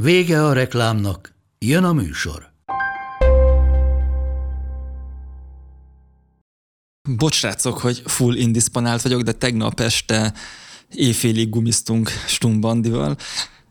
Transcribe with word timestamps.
Vége 0.00 0.44
a 0.44 0.52
reklámnak, 0.52 1.34
jön 1.58 1.84
a 1.84 1.92
műsor. 1.92 2.52
Bocs, 7.16 7.34
srácok, 7.34 7.78
hogy 7.78 8.02
full 8.04 8.36
indisponált 8.36 9.02
vagyok, 9.02 9.22
de 9.22 9.32
tegnap 9.32 9.80
este 9.80 10.32
éjfélig 10.90 11.48
gumiztunk 11.48 12.10
Stumbandival, 12.26 13.16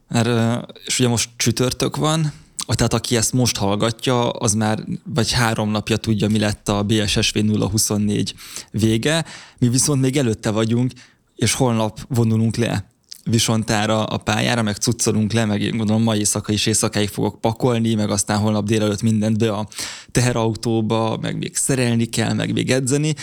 mert, 0.08 0.66
és 0.86 1.00
ugye 1.00 1.08
most 1.08 1.30
csütörtök 1.36 1.96
van, 1.96 2.34
tehát 2.68 2.94
aki 2.94 3.16
ezt 3.16 3.34
most 3.34 3.58
hallgatja, 3.58 4.30
az 4.30 4.54
már 4.54 4.84
vagy 5.04 5.32
három 5.32 5.70
napja 5.70 5.98
tudja, 5.98 6.28
mi 6.28 6.40
lett 6.40 6.70
a 6.70 6.84
BSSV 6.84 7.38
024 7.38 8.36
vége, 8.72 9.26
mi 9.58 9.70
viszont 9.70 10.02
még 10.02 10.18
előtte 10.18 10.50
vagyunk, 10.50 10.92
és 11.36 11.54
holnap 11.54 12.00
vonulunk 12.08 12.56
le 12.56 12.97
visontára 13.30 14.04
a 14.04 14.18
pályára, 14.18 14.62
meg 14.62 14.76
cuccolunk 14.76 15.34
le, 15.34 15.46
meg 15.46 15.78
gondolom 15.78 16.04
mai 16.04 16.18
éjszaka 16.18 16.52
is 16.52 16.66
éjszakáig 16.66 17.10
fogok 17.10 17.42
pakolni, 17.42 17.96
meg 17.96 18.10
aztán 18.10 18.38
holnap 18.38 18.66
délelőtt 18.66 19.02
mindent 19.02 19.38
be 19.38 19.52
a 19.52 19.68
teherautóba, 20.12 21.18
meg 21.22 21.38
még 21.38 21.56
szerelni 21.56 22.06
kell, 22.06 22.34
meg 22.34 22.54
még 22.54 22.72
edzeni. 22.72 23.16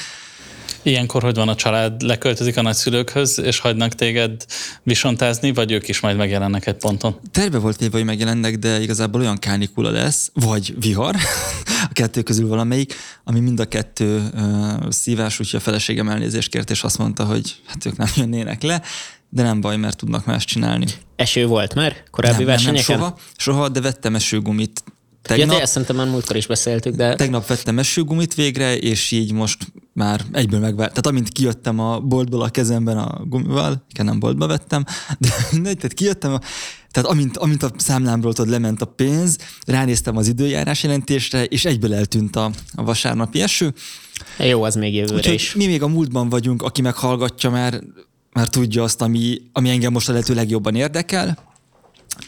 Ilyenkor 0.86 1.22
hogy 1.22 1.34
van 1.34 1.48
a 1.48 1.54
család? 1.54 2.02
Leköltözik 2.02 2.56
a 2.56 2.62
nagyszülőkhöz, 2.62 3.40
és 3.40 3.58
hagynak 3.58 3.94
téged 3.94 4.44
visontázni, 4.82 5.52
vagy 5.52 5.72
ők 5.72 5.88
is 5.88 6.00
majd 6.00 6.16
megjelennek 6.16 6.66
egy 6.66 6.74
ponton? 6.74 7.20
Terve 7.30 7.58
volt 7.58 7.80
még, 7.80 7.90
hogy 7.90 8.04
megjelennek, 8.04 8.58
de 8.58 8.80
igazából 8.80 9.20
olyan 9.20 9.38
kánikula 9.38 9.90
lesz, 9.90 10.30
vagy 10.34 10.74
vihar, 10.80 11.16
a 11.90 11.92
kettő 11.92 12.22
közül 12.22 12.48
valamelyik, 12.48 12.94
ami 13.24 13.40
mind 13.40 13.60
a 13.60 13.64
kettő 13.64 14.22
uh, 14.34 14.90
szívás, 14.90 15.40
úgyhogy 15.40 15.60
a 15.60 15.62
feleségem 15.62 16.08
elnézést 16.08 16.50
kért, 16.50 16.70
és 16.70 16.82
azt 16.82 16.98
mondta, 16.98 17.24
hogy 17.24 17.54
hát 17.66 17.86
ők 17.86 17.96
nem 17.96 18.08
jönnének 18.16 18.62
le, 18.62 18.82
de 19.28 19.42
nem 19.42 19.60
baj, 19.60 19.76
mert 19.76 19.96
tudnak 19.96 20.24
más 20.24 20.44
csinálni. 20.44 20.86
Eső 21.16 21.46
volt 21.46 21.74
már 21.74 22.02
korábbi 22.10 22.36
nem, 22.36 22.46
versenyeken? 22.46 22.98
Nem, 22.98 23.06
nem, 23.06 23.16
soha, 23.16 23.28
soha, 23.36 23.68
de 23.68 23.80
vettem 23.80 24.14
esőgumit 24.14 24.84
Tegnap, 25.28 25.48
ja, 25.48 25.54
de 25.54 25.62
ezt 25.62 25.72
szerintem 25.72 25.96
már 25.96 26.06
múltkor 26.06 26.36
is 26.36 26.46
beszéltük, 26.46 26.94
de... 26.94 27.14
Tegnap 27.14 27.46
vettem 27.46 27.78
esőgumit 27.78 28.34
végre, 28.34 28.76
és 28.76 29.10
így 29.10 29.32
most 29.32 29.72
már 29.92 30.20
egyből 30.32 30.60
megvált. 30.60 30.88
Tehát 30.88 31.06
amint 31.06 31.28
kijöttem 31.28 31.78
a 31.78 32.00
boltból 32.00 32.42
a 32.42 32.48
kezemben 32.48 32.98
a 32.98 33.24
gumival, 33.24 33.84
igen, 33.90 34.06
nem 34.06 34.18
boltba 34.18 34.46
vettem, 34.46 34.84
de 35.18 35.28
mindegy, 35.52 35.76
tehát 35.76 35.92
kijöttem, 35.92 36.32
a, 36.32 36.38
tehát 36.90 37.10
amint, 37.10 37.36
amint 37.36 37.62
a 37.62 37.70
számlámról 37.76 38.32
tudod, 38.32 38.50
lement 38.50 38.82
a 38.82 38.86
pénz, 38.86 39.38
ránéztem 39.66 40.16
az 40.16 40.28
időjárás 40.28 40.82
jelentésre, 40.82 41.44
és 41.44 41.64
egyből 41.64 41.94
eltűnt 41.94 42.36
a, 42.36 42.50
a 42.74 42.84
vasárnapi 42.84 43.42
eső. 43.42 43.72
Jó, 44.38 44.62
az 44.62 44.74
még 44.74 44.94
jövőre 44.94 45.14
Úgyhogy 45.14 45.34
is. 45.34 45.54
Mi 45.54 45.66
még 45.66 45.82
a 45.82 45.88
múltban 45.88 46.28
vagyunk, 46.28 46.62
aki 46.62 46.82
meghallgatja 46.82 47.50
már, 47.50 47.80
már 48.32 48.48
tudja 48.48 48.82
azt, 48.82 49.00
ami, 49.00 49.40
ami 49.52 49.70
engem 49.70 49.92
most 49.92 50.08
a 50.08 50.12
lehető 50.12 50.34
legjobban 50.34 50.74
érdekel, 50.74 51.53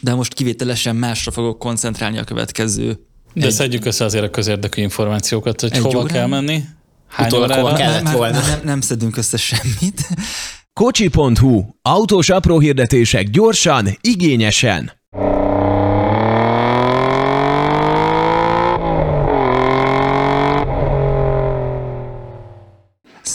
de 0.01 0.13
most 0.13 0.33
kivételesen 0.33 0.95
másra 0.95 1.31
fogok 1.31 1.59
koncentrálni 1.59 2.17
a 2.17 2.23
következő. 2.23 2.99
De 3.33 3.45
egy... 3.45 3.51
szedjük 3.51 3.85
össze 3.85 4.05
azért 4.05 4.23
a 4.23 4.29
közérdekű 4.29 4.81
információkat, 4.81 5.61
hogy 5.61 5.71
egy 5.73 5.81
hova 5.81 5.97
órán? 5.97 6.07
kell 6.07 6.27
menni? 6.27 6.63
Hány 7.07 7.33
órára? 7.33 7.73
kellett 7.73 8.09
volna. 8.09 8.39
Nem, 8.39 8.59
nem 8.63 8.81
szedünk 8.81 9.17
össze 9.17 9.37
semmit. 9.37 10.07
Kocsi.hu. 10.73 11.65
Autós 11.81 12.29
apró 12.29 12.59
hirdetések 12.59 13.29
gyorsan, 13.29 13.87
igényesen. 14.01 14.91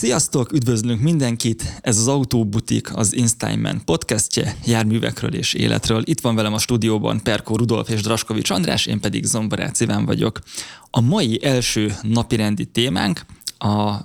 Sziasztok, 0.02 0.52
üdvözlünk 0.52 1.00
mindenkit! 1.00 1.80
Ez 1.80 1.98
az 1.98 2.08
Autóbutik, 2.08 2.96
az 2.96 3.14
Instagram 3.14 3.84
podcastje 3.84 4.56
járművekről 4.66 5.34
és 5.34 5.54
életről. 5.54 6.02
Itt 6.04 6.20
van 6.20 6.34
velem 6.34 6.52
a 6.52 6.58
stúdióban 6.58 7.22
Perkó 7.22 7.56
Rudolf 7.56 7.88
és 7.88 8.02
Draskovics 8.02 8.50
András, 8.50 8.86
én 8.86 9.00
pedig 9.00 9.24
Zombarác 9.24 9.80
Iván 9.80 10.04
vagyok. 10.04 10.38
A 10.90 11.00
mai 11.00 11.44
első 11.44 11.94
napirendi 12.02 12.64
témánk 12.64 13.20
a 13.58 13.96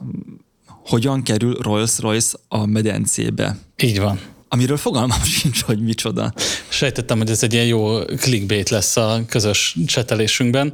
hogyan 0.68 1.24
kerül 1.24 1.54
Rolls-Royce 1.54 2.38
a 2.48 2.66
medencébe. 2.66 3.58
Így 3.84 4.00
van 4.00 4.20
amiről 4.50 4.78
fogalmam 4.78 5.24
sincs, 5.40 5.62
hogy 5.62 5.80
micsoda. 5.80 6.34
Sejtettem, 6.68 7.18
hogy 7.18 7.30
ez 7.30 7.44
egy 7.44 7.54
ilyen 7.54 7.66
jó 7.66 8.00
clickbait 8.00 8.70
lesz 8.70 8.98
a 8.98 9.22
közös 9.30 9.76
csetelésünkben. 9.86 10.74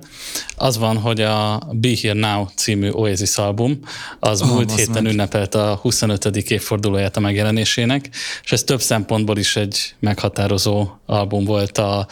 Az 0.56 0.78
van, 0.78 0.98
hogy 0.98 1.22
a 1.22 1.68
Be 1.72 1.90
Here 2.02 2.20
Now 2.20 2.46
című 2.56 2.90
Oasis 2.90 3.38
album 3.38 3.80
az 4.20 4.42
oh, 4.42 4.48
múlt 4.48 4.72
az 4.72 4.78
héten 4.78 5.04
meg. 5.04 5.12
ünnepelt 5.12 5.56
a 5.56 5.80
25. 5.82 6.26
évfordulóját 6.26 7.18
a 7.18 7.20
megjelenésének, 7.20 8.10
és 8.44 8.52
ez 8.52 8.64
több 8.64 8.82
szempontból 8.82 9.38
is 9.38 9.56
egy 9.56 9.96
meghatározó 10.00 10.88
album 11.06 11.46
volt 11.46 11.78
a 11.78 12.08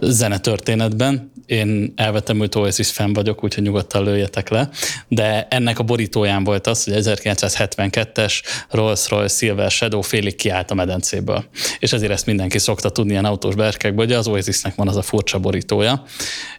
zenetörténetben. 0.00 1.31
Én 1.46 1.92
elvetemült 1.96 2.54
Oasis 2.54 2.90
fan 2.90 3.12
vagyok, 3.12 3.44
úgyhogy 3.44 3.62
nyugodtan 3.62 4.04
lőjetek 4.04 4.48
le, 4.48 4.68
de 5.08 5.46
ennek 5.50 5.78
a 5.78 5.82
borítóján 5.82 6.44
volt 6.44 6.66
az, 6.66 6.84
hogy 6.84 6.94
1972-es 6.96 8.42
Rolls-Royce 8.70 9.36
Silver 9.36 9.70
Shadow 9.70 10.00
félig 10.00 10.34
kiállt 10.34 10.70
a 10.70 10.74
medencéből. 10.74 11.44
És 11.78 11.92
ezért 11.92 12.12
ezt 12.12 12.26
mindenki 12.26 12.58
szokta 12.58 12.90
tudni 12.90 13.12
ilyen 13.12 13.24
autós 13.24 13.54
berkekből, 13.54 14.04
hogy 14.04 14.14
az 14.14 14.26
Oasisnek 14.26 14.74
van 14.74 14.88
az 14.88 14.96
a 14.96 15.02
furcsa 15.02 15.38
borítója, 15.38 16.02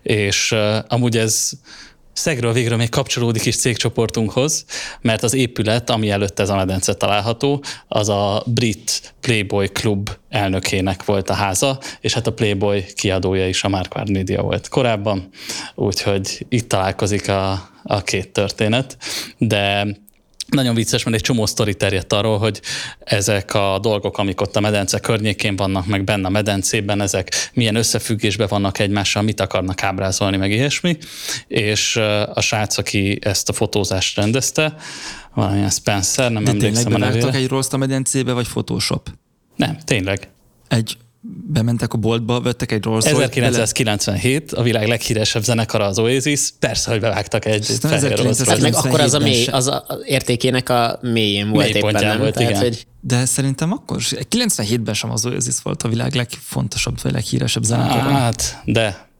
és 0.02 0.52
uh, 0.52 0.78
amúgy 0.88 1.18
ez 1.18 1.52
Szegről 2.13 2.53
végről 2.53 2.78
még 2.78 2.90
kapcsolódik 2.90 3.46
is 3.46 3.56
cégcsoportunkhoz, 3.56 4.66
mert 5.01 5.24
az 5.24 5.34
épület, 5.34 5.90
ami 5.90 6.09
előtt 6.09 6.40
ez 6.40 6.50
a 6.50 6.56
medence 6.56 6.94
található, 6.94 7.63
az 7.88 8.09
a 8.09 8.44
brit 8.46 9.13
Playboy 9.22 9.68
Club 9.68 10.09
elnökének 10.29 11.06
volt 11.06 11.29
a 11.29 11.34
háza, 11.34 11.79
és 12.01 12.13
hát 12.13 12.28
a 12.28 12.34
Playboy 12.34 12.85
kiadója 12.96 13.47
is 13.47 13.63
a 13.63 13.69
Marquardt 13.69 14.12
Media 14.12 14.41
volt 14.41 14.68
korábban, 14.68 15.29
úgyhogy 15.75 16.46
itt 16.50 16.68
találkozik 16.68 17.29
a, 17.29 17.69
a 17.84 18.01
két 18.01 18.30
történet, 18.30 18.97
de 19.38 19.88
nagyon 20.48 20.76
vicces, 20.76 21.04
mert 21.04 21.16
egy 21.16 21.22
csomó 21.22 21.46
sztori 21.46 21.76
terjedt 21.76 22.14
arról, 22.14 22.38
hogy 22.38 22.62
ezek 23.00 23.54
a 23.54 23.80
dolgok, 23.81 24.18
amik 24.18 24.42
ott 24.42 24.56
a 24.56 24.59
medence 24.59 25.00
környékén 25.00 25.56
vannak, 25.56 25.86
meg 25.86 26.04
benne 26.04 26.28
a 26.28 26.30
medencében, 26.30 27.02
ezek 27.02 27.50
milyen 27.54 27.76
összefüggésben 27.76 28.48
vannak 28.48 28.80
egymással, 28.80 29.22
mit 29.22 29.40
akarnak 29.40 29.84
ábrázolni, 29.84 30.38
meg 30.38 30.52
ilyesmi. 30.52 30.98
És 31.48 31.96
a 32.34 32.42
srác, 32.42 32.78
aki 32.78 33.20
ezt 33.22 33.50
a 33.50 33.54
fotózást 33.54 34.16
rendezte, 34.16 34.76
valamilyen 35.34 35.70
Spencer, 35.70 36.31
nem 36.31 36.44
De 36.44 36.50
emlékszem 36.52 36.94
a 36.94 36.98
nevére. 36.98 37.31
egy 37.31 37.48
rossz 37.48 37.74
a 37.74 37.78
medencébe, 37.78 38.34
vagy 38.34 38.48
Photoshop? 38.48 39.10
Nem, 39.56 39.78
tényleg. 39.86 40.30
Egy 40.68 40.98
bementek 41.54 41.94
a 41.94 41.98
boltba, 41.98 42.42
vettek 42.42 42.72
egy 42.72 42.84
Rolls 42.84 43.06
1997, 43.06 44.52
a 44.52 44.62
világ 44.62 44.88
leghíresebb 44.88 45.44
zenekara 45.44 45.86
az 45.86 46.00
Oasis, 46.00 46.50
persze, 46.60 46.92
hogy 46.92 47.00
bevágtak 47.00 47.46
egy 47.46 47.66
fehér 47.66 48.36
hát 48.46 48.62
meg 48.62 48.76
akkor 48.76 49.00
az 49.00 49.14
a 49.14 49.20
mély, 49.20 49.46
az 49.46 49.68
a 49.68 49.86
értékének 50.06 50.70
a 50.70 51.00
mélyén 51.02 51.50
volt 51.50 51.66
mély 51.66 51.76
éppen, 51.76 52.04
nem? 52.04 52.18
Volt, 52.18 52.34
Tehát, 52.34 52.50
igen. 52.50 52.62
Hogy... 52.62 52.88
De 53.02 53.26
szerintem 53.26 53.72
akkor 53.72 53.98
97-ben 54.02 54.94
sem 54.94 55.12
az 55.12 55.26
Oasis 55.26 55.56
volt 55.64 55.84
a 55.84 55.88
világ 55.88 56.14
legfontosabb, 56.14 57.02
vagy 57.02 57.12
leghíresebb 57.12 57.64
zenekara. 57.64 58.02
Hát, 58.02 58.62
de 58.66 59.12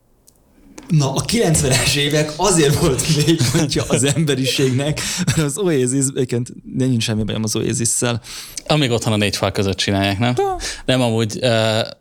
Na, 0.88 1.12
a 1.12 1.24
90-es 1.24 1.96
évek 1.96 2.32
azért 2.36 2.78
volt 2.78 3.02
mélypontja 3.16 3.82
az 3.88 4.04
emberiségnek, 4.04 5.00
mert 5.26 5.38
az 5.38 5.58
Oasis, 5.58 6.04
egyébként 6.14 6.52
nincs 6.76 7.02
semmi 7.02 7.22
bajom 7.22 7.42
az 7.42 7.56
Oasis-szel. 7.56 8.20
Amíg 8.66 8.90
otthon 8.90 9.12
a 9.12 9.16
négy 9.16 9.36
fal 9.36 9.52
között 9.52 9.76
csinálják, 9.76 10.18
nem? 10.18 10.34
De. 10.34 10.42
Nem, 10.84 11.00
amúgy 11.00 11.38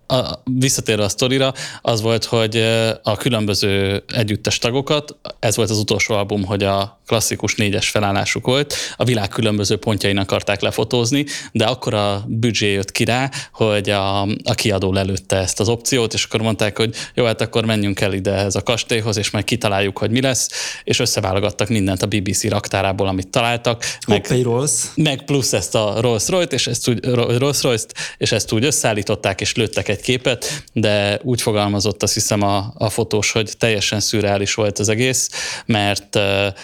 a, 0.07 0.41
visszatérve 0.43 1.03
a 1.03 1.09
sztorira, 1.09 1.53
az 1.81 2.01
volt, 2.01 2.25
hogy 2.25 2.57
a 3.03 3.17
különböző 3.17 4.03
együttes 4.13 4.57
tagokat, 4.57 5.15
ez 5.39 5.55
volt 5.55 5.69
az 5.69 5.77
utolsó 5.77 6.13
album, 6.13 6.43
hogy 6.43 6.63
a 6.63 7.01
klasszikus 7.07 7.55
négyes 7.55 7.89
felállásuk 7.89 8.45
volt, 8.45 8.75
a 8.97 9.03
világ 9.03 9.27
különböző 9.27 9.77
pontjain 9.77 10.17
akarták 10.17 10.61
lefotózni, 10.61 11.25
de 11.51 11.65
akkor 11.65 11.93
a 11.93 12.23
büdzsé 12.27 12.71
jött 12.71 12.91
ki 12.91 13.03
rá, 13.03 13.31
hogy 13.53 13.89
a, 13.89 14.21
a 14.21 14.53
kiadó 14.55 14.91
lelőtte 14.91 15.35
ezt 15.35 15.59
az 15.59 15.69
opciót, 15.69 16.13
és 16.13 16.23
akkor 16.23 16.41
mondták, 16.41 16.77
hogy 16.77 16.95
jó, 17.13 17.25
hát 17.25 17.41
akkor 17.41 17.65
menjünk 17.65 18.01
el 18.01 18.13
ide 18.13 18.33
ez 18.33 18.55
a 18.55 18.61
kastélyhoz, 18.61 19.17
és 19.17 19.29
majd 19.29 19.45
kitaláljuk, 19.45 19.97
hogy 19.97 20.11
mi 20.11 20.21
lesz, 20.21 20.49
és 20.83 20.99
összeválogattak 20.99 21.69
mindent 21.69 22.01
a 22.01 22.07
BBC 22.07 22.43
raktárából, 22.49 23.07
amit 23.07 23.27
találtak. 23.27 23.83
Meg, 24.07 24.27
Rolls. 24.43 24.71
meg 24.95 25.25
plusz 25.25 25.53
ezt 25.53 25.75
a 25.75 25.95
Rolls-Royce-t, 25.99 26.53
és 26.53 26.67
ezt 26.67 26.89
úgy, 26.89 27.05
Rolls-Royce-t, 27.05 27.93
és 28.17 28.31
ezt 28.31 28.51
úgy 28.51 28.65
összeállították, 28.65 29.41
és 29.41 29.55
lőttek 29.55 29.87
egy 29.93 30.01
képet, 30.01 30.63
de 30.73 31.19
úgy 31.23 31.41
fogalmazott 31.41 32.03
azt 32.03 32.13
hiszem 32.13 32.41
a, 32.41 32.73
a 32.77 32.89
fotós, 32.89 33.31
hogy 33.31 33.51
teljesen 33.57 33.99
szürreális 33.99 34.53
volt 34.53 34.79
az 34.79 34.89
egész, 34.89 35.29
mert 35.65 36.19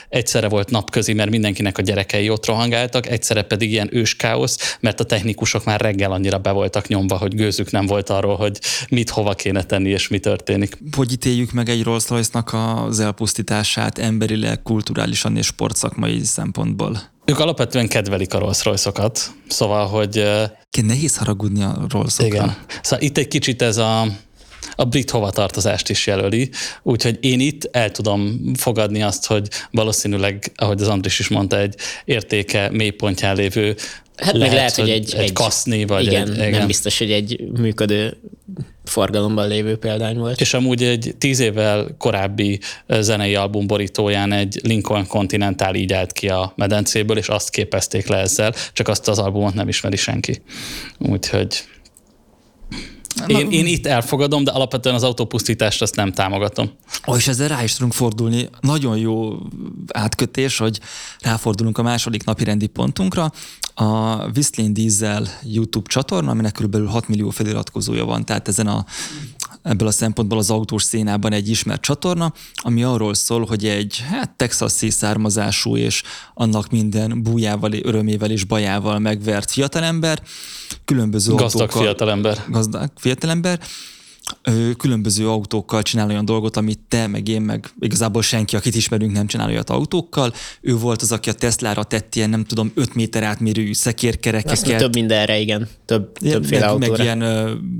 egyszerre 0.09 0.47
volt 0.47 0.69
napközi, 0.69 1.13
mert 1.13 1.29
mindenkinek 1.29 1.77
a 1.77 1.81
gyerekei 1.81 2.29
ott 2.29 2.45
rohangáltak, 2.45 3.07
egyszerre 3.07 3.41
pedig 3.41 3.71
ilyen 3.71 3.89
őskáosz, 3.91 4.77
mert 4.79 4.99
a 4.99 5.03
technikusok 5.03 5.63
már 5.63 5.81
reggel 5.81 6.11
annyira 6.11 6.37
be 6.37 6.51
voltak 6.51 6.87
nyomva, 6.87 7.17
hogy 7.17 7.35
gőzük 7.35 7.71
nem 7.71 7.85
volt 7.85 8.09
arról, 8.09 8.35
hogy 8.35 8.59
mit 8.89 9.09
hova 9.09 9.33
kéne 9.33 9.63
tenni 9.63 9.89
és 9.89 10.07
mi 10.07 10.19
történik. 10.19 10.77
Hogy 10.95 11.11
ítéljük 11.11 11.51
meg 11.51 11.69
egy 11.69 11.83
Rolls 11.83 12.07
Royce-nak 12.07 12.53
az 12.53 12.99
elpusztítását 12.99 13.97
emberileg, 13.97 14.61
kulturálisan 14.61 15.37
és 15.37 15.45
sportszakmai 15.45 16.23
szempontból? 16.23 17.17
Ők 17.29 17.39
alapvetően 17.39 17.87
kedvelik 17.87 18.33
a 18.33 18.39
Rolls 18.39 18.63
Royce-okat, 18.63 19.31
szóval, 19.47 19.87
hogy... 19.87 20.23
Nehéz 20.81 21.17
haragudni 21.17 21.63
a 21.63 21.85
rolls 21.89 22.19
Igen. 22.19 22.57
Szóval 22.81 23.05
itt 23.05 23.17
egy 23.17 23.27
kicsit 23.27 23.61
ez 23.61 23.77
a, 23.77 24.05
a 24.75 24.85
brit 24.85 25.09
hovatartozást 25.09 25.89
is 25.89 26.07
jelöli, 26.07 26.49
úgyhogy 26.83 27.17
én 27.21 27.39
itt 27.39 27.69
el 27.71 27.91
tudom 27.91 28.39
fogadni 28.55 29.01
azt, 29.01 29.25
hogy 29.25 29.47
valószínűleg, 29.71 30.51
ahogy 30.55 30.81
az 30.81 30.87
Andris 30.87 31.19
is 31.19 31.27
mondta, 31.27 31.59
egy 31.59 31.75
értéke 32.05 32.69
mélypontján 32.71 33.35
lévő 33.35 33.75
Hát 34.15 34.33
lehet, 34.33 34.47
meg 34.47 34.57
lehet, 34.57 34.75
hogy 34.75 34.89
egy, 34.89 35.13
egy, 35.13 35.19
egy 35.19 35.33
kaszni, 35.33 35.85
vagy 35.85 36.05
igen, 36.05 36.31
egy, 36.31 36.37
igen, 36.37 36.51
nem 36.51 36.67
biztos, 36.67 36.97
hogy 36.97 37.11
egy 37.11 37.43
működő 37.59 38.17
forgalomban 38.85 39.47
lévő 39.47 39.77
példány 39.77 40.17
volt. 40.17 40.41
És 40.41 40.53
amúgy 40.53 40.83
egy 40.83 41.15
tíz 41.17 41.39
évvel 41.39 41.95
korábbi 41.97 42.59
zenei 42.99 43.35
album 43.35 43.67
borítóján 43.67 44.31
egy 44.31 44.59
Lincoln 44.63 45.07
Continental 45.07 45.75
így 45.75 45.93
állt 45.93 46.11
ki 46.11 46.29
a 46.29 46.53
medencéből, 46.55 47.17
és 47.17 47.27
azt 47.27 47.49
képezték 47.49 48.07
le 48.07 48.17
ezzel, 48.17 48.53
csak 48.73 48.87
azt 48.87 49.07
az 49.07 49.19
albumot 49.19 49.53
nem 49.53 49.67
ismeri 49.67 49.97
senki. 49.97 50.41
Úgyhogy 50.97 51.63
én, 53.27 53.51
én 53.51 53.65
itt 53.65 53.87
elfogadom, 53.87 54.43
de 54.43 54.51
alapvetően 54.51 54.95
az 54.95 55.03
autópusztítást 55.03 55.81
azt 55.81 55.95
nem 55.95 56.11
támogatom. 56.11 56.69
Ó, 57.07 57.15
és 57.15 57.27
ezzel 57.27 57.47
rá 57.47 57.63
is 57.63 57.73
tudunk 57.73 57.93
fordulni. 57.93 58.49
Nagyon 58.61 58.97
jó 58.97 59.37
átkötés, 59.93 60.57
hogy 60.57 60.79
ráfordulunk 61.19 61.77
a 61.77 61.81
második 61.81 62.23
napi 62.23 62.43
rendi 62.43 62.67
pontunkra. 62.67 63.31
A 63.73 64.15
Whistling 64.35 64.71
Diesel 64.71 65.27
YouTube 65.43 65.89
csatorna, 65.89 66.31
aminek 66.31 66.51
kb. 66.51 66.87
6 66.87 67.07
millió 67.07 67.29
feliratkozója 67.29 68.05
van, 68.05 68.25
tehát 68.25 68.47
ezen 68.47 68.67
a 68.67 68.85
ebből 69.69 69.87
a 69.87 69.91
szempontból 69.91 70.37
az 70.37 70.49
autós 70.49 70.83
szénában 70.83 71.33
egy 71.33 71.49
ismert 71.49 71.81
csatorna, 71.81 72.33
ami 72.55 72.83
arról 72.83 73.13
szól, 73.13 73.45
hogy 73.45 73.65
egy 73.65 74.03
hát 74.09 74.31
texasi 74.31 74.89
származású 74.89 75.77
és 75.77 76.03
annak 76.33 76.69
minden 76.69 77.23
bújával, 77.23 77.73
örömével 77.73 78.31
és 78.31 78.43
bajával 78.43 78.99
megvert 78.99 79.51
fiatalember, 79.51 80.21
különböző 80.85 81.33
Gazdag 81.33 81.61
autókkal, 81.61 81.81
fiatalember. 81.81 82.45
Gazdag 82.47 82.91
fiatalember, 82.95 83.59
különböző 84.77 85.29
autókkal 85.29 85.81
csinál 85.81 86.09
olyan 86.09 86.25
dolgot, 86.25 86.57
amit 86.57 86.79
te, 86.87 87.07
meg 87.07 87.27
én, 87.27 87.41
meg 87.41 87.69
igazából 87.79 88.21
senki, 88.21 88.55
akit 88.55 88.75
ismerünk, 88.75 89.11
nem 89.11 89.27
csinál 89.27 89.49
olyat 89.49 89.69
autókkal. 89.69 90.33
Ő 90.61 90.77
volt 90.77 91.01
az, 91.01 91.11
aki 91.11 91.29
a 91.29 91.33
Teslára 91.33 91.83
tett 91.83 92.15
ilyen, 92.15 92.29
nem 92.29 92.43
tudom, 92.43 92.71
5 92.75 92.93
méter 92.93 93.23
átmérő 93.23 93.73
szekérkerekeket. 93.73 94.77
több 94.77 94.95
mindenre, 94.95 95.39
igen. 95.39 95.67
Több, 95.85 96.11
többféle 96.17 96.59
meg, 96.59 96.69
autóra. 96.69 96.91
meg 96.91 96.99
ilyen 96.99 97.23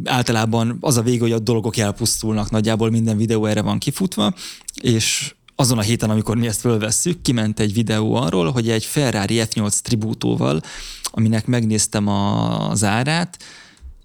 általában 0.03 0.77
az 0.81 0.97
a 0.97 1.01
vége, 1.01 1.21
hogy 1.21 1.31
a 1.31 1.39
dolgok 1.39 1.77
elpusztulnak, 1.77 2.49
nagyjából 2.49 2.89
minden 2.89 3.17
videó 3.17 3.45
erre 3.45 3.61
van 3.61 3.77
kifutva, 3.77 4.33
és 4.81 5.33
azon 5.55 5.77
a 5.77 5.81
héten, 5.81 6.09
amikor 6.09 6.37
mi 6.37 6.47
ezt 6.47 6.59
fölvesszük, 6.59 7.21
kiment 7.21 7.59
egy 7.59 7.73
videó 7.73 8.15
arról, 8.15 8.51
hogy 8.51 8.69
egy 8.69 8.85
Ferrari 8.85 9.41
F8 9.45 9.79
tribútóval, 9.79 10.61
aminek 11.03 11.45
megnéztem 11.45 12.07
az 12.07 12.83
árát, 12.83 13.37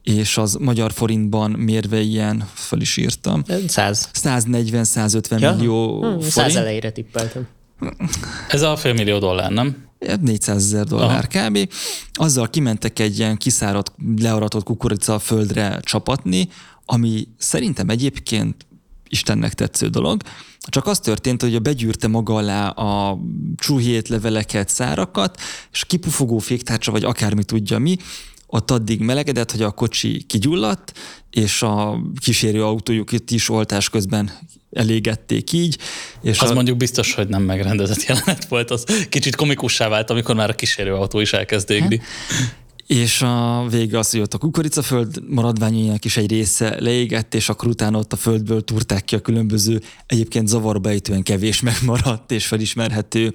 és 0.04 0.36
az 0.38 0.54
magyar 0.54 0.92
forintban 0.92 1.50
mérve 1.50 2.00
ilyen, 2.00 2.48
fel 2.54 2.80
is 2.80 2.96
írtam. 2.96 3.42
100. 3.66 4.08
140-150 4.14 5.40
ja? 5.40 5.52
millió 5.52 6.00
hmm, 6.00 6.10
forint. 6.10 6.30
100 6.30 6.56
elejére 6.56 6.90
tippeltem. 6.90 7.46
Ez 8.48 8.62
a 8.62 8.76
fél 8.76 8.92
millió 8.92 9.18
dollár, 9.18 9.50
nem? 9.50 9.86
400 10.20 10.56
ezer 10.56 10.84
dollár 10.84 11.28
Aha. 11.34 11.48
kb. 11.48 11.72
Azzal 12.12 12.50
kimentek 12.50 12.98
egy 12.98 13.18
ilyen 13.18 13.36
kiszáradt, 13.36 13.92
learatott 14.16 14.64
kukorica 14.64 15.14
a 15.14 15.18
földre 15.18 15.80
csapatni, 15.82 16.48
ami 16.84 17.28
szerintem 17.38 17.88
egyébként 17.88 18.66
Istennek 19.08 19.54
tetsző 19.54 19.88
dolog. 19.88 20.22
Csak 20.60 20.86
az 20.86 20.98
történt, 20.98 21.42
hogy 21.42 21.54
a 21.54 21.58
begyűrte 21.58 22.08
maga 22.08 22.34
alá 22.34 22.68
a 22.68 23.18
csúhét, 23.56 24.08
leveleket, 24.08 24.68
szárakat, 24.68 25.40
és 25.72 25.84
kipufogó 25.84 26.38
féktárcsa, 26.38 26.90
vagy 26.90 27.04
akármi 27.04 27.44
tudja 27.44 27.78
mi, 27.78 27.96
ott 28.54 28.70
addig 28.70 29.00
melegedett, 29.00 29.50
hogy 29.50 29.62
a 29.62 29.70
kocsi 29.70 30.22
kigyulladt, 30.22 30.92
és 31.30 31.62
a 31.62 32.00
kísérő 32.20 32.64
autójukat 32.64 33.30
is 33.30 33.48
oltás 33.48 33.90
közben 33.90 34.30
elégették 34.72 35.52
így. 35.52 35.78
És 36.22 36.40
az 36.40 36.50
a... 36.50 36.54
mondjuk 36.54 36.76
biztos, 36.76 37.14
hogy 37.14 37.28
nem 37.28 37.42
megrendezett 37.42 38.02
jelenet 38.02 38.44
volt, 38.44 38.70
az 38.70 38.84
kicsit 39.08 39.36
komikussá 39.36 39.88
vált, 39.88 40.10
amikor 40.10 40.34
már 40.34 40.50
a 40.50 40.54
kísérő 40.54 40.94
autó 40.94 41.20
is 41.20 41.32
elkezd 41.32 41.70
égni. 41.70 42.00
És 42.86 43.22
a 43.22 43.66
vége 43.70 43.98
az, 43.98 44.10
hogy 44.10 44.20
ott 44.20 44.34
a 44.34 44.38
kukoricaföld 44.38 45.22
maradványainak 45.28 46.04
is 46.04 46.16
egy 46.16 46.30
része 46.30 46.80
leégett, 46.80 47.34
és 47.34 47.48
akkor 47.48 47.68
utána 47.68 47.98
ott 47.98 48.12
a 48.12 48.16
földből 48.16 48.64
turták 48.64 49.04
ki 49.04 49.14
a 49.14 49.20
különböző, 49.20 49.80
egyébként 50.06 50.48
zavarba 50.48 50.88
ejtően 50.88 51.22
kevés 51.22 51.60
megmaradt 51.60 52.30
és 52.30 52.46
felismerhető 52.46 53.34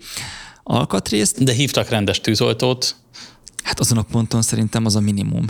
alkatrészt. 0.63 1.43
De 1.43 1.53
hívtak 1.53 1.89
rendes 1.89 2.21
tűzoltót, 2.21 2.95
Hát 3.63 3.79
azon 3.79 3.97
a 3.97 4.01
ponton 4.01 4.41
szerintem 4.41 4.85
az 4.85 4.95
a 4.95 4.99
minimum. 4.99 5.45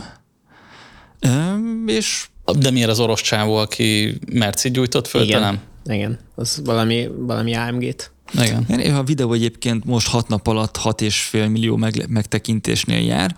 És... 1.86 2.28
De 2.58 2.70
miért 2.70 2.90
az 2.90 3.00
orosz 3.00 3.20
csávó, 3.20 3.56
aki 3.56 4.18
Merci 4.32 4.70
gyújtott 4.70 5.06
föl, 5.06 5.22
Igen. 5.22 5.40
nem? 5.40 5.60
Igen, 5.84 6.18
az 6.34 6.60
valami, 6.64 7.08
valami 7.18 7.54
AMG-t. 7.54 8.12
Igen. 8.32 8.94
A 8.94 9.02
videó 9.02 9.32
egyébként 9.32 9.84
most 9.84 10.08
hat 10.08 10.28
nap 10.28 10.46
alatt 10.46 10.76
6,5 10.76 11.50
millió 11.50 11.76
meg, 11.76 12.04
megtekintésnél 12.08 13.04
jár, 13.04 13.34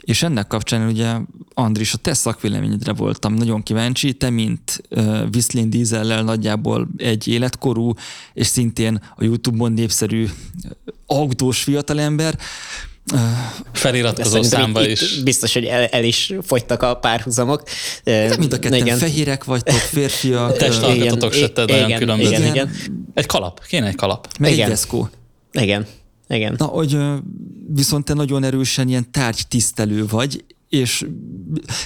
és 0.00 0.22
ennek 0.22 0.46
kapcsán 0.46 0.88
ugye, 0.88 1.16
Andris, 1.54 1.92
a 1.92 1.96
te 1.96 2.14
szakvéleményedre 2.14 2.92
voltam 2.92 3.34
nagyon 3.34 3.62
kíváncsi, 3.62 4.12
te, 4.12 4.30
mint 4.30 4.82
uh, 4.90 5.22
Whistling 5.32 5.68
Diesellel 5.68 6.22
nagyjából 6.22 6.88
egy 6.96 7.28
életkorú, 7.28 7.92
és 8.32 8.46
szintén 8.46 9.02
a 9.16 9.24
YouTube-on 9.24 9.72
népszerű 9.72 10.26
autós 11.06 11.62
fiatalember, 11.62 12.38
Feliratkozó 13.72 14.42
számba 14.42 14.82
itt, 14.82 14.90
is. 14.90 15.16
Itt 15.16 15.24
biztos, 15.24 15.52
hogy 15.52 15.64
el, 15.64 15.84
el 15.84 16.04
is 16.04 16.32
fogytak 16.42 16.82
a 16.82 16.94
párhuzamok. 16.94 17.62
De 18.04 18.36
mind 18.38 18.52
a 18.52 18.58
ketten 18.58 18.78
igen. 18.78 18.98
fehérek 18.98 19.44
vagytok, 19.44 19.74
férfiak. 19.74 20.56
Testalkatotok 20.56 21.32
se 21.32 21.48
te 21.48 21.64
nagyon 21.64 21.98
különböző. 21.98 22.30
Igen, 22.30 22.46
igen. 22.46 22.70
Egy 23.14 23.26
kalap, 23.26 23.66
kéne 23.66 23.86
egy 23.86 23.94
kalap. 23.94 24.28
Meg 24.38 24.52
igen. 24.52 24.64
egy 24.64 24.70
deszkó. 24.70 25.08
Igen, 25.52 25.86
igen. 26.28 26.54
Na, 26.58 26.64
hogy 26.64 26.96
viszont 27.74 28.04
te 28.04 28.14
nagyon 28.14 28.44
erősen 28.44 28.88
ilyen 28.88 29.10
tárgytisztelő 29.10 30.06
vagy, 30.06 30.44
és 30.68 31.06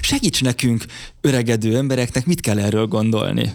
segíts 0.01 0.43
nekünk, 0.43 0.85
öregedő 1.21 1.77
embereknek, 1.77 2.27
mit 2.27 2.41
kell 2.41 2.59
erről 2.59 2.87
gondolni? 2.87 3.55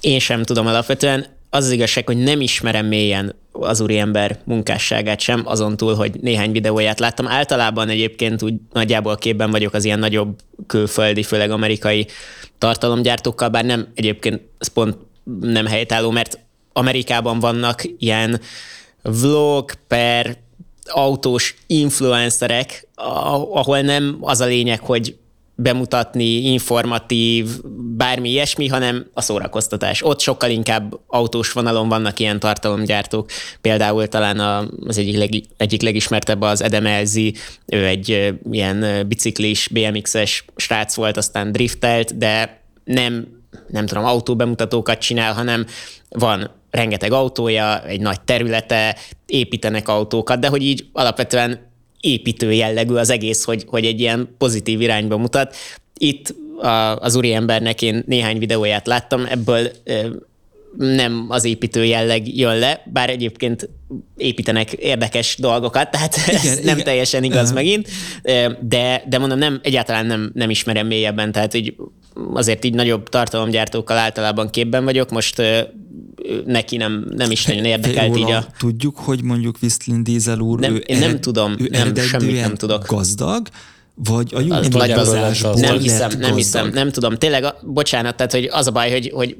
Én 0.00 0.18
sem 0.18 0.42
tudom 0.42 0.66
alapvetően. 0.66 1.26
Az 1.50 1.64
az 1.64 1.70
igazság, 1.70 2.06
hogy 2.06 2.16
nem 2.16 2.40
ismerem 2.40 2.86
mélyen 2.86 3.34
az 3.52 3.80
úriember 3.80 4.38
munkásságát 4.44 5.20
sem, 5.20 5.42
azon 5.44 5.76
túl, 5.76 5.94
hogy 5.94 6.20
néhány 6.20 6.52
videóját 6.52 6.98
láttam. 7.00 7.26
Általában 7.26 7.88
egyébként 7.88 8.42
úgy 8.42 8.54
nagyjából 8.72 9.16
képben 9.16 9.50
vagyok 9.50 9.74
az 9.74 9.84
ilyen 9.84 9.98
nagyobb 9.98 10.38
külföldi, 10.66 11.22
főleg 11.22 11.50
amerikai 11.50 12.06
tartalomgyártókkal, 12.58 13.48
bár 13.48 13.64
nem 13.64 13.88
egyébként 13.94 14.40
ez 14.58 14.68
pont 14.68 14.96
nem 15.40 15.66
helytálló, 15.66 16.10
mert 16.10 16.38
Amerikában 16.72 17.38
vannak 17.38 17.82
ilyen 17.98 18.40
vlog 19.02 19.72
per 19.88 20.36
autós 20.84 21.54
influencerek, 21.66 22.88
ahol 23.52 23.80
nem 23.80 24.16
az 24.20 24.40
a 24.40 24.46
lényeg, 24.46 24.80
hogy 24.80 25.16
bemutatni, 25.62 26.52
informatív, 26.52 27.46
bármi 27.96 28.30
ilyesmi, 28.30 28.68
hanem 28.68 29.06
a 29.14 29.20
szórakoztatás. 29.20 30.02
Ott 30.02 30.20
sokkal 30.20 30.50
inkább 30.50 31.00
autós 31.06 31.52
vonalon 31.52 31.88
vannak 31.88 32.18
ilyen 32.18 32.40
tartalomgyártók. 32.40 33.30
Például 33.60 34.06
talán 34.06 34.38
az 34.86 34.98
egyik, 34.98 35.16
leg, 35.16 35.30
egyik 35.56 35.82
legismertebb 35.82 36.40
az 36.40 36.62
Edem 36.62 36.86
Elzi, 36.86 37.34
ő 37.66 37.86
egy 37.86 38.34
ilyen 38.50 39.06
biciklis, 39.08 39.68
BMX-es 39.68 40.44
srác 40.56 40.94
volt, 40.94 41.16
aztán 41.16 41.52
driftelt, 41.52 42.18
de 42.18 42.62
nem 42.84 43.38
nem 43.68 43.86
tudom, 43.86 44.04
autóbemutatókat 44.04 44.98
csinál, 44.98 45.32
hanem 45.32 45.66
van 46.08 46.50
rengeteg 46.70 47.12
autója, 47.12 47.84
egy 47.84 48.00
nagy 48.00 48.20
területe, 48.20 48.96
építenek 49.26 49.88
autókat, 49.88 50.38
de 50.38 50.48
hogy 50.48 50.62
így 50.62 50.88
alapvetően 50.92 51.69
építő 52.00 52.52
jellegű 52.52 52.94
az 52.94 53.10
egész, 53.10 53.44
hogy, 53.44 53.64
hogy 53.66 53.84
egy 53.84 54.00
ilyen 54.00 54.34
pozitív 54.38 54.80
irányba 54.80 55.16
mutat. 55.16 55.56
Itt 55.98 56.34
a, 56.58 56.96
az 56.96 57.14
úriembernek 57.14 57.82
én 57.82 58.02
néhány 58.06 58.38
videóját 58.38 58.86
láttam, 58.86 59.26
ebből 59.28 59.70
nem 60.76 61.26
az 61.28 61.44
építő 61.44 61.84
jelleg 61.84 62.36
jön 62.36 62.58
le, 62.58 62.82
bár 62.92 63.10
egyébként 63.10 63.68
építenek 64.16 64.72
érdekes 64.72 65.36
dolgokat, 65.38 65.90
tehát 65.90 66.16
igen, 66.16 66.40
ez 66.40 66.58
nem 66.58 66.74
igen. 66.74 66.84
teljesen 66.84 67.24
igaz 67.24 67.40
uh-huh. 67.40 67.54
megint, 67.54 67.88
de, 68.60 69.04
de 69.08 69.18
mondom, 69.18 69.38
nem, 69.38 69.60
egyáltalán 69.62 70.06
nem, 70.06 70.30
nem 70.34 70.50
ismerem 70.50 70.86
mélyebben, 70.86 71.32
tehát 71.32 71.52
hogy 71.52 71.74
azért 72.32 72.64
így 72.64 72.74
nagyobb 72.74 73.08
tartalomgyártókkal 73.08 73.96
általában 73.96 74.50
képben 74.50 74.84
vagyok, 74.84 75.10
most 75.10 75.42
neki 76.46 76.76
nem, 76.76 77.06
nem 77.16 77.30
is 77.30 77.44
nagyon 77.44 77.64
érdekelt 77.64 78.16
így 78.16 78.30
a... 78.30 78.46
Tudjuk, 78.58 78.96
hogy 78.96 79.22
mondjuk 79.22 79.56
Whistling 79.62 80.02
Diesel 80.02 80.38
úr, 80.38 80.58
nem, 80.58 80.74
ő 80.74 80.76
én 80.76 80.96
ered, 80.96 81.08
nem 81.08 81.20
tudom, 81.20 81.54
ő 81.58 81.68
nem, 81.70 81.94
semmit 81.94 82.40
nem 82.40 82.54
tudok. 82.54 82.86
gazdag, 82.86 83.48
vagy 84.04 84.34
a 84.34 84.40
YouTube 84.40 84.96
vagy 84.96 85.60
Nem 85.60 85.78
hiszem, 85.78 86.10
nem 86.18 86.34
hiszem, 86.34 86.68
nem 86.68 86.90
tudom. 86.90 87.16
Tényleg, 87.16 87.44
bocsánat, 87.62 88.16
tehát 88.16 88.32
hogy 88.32 88.48
az 88.52 88.66
a 88.66 88.70
baj, 88.70 88.90
hogy, 88.90 89.10
hogy 89.14 89.36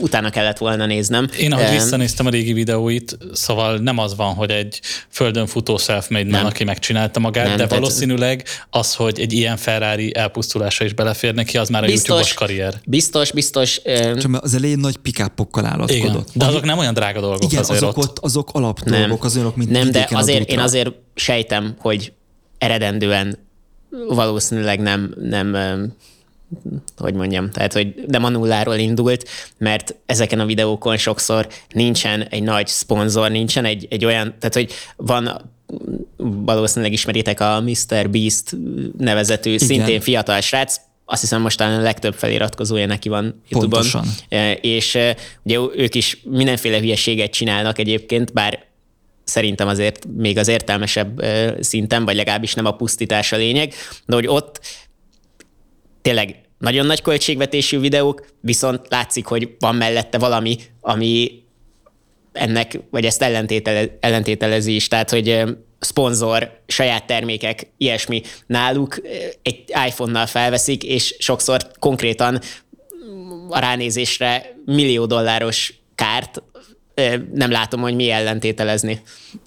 utána 0.00 0.30
kellett 0.30 0.58
volna 0.58 0.86
néznem. 0.86 1.28
Én, 1.38 1.52
ahogy 1.52 1.70
visszanéztem 1.70 2.26
a 2.26 2.30
régi 2.30 2.52
videóit, 2.52 3.18
szóval 3.32 3.76
nem 3.76 3.98
az 3.98 4.16
van, 4.16 4.34
hogy 4.34 4.50
egy 4.50 4.80
földön 5.08 5.46
futó 5.46 5.76
self-made 5.76 6.30
man, 6.30 6.44
aki 6.44 6.64
megcsinálta 6.64 7.20
magát, 7.20 7.46
nem, 7.46 7.56
de 7.56 7.66
tehát... 7.66 7.78
valószínűleg 7.78 8.44
az, 8.70 8.94
hogy 8.94 9.20
egy 9.20 9.32
ilyen 9.32 9.56
Ferrari 9.56 10.16
elpusztulása 10.16 10.84
is 10.84 10.92
belefér 10.92 11.34
neki, 11.34 11.58
az 11.58 11.68
már 11.68 11.82
a 11.82 11.86
biztos, 11.86 12.08
YouTube-os 12.08 12.34
karrier. 12.34 12.80
Biztos, 12.84 13.32
biztos. 13.32 13.80
Csak 14.18 14.38
az 14.40 14.54
elején 14.54 14.78
nagy 14.78 14.96
pikápokkal 14.96 15.64
állatkodott. 15.64 15.98
Igen, 15.98 16.24
de 16.34 16.44
azok 16.44 16.64
nem 16.64 16.78
olyan 16.78 16.94
drága 16.94 17.20
dolgok 17.20 17.42
igen, 17.42 17.62
azért 17.62 17.82
azok 17.82 17.96
ott. 17.96 18.18
azok 18.18 18.50
alapdolgok, 18.52 19.24
azok, 19.24 19.56
mint 19.56 19.70
Nem, 19.70 19.90
de 19.90 20.08
azért 20.10 20.50
én 20.50 20.58
azért 20.58 20.90
sejtem, 21.14 21.74
hogy 21.78 22.12
eredendően 22.58 23.48
valószínűleg 24.08 24.80
nem, 24.80 25.14
nem 25.20 25.56
hogy 26.96 27.14
mondjam, 27.14 27.50
tehát, 27.50 27.72
hogy 27.72 27.94
nem 28.06 28.24
a 28.24 28.28
nulláról 28.28 28.74
indult, 28.74 29.28
mert 29.58 29.94
ezeken 30.06 30.40
a 30.40 30.46
videókon 30.46 30.96
sokszor 30.96 31.48
nincsen 31.68 32.22
egy 32.22 32.42
nagy 32.42 32.66
szponzor, 32.66 33.30
nincsen 33.30 33.64
egy, 33.64 33.86
egy 33.90 34.04
olyan, 34.04 34.34
tehát, 34.38 34.54
hogy 34.54 34.72
van 34.96 35.50
valószínűleg 36.16 36.92
ismeritek 36.92 37.40
a 37.40 37.60
Mr. 37.60 38.10
Beast 38.10 38.56
nevezetű, 38.98 39.50
Igen. 39.52 39.66
szintén 39.66 40.00
fiatal 40.00 40.40
srác, 40.40 40.80
azt 41.04 41.20
hiszem 41.20 41.40
most 41.40 41.60
a 41.60 41.80
legtöbb 41.80 42.14
feliratkozója 42.14 42.86
neki 42.86 43.08
van 43.08 43.42
YouTube-on. 43.48 43.82
Pontosan. 43.90 44.06
És 44.60 44.98
ugye 45.42 45.58
ők 45.76 45.94
is 45.94 46.20
mindenféle 46.24 46.78
hülyeséget 46.78 47.30
csinálnak 47.30 47.78
egyébként, 47.78 48.32
bár 48.32 48.68
szerintem 49.30 49.68
azért 49.68 50.06
még 50.16 50.38
az 50.38 50.48
értelmesebb 50.48 51.24
szinten, 51.60 52.04
vagy 52.04 52.16
legalábbis 52.16 52.54
nem 52.54 52.66
a 52.66 52.76
pusztítás 52.76 53.32
a 53.32 53.36
lényeg, 53.36 53.74
de 54.06 54.14
hogy 54.14 54.26
ott 54.26 54.60
tényleg 56.02 56.40
nagyon 56.58 56.86
nagy 56.86 57.02
költségvetésű 57.02 57.78
videók, 57.78 58.26
viszont 58.40 58.80
látszik, 58.88 59.26
hogy 59.26 59.54
van 59.58 59.74
mellette 59.74 60.18
valami, 60.18 60.58
ami 60.80 61.42
ennek, 62.32 62.80
vagy 62.90 63.04
ezt 63.04 63.22
ellentétele, 63.22 63.96
ellentételezi 64.00 64.74
is, 64.74 64.88
tehát, 64.88 65.10
hogy 65.10 65.42
szponzor, 65.78 66.60
saját 66.66 67.06
termékek, 67.06 67.66
ilyesmi 67.76 68.22
náluk 68.46 69.00
egy 69.42 69.64
iPhone-nal 69.86 70.26
felveszik, 70.26 70.84
és 70.84 71.16
sokszor 71.18 71.70
konkrétan 71.78 72.40
a 73.48 73.58
ránézésre 73.58 74.56
millió 74.64 75.06
dolláros 75.06 75.74
kárt 75.94 76.42
nem 77.32 77.50
látom, 77.50 77.80
hogy 77.80 77.94
mi 77.94 78.10
ellentételezni. 78.10 79.00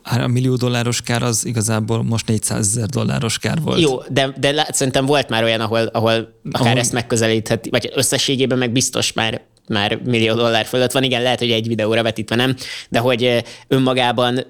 A 0.03 0.27
millió 0.27 0.55
dolláros 0.55 1.01
kár 1.01 1.23
az 1.23 1.45
igazából 1.45 2.03
most 2.03 2.27
400 2.27 2.67
ezer 2.67 2.87
dolláros 2.87 3.39
kár 3.39 3.61
volt. 3.61 3.79
Jó, 3.79 4.01
de, 4.09 4.33
de 4.39 4.67
szerintem 4.71 5.05
volt 5.05 5.29
már 5.29 5.43
olyan, 5.43 5.59
ahol, 5.59 5.85
ahol 5.85 6.11
akár 6.51 6.67
ahol... 6.67 6.79
ezt 6.79 6.91
megközelíthet, 6.91 7.67
vagy 7.69 7.91
összességében 7.95 8.57
meg 8.57 8.71
biztos 8.71 9.13
már 9.13 9.41
már 9.67 9.99
millió 10.05 10.35
dollár 10.35 10.65
fölött 10.65 10.91
van. 10.91 11.03
Igen, 11.03 11.21
lehet, 11.21 11.39
hogy 11.39 11.51
egy 11.51 11.67
videóra 11.67 12.03
vetítve 12.03 12.35
nem, 12.35 12.55
de 12.89 12.99
hogy 12.99 13.43
önmagában 13.67 14.45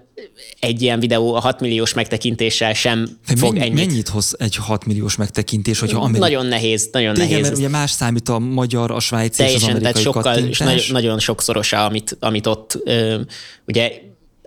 egy 0.60 0.82
ilyen 0.82 1.00
videó 1.00 1.34
a 1.34 1.40
6 1.40 1.60
milliós 1.60 1.94
megtekintéssel 1.94 2.74
sem 2.74 3.08
Fe 3.24 3.36
fog 3.36 3.54
mennyi, 3.54 3.66
ennyit. 3.66 3.88
Mennyit 3.88 4.08
hoz 4.08 4.36
egy 4.40 4.56
6 4.56 4.86
milliós 4.86 5.16
megtekintés, 5.16 5.80
hogyha 5.80 6.00
amerikai... 6.00 6.30
Nagyon 6.30 6.46
nehéz, 6.46 6.90
nagyon 6.92 7.16
Igen, 7.16 7.28
nehéz. 7.28 7.42
mert 7.42 7.58
ugye 7.58 7.70
más 7.70 7.92
számít 7.92 8.30
a 8.30 8.40
magyar, 8.40 8.92
a 8.92 9.00
svájci 9.00 9.38
Teljesen, 9.38 9.60
és 9.60 9.64
az 9.64 9.70
amerikai 9.70 9.92
tehát 9.92 10.14
sokkal, 10.14 10.34
kattintás. 10.34 10.58
nagyon, 10.58 10.84
nagyon 10.90 11.20
sokszorosa, 11.20 11.86
amit, 11.86 12.18
amit 12.20 12.48
ott 12.48 12.80
ö, 12.84 13.20
ugye 13.68 13.92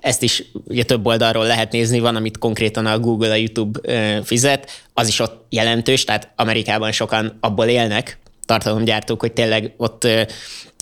ezt 0.01 0.23
is 0.23 0.43
ugye 0.65 0.85
több 0.85 1.07
oldalról 1.07 1.47
lehet 1.47 1.73
nézni, 1.73 1.99
van, 1.99 2.17
amit 2.17 2.39
konkrétan 2.39 2.87
a 2.87 2.99
Google, 2.99 3.31
a 3.31 3.35
YouTube 3.35 3.81
ö, 3.83 4.19
fizet, 4.25 4.85
az 4.95 5.09
is 5.09 5.21
ott 5.21 5.47
jelentős, 5.49 6.05
tehát 6.05 6.33
Amerikában 6.37 6.93
sokan 6.93 7.37
abból 7.41 7.67
élnek, 7.67 8.19
tartalomgyártók, 8.45 9.21
hogy 9.21 9.33
tényleg 9.33 9.75
ott, 9.77 10.09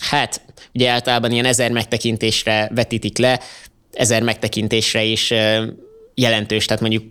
hát 0.01 0.41
ugye 0.75 0.91
általában 0.91 1.31
ilyen 1.31 1.45
ezer 1.45 1.71
megtekintésre 1.71 2.71
vetítik 2.75 3.19
le, 3.19 3.41
ezer 3.95 4.23
megtekintésre 4.23 5.03
is 5.03 5.33
jelentős, 6.15 6.65
tehát 6.65 6.83
mondjuk 6.83 7.05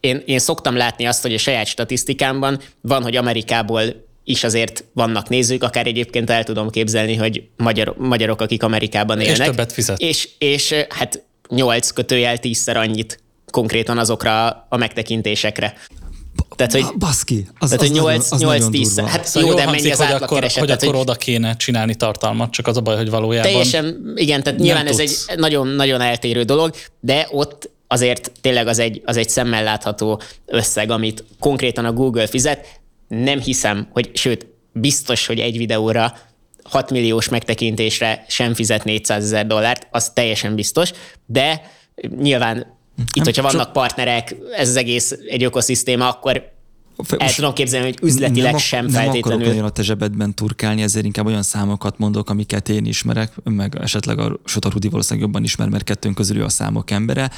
én, 0.00 0.22
én 0.26 0.38
szoktam 0.38 0.76
látni 0.76 1.06
azt, 1.06 1.22
hogy 1.22 1.34
a 1.34 1.38
saját 1.38 1.66
statisztikámban 1.66 2.60
van, 2.80 3.02
hogy 3.02 3.16
Amerikából 3.16 3.82
is 4.24 4.44
azért 4.44 4.84
vannak 4.92 5.28
nézők, 5.28 5.62
akár 5.62 5.86
egyébként 5.86 6.30
el 6.30 6.44
tudom 6.44 6.70
képzelni, 6.70 7.14
hogy 7.14 7.42
magyar, 7.56 7.94
magyarok, 7.98 8.40
akik 8.40 8.62
Amerikában 8.62 9.20
élnek. 9.20 9.38
És 9.38 9.44
többet 9.44 9.72
fizet. 9.72 10.00
És, 10.00 10.28
és 10.38 10.74
hát 10.88 11.22
nyolc 11.48 11.90
kötőjel 11.90 12.38
tízszer 12.38 12.76
annyit 12.76 13.20
konkrétan 13.50 13.98
azokra 13.98 14.46
a 14.68 14.76
megtekintésekre. 14.76 15.74
Tehát, 16.56 16.72
hogy, 16.72 16.84
Baszki, 16.98 17.46
az, 17.58 17.68
tehát, 17.70 17.84
az, 17.84 17.88
hogy 17.88 17.96
8, 17.96 18.32
az 18.32 18.40
8 18.40 18.68
10 18.68 19.00
Hát 19.00 19.24
szóval 19.24 19.50
jó, 19.50 19.56
de 19.56 19.70
mennyi 19.70 19.90
az 19.90 19.98
hogy 19.98 20.22
akkor, 20.22 20.40
hogy 20.40 20.52
tehát, 20.66 20.82
akkor 20.82 20.94
oda 20.94 21.14
kéne 21.14 21.56
csinálni 21.56 21.94
tartalmat, 21.94 22.50
csak 22.50 22.66
az 22.66 22.76
a 22.76 22.80
baj, 22.80 22.96
hogy 22.96 23.10
valójában 23.10 23.50
Teljesen, 23.50 24.12
igen, 24.14 24.42
tehát 24.42 24.58
nyilván 24.58 24.86
ez 24.86 24.98
egy 24.98 25.16
nagyon-nagyon 25.36 26.00
eltérő 26.00 26.42
dolog, 26.42 26.74
de 27.00 27.28
ott 27.30 27.70
azért 27.86 28.32
tényleg 28.40 28.66
az 28.66 28.78
egy, 28.78 29.02
az 29.04 29.16
egy 29.16 29.28
szemmel 29.28 29.62
látható 29.62 30.20
összeg, 30.46 30.90
amit 30.90 31.24
konkrétan 31.38 31.84
a 31.84 31.92
Google 31.92 32.26
fizet. 32.26 32.66
Nem 33.08 33.40
hiszem, 33.40 33.88
hogy 33.92 34.10
sőt, 34.14 34.46
biztos, 34.72 35.26
hogy 35.26 35.40
egy 35.40 35.56
videóra 35.56 36.14
6 36.62 36.90
milliós 36.90 37.28
megtekintésre 37.28 38.24
sem 38.28 38.54
fizet 38.54 38.84
400 38.84 39.24
ezer 39.24 39.46
dollárt, 39.46 39.86
az 39.90 40.10
teljesen 40.14 40.54
biztos, 40.54 40.90
de 41.26 41.70
nyilván 42.18 42.75
itt, 43.14 43.24
hogyha 43.24 43.42
vannak 43.42 43.72
partnerek, 43.72 44.36
ez 44.56 44.68
az 44.68 44.76
egész 44.76 45.18
egy 45.28 45.44
ökoszisztéma, 45.44 46.08
akkor 46.08 46.54
el 47.18 47.34
tudom 47.34 47.52
képzelni, 47.52 47.86
hogy 47.86 47.98
üzletileg 48.02 48.50
nem, 48.50 48.60
sem 48.60 48.84
nem 48.84 49.02
feltétlenül. 49.02 49.38
Nem 49.38 49.48
akarok 49.50 49.70
a 49.70 49.72
te 49.72 49.82
zsebedben 49.82 50.34
turkálni, 50.34 50.82
ezért 50.82 51.04
inkább 51.04 51.26
olyan 51.26 51.42
számokat 51.42 51.98
mondok, 51.98 52.30
amiket 52.30 52.68
én 52.68 52.86
ismerek, 52.86 53.32
meg 53.44 53.78
esetleg 53.80 54.18
a 54.18 54.38
Sotar 54.44 54.72
Rudi 54.72 54.88
valószínűleg 54.88 55.28
jobban 55.28 55.44
ismer, 55.44 55.68
mert 55.68 55.84
kettőnk 55.84 56.14
közül 56.14 56.36
ő 56.36 56.44
a 56.44 56.48
számok 56.48 56.90
embere, 56.90 57.30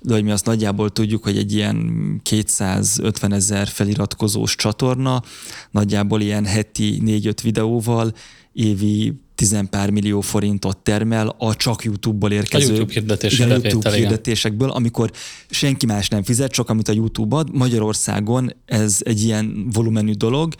de 0.00 0.14
hogy 0.14 0.24
mi 0.24 0.30
azt 0.30 0.44
nagyjából 0.44 0.90
tudjuk, 0.90 1.22
hogy 1.22 1.36
egy 1.36 1.52
ilyen 1.52 2.20
250 2.22 3.32
ezer 3.32 3.68
feliratkozós 3.68 4.54
csatorna, 4.54 5.22
nagyjából 5.70 6.20
ilyen 6.20 6.44
heti 6.44 7.02
4-5 7.04 7.36
videóval, 7.42 8.12
évi 8.56 9.12
tizenpár 9.34 9.90
millió 9.90 10.20
forintot 10.20 10.78
termel 10.78 11.34
a 11.38 11.56
csak 11.56 11.84
YouTube-ból 11.84 12.32
érkező 12.32 12.72
a 12.72 12.76
YouTube, 12.76 12.92
hirdetés 12.92 13.38
igen, 13.38 13.48
YouTube 13.48 13.94
hirdetésekből, 13.94 14.70
amikor 14.70 15.10
senki 15.50 15.86
más 15.86 16.08
nem 16.08 16.22
fizet, 16.22 16.52
csak 16.52 16.68
amit 16.68 16.88
a 16.88 16.92
YouTube 16.92 17.36
ad. 17.36 17.56
Magyarországon 17.56 18.54
ez 18.64 18.98
egy 19.00 19.22
ilyen 19.22 19.68
volumenű 19.72 20.12
dolog, 20.12 20.54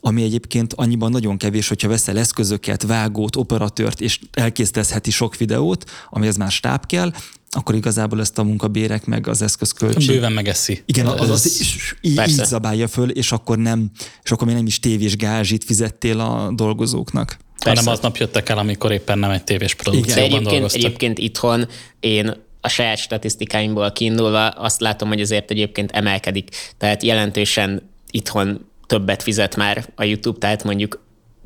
ami 0.00 0.22
egyébként 0.22 0.72
annyiban 0.72 1.10
nagyon 1.10 1.36
kevés, 1.36 1.68
hogyha 1.68 1.88
veszel 1.88 2.18
eszközöket, 2.18 2.82
vágót, 2.82 3.36
operatőrt, 3.36 4.00
és 4.00 4.20
elkészítezheti 4.32 5.10
sok 5.10 5.36
videót, 5.36 5.90
amihez 6.10 6.36
már 6.36 6.50
stáb 6.50 6.86
kell, 6.86 7.12
akkor 7.54 7.74
igazából 7.74 8.20
ezt 8.20 8.38
a 8.38 8.42
munkabérek 8.42 9.06
meg 9.06 9.28
az 9.28 9.42
eszközköltség. 9.42 10.06
Bőven 10.06 10.32
megeszi. 10.32 10.82
Igen, 10.86 11.06
az, 11.06 11.20
az, 11.20 11.30
az 11.30 11.62
így, 12.00 12.20
így 12.20 12.28
zabálja 12.28 12.88
föl, 12.88 13.10
és 13.10 13.32
akkor 13.32 13.58
nem, 13.58 13.90
és 14.22 14.30
akkor 14.30 14.46
még 14.46 14.56
nem 14.56 14.66
is 14.66 14.80
tévés 14.80 15.16
gázsit 15.16 15.64
fizettél 15.64 16.20
a 16.20 16.52
dolgozóknak. 16.54 17.36
Persze. 17.64 17.80
Hanem 17.80 17.92
aznap 17.92 18.16
jöttek 18.16 18.48
el, 18.48 18.58
amikor 18.58 18.92
éppen 18.92 19.18
nem 19.18 19.30
egy 19.30 19.44
tévés 19.44 19.74
produkcióban 19.74 20.24
Igen. 20.24 20.46
egyébként, 20.46 20.72
egyébként 20.72 21.18
itthon 21.18 21.68
én 22.00 22.34
a 22.60 22.68
saját 22.68 22.98
statisztikáimból 22.98 23.92
kiindulva 23.92 24.48
azt 24.48 24.80
látom, 24.80 25.08
hogy 25.08 25.20
azért 25.20 25.50
egyébként 25.50 25.90
emelkedik. 25.90 26.48
Tehát 26.78 27.02
jelentősen 27.02 27.90
itthon 28.10 28.66
többet 28.86 29.22
fizet 29.22 29.56
már 29.56 29.92
a 29.94 30.04
YouTube, 30.04 30.38
tehát 30.38 30.64
mondjuk 30.64 31.02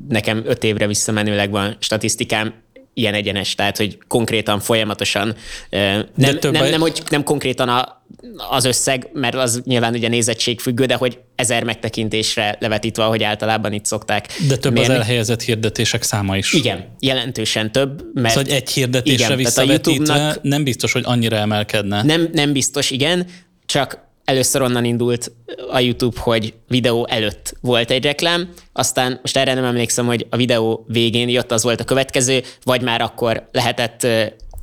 nekem 0.07 0.41
öt 0.45 0.63
évre 0.63 0.87
visszamenőleg 0.87 1.51
van 1.51 1.75
statisztikám, 1.79 2.53
ilyen 2.93 3.13
egyenes, 3.13 3.55
tehát 3.55 3.77
hogy 3.77 3.97
konkrétan 4.07 4.59
folyamatosan, 4.59 5.35
nem, 5.69 6.07
nem, 6.15 6.37
nem, 6.41 6.51
nem, 6.51 6.79
hogy 6.79 7.03
nem 7.09 7.23
konkrétan 7.23 7.69
a, 7.69 8.03
az 8.49 8.65
összeg, 8.65 9.09
mert 9.13 9.35
az 9.35 9.61
nyilván 9.65 9.93
ugye 9.93 10.07
nézettség 10.07 10.59
függő, 10.59 10.85
de 10.85 10.95
hogy 10.95 11.19
ezer 11.35 11.63
megtekintésre 11.63 12.57
levetítve, 12.59 13.03
hogy 13.03 13.23
általában 13.23 13.73
itt 13.73 13.85
szokták 13.85 14.27
De 14.47 14.57
több 14.57 14.73
mérni. 14.73 14.93
az 14.93 14.99
elhelyezett 14.99 15.41
hirdetések 15.41 16.03
száma 16.03 16.37
is. 16.37 16.53
Igen, 16.53 16.95
jelentősen 16.99 17.71
több. 17.71 18.01
Mert 18.13 18.35
szóval 18.35 18.53
egy 18.53 18.69
hirdetésre 18.69 19.25
igen, 19.25 19.37
visszavetítve 19.37 20.37
nem 20.41 20.63
biztos, 20.63 20.91
hogy 20.91 21.03
annyira 21.05 21.35
emelkedne. 21.35 22.03
Nem, 22.03 22.29
nem 22.31 22.53
biztos, 22.53 22.91
igen, 22.91 23.27
csak 23.65 24.07
először 24.29 24.61
onnan 24.61 24.85
indult 24.85 25.31
a 25.71 25.79
YouTube, 25.79 26.19
hogy 26.21 26.53
videó 26.67 27.07
előtt 27.07 27.55
volt 27.61 27.91
egy 27.91 28.03
reklám, 28.03 28.49
aztán 28.73 29.19
most 29.21 29.37
erre 29.37 29.53
nem 29.53 29.63
emlékszem, 29.63 30.05
hogy 30.05 30.27
a 30.29 30.35
videó 30.35 30.85
végén 30.87 31.29
jött, 31.29 31.51
az 31.51 31.63
volt 31.63 31.79
a 31.79 31.83
következő, 31.83 32.41
vagy 32.63 32.81
már 32.81 33.01
akkor 33.01 33.47
lehetett 33.51 34.03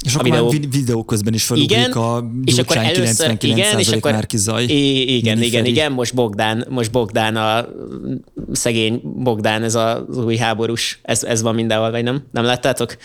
És 0.05 0.15
akkor 0.15 0.25
videó... 0.25 0.51
már 0.51 0.61
videó 0.71 1.05
közben 1.05 1.35
is 1.35 1.45
felugrik 1.45 1.79
igen, 1.79 1.91
a 1.91 2.31
és 2.45 2.59
akkor 2.59 2.77
először, 2.77 3.37
igen, 3.41 3.79
és 3.79 3.89
akkor, 3.89 4.27
zaj. 4.33 4.63
Igen, 4.63 5.43
igen, 5.43 5.65
igen, 5.65 5.93
most 5.93 6.15
Bogdán, 6.15 6.67
most 6.69 6.91
Bogdán 6.91 7.37
a 7.37 7.69
szegény 8.53 9.01
Bogdán, 9.03 9.63
ez 9.63 9.75
az 9.75 10.19
új 10.25 10.37
háborús, 10.37 11.01
ez, 11.03 11.23
ez 11.23 11.43
van 11.43 11.55
mindenhol, 11.55 11.91
vagy 11.91 12.03
nem? 12.03 12.23
Nem 12.33 12.45
láttátok? 12.45 12.97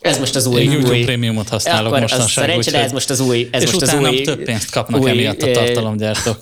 Ez 0.00 0.18
most 0.18 0.36
az 0.36 0.46
új. 0.46 0.60
Én 0.60 0.70
YouTube 0.70 0.96
új, 0.96 1.04
prémiumot 1.04 1.48
használok 1.48 1.86
akkor 1.86 2.00
mostanság. 2.00 2.28
Szerencsére 2.28 2.82
ez 2.82 2.92
most 2.92 3.10
az 3.10 3.20
új. 3.20 3.48
Ez 3.50 3.62
és 3.62 3.72
most 3.72 3.82
az 3.82 3.94
új, 3.94 4.20
több 4.20 4.42
pénzt 4.42 4.70
kapnak 4.70 5.00
új, 5.00 5.10
emiatt 5.10 5.42
a 5.42 5.50
tartalomgyártók. 5.50 6.38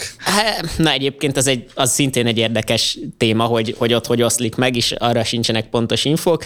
Na 0.76 0.90
egyébként 0.90 1.36
az, 1.36 1.46
egy, 1.46 1.64
az 1.74 1.92
szintén 1.92 2.26
egy 2.26 2.38
érdekes 2.38 2.98
téma, 3.16 3.44
hogy, 3.44 3.74
hogy 3.78 3.94
ott 3.94 4.06
hogy 4.06 4.22
oszlik 4.22 4.54
meg, 4.54 4.76
és 4.76 4.92
arra 4.92 5.24
sincsenek 5.24 5.68
pontos 5.68 6.04
infok, 6.04 6.44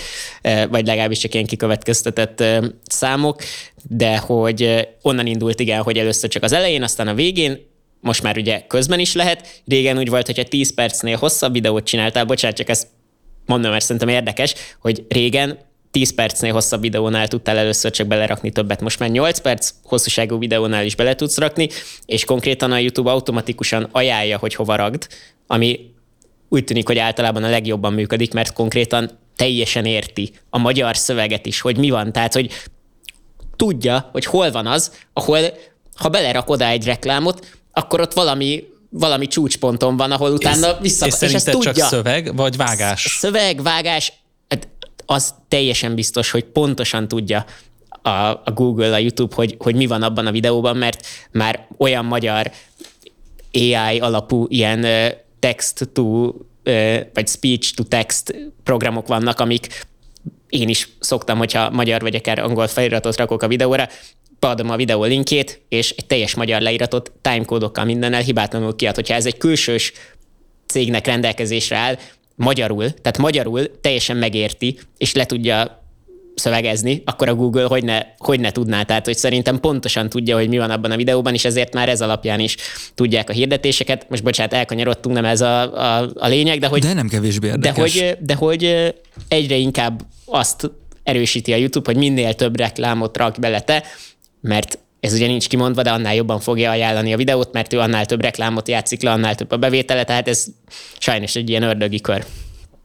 vagy 0.71 0.87
legalábbis 0.87 1.19
csak 1.19 1.35
ilyen 1.35 1.47
kikövetkeztetett 1.47 2.45
számok, 2.87 3.43
de 3.89 4.17
hogy 4.17 4.89
onnan 5.03 5.27
indult 5.27 5.61
igen, 5.61 5.83
hogy 5.83 5.99
először 5.99 6.31
csak 6.31 6.43
az 6.43 6.53
elején, 6.53 6.83
aztán 6.83 7.09
a 7.09 7.15
végén, 7.15 7.71
most 8.01 8.23
már 8.23 8.37
ugye 8.37 8.63
közben 8.67 8.99
is 8.99 9.15
lehet. 9.15 9.63
Régen 9.67 9.99
úgy 9.99 10.09
volt, 10.09 10.27
hogyha 10.27 10.43
10 10.43 10.75
percnél 10.75 11.17
hosszabb 11.17 11.53
videót 11.53 11.85
csináltál, 11.85 12.25
bocsánat, 12.25 12.57
csak 12.57 12.69
ezt 12.69 12.87
mondom, 13.47 13.71
mert 13.71 13.85
szerintem 13.85 14.09
érdekes, 14.09 14.55
hogy 14.81 15.05
régen 15.09 15.59
10 15.93 16.15
percnél 16.15 16.53
hosszabb 16.53 16.81
videónál 16.81 17.29
tudtál 17.29 17.59
először 17.59 17.91
csak 17.91 18.07
belerakni 18.07 18.51
többet. 18.51 18.81
Most 18.81 18.99
már 18.99 19.11
8 19.11 19.39
perc 19.39 19.71
hosszúságú 19.85 20.39
videónál 20.39 20.85
is 20.85 20.95
bele 20.95 21.15
tudsz 21.15 21.39
rakni, 21.39 21.69
és 22.07 22.25
konkrétan 22.25 22.73
a 22.73 22.79
YouTube 22.79 23.11
automatikusan 23.11 23.89
ajánlja, 23.93 24.39
hogy 24.39 24.55
hova 24.55 24.77
ragd, 24.77 25.07
ami 25.47 25.91
úgy 26.49 26.65
tűnik, 26.65 26.87
hogy 26.87 26.99
általában 26.99 27.45
a 27.45 27.51
legjobban 27.51 27.93
működik, 27.93 28.33
mert 28.33 28.53
konkrétan 28.53 29.11
teljesen 29.37 29.85
érti 29.85 30.33
a 30.51 30.59
magyar 30.59 30.97
szöveget 30.97 31.47
is, 31.47 31.61
hogy 31.61 31.77
mi 31.77 31.91
van. 31.91 32.13
Tehát, 32.13 32.33
hogy 32.33 32.51
tudja, 33.57 34.09
hogy 34.13 34.25
hol 34.25 34.51
van 34.51 34.67
az, 34.67 34.93
ahol 35.13 35.39
ha 35.97 36.09
belerak 36.09 36.51
oda 36.51 36.67
egy 36.67 36.85
reklámot, 36.85 37.47
akkor 37.73 38.01
ott 38.01 38.13
valami 38.13 38.71
valami 38.95 39.27
csúcsponton 39.27 39.97
van, 39.97 40.13
ahol 40.13 40.33
utána 40.33 40.79
vissza... 40.81 41.07
És, 41.07 41.15
és 41.21 41.33
ezt 41.33 41.51
tudja. 41.51 41.73
csak 41.73 41.89
szöveg, 41.89 42.37
vagy 42.37 42.57
vágás? 42.57 43.17
Szöveg, 43.19 43.63
vágás, 43.63 44.13
az 45.07 45.35
teljesen 45.49 45.95
biztos, 45.95 46.31
hogy 46.31 46.45
pontosan 46.45 47.09
tudja 47.09 47.45
a, 48.03 48.11
a 48.11 48.53
Google, 48.55 48.93
a 48.93 48.99
YouTube, 48.99 49.35
hogy, 49.35 49.57
hogy 49.59 49.75
mi 49.75 49.87
van 49.87 50.03
abban 50.03 50.27
a 50.27 50.31
videóban, 50.31 50.77
mert 50.77 51.07
már 51.31 51.67
olyan 51.79 52.05
magyar 52.05 52.51
AI 53.53 53.99
alapú 53.99 54.47
ilyen 54.49 54.87
text 55.39 55.89
to, 55.93 56.33
vagy 57.13 57.29
speech 57.29 57.75
to 57.75 57.83
text 57.83 58.35
programok 58.65 59.07
vannak, 59.07 59.41
amik 59.41 59.87
én 60.49 60.69
is 60.69 60.89
szoktam, 61.01 61.39
hogyha 61.39 61.71
magyar 61.71 62.01
vagy 62.01 62.15
akár 62.15 62.39
angol 62.39 62.67
feliratot 62.67 63.17
rakok 63.17 63.43
a 63.43 63.49
videóra, 63.49 63.89
beadom 64.39 64.71
a 64.71 64.77
videó 64.77 65.05
linkjét, 65.05 65.61
és 65.69 65.91
egy 65.91 66.07
teljes 66.07 66.35
magyar 66.35 66.61
leíratot 66.61 67.13
timecódokkal 67.21 67.85
mindennel 67.85 68.21
hibátlanul 68.21 68.77
kiad. 68.77 68.95
Hogyha 68.95 69.15
ez 69.15 69.27
egy 69.27 69.39
külsős 69.39 69.93
cégnek 70.67 71.07
rendelkezésre 71.07 71.77
áll, 71.77 71.99
magyarul, 72.35 72.91
tehát 72.91 73.19
magyarul 73.19 73.81
teljesen 73.81 74.17
megérti, 74.17 74.79
és 74.99 75.15
le 75.15 75.27
tudja 75.27 75.83
szövegezni, 76.35 77.03
akkor 77.05 77.29
a 77.29 77.35
Google 77.35 77.65
hogy 77.65 77.85
ne, 77.85 78.01
hogy 78.19 78.41
ne 78.41 78.51
tudná. 78.51 78.83
Tehát, 78.83 79.05
hogy 79.05 79.17
szerintem 79.17 79.61
pontosan 79.61 80.09
tudja, 80.09 80.37
hogy 80.37 80.49
mi 80.49 80.59
van 80.59 80.71
abban 80.71 80.91
a 80.91 80.97
videóban, 80.97 81.35
és 81.35 81.45
ezért 81.45 81.75
már 81.75 81.89
ez 81.89 82.01
alapján 82.01 82.41
is 82.41 82.57
tudják 82.95 83.31
a 83.31 83.33
hirdetéseket. 83.33 84.07
Most 84.09 84.23
bocsánat, 84.23 84.53
elkanyarodtunk, 84.53 85.15
nem 85.15 85.25
ez 85.25 85.41
a, 85.41 85.61
a, 85.61 86.11
a 86.15 86.27
lényeg, 86.27 86.59
de 86.59 86.67
hogy... 86.67 86.81
De 86.81 86.93
nem 86.93 87.09
kevésbé 87.09 87.47
érdekes. 87.47 87.75
De 87.75 87.81
hogy, 87.81 88.17
de 88.21 88.35
hogy 88.35 88.95
egyre 89.29 89.57
inkább 89.57 90.03
azt 90.25 90.71
erősíti 91.03 91.53
a 91.53 91.57
YouTube, 91.57 91.93
hogy 91.93 92.01
minél 92.01 92.35
több 92.35 92.57
reklámot 92.57 93.17
rak 93.17 93.39
bele 93.39 93.61
te, 93.61 93.83
mert 94.41 94.79
ez 95.03 95.13
ugye 95.13 95.27
nincs 95.27 95.49
kimondva, 95.49 95.83
de 95.83 95.91
annál 95.91 96.15
jobban 96.15 96.41
fogja 96.41 96.71
ajánlani 96.71 97.13
a 97.13 97.17
videót, 97.17 97.53
mert 97.53 97.73
ő 97.73 97.79
annál 97.79 98.07
több 98.07 98.21
reklámot 98.21 98.69
játszik 98.69 99.03
le, 99.03 99.11
annál 99.11 99.35
több 99.35 99.51
a 99.51 99.57
bevétele, 99.57 100.05
tehát 100.05 100.29
ez 100.29 100.47
sajnos 100.99 101.37
egy 101.37 101.49
ilyen 101.49 101.63
ördögi 101.63 102.01
kör. 102.01 102.25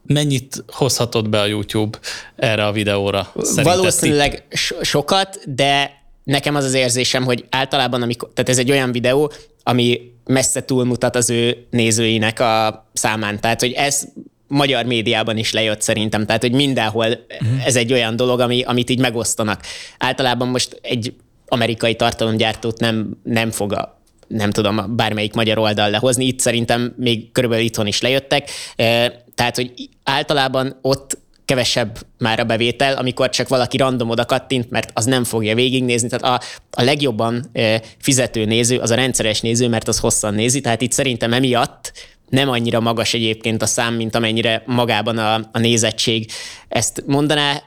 Mennyit 0.06 0.64
hozhatott 0.72 1.28
be 1.28 1.40
a 1.40 1.46
YouTube 1.46 1.98
erre 2.36 2.66
a 2.66 2.72
videóra? 2.72 3.32
Valószínűleg 3.62 4.44
so- 4.50 4.84
sokat, 4.84 5.54
de 5.54 6.02
nekem 6.24 6.54
az 6.54 6.64
az 6.64 6.74
érzésem, 6.74 7.24
hogy 7.24 7.44
általában, 7.50 8.02
amikor, 8.02 8.30
tehát 8.34 8.50
ez 8.50 8.58
egy 8.58 8.70
olyan 8.70 8.92
videó, 8.92 9.32
ami 9.62 10.00
messze 10.24 10.64
túlmutat 10.64 11.16
az 11.16 11.30
ő 11.30 11.66
nézőinek 11.70 12.40
a 12.40 12.86
számán. 12.92 13.40
Tehát, 13.40 13.60
hogy 13.60 13.72
ez 13.72 14.08
magyar 14.46 14.84
médiában 14.84 15.36
is 15.36 15.52
lejött 15.52 15.80
szerintem, 15.80 16.26
tehát 16.26 16.42
hogy 16.42 16.52
mindenhol 16.52 17.06
uh-huh. 17.06 17.66
ez 17.66 17.76
egy 17.76 17.92
olyan 17.92 18.16
dolog, 18.16 18.40
ami, 18.40 18.62
amit 18.62 18.90
így 18.90 19.00
megosztanak. 19.00 19.62
Általában 19.98 20.48
most 20.48 20.78
egy 20.82 21.14
amerikai 21.48 21.94
tartalomgyártót 21.94 22.80
nem, 22.80 23.20
nem 23.22 23.50
fog 23.50 23.72
a 23.72 23.96
nem 24.28 24.50
tudom, 24.50 24.96
bármelyik 24.96 25.34
magyar 25.34 25.58
oldal 25.58 25.90
lehozni. 25.90 26.24
Itt 26.24 26.40
szerintem 26.40 26.94
még 26.96 27.32
körülbelül 27.32 27.64
itthon 27.64 27.86
is 27.86 28.00
lejöttek. 28.00 28.50
Tehát, 29.34 29.56
hogy 29.56 29.72
általában 30.04 30.78
ott 30.82 31.18
kevesebb 31.44 31.98
már 32.18 32.40
a 32.40 32.44
bevétel, 32.44 32.96
amikor 32.96 33.28
csak 33.28 33.48
valaki 33.48 33.76
random 33.76 34.08
oda 34.10 34.24
kattint, 34.24 34.70
mert 34.70 34.90
az 34.94 35.04
nem 35.04 35.24
fogja 35.24 35.54
végignézni. 35.54 36.08
Tehát 36.08 36.40
a, 36.40 36.44
a 36.70 36.82
legjobban 36.82 37.50
fizető 37.98 38.44
néző 38.44 38.78
az 38.78 38.90
a 38.90 38.94
rendszeres 38.94 39.40
néző, 39.40 39.68
mert 39.68 39.88
az 39.88 39.98
hosszan 39.98 40.34
nézi. 40.34 40.60
Tehát 40.60 40.82
itt 40.82 40.92
szerintem 40.92 41.32
emiatt 41.32 41.92
nem 42.28 42.48
annyira 42.48 42.80
magas 42.80 43.14
egyébként 43.14 43.62
a 43.62 43.66
szám, 43.66 43.94
mint 43.94 44.14
amennyire 44.14 44.62
magában 44.66 45.18
a, 45.18 45.34
a 45.52 45.58
nézettség 45.58 46.30
ezt 46.68 47.02
mondaná 47.06 47.62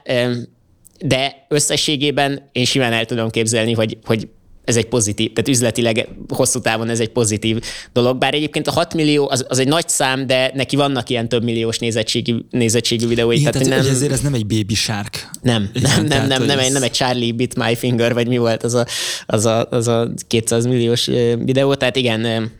de 1.04 1.46
összességében 1.48 2.48
én 2.52 2.64
simán 2.64 2.92
el 2.92 3.04
tudom 3.04 3.30
képzelni, 3.30 3.72
hogy, 3.72 3.98
hogy 4.04 4.28
ez 4.64 4.76
egy 4.76 4.86
pozitív, 4.86 5.32
tehát 5.32 5.48
üzletileg 5.48 6.08
hosszú 6.28 6.60
távon 6.60 6.88
ez 6.88 7.00
egy 7.00 7.08
pozitív 7.08 7.60
dolog. 7.92 8.18
Bár 8.18 8.34
egyébként 8.34 8.66
a 8.66 8.72
6 8.72 8.94
millió 8.94 9.28
az, 9.30 9.44
az 9.48 9.58
egy 9.58 9.68
nagy 9.68 9.88
szám, 9.88 10.26
de 10.26 10.50
neki 10.54 10.76
vannak 10.76 11.10
ilyen 11.10 11.28
több 11.28 11.44
milliós 11.44 11.78
nézettségű, 11.78 12.36
nézettségű 12.50 13.06
videói. 13.06 13.36
Igen, 13.36 13.52
tehát, 13.52 13.68
tehát 13.68 13.84
nem, 13.84 13.94
ezért 13.94 14.12
ez 14.12 14.20
nem 14.20 14.34
egy 14.34 14.46
baby 14.46 14.74
shark. 14.74 15.30
Nem, 15.42 15.70
Igen, 15.72 15.90
nem, 15.90 16.06
nem, 16.06 16.26
nem, 16.26 16.42
nem, 16.42 16.58
egy, 16.58 16.72
nem 16.72 16.82
egy 16.82 16.90
Charlie 16.90 17.32
Bit 17.32 17.56
My 17.56 17.74
Finger, 17.74 18.14
vagy 18.14 18.28
mi 18.28 18.38
volt 18.38 18.62
az 18.62 18.74
a, 18.74 18.86
az 19.26 19.44
a, 19.44 19.66
az 19.70 19.88
a 19.88 20.10
200 20.26 20.66
milliós 20.66 21.06
videó, 21.38 21.74
tehát 21.74 21.96
igen, 21.96 22.50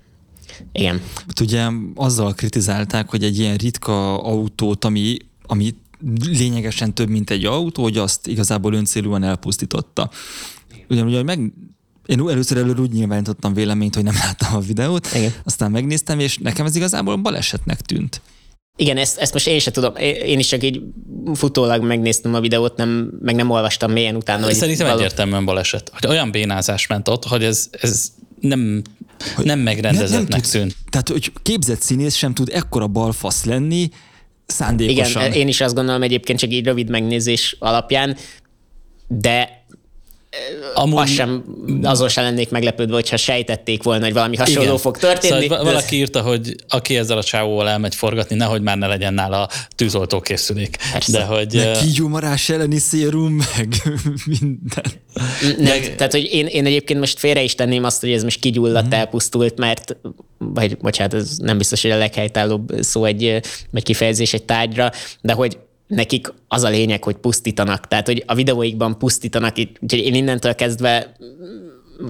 igen. 0.72 1.02
Hát 1.26 1.40
ugye 1.40 1.66
azzal 1.94 2.32
kritizálták, 2.32 3.08
hogy 3.08 3.24
egy 3.24 3.38
ilyen 3.38 3.56
ritka 3.56 4.22
autót, 4.22 4.84
ami, 4.84 5.16
ami 5.46 5.74
lényegesen 6.24 6.94
több, 6.94 7.08
mint 7.08 7.30
egy 7.30 7.44
autó, 7.44 7.82
hogy 7.82 7.98
azt 7.98 8.26
igazából 8.26 8.74
öncélúan 8.74 9.22
elpusztította. 9.22 10.10
Ugyanúgy, 10.88 11.24
meg, 11.24 11.52
én 12.06 12.28
először 12.28 12.56
előre 12.56 12.80
úgy 12.80 12.92
nyilvánítottam 12.92 13.54
véleményt, 13.54 13.94
hogy 13.94 14.04
nem 14.04 14.14
láttam 14.14 14.54
a 14.54 14.60
videót, 14.60 15.08
Igen. 15.14 15.32
aztán 15.44 15.70
megnéztem, 15.70 16.18
és 16.18 16.38
nekem 16.38 16.66
ez 16.66 16.76
igazából 16.76 17.16
balesetnek 17.16 17.80
tűnt. 17.80 18.20
Igen, 18.76 18.96
ezt, 18.96 19.18
ezt 19.18 19.32
most 19.32 19.46
én 19.46 19.58
sem 19.58 19.72
tudom. 19.72 19.96
Én 20.24 20.38
is 20.38 20.46
csak 20.46 20.62
így 20.62 20.82
futólag 21.34 21.82
megnéztem 21.82 22.34
a 22.34 22.40
videót, 22.40 22.76
nem, 22.76 23.10
meg 23.20 23.34
nem 23.34 23.50
olvastam 23.50 23.92
mélyen 23.92 24.16
utána. 24.16 24.44
Hogy 24.44 24.54
Szerintem 24.54 24.86
való... 24.86 24.98
egyértelműen 24.98 25.44
baleset. 25.44 25.90
Hogy 25.94 26.10
olyan 26.10 26.30
bénázás 26.30 26.86
ment 26.86 27.08
ott, 27.08 27.24
hogy 27.24 27.44
ez, 27.44 27.68
ez 27.70 28.12
nem, 28.40 28.82
hogy 29.34 29.44
nem 29.44 29.58
megrendezettnek 29.58 30.46
tűnt. 30.46 30.76
Tehát, 30.90 31.08
hogy 31.08 31.32
képzett 31.42 31.80
színész 31.80 32.14
sem 32.14 32.34
tud 32.34 32.50
ekkora 32.52 32.86
balfasz 32.86 33.44
lenni, 33.44 33.90
szándékosan. 34.52 35.22
Igen, 35.22 35.32
én 35.32 35.48
is 35.48 35.60
azt 35.60 35.74
gondolom 35.74 36.02
egyébként 36.02 36.38
csak 36.38 36.50
így 36.50 36.64
rövid 36.64 36.90
megnézés 36.90 37.56
alapján, 37.58 38.16
de 39.06 39.61
Amúgy... 40.74 40.98
Az 40.98 41.10
sem, 41.10 41.44
azon 41.82 42.08
sem 42.08 42.24
lennék 42.24 42.50
meglepődve, 42.50 42.94
hogyha 42.94 43.16
sejtették 43.16 43.82
volna, 43.82 44.04
hogy 44.04 44.12
valami 44.12 44.36
hasonló 44.36 44.62
Igen. 44.62 44.78
fog 44.78 44.96
történni. 44.96 45.42
Szóval 45.42 45.58
de... 45.58 45.64
valaki 45.64 45.96
írta, 45.96 46.20
hogy 46.20 46.56
aki 46.68 46.96
ezzel 46.96 47.18
a 47.18 47.22
csávóval 47.22 47.68
elmegy 47.68 47.94
forgatni, 47.94 48.36
nehogy 48.36 48.62
már 48.62 48.78
ne 48.78 48.86
legyen 48.86 49.14
nála 49.14 49.48
tűzoltókészülék. 49.74 50.76
Persze. 50.92 51.12
De 51.12 51.24
hogy... 51.24 51.54
Meg 51.54 51.78
kígyómarás 51.78 52.48
elleni 52.48 52.78
szérum, 52.78 53.32
meg 53.56 53.82
minden. 54.40 54.84
Nem, 55.40 55.56
meg... 55.58 55.94
Tehát, 55.96 56.12
hogy 56.12 56.28
én, 56.32 56.46
én 56.46 56.66
egyébként 56.66 56.98
most 56.98 57.18
félre 57.18 57.42
is 57.42 57.54
tenném 57.54 57.84
azt, 57.84 58.00
hogy 58.00 58.10
ez 58.10 58.22
most 58.22 58.40
kigyulladt, 58.40 58.86
mm. 58.86 58.92
elpusztult, 58.92 59.58
mert 59.58 59.96
vagy 60.38 60.76
bocsánat, 60.76 61.14
ez 61.14 61.36
nem 61.36 61.58
biztos, 61.58 61.82
hogy 61.82 61.90
a 61.90 61.96
leghelytállóbb 61.96 62.72
szó 62.80 63.04
egy, 63.04 63.24
egy 63.72 63.82
kifejezés 63.82 64.32
egy 64.32 64.44
tárgyra, 64.44 64.92
de 65.20 65.32
hogy 65.32 65.58
nekik 65.94 66.32
az 66.48 66.62
a 66.62 66.68
lényeg, 66.68 67.04
hogy 67.04 67.16
pusztítanak. 67.16 67.88
Tehát, 67.88 68.06
hogy 68.06 68.22
a 68.26 68.34
videóikban 68.34 68.98
pusztítanak, 68.98 69.56
úgyhogy 69.80 70.04
én 70.04 70.14
innentől 70.14 70.54
kezdve 70.54 71.16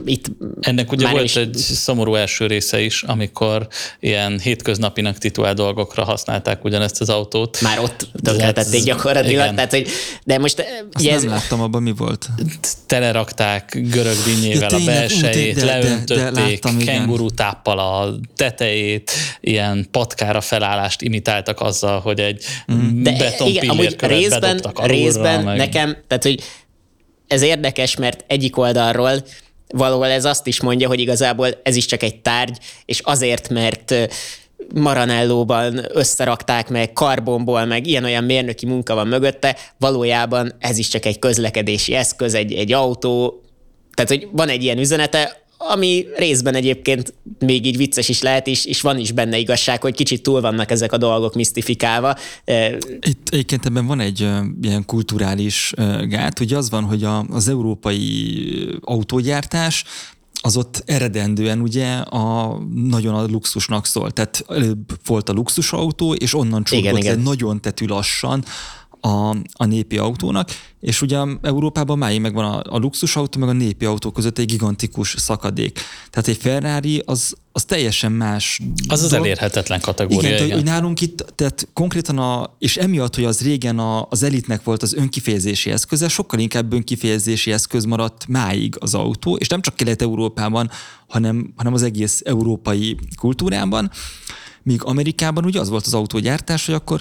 itt 0.05 0.31
Ennek 0.61 0.93
ugye 0.93 1.11
volt 1.11 1.25
is... 1.25 1.37
egy 1.37 1.55
szomorú 1.57 2.15
első 2.15 2.47
része 2.47 2.81
is, 2.81 3.03
amikor 3.03 3.69
ilyen 4.01 4.39
hétköznapinak 4.39 5.19
titulált 5.19 5.57
dolgokra 5.57 6.05
használták 6.05 6.65
ugyanezt 6.65 7.01
az 7.01 7.09
autót. 7.09 7.61
Már 7.61 7.79
ott 7.79 8.09
tönkretették 8.23 8.83
gyakorlatilag, 8.83 9.43
igen. 9.43 9.55
tehát 9.55 9.71
hogy, 9.71 9.89
de 10.25 10.39
most... 10.39 10.65
Azt 10.93 11.05
nem 11.05 11.15
ez... 11.15 11.25
láttam, 11.25 11.61
abban 11.61 11.83
mi 11.83 11.93
volt? 11.97 12.29
Telerakták 12.87 13.79
görög 13.91 14.17
dinnyével 14.25 14.71
ja, 14.71 14.77
a 14.77 14.85
belsejét, 14.85 15.55
de, 15.55 15.65
leöntötték, 15.65 16.63
de, 16.63 16.71
de 16.71 16.85
kenguru 16.85 17.31
táppal 17.31 17.79
a 17.79 18.15
tetejét, 18.37 19.11
ilyen 19.41 19.87
patkára 19.91 20.41
felállást 20.41 21.03
imitáltak 21.03 21.61
azzal, 21.61 22.01
hogy 22.01 22.21
egy 22.21 22.45
mm. 22.73 23.03
betonpillér 23.03 23.97
követ 23.97 24.19
részben, 24.19 24.61
részben 24.75 25.45
meg... 25.45 25.57
nekem, 25.57 25.97
tehát 26.07 26.23
hogy 26.23 26.43
ez 27.33 27.43
érdekes, 27.43 27.97
mert 27.97 28.25
egyik 28.27 28.57
oldalról 28.57 29.23
valahol 29.73 30.07
ez 30.07 30.25
azt 30.25 30.47
is 30.47 30.61
mondja, 30.61 30.89
hogy 30.89 31.01
igazából 31.01 31.49
ez 31.63 31.77
is 31.77 31.87
csak 31.87 32.03
egy 32.03 32.21
tárgy, 32.21 32.59
és 32.85 33.01
azért, 33.01 33.49
mert 33.49 33.95
Maranellóban 34.75 35.87
összerakták 35.93 36.69
meg, 36.69 36.93
karbonból, 36.93 37.65
meg 37.65 37.87
ilyen-olyan 37.87 38.25
mérnöki 38.25 38.67
munka 38.67 38.95
van 38.95 39.07
mögötte, 39.07 39.57
valójában 39.79 40.53
ez 40.59 40.79
is 40.79 40.89
csak 40.89 41.05
egy 41.05 41.19
közlekedési 41.19 41.95
eszköz, 41.95 42.35
egy, 42.35 42.53
egy 42.53 42.73
autó, 42.73 43.43
tehát 43.95 44.11
hogy 44.11 44.29
van 44.33 44.49
egy 44.49 44.63
ilyen 44.63 44.79
üzenete, 44.79 45.42
ami 45.69 46.07
részben 46.17 46.55
egyébként 46.55 47.15
még 47.39 47.67
így 47.67 47.77
vicces 47.77 48.09
is 48.09 48.23
lehet, 48.23 48.47
és, 48.47 48.65
és 48.65 48.81
van 48.81 48.99
is 48.99 49.13
benne 49.13 49.39
igazság, 49.39 49.81
hogy 49.83 49.95
kicsit 49.95 50.23
túl 50.23 50.41
vannak 50.41 50.71
ezek 50.71 50.93
a 50.93 50.97
dolgok 50.97 51.35
misztifikálva. 51.35 52.17
Itt 53.01 53.29
egyébként 53.31 53.67
ebben 53.67 53.87
van 53.87 54.01
egy 54.01 54.21
ilyen 54.63 54.85
kulturális 54.87 55.73
gát, 56.09 56.39
hogy 56.39 56.53
az 56.53 56.71
van, 56.71 56.85
hogy 56.85 57.05
a, 57.05 57.25
az 57.31 57.49
európai 57.49 58.45
autógyártás 58.81 59.85
az 60.45 60.57
ott 60.57 60.83
eredendően 60.87 61.61
ugye 61.61 61.93
a, 61.95 62.59
nagyon 62.75 63.15
a 63.15 63.27
luxusnak 63.27 63.87
szólt. 63.87 64.15
Tehát 64.15 64.45
előbb 64.49 64.99
volt 65.07 65.29
a 65.29 65.33
luxusautó, 65.33 66.15
és 66.15 66.35
onnan 66.35 66.65
csúszott 66.65 67.23
nagyon 67.23 67.61
tetű 67.61 67.87
lassan 67.87 68.45
a, 69.05 69.37
a 69.53 69.65
népi 69.65 69.99
autónak, 69.99 70.51
és 70.81 71.03
ugye 71.03 71.19
Európában 71.43 71.99
máig 71.99 72.21
megvan 72.21 72.45
a, 72.45 72.75
a 72.75 72.79
luxusautó, 72.79 73.41
meg 73.41 73.49
a 73.49 73.53
népi 73.53 73.85
autó 73.85 74.11
között 74.11 74.39
egy 74.39 74.47
gigantikus 74.47 75.15
szakadék. 75.19 75.81
Tehát 76.11 76.29
egy 76.29 76.37
Ferrari 76.37 77.03
az, 77.07 77.35
az 77.53 77.65
teljesen 77.65 78.13
más. 78.13 78.61
Az 78.89 79.03
az 79.03 79.13
elérhetetlen 79.13 79.81
kategória. 79.81 80.29
Igen, 80.29 80.45
igen. 80.45 80.57
Hogy 80.57 80.67
nálunk 80.67 81.01
itt, 81.01 81.33
tehát 81.35 81.69
konkrétan 81.73 82.19
a, 82.19 82.57
és 82.59 82.77
emiatt, 82.77 83.15
hogy 83.15 83.25
az 83.25 83.43
régen 83.43 83.79
a, 83.79 84.07
az 84.11 84.23
elitnek 84.23 84.63
volt 84.63 84.83
az 84.83 84.95
önkifejezési 84.95 85.71
eszköze, 85.71 86.09
sokkal 86.09 86.41
inkább 86.41 86.73
önkifejezési 86.73 87.53
eszköz 87.53 87.85
maradt 87.85 88.27
máig 88.29 88.77
az 88.81 88.95
autó, 88.95 89.37
és 89.37 89.49
nem 89.49 89.61
csak 89.61 89.77
Kelet-Európában, 89.77 90.71
hanem, 91.09 91.53
hanem 91.57 91.75
az 91.75 91.83
egész 91.83 92.21
európai 92.25 92.97
kultúrában. 93.17 93.91
Míg 94.63 94.85
Amerikában 94.85 95.45
ugye 95.45 95.61
az 95.61 95.69
volt 95.69 95.87
az 95.87 95.95
autógyártás, 95.95 96.67
hogy 96.67 96.75
akkor 96.75 97.01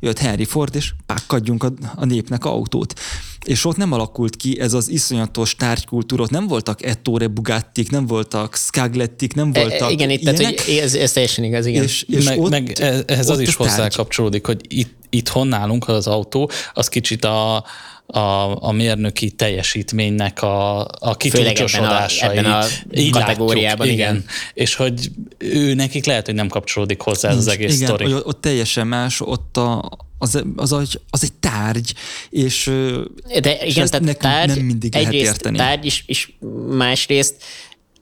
jött 0.00 0.18
Henry 0.18 0.44
Ford, 0.44 0.74
és 0.74 0.92
pákkadjunk 1.06 1.62
a, 1.62 1.72
a 1.94 2.04
népnek 2.04 2.44
autót. 2.44 3.00
És 3.44 3.64
ott 3.64 3.76
nem 3.76 3.92
alakult 3.92 4.36
ki 4.36 4.60
ez 4.60 4.72
az 4.72 4.88
iszonyatos 4.88 5.54
tárgykultúra, 5.54 6.22
ott 6.22 6.30
nem 6.30 6.46
voltak 6.46 6.82
Ettore 6.82 7.26
Bugattik, 7.26 7.90
nem 7.90 8.06
voltak 8.06 8.56
Skaglettik, 8.56 9.34
nem 9.34 9.50
e, 9.52 9.60
voltak 9.60 9.88
e, 9.88 9.92
Igen, 9.92 10.10
itt, 10.10 10.22
tehát, 10.22 10.60
hogy 10.60 10.74
ez, 10.74 10.94
ez 10.94 11.12
teljesen 11.12 11.44
igaz, 11.44 11.66
igen. 11.66 11.82
És, 11.82 12.02
és 12.02 12.24
meg, 12.24 12.40
ott, 12.40 12.50
meg 12.50 12.76
ehhez 13.06 13.28
az 13.28 13.40
is 13.40 13.54
hozzá 13.54 13.88
kapcsolódik, 13.88 14.46
hogy 14.46 14.60
itt, 14.68 14.94
itthon 15.10 15.46
nálunk 15.46 15.88
az 15.88 16.06
autó, 16.06 16.50
az 16.72 16.88
kicsit 16.88 17.24
a, 17.24 17.64
a, 18.06 18.62
a 18.62 18.72
mérnöki 18.72 19.30
teljesítménynek 19.30 20.42
a, 20.42 20.80
a 20.98 21.16
kitúcsosodásait. 21.16 22.38
Ebben 22.38 22.52
a, 22.52 22.64
ebben 22.90 23.12
a 23.12 23.18
kategóriában, 23.18 23.86
látjuk, 23.86 23.98
igen. 23.98 24.14
igen. 24.14 24.24
És 24.54 24.74
hogy 24.74 25.10
ő 25.38 25.74
nekik 25.74 26.04
lehet, 26.04 26.26
hogy 26.26 26.34
nem 26.34 26.48
kapcsolódik 26.48 27.00
hozzá 27.00 27.28
ez 27.28 27.36
az 27.36 27.48
egész 27.48 27.74
igen, 27.74 27.86
sztori. 27.86 28.04
Hogy 28.04 28.22
ott 28.24 28.40
teljesen 28.40 28.86
más, 28.86 29.20
ott 29.20 29.56
a, 29.56 29.90
az, 30.18 30.42
az, 30.56 30.72
az, 30.72 31.00
az 31.10 31.22
egy 31.22 31.32
tárgy, 31.32 31.94
és, 32.30 32.64
De 33.40 33.54
igen, 33.66 33.84
és 33.84 33.90
tehát 33.90 34.18
tárgy, 34.18 34.56
nem 34.56 34.64
mindig 34.64 34.94
lehet 34.94 35.12
érteni. 35.12 35.56
tárgy, 35.56 35.84
és, 35.84 36.02
és 36.06 36.32
másrészt 36.68 37.34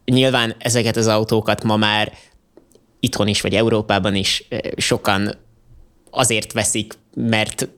nyilván 0.04 0.54
ezeket 0.58 0.96
az 0.96 1.06
autókat 1.06 1.62
ma 1.62 1.76
már 1.76 2.12
itthon 3.00 3.26
is, 3.26 3.40
vagy 3.40 3.54
Európában 3.54 4.14
is 4.14 4.48
sokan 4.76 5.34
azért 6.10 6.52
veszik, 6.52 6.98
mert 7.14 7.68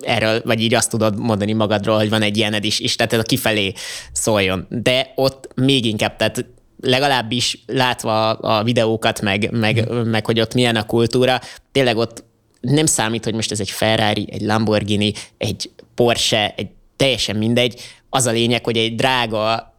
erről, 0.00 0.42
vagy 0.44 0.60
így 0.60 0.74
azt 0.74 0.90
tudod 0.90 1.18
mondani 1.18 1.52
magadról, 1.52 1.96
hogy 1.96 2.08
van 2.10 2.22
egy 2.22 2.36
ilyened 2.36 2.64
is, 2.64 2.80
és 2.80 2.96
tehát 2.96 3.12
ez 3.12 3.18
a 3.18 3.22
kifelé 3.22 3.72
szóljon. 4.12 4.66
De 4.68 5.12
ott 5.14 5.48
még 5.54 5.84
inkább, 5.84 6.16
tehát 6.16 6.44
legalábbis 6.80 7.58
látva 7.66 8.30
a 8.30 8.62
videókat, 8.62 9.20
meg, 9.20 9.50
meg, 9.50 9.92
mm. 9.92 9.96
meg 9.96 10.26
hogy 10.26 10.40
ott 10.40 10.54
milyen 10.54 10.76
a 10.76 10.86
kultúra, 10.86 11.40
tényleg 11.72 11.96
ott 11.96 12.24
nem 12.60 12.86
számít, 12.86 13.24
hogy 13.24 13.34
most 13.34 13.50
ez 13.50 13.60
egy 13.60 13.70
Ferrari, 13.70 14.28
egy 14.30 14.42
Lamborghini, 14.42 15.12
egy 15.38 15.70
Porsche, 15.94 16.54
egy 16.56 16.68
teljesen 16.96 17.36
mindegy. 17.36 17.80
Az 18.10 18.26
a 18.26 18.30
lényeg, 18.30 18.64
hogy 18.64 18.76
egy 18.76 18.94
drága 18.94 19.74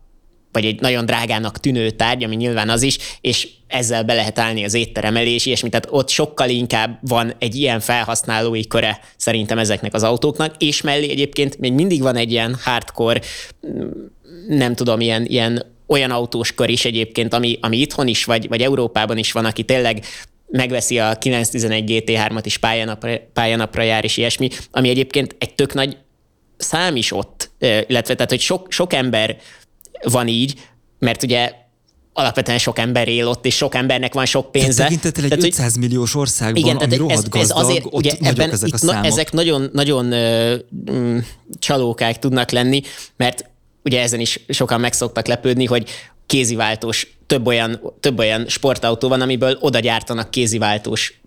vagy 0.58 0.65
egy 0.65 0.82
nagyon 0.82 1.06
drágának 1.06 1.60
tűnő 1.60 1.89
tárgy, 1.89 2.24
ami 2.24 2.36
nyilván 2.36 2.70
az 2.70 2.82
is, 2.82 2.98
és 3.22 3.48
ezzel 3.67 4.04
be 4.04 4.13
lehet 4.13 4.39
állni 4.39 4.63
az 4.63 4.74
étterem 4.74 5.15
elé, 5.15 5.34
és 5.34 5.46
ilyesmi. 5.46 5.70
Tehát 5.70 5.88
ott 5.89 6.10
sokkal 6.10 6.50
inkább 6.50 7.00
van 7.02 7.34
egy 7.39 7.56
ilyen 7.56 7.80
felhasználói 7.80 8.67
köre 8.67 9.00
szerintem 9.17 9.58
ezeknek 9.58 9.93
az 9.93 10.04
autóknak, 10.04 10.56
és 10.58 10.82
mellé 10.82 11.10
egyébként 11.10 11.60
még 11.60 11.74
mindig 11.74 12.02
van 12.02 12.15
egy 12.15 12.32
ilyen 12.32 12.56
hardcore, 12.63 13.22
nem 14.48 14.76
tudom, 14.76 15.00
ilyen, 15.00 15.26
ilyen 15.26 15.65
olyan 15.88 16.12
autós 16.12 16.54
kör 16.54 16.70
is 16.70 16.86
egyébként, 16.86 17.34
ami, 17.34 17.58
ami 17.62 17.78
itthon 17.78 18.08
is, 18.08 18.26
vagy, 18.26 18.48
vagy 18.48 18.62
Európában 18.62 19.17
is 19.17 19.32
van, 19.32 19.46
aki 19.46 19.63
tényleg 19.63 20.06
megveszi 20.48 21.00
a 21.00 21.15
911 21.15 22.04
GT3-at 22.06 22.43
is 22.43 22.58
pályanapra, 22.58 23.17
pályanapra 23.34 23.82
jár, 23.82 24.04
és 24.04 24.17
ilyesmi, 24.17 24.50
ami 24.72 24.89
egyébként 24.89 25.36
egy 25.39 25.54
tök 25.54 25.74
nagy 25.74 25.98
szám 26.58 26.96
is 26.96 27.12
ott, 27.12 27.52
illetve 27.60 28.15
tehát, 28.15 28.30
hogy 28.30 28.39
sok, 28.39 28.72
sok 28.72 28.93
ember 28.93 29.38
van 30.03 30.27
így, 30.27 30.60
mert 30.99 31.23
ugye 31.23 31.51
alapvetően 32.13 32.57
sok 32.57 32.79
ember 32.79 33.07
él 33.07 33.27
ott, 33.27 33.45
és 33.45 33.55
sok 33.55 33.75
embernek 33.75 34.13
van 34.13 34.25
sok 34.25 34.51
pénze. 34.51 34.83
Tekintettel 34.83 35.23
egy 35.23 35.29
tehát, 35.29 35.43
500 35.43 35.75
milliós 35.75 36.15
országban, 36.15 36.63
igen, 36.63 36.75
ami 36.75 36.95
rohadt 36.95 37.17
ez, 37.17 37.29
gazdag, 37.29 37.57
ez 37.57 37.65
azért, 37.65 37.86
ott 37.86 37.93
ugye 37.93 38.12
ebben 38.21 38.51
ezek 38.51 38.73
a 38.73 38.77
számok. 38.77 39.05
Ezek 39.05 39.31
nagyon, 39.31 39.69
nagyon 39.73 40.13
uh, 40.13 41.23
csalókák 41.60 42.19
tudnak 42.19 42.51
lenni, 42.51 42.81
mert 43.15 43.49
ugye 43.83 44.01
ezen 44.01 44.19
is 44.19 44.39
sokan 44.49 44.79
meg 44.79 44.93
szoktak 44.93 45.27
lepődni, 45.27 45.65
hogy 45.65 45.89
kéziváltós, 46.25 47.07
több 47.27 47.47
olyan, 47.47 47.93
több 47.99 48.19
olyan 48.19 48.47
sportautó 48.47 49.07
van, 49.07 49.21
amiből 49.21 49.57
oda 49.60 49.79
gyártanak 49.79 50.31
kéziváltós 50.31 51.19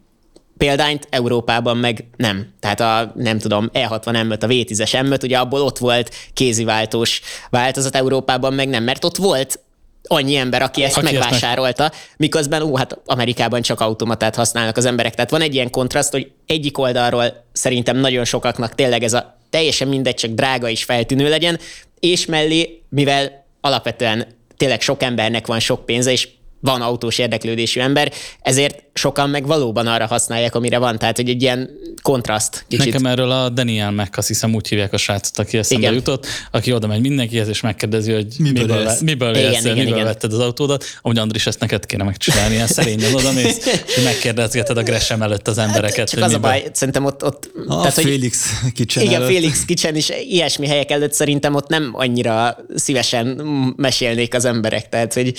példányt, 0.61 1.07
Európában 1.11 1.77
meg 1.77 2.05
nem. 2.17 2.53
Tehát 2.61 2.81
a, 2.81 3.13
nem 3.15 3.39
tudom, 3.39 3.71
E60 3.73 4.27
m 4.27 4.31
a 4.31 4.47
V10-es 4.47 5.09
m 5.09 5.13
ugye 5.23 5.39
abból 5.39 5.61
ott 5.61 5.79
volt 5.79 6.15
kéziváltós 6.33 7.21
változat, 7.51 7.97
Európában 7.97 8.53
meg 8.53 8.69
nem, 8.69 8.85
mert 8.85 9.05
ott 9.05 9.17
volt 9.17 9.61
annyi 10.03 10.37
ember, 10.37 10.63
aki 10.63 10.83
ezt 10.83 10.97
aki 10.97 11.05
megvásárolta, 11.05 11.83
ezt 11.83 11.93
meg... 11.93 12.15
miközben, 12.17 12.63
ó, 12.63 12.77
hát 12.77 12.99
Amerikában 13.05 13.63
csak 13.63 13.81
automatát 13.81 14.35
használnak 14.35 14.77
az 14.77 14.85
emberek. 14.85 15.15
Tehát 15.15 15.31
van 15.31 15.41
egy 15.41 15.55
ilyen 15.55 15.71
kontraszt, 15.71 16.13
hogy 16.13 16.31
egyik 16.47 16.79
oldalról 16.79 17.45
szerintem 17.53 17.97
nagyon 17.97 18.25
sokaknak 18.25 18.75
tényleg 18.75 19.03
ez 19.03 19.13
a 19.13 19.39
teljesen 19.51 19.89
mindegy, 19.89 20.15
csak 20.15 20.31
drága 20.31 20.69
és 20.69 20.85
feltűnő 20.85 21.29
legyen, 21.29 21.59
és 22.01 22.27
mellé, 22.27 22.83
mivel 22.89 23.47
alapvetően 23.61 24.27
tényleg 24.57 24.81
sok 24.81 25.03
embernek 25.03 25.47
van 25.47 25.61
sok 25.61 25.85
pénze, 25.87 26.13
és 26.13 26.29
van 26.61 26.83
autós 26.83 27.19
érdeklődésű 27.19 27.81
ember, 27.81 28.13
ezért 28.43 28.83
sokan 28.95 29.31
meg 29.31 29.47
valóban 29.47 29.87
arra 29.87 30.07
használják, 30.07 30.55
amire 30.55 30.79
van. 30.79 30.99
Tehát, 30.99 31.17
hogy 31.17 31.29
egy 31.29 31.43
ilyen 31.43 31.71
kontraszt 32.03 32.65
kicsit. 32.69 32.85
Nekem 32.85 33.07
erről 33.07 33.31
a 33.31 33.49
Daniel 33.49 33.91
meg 33.91 34.09
azt 34.17 34.29
hiszem 34.29 34.55
úgy 34.55 34.69
hívják 34.69 34.93
a 34.93 34.97
srácot, 34.97 35.39
aki 35.39 35.59
eszembe 35.59 35.83
igen. 35.83 35.95
jutott, 35.95 36.27
aki 36.51 36.73
oda 36.73 36.87
megy 36.87 37.01
mindenkihez, 37.01 37.49
és 37.49 37.61
megkérdezi, 37.61 38.13
hogy 38.13 38.27
miből, 38.39 38.63
miből, 38.63 38.83
le, 38.83 38.97
miből, 39.01 39.37
igen, 39.37 39.53
élsz, 39.53 39.65
igen, 39.65 39.77
miből 39.77 39.93
igen. 39.93 40.05
vetted 40.05 40.33
az 40.33 40.39
autódat. 40.39 40.85
Amúgy 41.03 41.19
Andris, 41.19 41.47
ezt 41.47 41.61
neked 41.61 41.87
kéne 41.87 42.05
megcsinálni, 42.05 42.55
ilyen 42.55 42.67
szerényen 42.67 43.15
oda 43.19 43.33
mész, 43.33 43.67
és 43.87 44.03
megkérdezgeted 44.05 44.77
a 44.77 44.83
Gresham 44.83 45.23
előtt 45.23 45.49
az 45.49 45.59
embereket. 45.59 45.99
Hát, 45.99 46.09
csak 46.09 46.23
az 46.23 46.33
miből... 46.33 46.51
a 46.51 46.53
baj, 46.53 46.71
szerintem 46.73 47.05
ott... 47.05 47.25
ott 47.25 47.51
a 47.67 47.77
tehát, 47.77 47.93
Félix 47.93 48.51
kicsen 48.75 49.03
Igen, 49.03 49.15
előtt. 49.15 49.29
Félix 49.29 49.65
kicsen 49.65 49.97
is 49.97 50.09
ilyesmi 50.29 50.67
helyek 50.67 50.91
előtt 50.91 51.13
szerintem 51.13 51.55
ott 51.55 51.69
nem 51.69 51.91
annyira 51.93 52.57
szívesen 52.75 53.27
mesélnék 53.77 54.35
az 54.35 54.45
emberek, 54.45 54.89
tehát 54.89 55.15
hogy 55.15 55.35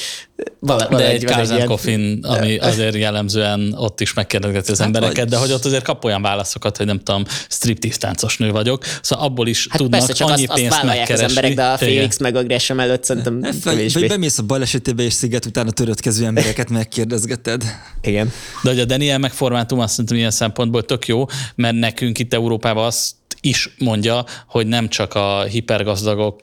vala, 0.60 0.88
de 1.20 1.28
egy 1.28 1.36
Kárzen 1.36 1.66
Coffin, 1.66 2.20
ami 2.24 2.58
azért 2.70 2.96
jellemzően 2.96 3.74
ott 3.78 4.02
is 4.02 4.14
megkérdezgeti 4.14 4.72
az 4.72 4.78
hát 4.78 4.88
embereket, 4.88 5.18
vagy... 5.18 5.28
de 5.28 5.38
hogy 5.38 5.52
ott 5.52 5.66
azért 5.66 5.84
kap 5.84 6.04
olyan 6.04 6.22
válaszokat, 6.22 6.78
hogy 6.78 6.86
nem 6.86 7.00
tudom, 7.00 7.24
striptease 7.50 7.98
táncos 7.98 8.38
nő 8.38 8.52
vagyok, 8.52 8.86
szóval 9.02 9.26
abból 9.26 9.48
is 9.48 9.68
hát 9.70 9.78
tudnak 9.78 10.00
persze, 10.00 10.14
csak 10.14 10.30
annyi 10.30 10.46
azt, 10.46 10.60
pénzt 10.60 10.74
azt 10.74 10.84
megkeresni. 10.84 11.14
az 11.26 11.30
emberek, 11.30 11.54
de 11.54 11.64
a 11.64 11.78
Félix 11.78 12.18
meg 12.18 12.36
a 12.36 12.44
Gresham 12.44 12.80
előtt 12.80 13.04
szerintem 13.04 13.44
hát, 13.44 13.64
vagy, 13.64 14.08
bemész 14.08 14.38
a 14.38 14.44
balesetébe, 14.44 15.04
és 15.04 15.14
sziget 15.14 15.46
utána 15.46 15.72
törötkező 15.72 16.26
embereket 16.26 16.70
megkérdezgeted. 16.70 17.64
Igen. 18.02 18.32
De 18.64 18.70
hogy 18.70 18.80
a 18.80 18.86
Daniel 18.86 19.18
megformátum 19.18 19.80
azt 19.80 19.92
szerintem 19.92 20.18
ilyen 20.18 20.32
szempontból 20.32 20.86
tök 20.86 21.08
jó, 21.08 21.26
mert 21.56 21.76
nekünk 21.76 22.20
itt 22.20 22.34
Európában 22.34 22.86
azt 22.86 23.16
is 23.42 23.76
mondja, 23.78 24.26
hogy 24.48 24.68
nem 24.68 24.90
csak 24.90 25.14
a 25.14 25.44
hipergazdagok 25.44 26.42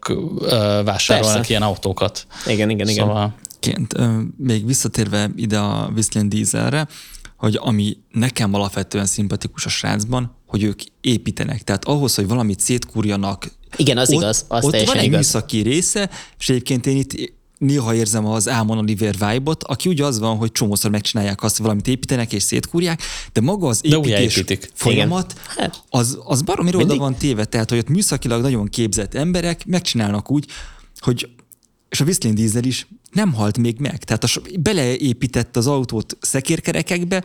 vásárolnak 0.85 1.35
Persze. 1.35 1.49
ilyen 1.49 1.63
autókat. 1.63 2.27
Igen, 2.47 2.71
igen, 2.71 2.89
igen. 2.89 3.07
Szóval 3.07 3.35
Ként, 3.61 3.95
még 4.37 4.67
visszatérve 4.67 5.31
ide 5.37 5.59
a 5.59 5.91
Whistling 5.95 6.29
Dieselre, 6.29 6.89
hogy 7.37 7.59
ami 7.61 7.97
nekem 8.13 8.55
alapvetően 8.55 9.07
szimpatikus 9.07 9.67
a 9.67 9.69
srácban, 9.69 10.37
hogy 10.47 10.63
ők 10.63 10.81
építenek. 11.01 11.63
Tehát 11.63 11.85
ahhoz, 11.85 12.15
hogy 12.15 12.27
valamit 12.27 12.61
szétkúrjanak, 12.61 13.51
igen, 13.77 13.99
az 13.99 14.09
ott, 14.09 14.21
igaz, 14.21 14.45
az 14.49 14.65
ott 14.65 14.83
van 14.85 14.97
egy 14.97 15.05
igaz. 15.05 15.17
műszaki 15.19 15.61
része, 15.61 16.11
és 16.39 16.49
egyébként 16.49 16.87
én 16.87 16.97
itt 16.97 17.37
néha 17.59 17.95
érzem 17.95 18.27
az 18.27 18.49
Ámon 18.49 18.79
Oliver 18.79 19.13
vibe 19.13 19.53
aki 19.59 19.89
ugye 19.89 20.05
az 20.05 20.19
van, 20.19 20.37
hogy 20.37 20.53
csomószor 20.53 20.91
megcsinálják 20.91 21.43
azt, 21.43 21.55
hogy 21.57 21.65
valamit 21.65 21.87
építenek 21.89 22.33
és 22.33 22.43
szétkúrják, 22.43 23.03
de 23.33 23.41
maga 23.41 23.67
az 23.67 23.81
építés 23.85 24.45
folyamat, 24.75 25.41
Hát, 25.57 25.83
az, 25.89 26.19
az 26.25 26.43
baromi 26.43 26.75
oda 26.75 26.97
van 26.97 27.15
téve, 27.15 27.45
tehát 27.45 27.71
hogy 27.71 27.79
ott 27.79 27.89
műszakilag 27.89 28.43
nagyon 28.43 28.67
képzett 28.67 29.15
emberek 29.15 29.67
megcsinálnak 29.67 30.31
úgy, 30.31 30.47
hogy 30.99 31.29
és 31.89 32.01
a 32.01 32.05
Whistling 32.05 32.37
Diesel 32.37 32.65
is 32.65 32.87
nem 33.13 33.33
halt 33.33 33.59
még 33.59 33.77
meg. 33.79 34.05
Tehát 34.05 34.25
a, 34.25 34.29
beleépített 34.61 35.57
az 35.57 35.67
autót 35.67 36.17
szekérkerekekbe, 36.21 37.25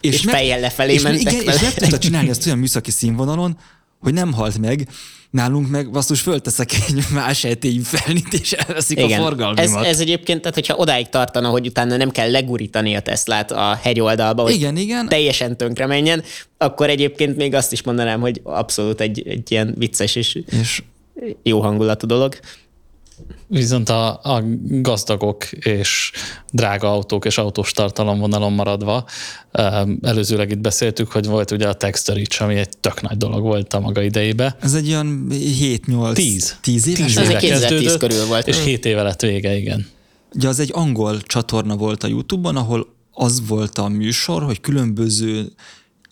És 0.00 0.20
fejjel 0.20 0.60
lefelé 0.60 0.92
és, 0.92 1.02
mentek 1.02 1.20
Igen, 1.32 1.44
vele. 1.44 1.54
és 1.56 1.62
meg 1.62 1.74
tudta 1.74 1.98
csinálni 1.98 2.28
ezt 2.28 2.46
olyan 2.46 2.58
műszaki 2.58 2.90
színvonalon, 2.90 3.58
hogy 4.00 4.12
nem 4.14 4.32
halt 4.32 4.58
meg, 4.58 4.88
nálunk 5.30 5.68
meg 5.68 5.90
basszus 5.90 6.20
fölteszek 6.20 6.70
egy 6.74 7.04
más 7.14 7.44
etélyű 7.44 7.80
felnit, 7.80 8.32
és 8.32 8.52
elveszik 8.52 8.98
Igen. 8.98 9.10
a 9.10 9.14
Ez, 9.14 9.20
forgalmimat. 9.20 9.84
ez 9.84 10.00
egyébként, 10.00 10.40
tehát 10.40 10.54
hogyha 10.54 10.76
odáig 10.76 11.08
tartana, 11.08 11.48
hogy 11.48 11.66
utána 11.66 11.96
nem 11.96 12.10
kell 12.10 12.30
legurítani 12.30 12.94
a 12.94 13.00
Teslát 13.00 13.50
a 13.52 13.78
hegyoldalba, 13.82 14.42
hogy 14.42 14.54
Igen, 14.54 14.76
igen. 14.76 15.08
teljesen 15.08 15.56
tönkre 15.56 15.86
menjen, 15.86 16.22
akkor 16.56 16.88
egyébként 16.90 17.36
még 17.36 17.54
azt 17.54 17.72
is 17.72 17.82
mondanám, 17.82 18.20
hogy 18.20 18.40
abszolút 18.44 19.00
egy, 19.00 19.28
egy 19.28 19.50
ilyen 19.50 19.74
vicces 19.78 20.14
és 20.14 20.38
És 20.60 20.82
jó 21.42 21.60
hangulatú 21.60 22.06
dolog. 22.06 22.34
Viszont 23.46 23.88
a, 23.88 24.20
a 24.22 24.42
gazdagok 24.68 25.52
és 25.52 26.12
drága 26.52 26.92
autók 26.92 27.24
és 27.24 27.38
autós 27.38 27.72
tartalomvonalon 27.72 28.52
maradva, 28.52 29.04
em, 29.52 29.98
előzőleg 30.02 30.50
itt 30.50 30.58
beszéltük, 30.58 31.12
hogy 31.12 31.26
volt 31.26 31.50
ugye 31.50 31.68
a 31.68 31.74
Texterich, 31.74 32.42
ami 32.42 32.56
egy 32.56 32.78
tök 32.80 33.00
nagy 33.00 33.16
dolog 33.16 33.42
volt 33.42 33.72
a 33.74 33.80
maga 33.80 34.02
idejébe. 34.02 34.56
ez 34.60 34.74
egy 34.74 34.88
olyan 34.88 35.26
7-8 35.30 36.12
Tíz. 36.14 36.56
10 36.60 36.86
éves. 36.86 37.16
Ez 37.16 37.28
volt? 37.28 37.42
egy 37.42 37.50
2010 37.50 37.96
körül 37.96 38.26
volt. 38.26 38.46
És 38.46 38.64
7 38.64 38.84
éve 38.84 39.02
lett 39.02 39.20
vége, 39.20 39.56
igen. 39.56 39.86
Ugye 40.34 40.48
az 40.48 40.58
egy 40.58 40.70
angol 40.72 41.20
csatorna 41.20 41.76
volt 41.76 42.02
a 42.02 42.06
Youtube-on, 42.06 42.56
ahol 42.56 42.96
az 43.12 43.46
volt 43.48 43.78
a 43.78 43.88
műsor, 43.88 44.42
hogy 44.42 44.60
különböző 44.60 45.52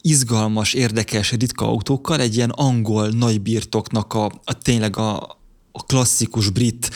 izgalmas, 0.00 0.74
érdekes, 0.74 1.32
ritka 1.32 1.68
autókkal 1.68 2.20
egy 2.20 2.36
ilyen 2.36 2.50
angol 2.50 3.08
nagybirtoknak 3.08 4.14
a, 4.14 4.24
a 4.44 4.58
tényleg 4.58 4.96
a, 4.96 5.38
a 5.76 5.82
klasszikus 5.86 6.50
brit 6.50 6.90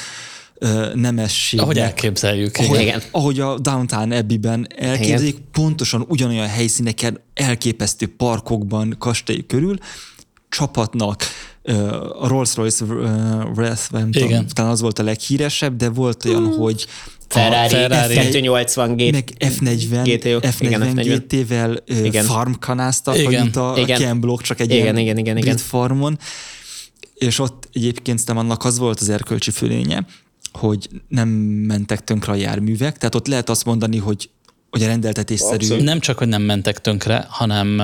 ö, 0.58 0.90
nemességnek. 0.94 1.64
Ahogy 1.64 1.78
elképzeljük. 1.78 2.56
Ahogy, 2.56 2.80
Igen. 2.80 3.02
ahogy 3.10 3.40
a 3.40 3.58
Downtown 3.58 4.12
Abbey-ben 4.12 4.66
elképzelik, 4.76 5.36
pontosan 5.52 6.04
ugyanolyan 6.08 6.46
helyszíneken, 6.48 7.20
elképesztő 7.34 8.06
parkokban, 8.16 8.96
kastély 8.98 9.46
körül, 9.46 9.78
csapatnak, 10.48 11.24
a 12.18 12.28
Rolls-Royce 12.28 12.84
Wrath, 13.54 13.90
nem 13.90 14.10
tudom, 14.10 14.28
Igen. 14.28 14.46
talán 14.52 14.70
az 14.70 14.80
volt 14.80 14.98
a 14.98 15.02
leghíresebb, 15.02 15.76
de 15.76 15.88
volt 15.88 16.24
olyan, 16.24 16.46
hogy 16.46 16.86
Ferrari, 17.28 17.68
Ferrari. 17.68 18.14
F280 18.18 18.92
G. 18.96 19.12
meg 19.12 19.30
F40, 19.38 20.00
GTO. 20.04 20.38
F40, 20.40 20.54
Igen, 20.58 20.92
F40. 20.94 21.22
GT-vel 21.26 21.78
ö, 21.86 22.04
Igen. 22.04 22.24
farm 22.24 22.52
kanáztak, 22.52 23.18
Igen. 23.18 23.30
igen. 23.30 23.42
mint 23.42 23.56
a 23.56 23.74
Igen. 23.76 23.98
Ken 23.98 24.20
Block, 24.20 24.42
csak 24.42 24.60
egy 24.60 24.70
Igen, 24.70 24.82
ilyen 24.82 24.96
igen, 24.96 25.18
igen, 25.18 25.36
igen. 25.36 25.56
farmon. 25.56 26.18
És 27.20 27.38
ott 27.38 27.68
egyébként 27.72 28.18
szerintem 28.18 28.44
annak 28.44 28.64
az 28.64 28.78
volt 28.78 29.00
az 29.00 29.08
erkölcsi 29.08 29.50
fölénye, 29.50 30.06
hogy 30.52 30.88
nem 31.08 31.28
mentek 31.28 32.04
tönkre 32.04 32.32
a 32.32 32.34
járművek, 32.34 32.98
tehát 32.98 33.14
ott 33.14 33.26
lehet 33.26 33.48
azt 33.48 33.64
mondani, 33.64 33.96
hogy, 33.96 34.30
hogy 34.70 34.82
a 34.82 34.86
rendeltetésszerű 34.86 35.54
Abszolút. 35.54 35.84
Nem 35.84 36.00
csak, 36.00 36.18
hogy 36.18 36.28
nem 36.28 36.42
mentek 36.42 36.80
tönkre, 36.80 37.26
hanem 37.28 37.82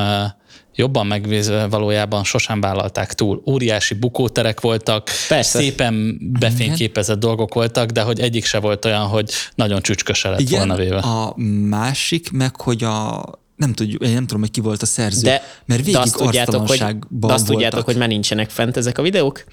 jobban 0.75 1.07
megvézve 1.07 1.66
valójában 1.66 2.25
sosem 2.25 2.61
vállalták 2.61 3.14
túl. 3.14 3.42
Óriási 3.46 3.94
bukóterek 3.94 4.61
voltak, 4.61 5.11
Persze. 5.29 5.59
szépen 5.59 6.18
befényképezett 6.38 7.18
dolgok 7.18 7.55
voltak, 7.55 7.90
de 7.90 8.03
hogy 8.03 8.20
egyik 8.20 8.44
se 8.44 8.61
volt 8.61 8.85
olyan, 8.85 9.07
hogy 9.07 9.31
nagyon 9.55 9.83
csücsköse 9.83 10.29
lett 10.29 10.40
Igen, 10.40 10.59
volna 10.59 10.77
véve. 10.77 10.99
a 10.99 11.35
másik 11.68 12.31
meg, 12.31 12.61
hogy 12.61 12.85
a 12.85 13.25
nem 13.57 13.73
tudjuk, 13.73 14.03
én 14.03 14.12
nem 14.12 14.27
tudom, 14.27 14.40
hogy 14.40 14.51
ki 14.51 14.61
volt 14.61 14.83
a 14.83 14.87
szerző, 14.87 15.23
De, 15.23 15.42
mert 15.64 15.81
de 15.81 15.87
végig 15.87 16.01
azt 16.01 16.16
tudjátok, 16.16 16.69
hogy, 16.69 16.79
de 17.09 17.33
azt 17.33 17.47
tudjátok, 17.47 17.85
hogy 17.85 17.97
már 17.97 18.09
nincsenek 18.09 18.51
fent 18.51 18.77
ezek 18.77 18.99
a 18.99 19.03
videók? 19.03 19.45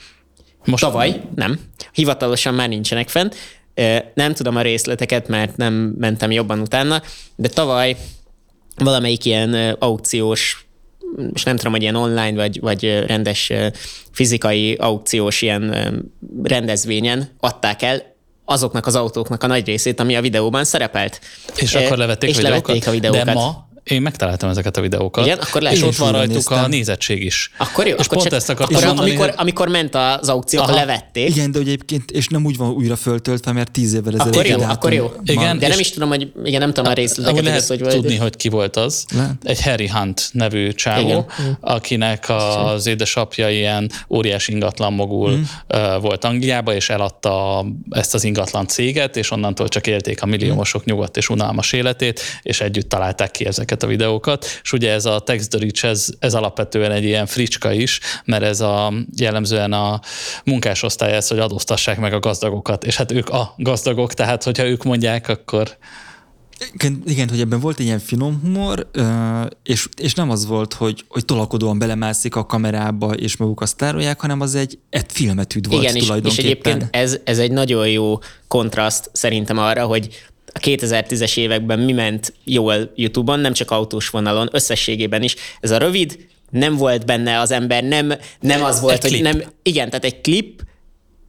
Most 0.66 0.84
Tavaly, 0.84 1.22
nem. 1.36 1.60
Hivatalosan 1.94 2.54
már 2.54 2.70
nincsenek 2.70 3.10
fent. 3.10 3.36
Nem 4.14 4.34
tudom 4.34 4.56
a 4.56 4.62
részleteket, 4.62 5.28
mert 5.28 5.58
nem 5.58 5.74
mentem 5.98 6.32
jobban 6.32 6.60
utána, 6.60 7.02
de 7.36 7.48
tavaly 7.48 7.98
valamelyik 8.76 9.26
ilyen 9.26 9.76
aukciós, 9.80 10.66
és 11.34 11.44
nem 11.44 11.56
tudom, 11.56 11.72
hogy 11.72 11.82
ilyen 11.82 11.96
online 11.96 12.34
vagy, 12.34 12.60
vagy 12.60 13.04
rendes 13.08 13.52
fizikai 14.12 14.74
aukciós 14.74 15.42
ilyen 15.42 15.76
rendezvényen 16.44 17.30
adták 17.40 17.82
el 17.82 18.12
azoknak 18.46 18.86
az 18.86 18.96
autóknak 18.96 19.44
a 19.44 19.48
nagy 19.48 19.66
részét, 19.66 20.00
ami 20.00 20.16
a 20.16 20.22
videóban 20.22 20.64
szerepelt. 20.64 21.22
És 21.56 21.76
akkor 21.76 21.98
levették, 21.98 22.30
és 22.30 22.38
a 22.38 22.42
levették 22.42 22.66
videókat? 22.66 22.88
a 22.88 22.92
videókat. 22.92 23.26
De 23.26 23.34
ma 23.34 23.72
én 23.84 24.02
megtaláltam 24.02 24.50
ezeket 24.50 24.78
a 24.78 24.82
videókat. 24.82 25.26
Igen? 25.26 25.38
Akkor 25.38 25.62
lehet, 25.62 25.78
és 25.78 25.84
ott 25.84 25.96
van 25.96 26.12
rajtuk 26.12 26.50
a 26.50 26.54
néztem. 26.54 26.70
nézettség 26.70 27.24
is. 27.24 27.52
Akkor 27.58 27.88
jó, 27.88 27.96
és 27.96 28.06
akkor 28.06 28.18
pont 28.18 28.30
csak, 28.30 28.34
ezt 28.40 28.50
akartam 28.50 28.76
akkor, 28.76 28.88
mondani, 28.88 29.10
amikor, 29.10 29.28
hogy- 29.30 29.36
amikor 29.40 29.68
ment 29.68 29.96
az 29.96 30.30
aukció, 30.30 30.60
akkor 30.62 30.74
Aha. 30.74 30.86
levették. 30.86 31.30
Igen, 31.30 31.52
de 31.52 31.60
egyébként, 31.60 32.12
és 32.12 32.28
nem 32.28 32.46
úgy 32.46 32.58
van 32.58 32.70
újra 32.70 32.96
föltöltve, 32.96 33.52
mert 33.52 33.72
tíz 33.72 33.94
évvel 33.94 34.14
ezelőtt. 34.14 34.34
Akkor 34.34 34.46
jó, 34.46 34.56
dátum 34.58 34.70
akkor 34.70 34.94
jó. 34.94 35.14
Igen, 35.24 35.60
De 35.60 35.68
nem 35.68 35.80
is 35.80 35.90
tudom, 35.90 36.10
hogy 36.10 36.32
igen, 36.44 36.60
nem 36.60 36.74
tudom 36.74 36.92
a 36.92 36.94
részleteket, 36.94 37.38
Úgy 37.40 37.44
lehet 37.46 37.68
hogy 37.68 37.80
tudni, 37.80 38.16
hogy 38.16 38.36
ki 38.36 38.50
volt 38.50 38.76
az. 38.76 39.06
Lehet. 39.16 39.34
Egy 39.44 39.62
Harry 39.62 39.88
Hunt 39.90 40.30
nevű 40.32 40.72
csávó, 40.72 41.08
Igen. 41.08 41.26
akinek 41.62 42.26
az 42.30 42.86
édesapja 42.86 43.50
ilyen 43.50 43.92
óriás 44.10 44.48
ingatlan 44.48 44.94
mogul 44.94 45.30
Mhm. 45.32 45.40
mm. 45.78 46.00
volt 46.02 46.24
Angliába, 46.26 46.74
és 46.76 46.90
eladta 46.90 47.66
ezt 47.90 48.14
az 48.14 48.24
ingatlan 48.24 48.68
céget, 48.68 49.18
és 49.18 49.32
onnantól 49.32 49.68
csak 49.68 49.88
élték 49.88 50.22
a 50.22 50.26
milliómosok 50.26 50.86
nyugodt 50.86 51.18
és 51.18 51.30
unalmas 51.30 51.72
életét, 51.74 52.20
és 52.42 52.62
együtt 52.62 52.90
találták 52.90 53.32
ki 53.32 53.46
ezeket 53.46 53.73
a 53.80 53.88
videókat. 53.88 54.46
És 54.64 54.74
ugye 54.74 54.92
ez 54.92 55.06
a 55.06 55.20
Tex 55.20 55.48
the 55.48 55.60
Rich, 55.60 55.86
ez, 55.86 56.08
ez 56.20 56.34
alapvetően 56.34 56.92
egy 56.92 57.04
ilyen 57.04 57.26
fricska 57.26 57.72
is, 57.72 58.00
mert 58.26 58.44
ez 58.44 58.62
a 58.62 58.94
jellemzően 59.16 59.74
a 59.74 60.00
munkásosztály 60.44 61.14
ez, 61.14 61.28
hogy 61.28 61.40
adóztassák 61.40 62.00
meg 62.00 62.14
a 62.14 62.20
gazdagokat, 62.20 62.84
és 62.84 62.96
hát 62.96 63.12
ők 63.12 63.30
a 63.30 63.54
gazdagok, 63.58 64.14
tehát 64.14 64.44
hogyha 64.44 64.66
ők 64.66 64.84
mondják, 64.84 65.28
akkor 65.28 65.78
Igen, 66.74 67.04
igen, 67.06 67.30
hogy 67.30 67.40
ebben 67.40 67.60
volt 67.60 67.80
egy 67.80 67.86
ilyen 67.86 68.00
finom 68.00 68.40
humor, 68.42 68.90
és, 69.64 69.88
és 69.98 70.14
nem 70.14 70.30
az 70.30 70.46
volt, 70.46 70.74
hogy, 70.74 71.06
hogy 71.08 71.26
tolakodóan 71.26 71.80
belemászik 71.80 72.36
a 72.36 72.46
kamerába, 72.46 73.14
és 73.14 73.38
maguk 73.38 73.62
azt 73.62 73.78
tárolják, 73.78 74.20
hanem 74.20 74.42
az 74.42 74.56
egy, 74.56 74.80
egy 74.90 75.06
filmetűd 75.08 75.68
volt 75.68 75.82
Igen, 75.82 75.96
és, 75.96 76.02
és 76.02 76.08
tulajdonképpen. 76.08 76.46
egyébként 76.46 76.96
ez, 76.96 77.18
ez 77.24 77.40
egy 77.40 77.52
nagyon 77.52 77.88
jó 77.88 78.20
kontraszt 78.48 79.10
szerintem 79.14 79.58
arra, 79.58 79.86
hogy 79.86 80.10
a 80.54 80.60
2010-es 80.60 81.38
években 81.38 81.80
mi 81.80 81.92
ment 81.92 82.34
jól 82.44 82.92
YouTube-on, 82.96 83.40
nem 83.40 83.54
csak 83.54 83.72
autós 83.72 84.10
vonalon, 84.10 84.50
összességében 84.52 85.24
is. 85.24 85.36
Ez 85.60 85.72
a 85.72 85.78
rövid, 85.78 86.26
nem 86.50 86.76
volt 86.76 87.06
benne 87.06 87.40
az 87.40 87.52
ember, 87.52 87.84
nem, 87.84 88.14
nem 88.40 88.64
az 88.64 88.80
volt, 88.80 88.94
Egy 88.94 89.02
hogy 89.02 89.12
klip. 89.12 89.24
nem, 89.24 89.52
igen, 89.64 89.90
tehát 89.90 90.06
egy 90.06 90.22
klip, 90.22 90.62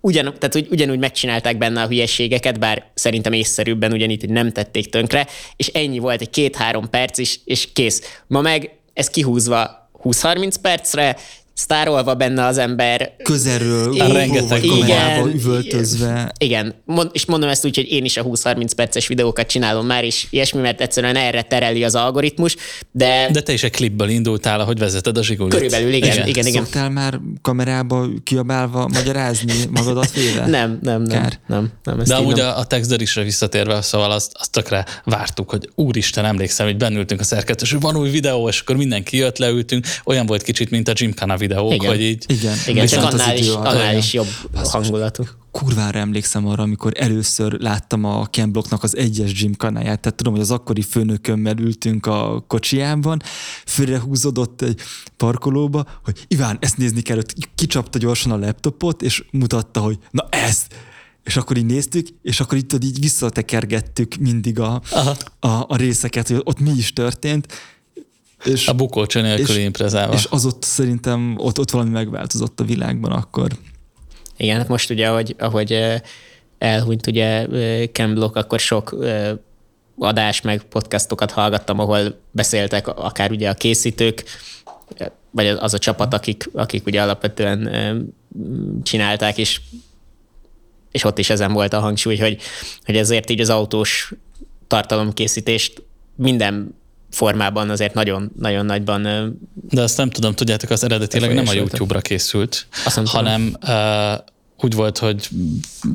ugyan, 0.00 0.24
tehát 0.24 0.52
hogy 0.52 0.66
ugyanúgy 0.70 0.98
megcsinálták 0.98 1.58
benne 1.58 1.82
a 1.82 1.86
hülyeségeket, 1.86 2.58
bár 2.58 2.90
szerintem 2.94 3.32
észszerűbben 3.32 3.92
ugyanígy, 3.92 4.28
nem 4.28 4.52
tették 4.52 4.90
tönkre, 4.90 5.26
és 5.56 5.66
ennyi 5.66 5.98
volt, 5.98 6.20
egy 6.20 6.30
két-három 6.30 6.90
perc 6.90 7.18
is, 7.18 7.40
és 7.44 7.68
kész. 7.72 8.20
Ma 8.26 8.40
meg 8.40 8.70
ez 8.92 9.10
kihúzva 9.10 9.90
20-30 10.04 10.54
percre, 10.62 11.16
sztárolva 11.54 12.14
benne 12.14 12.44
az 12.44 12.58
ember, 12.58 13.12
Közelről, 13.22 13.94
Igen, 13.94 14.12
rengeteg 14.12 14.64
igen, 14.64 14.78
kamerába 14.78 15.30
üvöltözve. 15.32 16.32
igen, 16.38 16.74
mond, 16.84 17.10
és 17.12 17.24
mondom 17.24 17.48
ezt 17.48 17.64
úgy, 17.64 17.76
hogy 17.76 17.90
én 17.90 18.04
is 18.04 18.16
a 18.16 18.24
20-30 18.24 18.70
perces 18.76 19.06
videókat 19.06 19.46
csinálom 19.46 19.86
már, 19.86 20.04
és 20.04 20.26
ilyesmi, 20.30 20.60
mert 20.60 20.80
egyszerűen 20.80 21.16
erre 21.16 21.42
tereli 21.42 21.84
az 21.84 21.94
algoritmus, 21.94 22.56
de, 22.92 23.28
De 23.32 23.40
te 23.40 23.52
is 23.52 23.62
egy 23.62 23.70
klipből 23.70 24.08
indultál, 24.08 24.60
ahogy 24.60 24.78
vezeted 24.78 25.18
a 25.18 25.22
zsigulit. 25.22 25.54
körülbelül 25.54 25.92
igen, 25.92 26.12
igen, 26.12 26.26
igen. 26.28 26.46
igen. 26.46 26.62
Szoktál 26.62 26.90
már 26.90 27.20
kamerába 27.42 28.06
kiabálva 28.24 28.88
magyarázni 28.92 29.52
magadat 29.70 30.12
véve? 30.12 30.46
Nem, 30.54 30.78
nem, 30.82 31.02
nem, 31.02 31.22
Kár. 31.22 31.38
nem, 31.46 31.72
nem, 31.84 31.98
De 32.04 32.14
amúgy 32.14 32.36
nem. 32.36 32.56
a, 32.56 32.64
Texderisre 32.64 33.22
visszatérve, 33.22 33.82
szóval 33.82 34.10
azt, 34.10 34.32
azt 34.38 34.50
tökre 34.50 34.84
vártuk, 35.04 35.50
hogy 35.50 35.68
úristen, 35.74 36.24
emlékszem, 36.24 36.66
hogy 36.66 36.76
bennültünk 36.76 37.20
a 37.20 37.24
szerkesztős, 37.24 37.72
hogy 37.72 37.80
van 37.80 37.96
új 37.96 38.10
videó, 38.10 38.48
és 38.48 38.60
akkor 38.60 38.76
mindenki 38.76 39.16
jött, 39.16 39.38
leültünk. 39.38 39.86
Olyan 40.04 40.26
volt 40.26 40.42
kicsit, 40.42 40.70
mint 40.70 40.88
a 40.88 40.92
Gymkhana 40.92 41.36
videók, 41.46 41.74
Igen. 41.74 41.90
hogy 41.90 42.00
így 42.00 42.24
Igen, 42.26 42.56
Igen, 42.66 42.86
csak 42.86 42.98
Viszont 42.98 43.12
az 43.12 43.20
annál 43.20 43.36
is, 43.36 43.48
annál 43.48 43.96
is 43.96 44.12
jobb 44.12 44.26
hangulatú. 44.54 45.24
kurvára 45.50 45.98
emlékszem 45.98 46.46
arra, 46.46 46.62
amikor 46.62 46.92
először 46.96 47.52
láttam 47.60 48.04
a 48.04 48.26
Ken 48.26 48.52
Blocknak 48.52 48.82
az 48.82 48.96
egyes 48.96 49.32
gym 49.32 49.54
kanáját, 49.56 50.00
tehát 50.00 50.16
tudom, 50.16 50.32
hogy 50.32 50.42
az 50.42 50.50
akkori 50.50 50.82
főnökömmel 50.82 51.58
ültünk 51.58 52.06
a 52.06 52.44
kocsijában, 52.46 53.22
fölrehúzódott 53.66 54.62
egy 54.62 54.80
parkolóba, 55.16 55.84
hogy 56.04 56.24
Iván, 56.28 56.56
ezt 56.60 56.76
nézni 56.76 57.00
kell, 57.02 57.20
kicsapta 57.54 57.98
gyorsan 57.98 58.32
a 58.32 58.38
laptopot, 58.38 59.02
és 59.02 59.24
mutatta, 59.30 59.80
hogy 59.80 59.98
na 60.10 60.26
ezt! 60.30 60.74
És 61.24 61.36
akkor 61.36 61.56
így 61.56 61.66
néztük, 61.66 62.06
és 62.22 62.40
akkor 62.40 62.58
itt 62.58 62.84
így 62.84 63.00
visszatekergettük 63.00 64.14
mindig 64.14 64.58
a, 64.60 64.82
a, 65.40 65.48
a 65.48 65.76
részeket, 65.76 66.28
hogy 66.28 66.40
ott 66.44 66.60
mi 66.60 66.70
is 66.70 66.92
történt, 66.92 67.46
és, 68.44 68.68
a 68.68 68.72
bukócső 68.72 69.20
nélküli 69.20 69.62
imprezálva. 69.62 70.14
és 70.14 70.26
az 70.30 70.46
ott 70.46 70.62
szerintem 70.62 71.34
ott, 71.38 71.58
ott 71.58 71.70
valami 71.70 71.90
megváltozott 71.90 72.60
a 72.60 72.64
világban 72.64 73.12
akkor. 73.12 73.50
Igen, 74.36 74.56
hát 74.56 74.68
most 74.68 74.90
ugye, 74.90 75.08
ahogy, 75.08 75.34
ahogy 75.38 75.72
eh, 75.72 76.00
elhunyt 76.58 77.06
ugye 77.06 77.46
Ken 77.92 78.14
Block, 78.14 78.36
akkor 78.36 78.60
sok 78.60 78.96
adás 79.98 80.40
meg 80.40 80.62
podcastokat 80.62 81.30
hallgattam, 81.30 81.78
ahol 81.78 82.20
beszéltek 82.30 82.88
akár 82.88 83.30
ugye 83.30 83.48
a 83.48 83.54
készítők, 83.54 84.24
vagy 85.30 85.46
az 85.46 85.74
a 85.74 85.78
csapat, 85.78 86.14
akik, 86.14 86.50
akik 86.52 86.86
ugye 86.86 87.02
alapvetően 87.02 87.70
csinálták, 88.82 89.38
és, 89.38 89.60
és 90.90 91.04
ott 91.04 91.18
is 91.18 91.30
ezen 91.30 91.52
volt 91.52 91.72
a 91.72 91.80
hangsúly, 91.80 92.16
hogy, 92.16 92.38
hogy 92.84 92.96
ezért 92.96 93.30
így 93.30 93.40
az 93.40 93.50
autós 93.50 94.12
tartalomkészítést 94.66 95.82
minden 96.16 96.74
formában 97.14 97.70
azért 97.70 97.94
nagyon-nagyon 97.94 98.66
nagyban. 98.66 99.02
De 99.70 99.82
azt 99.82 99.96
nem 99.96 100.10
tudom, 100.10 100.34
tudjátok, 100.34 100.70
az 100.70 100.84
eredetileg 100.84 101.34
nem 101.34 101.48
a 101.48 101.52
YouTube-ra 101.52 102.00
készült, 102.00 102.66
hanem 103.04 103.56
uh, 103.62 104.32
úgy 104.64 104.74
volt, 104.74 104.98
hogy 104.98 105.28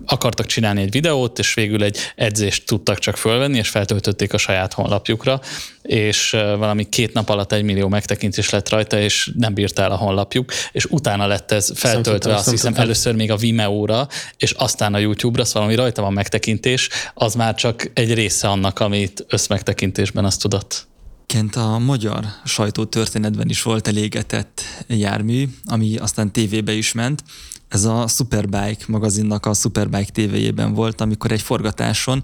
akartak 0.05 0.45
csinálni 0.45 0.81
egy 0.81 0.91
videót, 0.91 1.39
és 1.39 1.53
végül 1.53 1.83
egy 1.83 1.97
edzést 2.15 2.65
tudtak 2.65 2.99
csak 2.99 3.17
fölvenni, 3.17 3.57
és 3.57 3.69
feltöltötték 3.69 4.33
a 4.33 4.37
saját 4.37 4.73
honlapjukra, 4.73 5.41
és 5.81 6.29
valami 6.57 6.89
két 6.89 7.13
nap 7.13 7.29
alatt 7.29 7.51
egy 7.51 7.63
millió 7.63 7.87
megtekintés 7.87 8.49
lett 8.49 8.69
rajta, 8.69 8.99
és 8.99 9.31
nem 9.37 9.53
bírt 9.53 9.79
el 9.79 9.91
a 9.91 9.95
honlapjuk, 9.95 10.51
és 10.71 10.85
utána 10.85 11.27
lett 11.27 11.51
ez 11.51 11.71
feltöltve, 11.75 12.35
azt 12.35 12.49
hiszem 12.49 12.73
először 12.75 13.15
még 13.15 13.31
a 13.31 13.35
Vimeo-ra, 13.35 14.07
és 14.37 14.51
aztán 14.51 14.93
a 14.93 14.97
YouTube-ra, 14.97 15.45
szóval 15.45 15.63
ami 15.63 15.75
rajta 15.75 16.01
van 16.01 16.13
megtekintés, 16.13 16.89
az 17.13 17.33
már 17.33 17.55
csak 17.55 17.91
egy 17.93 18.13
része 18.13 18.47
annak, 18.47 18.79
amit 18.79 19.25
összmegtekintésben 19.27 20.25
azt 20.25 20.41
tudott. 20.41 20.87
Kent 21.29 21.55
a 21.55 21.77
magyar 21.77 22.25
sajtótörténetben 22.45 23.49
is 23.49 23.61
volt 23.61 23.87
elégetett 23.87 24.61
jármű, 24.87 25.47
ami 25.65 25.97
aztán 25.97 26.31
tévébe 26.31 26.71
is 26.71 26.91
ment, 26.91 27.23
ez 27.67 27.85
a 27.85 28.07
Superbike 28.07 28.83
magazinnak 28.87 29.45
a 29.45 29.53
Superbike 29.53 30.11
tévéjében 30.11 30.73
volt, 30.73 31.01
amikor 31.01 31.31
egy 31.31 31.41
forgatáson 31.41 32.23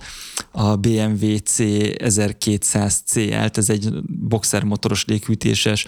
a 0.51 0.75
BMW 0.75 1.37
C 1.37 1.59
1200 1.97 3.01
CL-t, 3.05 3.57
ez 3.57 3.69
egy 3.69 3.89
boxermotoros 4.03 5.05
léghűtéses, 5.05 5.85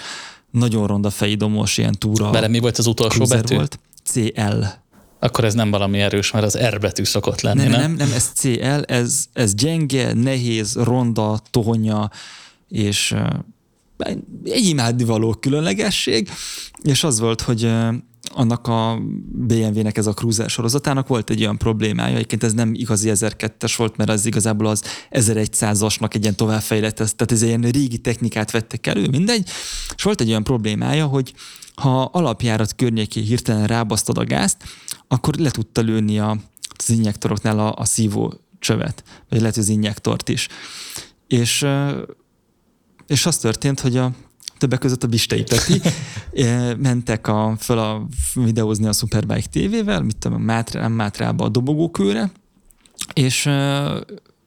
nagyon 0.52 0.88
ronda 0.88 1.10
fejidomos 1.10 1.78
ilyen 1.78 1.96
túra. 2.00 2.30
Bele 2.30 2.48
mi 2.48 2.60
volt 2.60 2.78
az 2.78 2.88
utolsó 2.88 3.26
betű? 3.26 3.56
Volt. 3.56 3.80
CL. 4.04 4.64
Akkor 5.20 5.44
ez 5.44 5.54
nem 5.54 5.72
valami 5.72 6.00
erős, 6.00 6.32
mert 6.32 6.46
az 6.46 6.58
R 6.58 6.80
betű 6.80 7.04
szokott 7.04 7.42
lenni, 7.42 7.62
nem? 7.62 7.70
Nem, 7.70 7.80
nem, 7.80 7.94
nem 7.94 8.12
ez 8.12 8.32
CL, 8.34 8.82
ez, 8.86 9.26
ez 9.34 9.54
gyenge, 9.54 10.14
nehéz, 10.14 10.76
ronda, 10.76 11.40
tohonya, 11.52 12.10
és 12.70 13.16
egy 14.44 14.66
imádnivaló 14.66 15.34
különlegesség, 15.34 16.30
és 16.82 17.04
az 17.04 17.20
volt, 17.20 17.42
hogy 17.42 17.72
annak 18.34 18.68
a 18.68 19.00
BMW-nek 19.32 19.98
ez 19.98 20.08
a 20.08 20.14
cruiser 20.14 20.50
sorozatának 20.50 21.08
volt 21.08 21.30
egy 21.30 21.42
olyan 21.42 21.58
problémája, 21.58 22.16
egyébként 22.16 22.44
ez 22.44 22.54
nem 22.54 22.74
igazi 22.74 23.10
1002-es 23.14 23.74
volt, 23.78 23.98
mert 23.98 24.10
az 24.10 24.26
igazából 24.26 24.68
az 24.68 24.84
1100-asnak 25.12 26.16
egy 26.16 26.22
ilyen 26.22 26.36
továbbfejlett, 26.36 26.96
tehát 26.96 27.32
ez 27.32 27.42
egy 27.42 27.48
ilyen 27.48 27.62
régi 27.62 27.98
technikát 27.98 28.52
vettek 28.52 28.88
elő, 28.88 29.08
mindegy, 29.08 29.50
és 29.96 30.04
volt 30.04 30.22
egy 30.22 30.30
olyan 30.30 30.44
problémája, 30.44 31.06
hogy 31.06 31.34
ha 31.76 32.02
alapjárat 32.04 32.76
környéké 32.76 33.22
hirtelen 33.22 33.68
rábasztod 33.68 34.18
a 34.18 34.24
gázt, 34.24 34.58
akkor 35.08 35.36
le 35.36 35.52
tudta 35.52 35.82
lőni 35.82 36.20
a, 36.20 36.38
az 36.78 36.90
injektoroknál 36.90 37.60
a, 37.60 37.74
a 37.78 37.86
szívó 37.86 38.34
csövet, 38.60 39.04
vagy 39.30 39.40
lehet 39.40 39.58
az 39.58 39.70
injektort 39.70 40.30
is. 40.30 40.48
És, 41.28 41.66
és 43.08 43.26
az 43.26 43.38
történt, 43.38 43.80
hogy 43.80 43.98
a 43.98 44.12
többek 44.58 44.80
között 44.80 45.04
a 45.04 45.08
Bistei 45.08 45.44
Peti, 45.44 45.82
mentek 46.88 47.28
a, 47.28 47.56
fel 47.60 47.78
a 47.78 48.08
videózni 48.34 48.88
a 48.88 48.94
Superbike 48.94 49.50
TV-vel, 49.52 50.02
mit 50.02 50.18
tudom, 50.18 50.42
Mátrá, 50.42 50.82
nem 50.82 50.92
Mátrába 50.92 51.46
a 51.46 51.50
dobogókőre, 51.50 52.32
és, 53.14 53.50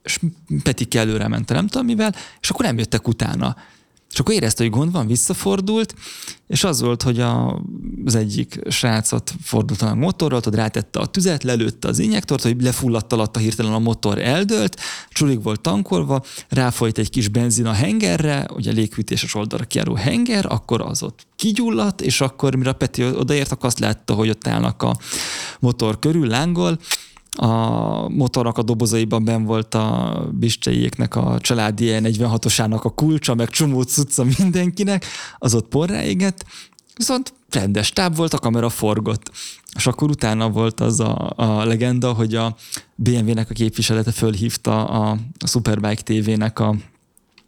és 0.02 0.20
Peti 0.62 0.98
előre 0.98 1.28
ment, 1.28 1.48
nem 1.48 1.66
tudom 1.66 1.86
mivel, 1.86 2.14
és 2.40 2.50
akkor 2.50 2.64
nem 2.64 2.78
jöttek 2.78 3.08
utána. 3.08 3.56
És 4.12 4.18
akkor 4.18 4.34
érezte, 4.34 4.62
hogy 4.62 4.72
gond 4.72 4.92
van, 4.92 5.06
visszafordult, 5.06 5.94
és 6.46 6.64
az 6.64 6.80
volt, 6.80 7.02
hogy 7.02 7.20
a, 7.20 7.62
az 8.04 8.14
egyik 8.14 8.60
srácot 8.68 9.32
fordult 9.42 9.82
a 9.82 9.94
motorral, 9.94 10.38
ott 10.46 10.54
rátette 10.54 10.98
a 10.98 11.06
tüzet, 11.06 11.42
lelőtte 11.42 11.88
az 11.88 11.98
injektort, 11.98 12.42
hogy 12.42 12.62
lefulladt 12.62 13.12
alatt 13.12 13.36
a 13.36 13.38
hirtelen 13.38 13.72
a 13.72 13.78
motor 13.78 14.18
eldőlt, 14.18 14.80
csulig 15.10 15.42
volt 15.42 15.60
tankolva, 15.60 16.22
ráfolyt 16.48 16.98
egy 16.98 17.10
kis 17.10 17.28
benzin 17.28 17.66
a 17.66 17.72
hengerre, 17.72 18.46
ugye 18.54 18.72
léghűtéses 18.72 19.34
oldalra 19.34 19.64
kiáró 19.64 19.94
henger, 19.94 20.46
akkor 20.48 20.80
az 20.80 21.02
ott 21.02 21.26
kigyulladt, 21.36 22.00
és 22.00 22.20
akkor 22.20 22.54
mire 22.54 22.72
Peti 22.72 23.04
odaért, 23.04 23.52
akkor 23.52 23.66
azt 23.66 23.78
látta, 23.78 24.14
hogy 24.14 24.28
ott 24.28 24.46
állnak 24.46 24.82
a 24.82 24.96
motor 25.60 25.98
körül, 25.98 26.26
lángol, 26.26 26.78
a 27.40 28.08
motornak 28.08 28.58
a 28.58 28.62
dobozaiban 28.62 29.24
ben 29.24 29.44
volt 29.44 29.74
a 29.74 30.20
Bisteiéknek 30.32 31.16
a 31.16 31.38
családi 31.40 31.90
46-osának 31.92 32.82
a 32.82 32.94
kulcsa, 32.94 33.34
meg 33.34 33.48
csomó 33.48 33.82
cucca 33.82 34.24
mindenkinek, 34.38 35.04
az 35.38 35.54
ott 35.54 35.68
porrá 35.68 36.02
égett, 36.02 36.44
viszont 36.96 37.32
rendes 37.50 37.92
táv 37.92 38.16
volt, 38.16 38.34
a 38.34 38.38
kamera 38.38 38.68
forgott. 38.68 39.30
És 39.76 39.86
akkor 39.86 40.10
utána 40.10 40.50
volt 40.50 40.80
az 40.80 41.00
a, 41.00 41.32
a 41.36 41.64
legenda, 41.64 42.12
hogy 42.12 42.34
a 42.34 42.56
BMW-nek 42.94 43.50
a 43.50 43.54
képviselete 43.54 44.12
fölhívta 44.12 44.86
a, 44.86 45.16
a 45.38 45.46
Superbike 45.46 46.02
TV-nek 46.02 46.58
a, 46.58 46.76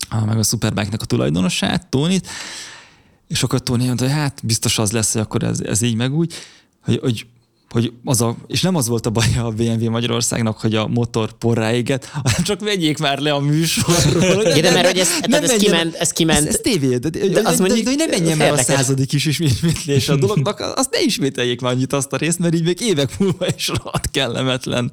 a, 0.08 0.24
meg 0.24 0.38
a 0.38 0.42
Superbike-nek 0.42 1.02
a 1.02 1.04
tulajdonosát, 1.04 1.86
Tónit, 1.86 2.28
és 3.28 3.42
akkor 3.42 3.62
Tóni 3.62 3.86
mondta, 3.86 4.04
hogy 4.04 4.14
hát 4.14 4.40
biztos 4.44 4.78
az 4.78 4.92
lesz, 4.92 5.12
hogy 5.12 5.22
akkor 5.22 5.42
ez, 5.42 5.60
ez 5.60 5.82
így 5.82 5.96
meg 5.96 6.14
úgy, 6.14 6.34
hogy, 6.84 6.98
hogy 7.02 7.26
hogy 7.72 7.92
az 8.04 8.20
a, 8.20 8.36
és 8.46 8.62
nem 8.62 8.74
az 8.74 8.88
volt 8.88 9.06
a 9.06 9.10
baja 9.10 9.44
a 9.44 9.50
BMW 9.50 9.90
Magyarországnak, 9.90 10.58
hogy 10.58 10.74
a 10.74 10.86
motor 10.86 11.32
porrá 11.32 11.72
éget, 11.72 12.04
hanem 12.04 12.42
csak 12.42 12.60
vegyék 12.60 12.98
már 12.98 13.18
le 13.18 13.32
a 13.32 13.40
műsorról. 13.40 14.44
Igen, 14.56 14.60
de 14.60 14.70
mert 14.70 14.86
hogy 14.86 14.98
ez, 14.98 15.08
nem 15.26 15.42
ez, 15.42 15.52
kiment, 15.52 15.94
ez 15.94 16.10
kiment. 16.10 16.38
Ez, 16.38 16.46
ez 16.46 16.60
tévé, 16.62 16.96
de, 16.96 17.08
de, 17.08 17.28
de, 17.28 17.40
az 17.44 17.56
de, 17.56 17.62
mondjuk, 17.66 17.84
de, 17.84 17.90
de, 17.90 17.96
nem 17.96 18.08
menjen 18.08 18.36
már 18.36 18.52
a 18.52 18.56
századik 18.56 19.12
is 19.12 19.24
ismétlés 19.24 20.08
a 20.08 20.16
dolognak, 20.16 20.60
azt 20.80 20.90
ne 20.90 21.00
ismételjék 21.00 21.60
már 21.60 21.72
annyit 21.72 21.92
azt 21.92 22.12
a 22.12 22.16
részt, 22.16 22.38
mert 22.38 22.54
így 22.54 22.64
még 22.64 22.80
évek 22.80 23.18
múlva 23.18 23.46
is 23.56 23.68
rohadt 23.68 24.10
kellemetlen. 24.10 24.92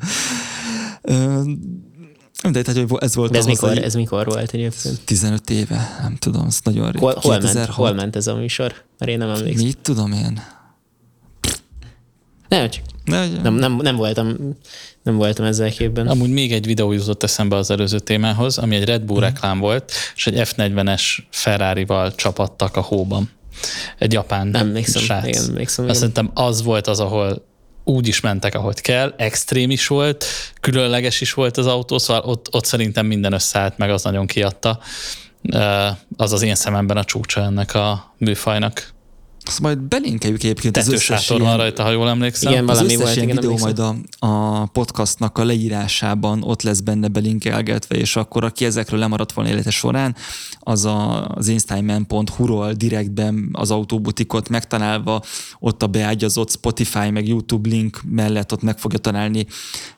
Nem, 2.41 2.51
de 2.51 2.61
tehát, 2.61 2.89
hogy 2.89 2.97
ez 2.99 3.15
volt 3.15 3.31
de 3.31 3.37
ez, 3.37 3.45
mikor, 3.45 3.77
ez 3.77 3.93
mikor 3.93 4.25
volt 4.25 4.53
egyébként? 4.53 5.01
15 5.05 5.49
éve, 5.49 5.97
nem 6.01 6.15
tudom, 6.15 6.45
ez 6.45 6.59
nagyon 6.63 6.91
rég. 6.91 7.01
Hol, 7.01 7.15
hol, 7.21 7.39
ment, 7.39 7.65
hol 7.65 7.93
ment 7.93 8.15
ez 8.15 8.27
a 8.27 8.35
műsor? 8.35 8.73
Mert 8.97 9.11
én 9.11 9.17
nem 9.17 9.29
emlékszem. 9.29 9.65
Mit 9.65 9.77
tudom 9.77 10.11
én? 10.11 10.41
Nem, 12.49 12.69
csak 12.69 12.83
ne, 13.05 13.27
nem, 13.27 13.53
nem, 13.53 13.75
nem, 13.75 13.95
voltam, 13.95 14.37
nem 15.03 15.15
voltam 15.15 15.45
ezzel 15.45 15.71
képben. 15.71 16.07
Amúgy 16.07 16.29
még 16.29 16.51
egy 16.51 16.65
videó 16.65 16.91
jutott 16.91 17.23
eszembe 17.23 17.55
az 17.55 17.71
előző 17.71 17.99
témához, 17.99 18.57
ami 18.57 18.75
egy 18.75 18.85
Red 18.85 19.01
Bull 19.01 19.17
hmm. 19.17 19.25
reklám 19.25 19.59
volt, 19.59 19.91
és 20.15 20.27
egy 20.27 20.49
F40-es 20.55 21.01
Ferrari-val 21.29 22.15
csapattak 22.15 22.75
a 22.77 22.81
hóban. 22.81 23.29
Egy 23.97 24.13
japán 24.13 24.47
nem 24.47 24.67
emlékszem, 24.67 25.01
srác. 25.01 25.27
Igen, 25.27 25.43
emlékszem, 25.43 25.87
Azt 25.87 25.99
szerintem 25.99 26.31
az 26.33 26.63
volt 26.63 26.87
az, 26.87 26.99
ahol 26.99 27.47
úgy 27.83 28.07
is 28.07 28.19
mentek, 28.19 28.55
ahogy 28.55 28.81
kell, 28.81 29.13
extrém 29.17 29.69
is 29.69 29.87
volt, 29.87 30.25
különleges 30.59 31.21
is 31.21 31.33
volt 31.33 31.57
az 31.57 31.65
autó, 31.65 31.97
szóval 31.97 32.23
ott, 32.23 32.47
ott 32.51 32.65
szerintem 32.65 33.05
minden 33.05 33.33
összeállt, 33.33 33.77
meg 33.77 33.89
az 33.89 34.03
nagyon 34.03 34.25
kiadta. 34.25 34.79
Az 36.17 36.33
az 36.33 36.41
én 36.41 36.55
szememben 36.55 36.97
a 36.97 37.03
csúcsa 37.03 37.41
ennek 37.41 37.73
a 37.73 38.13
műfajnak. 38.17 38.93
Azt 39.45 39.59
majd 39.59 39.79
belinkeljük 39.79 40.43
egyébként 40.43 40.77
az 40.77 40.87
összes 40.87 41.27
van 41.27 41.41
ilyen, 41.41 41.57
rajta, 41.57 41.83
ha 41.83 41.91
jól 41.91 42.09
emlékszem. 42.09 42.51
Igen, 42.51 42.69
az 42.69 42.81
összes 42.81 42.97
volt, 42.97 43.15
ilyen 43.15 43.29
igen, 43.29 43.35
videó 43.35 43.57
majd 43.57 43.79
a, 43.79 43.95
a 44.19 44.65
podcastnak 44.65 45.37
a 45.37 45.43
leírásában 45.43 46.43
ott 46.43 46.61
lesz 46.61 46.79
benne 46.79 47.07
belinkelgetve, 47.07 47.95
és 47.95 48.15
akkor 48.15 48.43
aki 48.43 48.65
ezekről 48.65 48.99
lemaradt 48.99 49.31
volna 49.31 49.49
élete 49.49 49.69
során, 49.69 50.15
az 50.59 50.85
a, 50.85 51.27
az 51.27 51.47
instagram.hu-ról 51.47 52.73
direktben 52.73 53.49
az 53.51 53.71
autóbutikot 53.71 54.49
megtalálva, 54.49 55.21
ott 55.59 55.83
a 55.83 55.87
beágyazott 55.87 56.51
Spotify 56.51 57.09
meg 57.09 57.27
YouTube 57.27 57.69
link 57.69 58.01
mellett 58.05 58.51
ott 58.51 58.61
meg 58.61 58.77
fogja 58.77 58.97
találni 58.97 59.45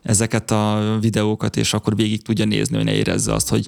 ezeket 0.02 0.52
a 0.52 0.98
videókat, 1.02 1.58
és 1.58 1.74
akkor 1.74 1.96
végig 1.96 2.22
tudja 2.22 2.46
nézni, 2.46 2.76
hogy 2.76 2.86
ne 2.86 2.94
érezze 2.94 3.34
azt, 3.34 3.50
hogy 3.50 3.68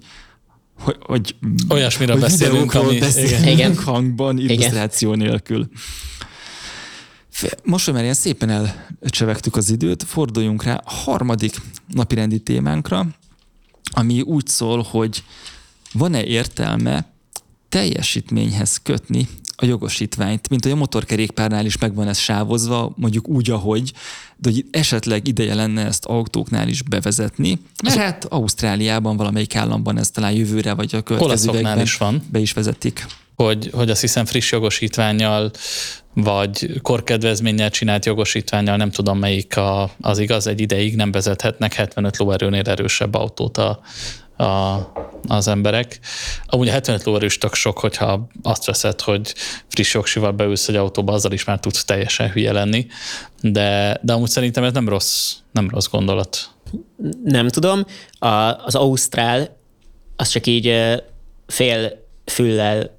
hogy, 0.83 0.97
hogy 0.99 1.35
olyasmiről 1.69 2.15
hogy 2.15 2.23
beszélünk, 2.23 2.73
ami 2.73 2.99
beszélünk 2.99 3.47
igen. 3.47 3.77
hangban, 3.77 4.37
illusztráció 4.37 5.13
igen. 5.13 5.27
nélkül. 5.27 5.69
Most, 7.63 7.85
hogy 7.85 7.93
már 7.93 8.03
ilyen 8.03 8.15
szépen 8.15 8.49
elcsevegtük 9.01 9.55
az 9.55 9.69
időt, 9.69 10.03
forduljunk 10.03 10.63
rá 10.63 10.75
a 10.85 10.91
harmadik 10.91 11.55
napirendi 11.87 12.39
témánkra, 12.39 13.07
ami 13.91 14.21
úgy 14.21 14.47
szól, 14.47 14.81
hogy 14.89 15.23
van-e 15.93 16.23
értelme 16.23 17.11
teljesítményhez 17.69 18.79
kötni 18.83 19.27
a 19.55 19.65
jogosítványt, 19.65 20.49
mint 20.49 20.63
hogy 20.63 20.71
a 20.71 20.75
motorkerékpárnál 20.75 21.65
is 21.65 21.77
megvan 21.77 22.07
ez 22.07 22.17
sávozva, 22.17 22.93
mondjuk 22.95 23.27
úgy, 23.27 23.49
ahogy, 23.49 23.91
de 24.37 24.49
hogy 24.49 24.65
esetleg 24.71 25.27
ideje 25.27 25.55
lenne 25.55 25.85
ezt 25.85 26.05
autóknál 26.05 26.67
is 26.67 26.81
bevezetni, 26.81 27.59
mert 27.83 27.95
hát 27.97 28.25
Ausztráliában, 28.25 29.17
valamelyik 29.17 29.55
államban 29.55 29.97
ez 29.97 30.11
talán 30.11 30.31
jövőre, 30.31 30.73
vagy 30.73 30.95
a 30.95 31.01
következő 31.01 31.81
is 31.81 31.97
van. 31.97 32.23
be 32.31 32.39
is 32.39 32.53
vezetik. 32.53 33.05
Hogy, 33.35 33.69
hogy 33.73 33.89
azt 33.89 34.01
hiszem 34.01 34.25
friss 34.25 34.51
jogosítványjal 34.51 35.51
vagy 36.13 36.81
korkedvezménnyel 36.81 37.69
csinált 37.69 38.05
jogosítványjal, 38.05 38.77
nem 38.77 38.91
tudom 38.91 39.19
melyik 39.19 39.57
a, 39.57 39.91
az 40.01 40.19
igaz, 40.19 40.47
egy 40.47 40.61
ideig 40.61 40.95
nem 40.95 41.11
vezethetnek 41.11 41.73
75 41.73 42.17
lóerőnél 42.17 42.61
erősebb 42.65 43.13
autót 43.13 43.57
a, 43.57 43.79
a, 44.37 44.77
az 45.27 45.47
emberek. 45.47 45.99
Amúgy 46.45 46.67
a 46.67 46.71
75 46.71 47.03
lóerős 47.03 47.37
tök 47.37 47.53
sok, 47.53 47.79
hogyha 47.79 48.27
azt 48.43 48.65
veszed, 48.65 49.01
hogy 49.01 49.33
friss 49.67 49.93
jogsival 49.93 50.31
beülsz 50.31 50.67
egy 50.67 50.75
autóba, 50.75 51.13
azzal 51.13 51.31
is 51.31 51.43
már 51.43 51.59
tudsz 51.59 51.85
teljesen 51.85 52.29
hülye 52.29 52.51
lenni, 52.51 52.87
de, 53.41 53.99
de 54.01 54.13
amúgy 54.13 54.29
szerintem 54.29 54.63
ez 54.63 54.73
nem 54.73 54.89
rossz, 54.89 55.33
nem 55.51 55.69
rossz 55.69 55.87
gondolat. 55.87 56.49
Nem 57.23 57.47
tudom. 57.47 57.85
A, 58.19 58.27
az 58.65 58.75
Ausztrál, 58.75 59.57
az 60.15 60.29
csak 60.29 60.47
így 60.47 60.93
fél 61.47 62.05
füllel 62.25 62.97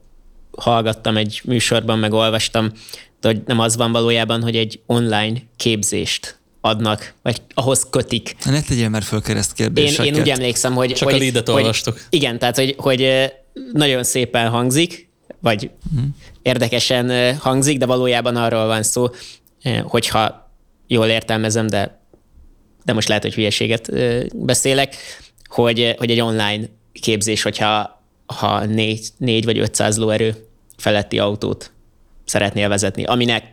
hallgattam 0.56 1.16
egy 1.16 1.40
műsorban, 1.44 1.98
meg 1.98 2.12
olvastam, 2.12 2.72
de 3.20 3.28
hogy 3.28 3.42
nem 3.46 3.60
az 3.60 3.76
van 3.76 3.92
valójában, 3.92 4.42
hogy 4.42 4.56
egy 4.56 4.80
online 4.86 5.38
képzést 5.56 6.38
adnak, 6.64 7.14
vagy 7.22 7.42
ahhoz 7.54 7.86
kötik. 7.90 8.36
Ne 8.44 8.62
tegyél 8.62 8.88
már 8.88 9.02
föl 9.02 9.22
keresztkérdéseket. 9.22 10.06
Én, 10.06 10.14
én 10.14 10.20
úgy 10.20 10.30
emlékszem, 10.30 10.74
hogy... 10.74 10.92
Csak 10.92 11.08
hogy, 11.08 11.16
a 11.16 11.22
leadet 11.22 11.48
olvastok. 11.48 12.00
Igen, 12.10 12.38
tehát 12.38 12.56
hogy, 12.56 12.74
hogy 12.78 13.32
nagyon 13.72 14.04
szépen 14.04 14.48
hangzik, 14.48 15.08
vagy 15.40 15.70
hmm. 15.94 16.16
érdekesen 16.42 17.36
hangzik, 17.36 17.78
de 17.78 17.86
valójában 17.86 18.36
arról 18.36 18.66
van 18.66 18.82
szó, 18.82 19.08
hogyha 19.82 20.52
jól 20.86 21.06
értelmezem, 21.06 21.66
de, 21.66 22.00
de 22.84 22.92
most 22.92 23.08
lehet, 23.08 23.22
hogy 23.22 23.34
hülyeséget 23.34 23.90
beszélek, 24.36 24.96
hogy, 25.48 25.94
hogy 25.98 26.10
egy 26.10 26.20
online 26.20 26.64
képzés, 26.92 27.42
hogyha 27.42 28.02
ha 28.26 28.64
négy, 28.64 29.08
négy 29.16 29.44
vagy 29.44 29.58
500 29.58 29.98
lóerő 29.98 30.46
feletti 30.76 31.18
autót 31.18 31.72
szeretnél 32.24 32.68
vezetni, 32.68 33.04
aminek 33.04 33.44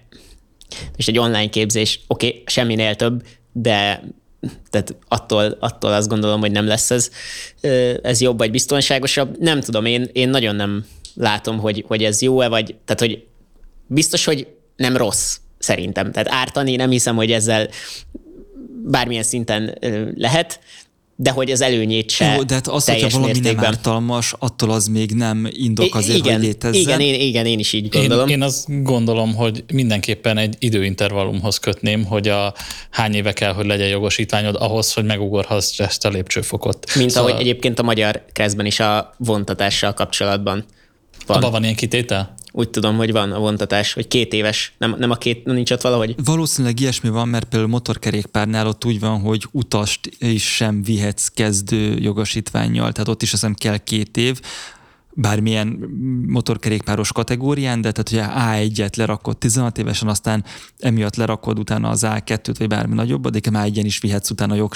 és 0.96 1.08
egy 1.08 1.20
online 1.20 1.50
képzés, 1.50 2.00
oké, 2.08 2.28
okay, 2.28 2.44
semminél 2.46 2.96
több, 2.96 3.24
de 3.52 4.04
tehát 4.70 4.96
attól, 5.08 5.58
attól 5.60 5.94
azt 5.94 6.08
gondolom, 6.08 6.40
hogy 6.40 6.52
nem 6.52 6.68
lesz 6.68 6.92
ez, 6.92 7.10
ez 8.02 8.22
jobb 8.22 8.38
vagy 8.38 8.52
biztonságosabb. 8.52 9.38
Nem 9.40 9.60
tudom, 9.60 9.86
én, 9.86 10.10
én 10.14 10.30
nagyon 10.30 10.56
nem 10.56 10.86
látom, 11.16 11.58
hogy, 11.58 11.84
hogy 11.88 12.04
ez 12.04 12.22
jó-e, 12.22 12.48
vagy 12.48 12.76
tehát, 12.86 13.00
hogy 13.00 13.26
biztos, 13.88 14.26
hogy 14.26 14.48
nem 14.76 14.98
rossz 14.98 15.38
szerintem. 15.58 16.12
Tehát 16.12 16.32
ártani 16.32 16.76
nem 16.76 16.90
hiszem, 16.90 17.16
hogy 17.16 17.32
ezzel 17.32 17.68
bármilyen 18.84 19.24
szinten 19.24 19.78
lehet, 20.16 20.60
de 21.22 21.32
hogy 21.32 21.52
az 21.52 21.62
előnyét 21.62 22.10
se 22.10 22.34
Jó, 22.36 22.44
de 22.44 22.54
hát 22.54 22.68
az, 22.68 22.86
hogyha 22.86 23.10
valami 23.10 23.32
mértékben. 23.32 23.56
nem 23.56 23.66
ártalmas, 23.66 24.34
attól 24.40 24.72
az 24.72 24.88
még 24.88 25.12
nem 25.12 25.48
indok 25.50 25.96
azért, 25.96 26.18
igen, 26.18 26.34
hogy 26.34 26.44
létezzen. 26.44 26.82
Igen, 26.82 27.00
én, 27.00 27.20
igen, 27.20 27.46
én 27.46 27.60
is 27.60 27.74
így 27.74 27.90
gondolom. 27.90 28.28
Én, 28.28 28.36
én 28.36 28.42
azt 28.42 28.84
gondolom, 28.84 29.36
hogy 29.36 29.64
mindenképpen 29.74 30.38
egy 30.38 30.56
időintervallumhoz 30.60 31.58
kötném, 31.58 32.06
hogy 32.06 32.28
a 32.28 32.54
hány 32.90 33.14
éve 33.14 33.34
kell, 33.34 33.54
hogy 33.54 33.66
legyen 33.66 33.88
jogosítványod 33.88 34.56
ahhoz, 34.60 34.94
hogy 34.94 35.06
megugorhass 35.06 35.80
ezt 35.80 36.06
a 36.06 36.10
lépcsőfokot. 36.10 36.96
Mint 36.96 37.10
szóval... 37.10 37.30
ahogy 37.30 37.42
egyébként 37.42 37.80
a 37.80 37.84
magyar 37.84 38.26
kreszben 38.32 38.66
is 38.66 38.80
a 38.80 39.14
vontatással 39.18 39.94
kapcsolatban 39.94 40.66
van. 41.26 41.38
Abban 41.38 41.52
van 41.52 41.64
ilyen 41.64 41.76
kitétel? 41.76 42.34
Úgy 42.52 42.70
tudom, 42.70 42.98
hogy 42.98 43.12
van 43.12 43.32
a 43.32 43.40
vontatás, 43.40 43.94
hogy 43.94 44.08
két 44.08 44.34
éves, 44.34 44.74
nem, 44.78 44.96
nem 44.98 45.10
a 45.10 45.16
két, 45.16 45.46
nincs 45.46 45.72
ott 45.72 45.82
valahogy? 45.82 46.16
Valószínűleg 46.24 46.80
ilyesmi 46.80 47.10
van, 47.10 47.28
mert 47.28 47.50
például 47.50 47.72
motorkerékpárnál 47.72 48.68
ott 48.68 48.86
úgy 48.86 49.00
van, 49.00 49.20
hogy 49.20 49.48
utast 49.52 50.10
is 50.20 50.56
sem 50.56 50.84
vihetsz 50.84 51.28
kezdő 51.28 51.98
jogosítványjal, 52.00 52.92
tehát 52.92 53.10
ott 53.10 53.22
is 53.22 53.34
azt 53.34 53.42
hiszem 53.42 53.56
kell 53.56 53.78
két 53.78 54.18
év, 54.18 54.40
bármilyen 55.14 55.68
motorkerékpáros 56.28 57.12
kategórián, 57.12 57.82
de 57.82 57.92
tehát 57.92 58.10
hogy 58.10 58.74
A1-et 58.74 58.98
lerakod 58.98 59.38
16 59.38 59.78
évesen, 59.78 60.08
aztán 60.08 60.44
emiatt 60.80 61.16
lerakod 61.16 61.60
utána 61.60 61.90
az 61.90 62.06
A2-t, 62.06 62.56
vagy 62.58 62.68
bármi 62.68 62.96
nagyobb, 62.96 63.30
de 63.30 63.40
A1-en 63.44 63.84
is 63.84 64.00
vihetsz 64.00 64.30
utána 64.30 64.56
jog, 64.56 64.74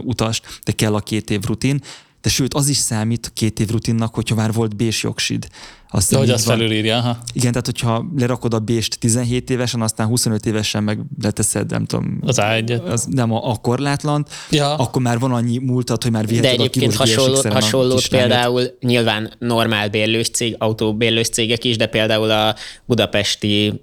utast, 0.00 0.60
de 0.64 0.72
kell 0.72 0.94
a 0.94 1.00
két 1.00 1.30
év 1.30 1.40
rutin 1.42 1.80
de 2.24 2.30
sőt, 2.30 2.54
az 2.54 2.68
is 2.68 2.76
számít 2.76 3.30
két 3.34 3.60
év 3.60 3.68
rutinnak, 3.68 4.14
hogyha 4.14 4.34
már 4.34 4.52
volt 4.52 4.76
bés 4.76 5.02
jogsid. 5.02 5.46
Azt 5.88 6.10
de 6.10 6.16
hogy 6.16 6.30
azt 6.30 6.44
felülírja, 6.44 7.00
ha? 7.00 7.18
Igen, 7.32 7.50
tehát 7.50 7.66
hogyha 7.66 8.06
lerakod 8.16 8.54
a 8.54 8.58
bést 8.58 8.98
17 8.98 9.50
évesen, 9.50 9.82
aztán 9.82 10.06
25 10.06 10.46
évesen 10.46 10.82
meg 10.82 10.98
leteszed, 11.22 11.70
nem 11.70 11.84
tudom. 11.84 12.18
Az 12.20 12.38
a 12.38 12.52
1 12.52 12.70
az 12.70 13.06
Nem 13.10 13.32
a, 13.32 13.50
a 13.50 13.56
korlátlant, 13.56 14.28
ja. 14.50 14.74
akkor 14.74 15.02
már 15.02 15.18
van 15.18 15.32
annyi 15.32 15.58
múltat, 15.58 16.02
hogy 16.02 16.12
már 16.12 16.26
viheted 16.26 16.50
De 16.50 16.56
egyébként 16.56 16.94
a 16.94 16.96
hasonló, 16.96 17.40
hasonlót 17.50 18.08
például 18.08 18.76
nyilván 18.80 19.32
normál 19.38 19.88
bérlős 19.88 20.28
cég, 20.28 20.56
autóbérlős 20.58 21.28
cégek 21.28 21.64
is, 21.64 21.76
de 21.76 21.86
például 21.86 22.30
a 22.30 22.54
budapesti 22.84 23.82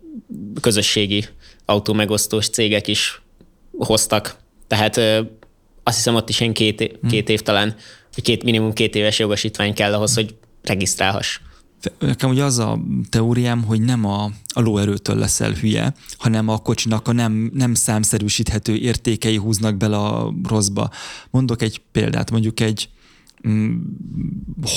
közösségi 0.61 1.25
autómegosztós 1.65 2.49
cégek 2.49 2.87
is 2.87 3.21
hoztak. 3.77 4.35
Tehát 4.67 4.97
azt 5.83 5.95
hiszem 5.95 6.15
ott 6.15 6.29
is 6.29 6.39
ilyen 6.39 6.53
két, 6.53 6.99
két 7.09 7.29
év 7.29 7.41
talán 7.41 7.75
két, 8.15 8.43
minimum 8.43 8.73
két 8.73 8.95
éves 8.95 9.19
jogosítvány 9.19 9.73
kell 9.73 9.93
ahhoz, 9.93 10.13
hogy 10.13 10.35
regisztrálhass. 10.61 11.39
Nekem 11.99 12.29
ugye 12.29 12.43
az 12.43 12.57
a 12.57 12.79
teóriám, 13.09 13.63
hogy 13.63 13.81
nem 13.81 14.05
a, 14.05 14.23
a 14.47 14.59
lóerőtől 14.59 15.15
leszel 15.15 15.51
hülye, 15.51 15.93
hanem 16.17 16.47
a 16.47 16.57
kocsinak 16.57 17.07
a 17.07 17.11
nem, 17.11 17.51
nem 17.53 17.73
számszerűsíthető 17.73 18.75
értékei 18.75 19.35
húznak 19.35 19.77
bele 19.77 19.97
a 19.97 20.33
rosszba. 20.47 20.89
Mondok 21.29 21.61
egy 21.61 21.81
példát, 21.91 22.31
mondjuk 22.31 22.59
egy 22.59 22.89
mm, 23.47 23.77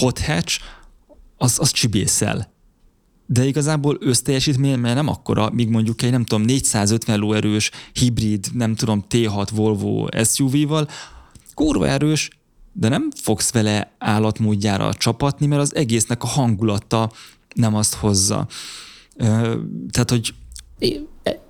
hot 0.00 0.18
hatch, 0.18 0.60
az, 1.36 1.58
az 1.60 1.70
csibészel. 1.70 2.52
De 3.26 3.44
igazából 3.44 3.96
összteljesítmény 4.00 4.78
mert 4.78 4.94
nem 4.94 5.08
akkora, 5.08 5.50
míg 5.50 5.68
mondjuk 5.68 6.02
egy 6.02 6.10
nem 6.10 6.24
tudom 6.24 6.44
450 6.44 7.18
lóerős 7.18 7.70
hibrid, 7.92 8.46
nem 8.52 8.74
tudom 8.74 9.04
T6 9.10 9.48
Volvo 9.52 10.06
SUV-val, 10.24 10.88
kurva 11.54 11.88
erős, 11.88 12.30
de 12.76 12.88
nem 12.88 13.08
fogsz 13.22 13.52
vele 13.52 13.94
állatmódjára 13.98 14.94
csapatni, 14.94 15.46
mert 15.46 15.60
az 15.60 15.74
egésznek 15.74 16.22
a 16.22 16.26
hangulata 16.26 17.10
nem 17.54 17.74
azt 17.74 17.94
hozza. 17.94 18.46
Tehát, 19.90 20.10
hogy... 20.10 20.34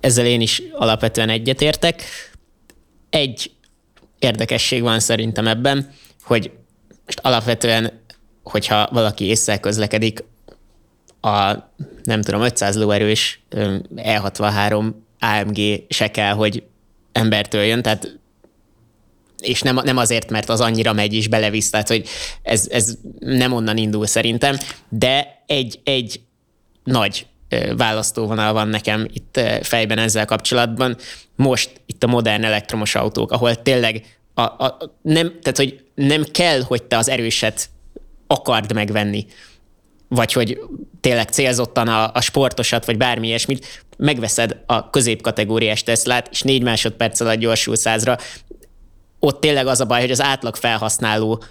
Ezzel 0.01 0.27
én 0.27 0.41
is 0.41 0.63
alapvetően 0.73 1.29
egyetértek. 1.29 2.03
Egy 3.11 3.51
érdekesség 4.19 4.83
van 4.83 5.01
szerintem 5.01 5.47
ebben, 5.47 5.91
hogy 6.23 6.51
most 7.05 7.19
alapvetően, 7.23 8.01
hogyha 8.43 8.89
valaki 8.93 9.25
észre 9.25 9.59
közlekedik, 9.59 10.25
a 11.21 11.55
nem 12.03 12.23
tudom, 12.23 12.43
500 12.43 12.77
lóerős 12.77 13.43
E63 13.97 14.93
AMG 15.19 15.59
se 15.89 16.11
kell, 16.11 16.33
hogy 16.33 16.63
embertől 17.13 17.63
jön, 17.63 17.83
tehát 17.83 18.19
és 19.45 19.63
nem, 19.63 19.81
nem 19.85 19.97
azért, 19.97 20.31
mert 20.31 20.49
az 20.49 20.61
annyira 20.61 20.93
megy 20.93 21.13
is 21.13 21.29
belevisz, 21.29 21.71
tehát 21.71 21.89
hogy 21.89 22.09
ez, 22.43 22.69
ez 22.71 22.95
nem 23.19 23.53
onnan 23.53 23.77
indul 23.77 24.07
szerintem, 24.07 24.57
de 24.89 25.43
egy, 25.47 25.81
egy 25.85 26.21
nagy 26.85 27.27
választóvonal 27.77 28.53
van 28.53 28.69
nekem 28.69 29.07
itt 29.13 29.41
fejben 29.63 29.99
ezzel 29.99 30.25
kapcsolatban. 30.25 30.97
Most 31.37 31.71
itt 31.87 32.03
a 32.03 32.07
modern 32.07 32.45
elektromos 32.45 32.95
autók, 32.95 33.33
ahol 33.33 33.63
tényleg 33.63 34.05
a, 34.35 34.43
a, 34.43 34.79
nem, 35.03 35.33
tehát, 35.43 35.57
hogy 35.57 35.85
nem 35.95 36.25
kell, 36.31 36.63
hogy 36.63 36.83
te 36.83 36.97
az 36.97 37.09
erőset 37.09 37.69
akard 38.27 38.73
megvenni, 38.73 39.27
vagy 40.09 40.33
hogy 40.33 40.61
tényleg 41.01 41.29
célzottan 41.29 41.89
a, 41.89 42.11
a 42.13 42.21
sportosat, 42.21 42.85
vagy 42.85 42.97
bármi 42.97 43.27
ilyesmit, 43.27 43.85
megveszed 43.97 44.57
a 44.67 44.91
középkategóriás 44.91 45.83
Teslát, 45.83 46.29
és 46.31 46.43
négy 46.43 46.63
másodperc 46.63 47.21
alatt 47.21 47.39
gyorsul 47.39 47.77
százra, 47.77 48.19
ott 49.25 49.41
tényleg 49.41 49.67
az 49.67 49.81
a 49.81 49.85
baj, 49.85 50.01
hogy 50.01 50.11
az 50.11 50.23
átlag 50.23 50.57
felhasználó 50.57 51.43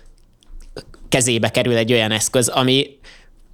kezébe 1.10 1.50
kerül 1.50 1.76
egy 1.76 1.94
olyan 1.94 2.12
eszköz, 2.12 2.48
ami 2.48 2.98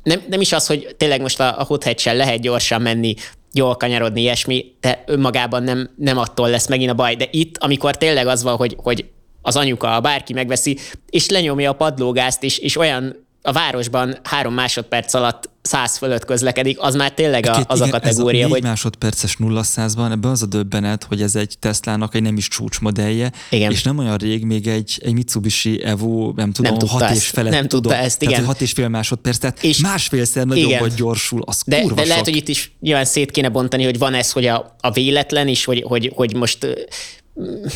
nem, 0.03 0.24
nem 0.30 0.41
is 0.41 0.51
az, 0.51 0.67
hogy 0.67 0.95
tényleg 0.97 1.22
most 1.22 1.39
a, 1.39 1.59
a 1.59 1.63
hothead 1.63 2.17
lehet 2.17 2.41
gyorsan 2.41 2.82
menni, 2.82 3.13
jól 3.53 3.76
kanyarodni, 3.76 4.22
ilyesmi, 4.22 4.76
de 4.80 5.03
önmagában 5.05 5.63
nem, 5.63 5.89
nem 5.95 6.17
attól 6.17 6.49
lesz 6.49 6.67
megint 6.67 6.91
a 6.91 6.93
baj. 6.93 7.15
De 7.15 7.28
itt, 7.32 7.57
amikor 7.57 7.97
tényleg 7.97 8.28
az 8.28 8.43
van, 8.43 8.55
hogy, 8.55 8.76
hogy 8.78 9.05
az 9.41 9.55
anyuka, 9.55 9.99
bárki 9.99 10.34
megveszi, 10.34 10.78
és 11.09 11.30
lenyomja 11.30 11.70
a 11.70 11.76
padlógázt, 11.76 12.43
és, 12.43 12.57
és 12.57 12.78
olyan 12.78 13.28
a 13.42 13.52
városban 13.52 14.18
három 14.24 14.54
másodperc 14.54 15.14
alatt 15.14 15.50
száz 15.62 15.98
fölött 15.98 16.26
közlekedik, 16.26 16.78
az 16.80 16.96
már 16.96 17.12
tényleg 17.12 17.46
a, 17.46 17.64
az 17.68 17.80
igen, 17.80 17.90
a 17.90 17.92
kategória. 17.92 18.44
Ez 18.44 18.46
a 18.46 18.50
hogy 18.50 18.64
másodperces 18.64 19.36
0 19.36 19.64
van, 19.96 20.12
ebben 20.12 20.32
az 20.32 20.42
a 20.42 20.46
döbbenet, 20.46 21.04
hogy 21.04 21.22
ez 21.22 21.36
egy 21.36 21.56
Teslának 21.60 22.16
egy 22.16 22.22
nem 22.22 22.38
is 22.38 22.48
csúcsmodellje, 22.48 23.32
igen. 23.50 23.72
és 23.72 23.84
nem 23.84 23.98
olyan 23.98 24.18
rég 24.18 24.44
még 24.44 24.68
egy, 24.68 25.00
egy 25.04 25.14
Mitsubishi 25.14 25.84
Evo, 25.84 26.32
nem 26.36 26.52
tudom, 26.52 26.78
nem 26.78 26.88
hat 26.88 27.16
és 27.16 27.28
felett 27.28 27.52
Nem 27.52 27.68
tudta 27.68 27.90
tudom, 27.90 28.06
ezt, 28.06 28.22
igen. 28.22 28.34
Tehát, 28.34 28.48
hat 28.48 28.62
és 28.62 28.72
fél 28.72 28.88
másodperc, 28.88 29.38
tehát 29.38 29.64
és 29.64 29.78
másfélszer 29.78 30.46
nagyobb 30.46 30.80
vagy 30.80 30.94
gyorsul, 30.94 31.42
az 31.46 31.62
de, 31.66 31.82
kurva 31.82 31.96
de 31.96 32.06
lehet, 32.06 32.26
hogy 32.26 32.36
itt 32.36 32.48
is 32.48 32.72
nyilván 32.80 33.06
szét 33.06 33.32
kéne 33.32 33.50
bontani, 33.50 33.84
hogy 33.84 33.98
van 33.98 34.14
ez, 34.14 34.32
hogy 34.32 34.46
a, 34.46 34.76
a 34.80 34.92
véletlen 34.92 35.48
is, 35.48 35.66
hogy, 35.66 35.84
hogy, 35.88 36.12
hogy 36.16 36.36
most 36.36 36.60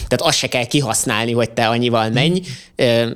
tehát 0.07 0.21
azt 0.21 0.37
se 0.37 0.47
kell 0.47 0.65
kihasználni, 0.65 1.31
hogy 1.31 1.51
te 1.51 1.67
annyival 1.67 2.09
menj, 2.09 2.41
mm 2.83 3.11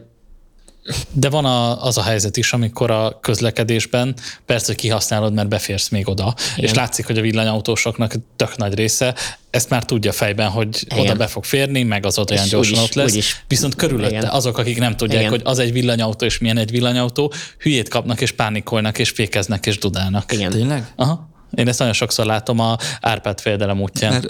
De 1.12 1.30
van 1.30 1.46
a, 1.46 1.84
az 1.86 1.98
a 1.98 2.02
helyzet 2.02 2.38
is, 2.38 2.54
amikor 2.54 2.92
a 2.92 3.20
közlekedésben 3.22 4.16
persze, 4.46 4.66
hogy 4.66 4.76
kihasználod, 4.76 5.34
mert 5.34 5.48
beférsz 5.48 5.90
még 5.90 6.08
oda, 6.08 6.36
Igen. 6.56 6.70
és 6.70 6.76
látszik, 6.76 7.06
hogy 7.06 7.18
a 7.18 7.22
villanyautósoknak 7.22 8.14
tök 8.36 8.58
nagy 8.58 8.74
része 8.74 9.16
ezt 9.50 9.70
már 9.70 9.86
tudja 9.86 10.12
fejben, 10.12 10.50
hogy 10.50 10.84
Igen. 10.86 11.00
oda 11.00 11.16
be 11.16 11.28
fog 11.28 11.44
férni, 11.44 11.84
meg 11.84 12.06
az 12.06 12.18
ott 12.18 12.32
olyan 12.32 12.48
gyorsan 12.48 12.80
ott 12.80 12.94
lesz. 12.94 13.12
Úgyis. 13.12 13.44
Viszont 13.48 13.76
körülötte 13.76 14.18
Igen. 14.18 14.30
azok, 14.30 14.58
akik 14.58 14.80
nem 14.80 14.96
tudják, 14.96 15.20
Igen. 15.20 15.32
hogy 15.32 15.42
az 15.44 15.60
egy 15.60 15.72
villanyautó, 15.72 16.26
és 16.26 16.38
milyen 16.38 16.58
egy 16.58 16.72
villanyautó, 16.72 17.34
hülyét 17.60 17.90
kapnak, 17.90 18.22
és 18.22 18.32
pánikolnak, 18.32 19.00
és 19.00 19.10
fékeznek, 19.10 19.66
és 19.66 19.78
dudálnak. 19.78 20.32
Igen. 20.32 20.52
Tényleg? 20.52 20.92
Aha. 20.96 21.30
Én 21.56 21.68
ezt 21.68 21.80
nagyon 21.80 21.94
sokszor 21.94 22.26
látom 22.26 22.60
a 22.60 22.78
Árpád 23.02 23.40
féldelem 23.40 23.82
útján. 23.82 24.12
Mert 24.12 24.28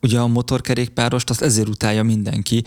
ugye 0.00 0.18
a 0.18 0.26
motorkerékpárost 0.26 1.30
azt 1.30 1.42
ezért 1.42 1.68
utálja 1.68 2.02
mindenki, 2.02 2.64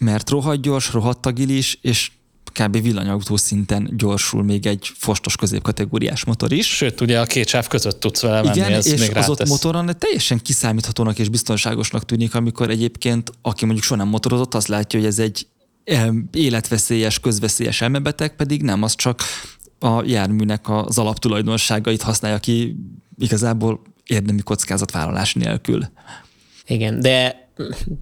mert 0.00 0.30
rohadt 0.30 0.60
gyors, 0.60 0.92
rohadt 0.92 1.26
agilis, 1.26 1.78
és 1.82 2.10
kb. 2.58 2.82
villanyautó 2.82 3.36
szinten 3.36 3.90
gyorsul 3.96 4.42
még 4.42 4.66
egy 4.66 4.90
fostos 4.94 5.36
középkategóriás 5.36 6.24
motor 6.24 6.52
is. 6.52 6.76
Sőt, 6.76 7.00
ugye 7.00 7.20
a 7.20 7.24
két 7.24 7.48
sáv 7.48 7.66
között 7.66 8.00
tudsz 8.00 8.20
vele 8.20 8.42
menni, 8.42 8.56
Igen, 8.56 8.72
ez 8.72 8.86
és 8.86 9.00
még 9.00 9.16
az 9.16 9.28
ott 9.28 9.48
motoron 9.48 9.90
teljesen 9.98 10.38
kiszámíthatónak 10.38 11.18
és 11.18 11.28
biztonságosnak 11.28 12.04
tűnik, 12.04 12.34
amikor 12.34 12.70
egyébként, 12.70 13.32
aki 13.42 13.64
mondjuk 13.64 13.86
soha 13.86 14.00
nem 14.00 14.08
motorozott, 14.08 14.54
azt 14.54 14.68
látja, 14.68 14.98
hogy 14.98 15.08
ez 15.08 15.18
egy 15.18 15.46
életveszélyes, 16.32 17.20
közveszélyes 17.20 17.80
elmebeteg, 17.80 18.36
pedig 18.36 18.62
nem, 18.62 18.82
az 18.82 18.94
csak 18.94 19.22
a 19.78 20.02
járműnek 20.04 20.68
az 20.68 20.98
alaptulajdonságait 20.98 22.02
használja 22.02 22.38
ki 22.38 22.76
igazából 23.18 23.82
érdemi 24.06 24.40
kockázatvállalás 24.42 25.34
nélkül. 25.34 25.88
Igen, 26.66 27.00
de 27.00 27.48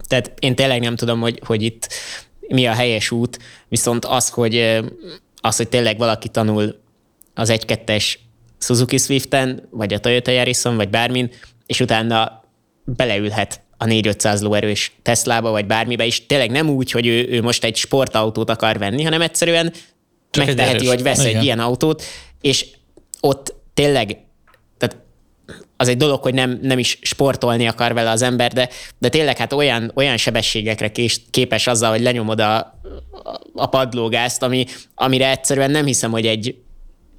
tehát 0.07 0.33
én 0.39 0.55
tényleg 0.55 0.81
nem 0.81 0.95
tudom, 0.95 1.19
hogy, 1.19 1.41
hogy 1.45 1.61
itt 1.61 1.87
mi 2.47 2.65
a 2.65 2.73
helyes 2.73 3.11
út, 3.11 3.39
viszont 3.67 4.05
az, 4.05 4.29
hogy, 4.29 4.81
az, 5.41 5.57
hogy 5.57 5.67
tényleg 5.67 5.97
valaki 5.97 6.29
tanul 6.29 6.79
az 7.33 7.51
1-2-es 7.53 8.13
Suzuki 8.59 8.97
Swiften, 8.97 9.67
vagy 9.71 9.93
a 9.93 9.99
Toyota 9.99 10.31
Yarison, 10.31 10.75
vagy 10.75 10.89
bármin, 10.89 11.31
és 11.65 11.79
utána 11.79 12.43
beleülhet 12.83 13.61
a 13.77 13.85
4-500 13.85 14.41
lóerős 14.41 14.91
Teslába, 15.01 15.51
vagy 15.51 15.65
bármibe, 15.65 16.05
és 16.05 16.25
tényleg 16.25 16.51
nem 16.51 16.69
úgy, 16.69 16.91
hogy 16.91 17.07
ő, 17.07 17.27
ő 17.29 17.41
most 17.41 17.63
egy 17.63 17.75
sportautót 17.75 18.49
akar 18.49 18.77
venni, 18.77 19.03
hanem 19.03 19.21
egyszerűen 19.21 19.73
Csak 20.29 20.45
megteheti, 20.45 20.83
egy 20.83 20.87
hogy 20.87 21.03
vesz 21.03 21.25
Igen. 21.25 21.35
egy 21.35 21.43
ilyen 21.43 21.59
autót, 21.59 22.03
és 22.41 22.65
ott 23.19 23.55
tényleg 23.73 24.17
az 25.77 25.87
egy 25.87 25.97
dolog, 25.97 26.21
hogy 26.21 26.33
nem, 26.33 26.59
nem 26.61 26.79
is 26.79 26.99
sportolni 27.01 27.67
akar 27.67 27.93
vele 27.93 28.09
az 28.09 28.21
ember, 28.21 28.53
de, 28.53 28.69
de 28.97 29.09
tényleg 29.09 29.37
hát 29.37 29.53
olyan, 29.53 29.91
olyan 29.95 30.17
sebességekre 30.17 30.91
kés, 30.91 31.21
képes 31.29 31.67
azzal, 31.67 31.89
hogy 31.89 32.01
lenyomod 32.01 32.39
a, 32.39 32.79
a 33.53 33.65
padlógázt, 33.65 34.43
ami, 34.43 34.65
amire 34.95 35.29
egyszerűen 35.29 35.71
nem 35.71 35.85
hiszem, 35.85 36.11
hogy 36.11 36.25
egy, 36.25 36.55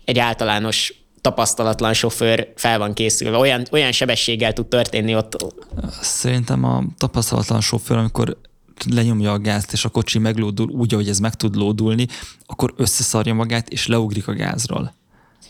egy 0.04 0.18
általános 0.18 0.94
tapasztalatlan 1.20 1.92
sofőr 1.92 2.52
fel 2.56 2.78
van 2.78 2.94
készülve. 2.94 3.36
Olyan, 3.36 3.66
olyan 3.70 3.92
sebességgel 3.92 4.52
tud 4.52 4.66
történni 4.66 5.16
ott. 5.16 5.36
Szerintem 6.00 6.64
a 6.64 6.82
tapasztalatlan 6.98 7.60
sofőr, 7.60 7.96
amikor 7.96 8.36
lenyomja 8.90 9.32
a 9.32 9.38
gázt, 9.38 9.72
és 9.72 9.84
a 9.84 9.88
kocsi 9.88 10.18
meglódul 10.18 10.70
úgy, 10.70 10.94
ahogy 10.94 11.08
ez 11.08 11.18
meg 11.18 11.34
tud 11.34 11.56
lódulni, 11.56 12.06
akkor 12.46 12.74
összeszarja 12.76 13.34
magát, 13.34 13.68
és 13.68 13.86
leugrik 13.86 14.28
a 14.28 14.32
gázról. 14.32 14.94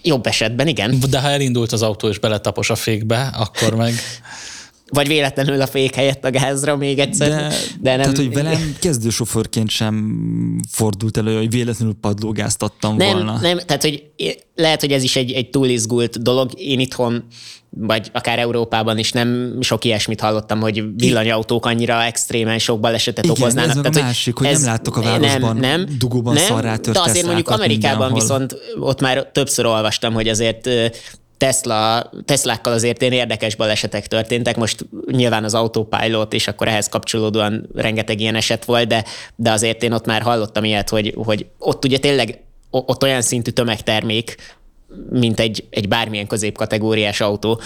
Jobb 0.03 0.27
esetben, 0.27 0.67
igen. 0.67 1.01
De 1.11 1.21
ha 1.21 1.29
elindult 1.29 1.73
az 1.73 1.83
autó 1.83 2.09
és 2.09 2.19
beletapos 2.19 2.71
a 2.71 2.75
fékbe, 2.75 3.31
akkor 3.37 3.75
meg... 3.75 3.95
Vagy 4.93 5.07
véletlenül 5.09 5.61
a 5.61 5.67
fék 5.67 5.95
helyett 5.95 6.25
a 6.25 6.31
gázra 6.31 6.77
még 6.77 6.99
egyszer. 6.99 7.29
De, 7.29 7.49
de 7.81 7.91
nem... 7.91 8.01
Tehát, 8.01 8.17
hogy 8.17 8.33
velem 8.33 8.77
kezdősofőrként 8.81 9.71
sem 9.71 10.21
fordult 10.71 11.17
elő, 11.17 11.37
hogy 11.37 11.51
véletlenül 11.51 11.95
padlógázt 12.01 12.63
adtam 12.63 12.97
nem, 12.97 13.13
volna. 13.13 13.39
Nem, 13.41 13.59
tehát 13.59 13.83
hogy 13.83 14.05
lehet, 14.55 14.81
hogy 14.81 14.93
ez 14.93 15.03
is 15.03 15.17
egy, 15.17 15.33
egy 15.33 15.51
túlizgult 15.51 16.23
dolog. 16.23 16.51
Én 16.57 16.81
itthon 16.81 17.25
vagy 17.71 18.11
akár 18.13 18.39
Európában 18.39 18.99
is 18.99 19.13
nem 19.13 19.59
sok 19.61 19.85
ilyesmit 19.85 20.21
hallottam, 20.21 20.61
hogy 20.61 20.85
villanyautók 20.97 21.67
annyira 21.67 22.03
extrémen 22.03 22.59
sok 22.59 22.81
balesetet 22.81 23.25
Igen, 23.25 23.37
okoznának. 23.41 23.71
Ez 23.71 23.83
Tehát, 23.83 23.97
a 23.97 24.03
másik, 24.03 24.39
hogy 24.39 24.47
ez, 24.47 24.61
nem 24.61 24.71
láttok 24.71 24.97
a 24.97 25.03
városban 25.03 25.57
nem, 25.57 25.81
nem, 25.81 25.97
dugóban 25.99 26.35
nem, 26.35 26.81
De 26.83 27.01
azért 27.01 27.27
mondjuk 27.27 27.49
Amerikában 27.49 28.11
mindenhol. 28.11 28.21
viszont 28.21 28.57
ott 28.81 29.01
már 29.01 29.31
többször 29.33 29.67
olvastam, 29.67 30.15
hogy 30.15 30.29
azért 30.29 30.69
Tesla, 31.39 32.11
Teslákkal 32.25 32.73
azért 32.73 33.03
én 33.03 33.13
érdekes 33.13 33.55
balesetek 33.55 34.07
történtek, 34.07 34.57
most 34.57 34.87
nyilván 35.11 35.45
az 35.45 35.55
autopilot, 35.55 36.33
és 36.33 36.49
akkor 36.49 36.69
ehhez 36.69 36.89
kapcsolódóan 36.89 37.69
rengeteg 37.75 38.21
ilyen 38.21 38.35
eset 38.35 38.65
volt, 38.65 38.89
de, 38.89 39.05
de 39.37 39.51
azért 39.51 39.83
én 39.83 39.93
ott 39.93 40.07
már 40.07 40.23
hallottam 40.23 40.65
ilyet, 40.65 40.89
hogy, 40.89 41.15
hogy 41.17 41.47
ott 41.59 41.85
ugye 41.85 41.99
tényleg 41.99 42.43
ott 42.71 43.03
olyan 43.03 43.23
szintű 43.23 43.51
tömegtermék, 43.51 44.37
mint 45.11 45.41
egy, 45.41 45.65
egy 45.71 45.89
bármilyen 45.89 46.27
középkategóriás 46.27 47.21
autó, 47.21 47.61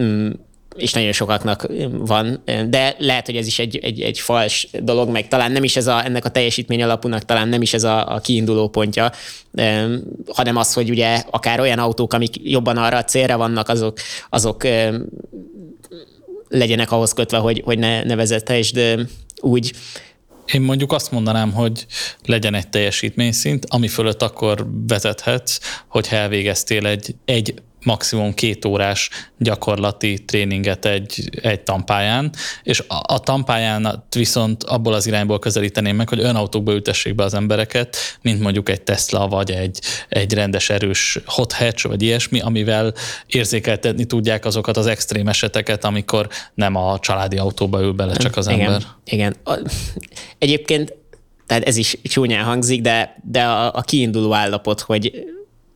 mm, 0.00 0.30
és 0.78 0.92
nagyon 0.92 1.12
sokaknak 1.12 1.66
van, 1.90 2.42
de 2.68 2.94
lehet, 2.98 3.26
hogy 3.26 3.36
ez 3.36 3.46
is 3.46 3.58
egy, 3.58 3.76
egy, 3.76 4.00
egy 4.00 4.20
fals 4.20 4.68
dolog, 4.82 5.08
meg 5.08 5.28
talán 5.28 5.52
nem 5.52 5.64
is 5.64 5.76
ez 5.76 5.86
a, 5.86 6.04
ennek 6.04 6.24
a 6.24 6.28
teljesítmény 6.28 6.82
alapúnak 6.82 7.24
talán 7.24 7.48
nem 7.48 7.62
is 7.62 7.74
ez 7.74 7.84
a, 7.84 8.14
a 8.14 8.18
kiinduló 8.18 8.68
pontja, 8.68 9.12
hanem 10.26 10.56
az, 10.56 10.72
hogy 10.72 10.90
ugye 10.90 11.22
akár 11.30 11.60
olyan 11.60 11.78
autók, 11.78 12.12
amik 12.12 12.34
jobban 12.42 12.76
arra 12.76 12.96
a 12.96 13.04
célra 13.04 13.36
vannak, 13.36 13.68
azok, 13.68 13.98
azok 14.30 14.66
legyenek 16.48 16.92
ahhoz 16.92 17.12
kötve, 17.12 17.38
hogy, 17.38 17.62
hogy 17.64 17.78
ne, 17.78 18.02
ne 18.02 18.14
vezethesd 18.14 18.80
úgy, 19.40 19.72
én 20.52 20.60
mondjuk 20.60 20.92
azt 20.92 21.10
mondanám, 21.10 21.52
hogy 21.52 21.86
legyen 22.24 22.54
egy 22.54 22.68
teljesítményszint, 22.68 23.66
ami 23.68 23.88
fölött 23.88 24.22
akkor 24.22 24.66
vezethetsz, 24.86 25.58
hogyha 25.88 26.16
elvégeztél 26.16 26.86
egy, 26.86 27.14
egy 27.24 27.54
maximum 27.82 28.34
két 28.34 28.64
órás 28.64 29.10
gyakorlati 29.38 30.24
tréninget 30.24 30.84
egy, 30.84 31.28
egy 31.42 31.60
tampáján, 31.60 32.32
és 32.62 32.80
a, 32.80 33.14
a 33.14 33.18
tampáján 33.18 34.04
viszont 34.14 34.64
abból 34.64 34.92
az 34.92 35.06
irányból 35.06 35.38
közelíteném 35.38 35.96
meg, 35.96 36.08
hogy 36.08 36.20
olyan 36.20 36.36
autókba 36.36 36.72
ültessék 36.72 37.14
be 37.14 37.24
az 37.24 37.34
embereket, 37.34 37.96
mint 38.22 38.40
mondjuk 38.40 38.68
egy 38.68 38.82
Tesla, 38.82 39.28
vagy 39.28 39.50
egy, 39.50 39.80
egy 40.08 40.32
rendes 40.32 40.70
erős 40.70 41.18
hot 41.26 41.52
hatch, 41.52 41.86
vagy 41.86 42.02
ilyesmi, 42.02 42.40
amivel 42.40 42.94
érzékeltetni 43.26 44.04
tudják 44.04 44.44
azokat 44.44 44.76
az 44.76 44.86
extrém 44.86 45.28
eseteket, 45.28 45.84
amikor 45.84 46.28
nem 46.54 46.74
a 46.76 46.98
családi 46.98 47.36
autóba 47.36 47.80
ül 47.80 47.92
bele 47.92 48.16
csak 48.16 48.36
az 48.36 48.46
igen, 48.46 48.60
ember. 48.60 48.82
Igen. 49.04 49.36
Egyébként 50.38 50.96
tehát 51.46 51.64
ez 51.64 51.76
is 51.76 51.98
csúnyán 52.02 52.44
hangzik, 52.44 52.80
de, 52.80 53.16
de 53.24 53.42
a, 53.42 53.72
a 53.74 53.80
kiinduló 53.80 54.34
állapot, 54.34 54.80
hogy 54.80 55.26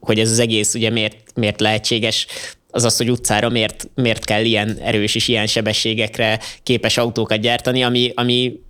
hogy 0.03 0.19
ez 0.19 0.31
az 0.31 0.39
egész 0.39 0.75
ugye 0.75 0.91
miért, 0.91 1.17
miért 1.35 1.61
lehetséges, 1.61 2.27
az 2.71 2.85
az, 2.85 2.97
hogy 2.97 3.11
utcára 3.11 3.49
miért, 3.49 3.89
miért 3.95 4.25
kell 4.25 4.45
ilyen 4.45 4.79
erős 4.83 5.15
és 5.15 5.29
ilyen 5.29 5.47
sebességekre 5.47 6.41
képes 6.63 6.97
autókat 6.97 7.41
gyártani, 7.41 7.83
ami, 7.83 8.13
ami 8.15 8.61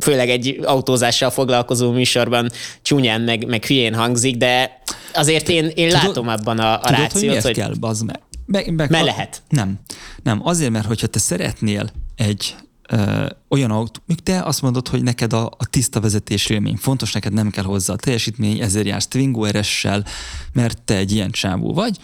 főleg 0.00 0.30
egy 0.30 0.60
autózással 0.62 1.30
foglalkozó 1.30 1.90
műsorban 1.90 2.50
csúnyán 2.82 3.20
meg, 3.20 3.46
meg 3.46 3.64
hülyén 3.64 3.94
hangzik, 3.94 4.36
de 4.36 4.82
azért 5.14 5.48
én, 5.48 5.64
én 5.74 5.88
tudod, 5.88 6.04
látom 6.04 6.28
abban 6.28 6.58
a, 6.58 6.72
a 6.72 6.80
tudod, 6.80 6.98
rációt, 7.00 7.34
hogy, 7.34 7.42
hogy... 7.42 7.54
kell, 7.54 7.74
bazd 7.80 8.04
meg. 8.04 8.20
meg, 8.46 8.74
meg 8.74 8.90
mert 8.90 9.04
lehet. 9.04 9.42
Nem, 9.48 9.80
nem. 10.22 10.40
Azért, 10.44 10.70
mert 10.70 10.86
hogyha 10.86 11.06
te 11.06 11.18
szeretnél 11.18 11.90
egy 12.16 12.54
ö, 12.90 13.26
olyan 13.48 13.70
autó, 13.70 14.00
még 14.06 14.20
te 14.20 14.42
azt 14.42 14.62
mondod, 14.62 14.88
hogy 14.88 15.02
neked 15.02 15.32
a, 15.32 15.44
a 15.44 15.66
tiszta 15.70 16.00
vezetés 16.00 16.48
élmény 16.48 16.76
fontos, 16.76 17.12
neked 17.12 17.32
nem 17.32 17.50
kell 17.50 17.64
hozzá 17.64 17.92
a 17.92 17.96
teljesítmény, 17.96 18.60
ezért 18.60 18.86
jársz 18.86 19.06
Twingo 19.06 19.46
RS-sel, 19.46 20.04
mert 20.52 20.82
te 20.82 20.96
egy 20.96 21.12
ilyen 21.12 21.30
csávó 21.30 21.72
vagy. 21.72 21.98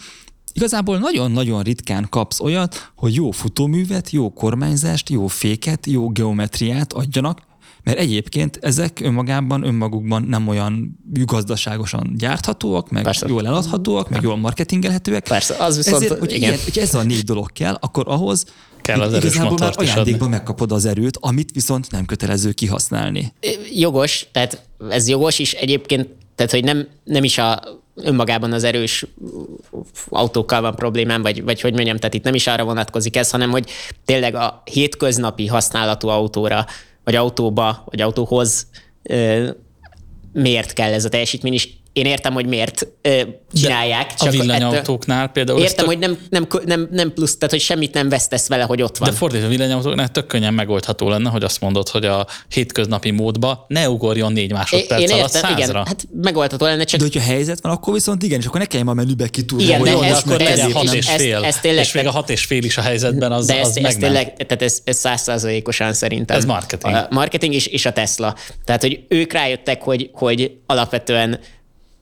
Igazából 0.53 0.97
nagyon-nagyon 0.97 1.63
ritkán 1.63 2.07
kapsz 2.09 2.39
olyat, 2.39 2.91
hogy 2.95 3.15
jó 3.15 3.31
futóművet, 3.31 4.09
jó 4.09 4.33
kormányzást, 4.33 5.09
jó 5.09 5.27
féket, 5.27 5.85
jó 5.85 6.09
geometriát 6.09 6.93
adjanak, 6.93 7.46
mert 7.87 7.99
egyébként 7.99 8.59
ezek 8.61 8.99
önmagában, 9.03 9.63
önmagukban 9.63 10.23
nem 10.23 10.47
olyan 10.47 10.99
gazdaságosan 11.25 12.13
gyárthatóak, 12.17 12.89
meg 12.89 13.03
Persze. 13.03 13.27
jól 13.27 13.47
eladhatóak, 13.47 14.09
meg 14.09 14.21
jól 14.21 14.37
marketingelhetőek. 14.37 15.27
Persze, 15.27 15.55
az 15.59 15.75
viszont, 15.75 16.03
Ezért, 16.03 16.19
hogy 16.19 16.31
igen. 16.31 16.49
Ilyen, 16.49 16.63
hogy 16.63 16.77
ez 16.77 16.93
a 16.93 17.03
négy 17.03 17.23
dolog 17.23 17.51
kell, 17.51 17.77
akkor 17.79 18.03
ahhoz 18.07 18.45
kell 18.81 19.01
az 19.01 19.13
erős 19.13 19.33
Igazából 19.33 19.57
már 19.59 19.73
ajándékban 19.75 20.29
megkapod 20.29 20.71
az 20.71 20.85
erőt, 20.85 21.17
amit 21.21 21.51
viszont 21.51 21.91
nem 21.91 22.05
kötelező 22.05 22.51
kihasználni. 22.51 23.33
Jogos, 23.73 24.27
tehát 24.31 24.61
ez 24.89 25.07
jogos 25.07 25.39
is 25.39 25.53
egyébként, 25.53 26.07
tehát 26.35 26.51
hogy 26.51 26.63
nem, 26.63 26.87
nem 27.03 27.23
is 27.23 27.37
a 27.37 27.61
önmagában 27.95 28.53
az 28.53 28.63
erős 28.63 29.05
autókkal 30.09 30.61
van 30.61 30.75
problémám, 30.75 31.21
vagy, 31.21 31.43
vagy 31.43 31.61
hogy 31.61 31.73
mondjam, 31.73 31.97
tehát 31.97 32.13
itt 32.13 32.23
nem 32.23 32.33
is 32.33 32.47
arra 32.47 32.63
vonatkozik 32.63 33.15
ez, 33.15 33.31
hanem 33.31 33.49
hogy 33.49 33.69
tényleg 34.05 34.35
a 34.35 34.61
hétköznapi 34.65 35.47
használatú 35.47 36.07
autóra, 36.07 36.65
vagy 37.07 37.15
autóba, 37.15 37.83
vagy 37.85 38.01
autóhoz 38.01 38.67
miért 40.33 40.73
kell 40.73 40.93
ez 40.93 41.05
a 41.05 41.09
teljesítmény, 41.09 41.53
és 41.53 41.69
én 41.97 42.05
értem, 42.05 42.33
hogy 42.33 42.45
miért 42.45 42.87
ö, 43.01 43.21
csinálják. 43.53 44.13
De 44.23 44.27
a 44.27 44.31
villanyautóknál 44.31 45.17
ettől, 45.17 45.31
például... 45.31 45.59
Értem, 45.59 45.75
tök... 45.75 45.85
hogy 45.85 45.99
nem, 45.99 46.17
nem, 46.29 46.47
nem, 46.65 46.87
nem 46.91 47.13
plusz, 47.13 47.37
tehát 47.37 47.51
hogy 47.51 47.61
semmit 47.61 47.93
nem 47.93 48.09
vesztesz 48.09 48.47
vele, 48.47 48.63
hogy 48.63 48.81
ott 48.81 48.97
van. 48.97 49.09
De 49.09 49.15
fordítva 49.15 49.45
a 49.45 49.49
villanyautóknál 49.49 50.09
tök 50.09 50.27
könnyen 50.27 50.53
megoldható 50.53 51.09
lenne, 51.09 51.29
hogy 51.29 51.43
azt 51.43 51.61
mondod, 51.61 51.89
hogy 51.89 52.05
a 52.05 52.27
hétköznapi 52.49 53.11
módba 53.11 53.65
ne 53.67 53.89
ugorjon 53.89 54.31
négy 54.31 54.51
másodperc 54.51 55.01
én 55.01 55.11
alatt 55.11 55.33
értem, 55.33 55.57
igen, 55.57 55.75
hát 55.75 56.07
megoldható 56.21 56.65
lenne, 56.65 56.83
csak... 56.83 56.99
De 56.99 57.05
hogyha 57.05 57.29
helyzet 57.29 57.61
van, 57.61 57.71
akkor 57.71 57.93
viszont 57.93 58.23
igen, 58.23 58.39
és 58.39 58.45
akkor 58.45 58.59
ne 58.59 58.65
kelljen 58.65 58.87
a 58.87 58.93
menübe 58.93 59.27
kitúrni. 59.27 59.63
Igen, 59.63 59.83
de 59.83 59.91
ez, 59.91 60.17
akkor 60.17 60.41
ez, 60.41 60.47
legyen 60.47 60.71
hat 60.71 60.93
és 60.93 61.09
fél. 61.09 61.35
Ez, 61.35 61.43
ez 61.43 61.59
tényleg, 61.59 61.83
és 61.83 61.91
még 61.91 62.07
a 62.07 62.11
hat 62.11 62.29
és 62.29 62.45
fél 62.45 62.63
is 62.63 62.77
a 62.77 62.81
helyzetben, 62.81 63.31
az, 63.31 63.45
de 63.45 63.59
ez, 63.59 63.67
az 63.67 63.77
ez 63.77 63.95
tényleg, 63.95 64.33
tehát 64.33 64.61
ez, 64.61 64.79
ez 64.83 64.97
százszázalékosan 64.97 65.93
szerintem. 65.93 66.37
Ez 66.37 66.45
marketing. 66.45 66.93
A 66.93 67.07
marketing 67.09 67.53
és, 67.53 67.67
és 67.67 67.85
a 67.85 67.91
Tesla. 67.91 68.35
Tehát, 68.65 68.81
hogy 68.81 68.99
ők 69.07 69.33
rájöttek, 69.33 69.81
hogy, 69.81 70.09
hogy 70.13 70.51
alapvetően 70.65 71.39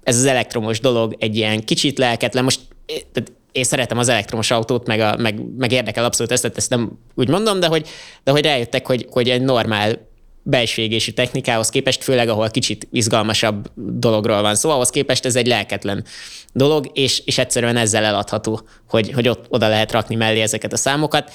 ez 0.06 0.18
az 0.18 0.26
elektromos 0.26 0.80
dolog 0.80 1.16
egy 1.20 1.36
ilyen 1.36 1.64
kicsit 1.64 1.98
lelketlen. 1.98 2.44
Most 2.44 2.60
tehát 2.86 3.32
én 3.52 3.64
szeretem 3.64 3.98
az 3.98 4.10
elektromos 4.10 4.52
autót, 4.52 4.88
meg, 4.88 5.00
a, 5.00 5.16
meg, 5.18 5.42
meg 5.58 5.72
érdekel 5.72 6.06
abszolút 6.06 6.32
ezt, 6.32 6.52
ezt 6.56 6.70
nem 6.70 7.00
úgy 7.16 7.28
mondom, 7.28 7.60
de 7.60 7.68
hogy, 7.68 7.88
de 8.24 8.32
hogy 8.32 8.44
rájöttek, 8.44 8.88
hogy, 8.88 9.08
hogy 9.10 9.30
egy 9.30 9.42
normál 9.42 10.08
belső 10.44 10.82
égési 10.82 11.14
technikához 11.14 11.70
képest, 11.70 12.04
főleg 12.04 12.30
ahol 12.30 12.50
kicsit 12.50 12.88
izgalmasabb 12.92 13.72
dologról 13.76 14.42
van 14.42 14.56
szó, 14.56 14.70
ahhoz 14.70 14.90
képest 14.90 15.26
ez 15.26 15.36
egy 15.36 15.48
lelketlen 15.48 16.06
dolog, 16.54 16.90
és, 16.94 17.22
és 17.26 17.38
egyszerűen 17.38 17.78
ezzel 17.78 18.04
eladható, 18.04 18.62
hogy, 18.90 19.12
hogy 19.12 19.28
ott 19.28 19.46
oda 19.50 19.68
lehet 19.68 19.92
rakni 19.92 20.16
mellé 20.16 20.42
ezeket 20.42 20.74
a 20.74 20.78
számokat, 20.78 21.32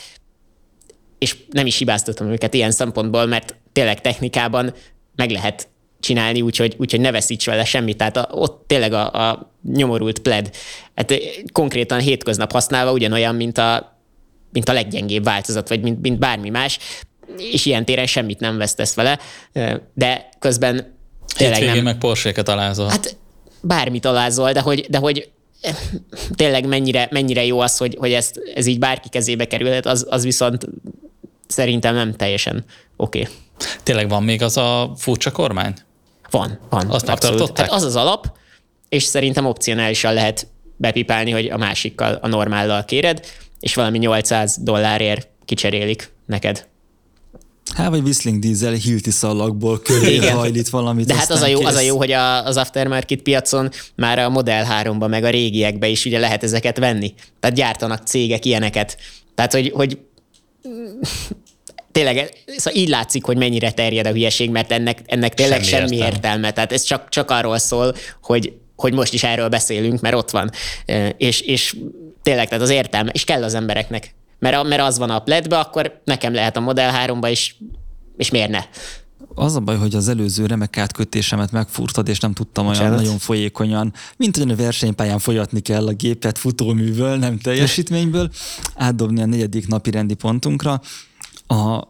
és 1.19 1.37
nem 1.51 1.67
is 1.67 1.79
hibáztatom 1.79 2.31
őket 2.31 2.55
ilyen 2.55 2.71
szempontból, 2.71 3.27
mert 3.27 3.57
tényleg 3.73 4.01
technikában 4.01 4.75
meg 5.17 5.31
lehet 5.31 5.69
csinálni, 6.01 6.41
úgyhogy, 6.41 6.75
úgyhogy 6.79 7.01
ne 7.01 7.11
veszíts 7.11 7.47
vele 7.47 7.65
semmit. 7.65 7.97
Tehát 7.97 8.17
a, 8.17 8.29
ott 8.31 8.65
tényleg 8.67 8.93
a, 8.93 9.31
a 9.31 9.53
nyomorult 9.73 10.19
pled, 10.19 10.51
hát 10.95 11.15
konkrétan 11.53 12.01
hétköznap 12.01 12.53
használva 12.53 12.93
ugyanolyan, 12.93 13.35
mint 13.35 13.59
a, 13.59 13.99
mint 14.53 14.69
a 14.69 14.73
leggyengébb 14.73 15.25
változat, 15.25 15.69
vagy 15.69 15.81
mint, 15.81 16.01
mint 16.01 16.19
bármi 16.19 16.49
más, 16.49 16.79
és 17.37 17.67
ilyen 17.67 17.85
téren 17.85 18.07
semmit 18.07 18.41
nem 18.41 18.59
vesztesz 18.59 18.95
vele, 18.95 19.19
de 19.95 20.29
közben 20.39 20.97
tényleg 21.37 21.65
nem... 21.65 21.85
meg 21.85 21.99
Porsche-ket 21.99 22.49
alázol. 22.49 22.89
Hát 22.89 23.17
bármit 23.63 24.05
alázol, 24.05 24.53
de 24.53 24.61
hogy, 24.61 24.87
de 24.89 24.99
hogy 24.99 25.31
tényleg 26.35 26.67
mennyire, 26.67 27.09
mennyire 27.11 27.45
jó 27.45 27.61
az, 27.61 27.77
hogy, 27.77 27.97
hogy 27.99 28.13
ezt, 28.13 28.41
ez 28.55 28.67
így 28.67 28.79
bárki 28.79 29.09
kezébe 29.09 29.47
kerülhet, 29.47 29.87
az, 29.87 30.07
az 30.09 30.25
viszont 30.25 30.67
szerintem 31.47 31.95
nem 31.95 32.13
teljesen 32.13 32.65
oké. 32.97 33.21
Okay. 33.21 33.33
Tényleg 33.83 34.09
van 34.09 34.23
még 34.23 34.43
az 34.43 34.57
a 34.57 34.93
furcsa 34.97 35.31
kormány? 35.31 35.75
Van, 36.31 36.59
van. 36.69 36.91
Azt 36.91 37.07
megtartották? 37.07 37.67
Hát 37.67 37.75
az 37.75 37.83
az 37.83 37.97
alap, 37.97 38.37
és 38.89 39.03
szerintem 39.03 39.47
opcionálisan 39.47 40.15
lehet 40.15 40.47
bepipálni, 40.77 41.31
hogy 41.31 41.47
a 41.47 41.57
másikkal, 41.57 42.19
a 42.23 42.29
normállal 42.29 42.85
kéred, 42.85 43.27
és 43.61 43.75
valami 43.75 43.99
800 43.99 44.57
dollárért 44.61 45.29
kicserélik 45.45 46.13
neked. 46.27 46.69
Hát, 47.75 47.89
vagy 47.89 48.03
Whistling 48.03 48.39
Diesel 48.39 48.73
Hilti 48.73 49.11
szalagból 49.11 49.81
köré 49.81 50.17
hajlít 50.17 50.69
valamit. 50.69 51.07
De 51.07 51.15
hát 51.15 51.31
az 51.31 51.41
a, 51.43 51.47
jó, 51.47 51.65
az 51.65 51.75
a 51.75 51.81
jó, 51.81 51.97
hogy 51.97 52.13
a, 52.13 52.45
az 52.47 52.57
aftermarket 52.57 53.21
piacon 53.21 53.71
már 53.95 54.19
a 54.19 54.29
Model 54.29 54.67
3-ba, 54.83 55.09
meg 55.09 55.25
a 55.25 55.31
régiekbe 55.31 55.89
is 55.89 56.05
ugye 56.05 56.19
lehet 56.19 56.43
ezeket 56.43 56.79
venni. 56.79 57.15
Tehát 57.41 57.57
gyártanak 57.57 58.07
cégek 58.07 58.45
ilyeneket. 58.45 58.97
Tehát, 59.35 59.53
hogy, 59.53 59.71
hogy 59.75 59.99
tényleg 61.93 62.33
szóval 62.57 62.81
így 62.81 62.89
látszik, 62.89 63.25
hogy 63.25 63.37
mennyire 63.37 63.71
terjed 63.71 64.07
a 64.07 64.11
hülyeség, 64.11 64.51
mert 64.51 64.73
ennek, 64.73 64.99
ennek 65.07 65.35
tényleg 65.35 65.63
semmi, 65.63 65.71
semmi 65.71 65.97
értelme. 65.97 66.15
értelme. 66.15 66.53
Tehát 66.53 66.73
ez 66.73 66.83
csak, 66.83 67.09
csak 67.09 67.31
arról 67.31 67.59
szól, 67.59 67.95
hogy, 68.23 68.53
hogy 68.77 68.93
most 68.93 69.13
is 69.13 69.23
erről 69.23 69.49
beszélünk, 69.49 70.01
mert 70.01 70.15
ott 70.15 70.31
van. 70.31 70.51
És, 71.17 71.41
és 71.41 71.77
tényleg, 72.23 72.49
tehát 72.49 72.63
az 72.63 72.71
értelme, 72.71 73.11
és 73.11 73.25
kell 73.25 73.43
az 73.43 73.55
embereknek. 73.55 74.15
Mert, 74.39 74.69
mert 74.69 74.83
az 74.83 74.99
van 74.99 75.11
a 75.11 75.19
pledbe, 75.19 75.59
akkor 75.59 76.01
nekem 76.05 76.35
lehet 76.35 76.57
a 76.57 76.61
Model 76.61 77.07
3-ba 77.07 77.29
is, 77.31 77.57
és 78.17 78.31
miért 78.31 78.51
ne? 78.51 78.61
Az 79.35 79.57
a 79.57 79.61
baj, 79.61 79.77
hogy 79.77 79.95
az 79.95 80.09
előző 80.09 80.47
remek 80.47 80.77
átkötésemet 80.77 81.53
megfurtad, 81.53 82.09
és 82.09 82.19
nem 82.19 82.33
tudtam 82.33 82.67
olyan 82.67 82.79
Bocsánat. 82.79 83.01
nagyon 83.01 83.19
folyékonyan, 83.19 83.93
mint 84.17 84.37
olyan 84.37 84.51
a 84.51 84.55
versenypályán 84.55 85.19
folyatni 85.19 85.61
kell 85.61 85.87
a 85.87 85.93
gépet 85.93 86.39
futóműből, 86.39 87.17
nem 87.17 87.39
teljesítményből, 87.39 88.31
átdobni 88.75 89.23
a 89.23 89.27
negyedik 89.27 89.69
napi 89.69 89.91
rendi 89.91 90.15
pontunkra 90.15 90.81
a 91.51 91.89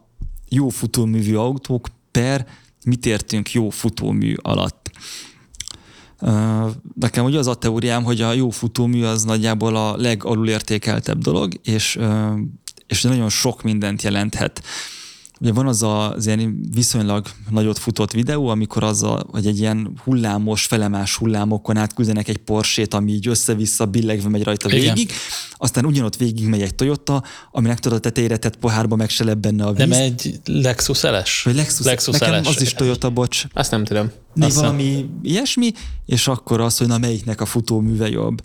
jó 0.49 0.69
futóművű 0.69 1.35
autók 1.35 1.87
per 2.11 2.47
mit 2.85 3.05
értünk 3.05 3.51
jó 3.51 3.69
futómű 3.69 4.35
alatt. 4.41 4.91
Nekem 6.95 7.25
ugye 7.25 7.37
az 7.37 7.47
a 7.47 7.55
teóriám, 7.55 8.03
hogy 8.03 8.21
a 8.21 8.33
jó 8.33 8.49
futómű 8.49 9.03
az 9.03 9.23
nagyjából 9.23 9.75
a 9.75 9.97
legalulértékeltebb 9.97 11.17
dolog, 11.17 11.53
és, 11.63 11.99
és 12.87 13.01
nagyon 13.01 13.29
sok 13.29 13.63
mindent 13.63 14.01
jelenthet. 14.01 14.63
Ugye 15.41 15.51
van 15.51 15.67
az 15.67 15.83
az 15.83 16.25
ilyen 16.25 16.67
viszonylag 16.73 17.25
nagyot 17.49 17.79
futott 17.79 18.11
videó, 18.11 18.47
amikor 18.47 18.83
az 18.83 19.03
a, 19.03 19.25
hogy 19.31 19.45
egy 19.45 19.59
ilyen 19.59 19.91
hullámos, 20.03 20.65
felemás 20.65 21.15
hullámokon 21.15 21.77
átküldenek 21.77 22.27
egy 22.27 22.37
Porsét, 22.37 22.93
ami 22.93 23.11
így 23.11 23.27
össze-vissza 23.27 23.85
billegve 23.85 24.29
megy 24.29 24.43
rajta 24.43 24.69
Igen. 24.69 24.93
végig, 24.93 25.11
aztán 25.53 25.85
ugyanott 25.85 26.15
végig 26.15 26.47
megy 26.47 26.61
egy 26.61 26.75
Toyota, 26.75 27.23
aminek 27.51 27.79
tudod 27.79 27.97
a 27.97 28.01
tetejére 28.01 28.37
tett 28.37 28.57
pohárba 28.57 28.95
meg 28.95 29.09
se 29.09 29.33
benne 29.33 29.65
a 29.65 29.73
víz. 29.73 29.87
Nem 29.87 30.01
egy 30.01 30.39
Lexus 30.45 31.01
LS? 31.01 31.43
Vagy 31.43 31.55
Lexus, 31.55 31.85
Lexus 31.85 32.19
nekem 32.19 32.41
LS. 32.41 32.47
az 32.47 32.61
is 32.61 32.73
Toyota, 32.73 33.09
bocs. 33.09 33.43
Azt 33.53 33.71
nem 33.71 33.83
tudom. 33.83 34.11
Még 34.33 34.53
valami 34.53 35.09
ilyesmi, 35.23 35.71
és 36.05 36.27
akkor 36.27 36.61
az, 36.61 36.77
hogy 36.77 36.87
na 36.87 36.97
melyiknek 36.97 37.41
a 37.41 37.45
futóműve 37.45 38.09
jobb. 38.09 38.41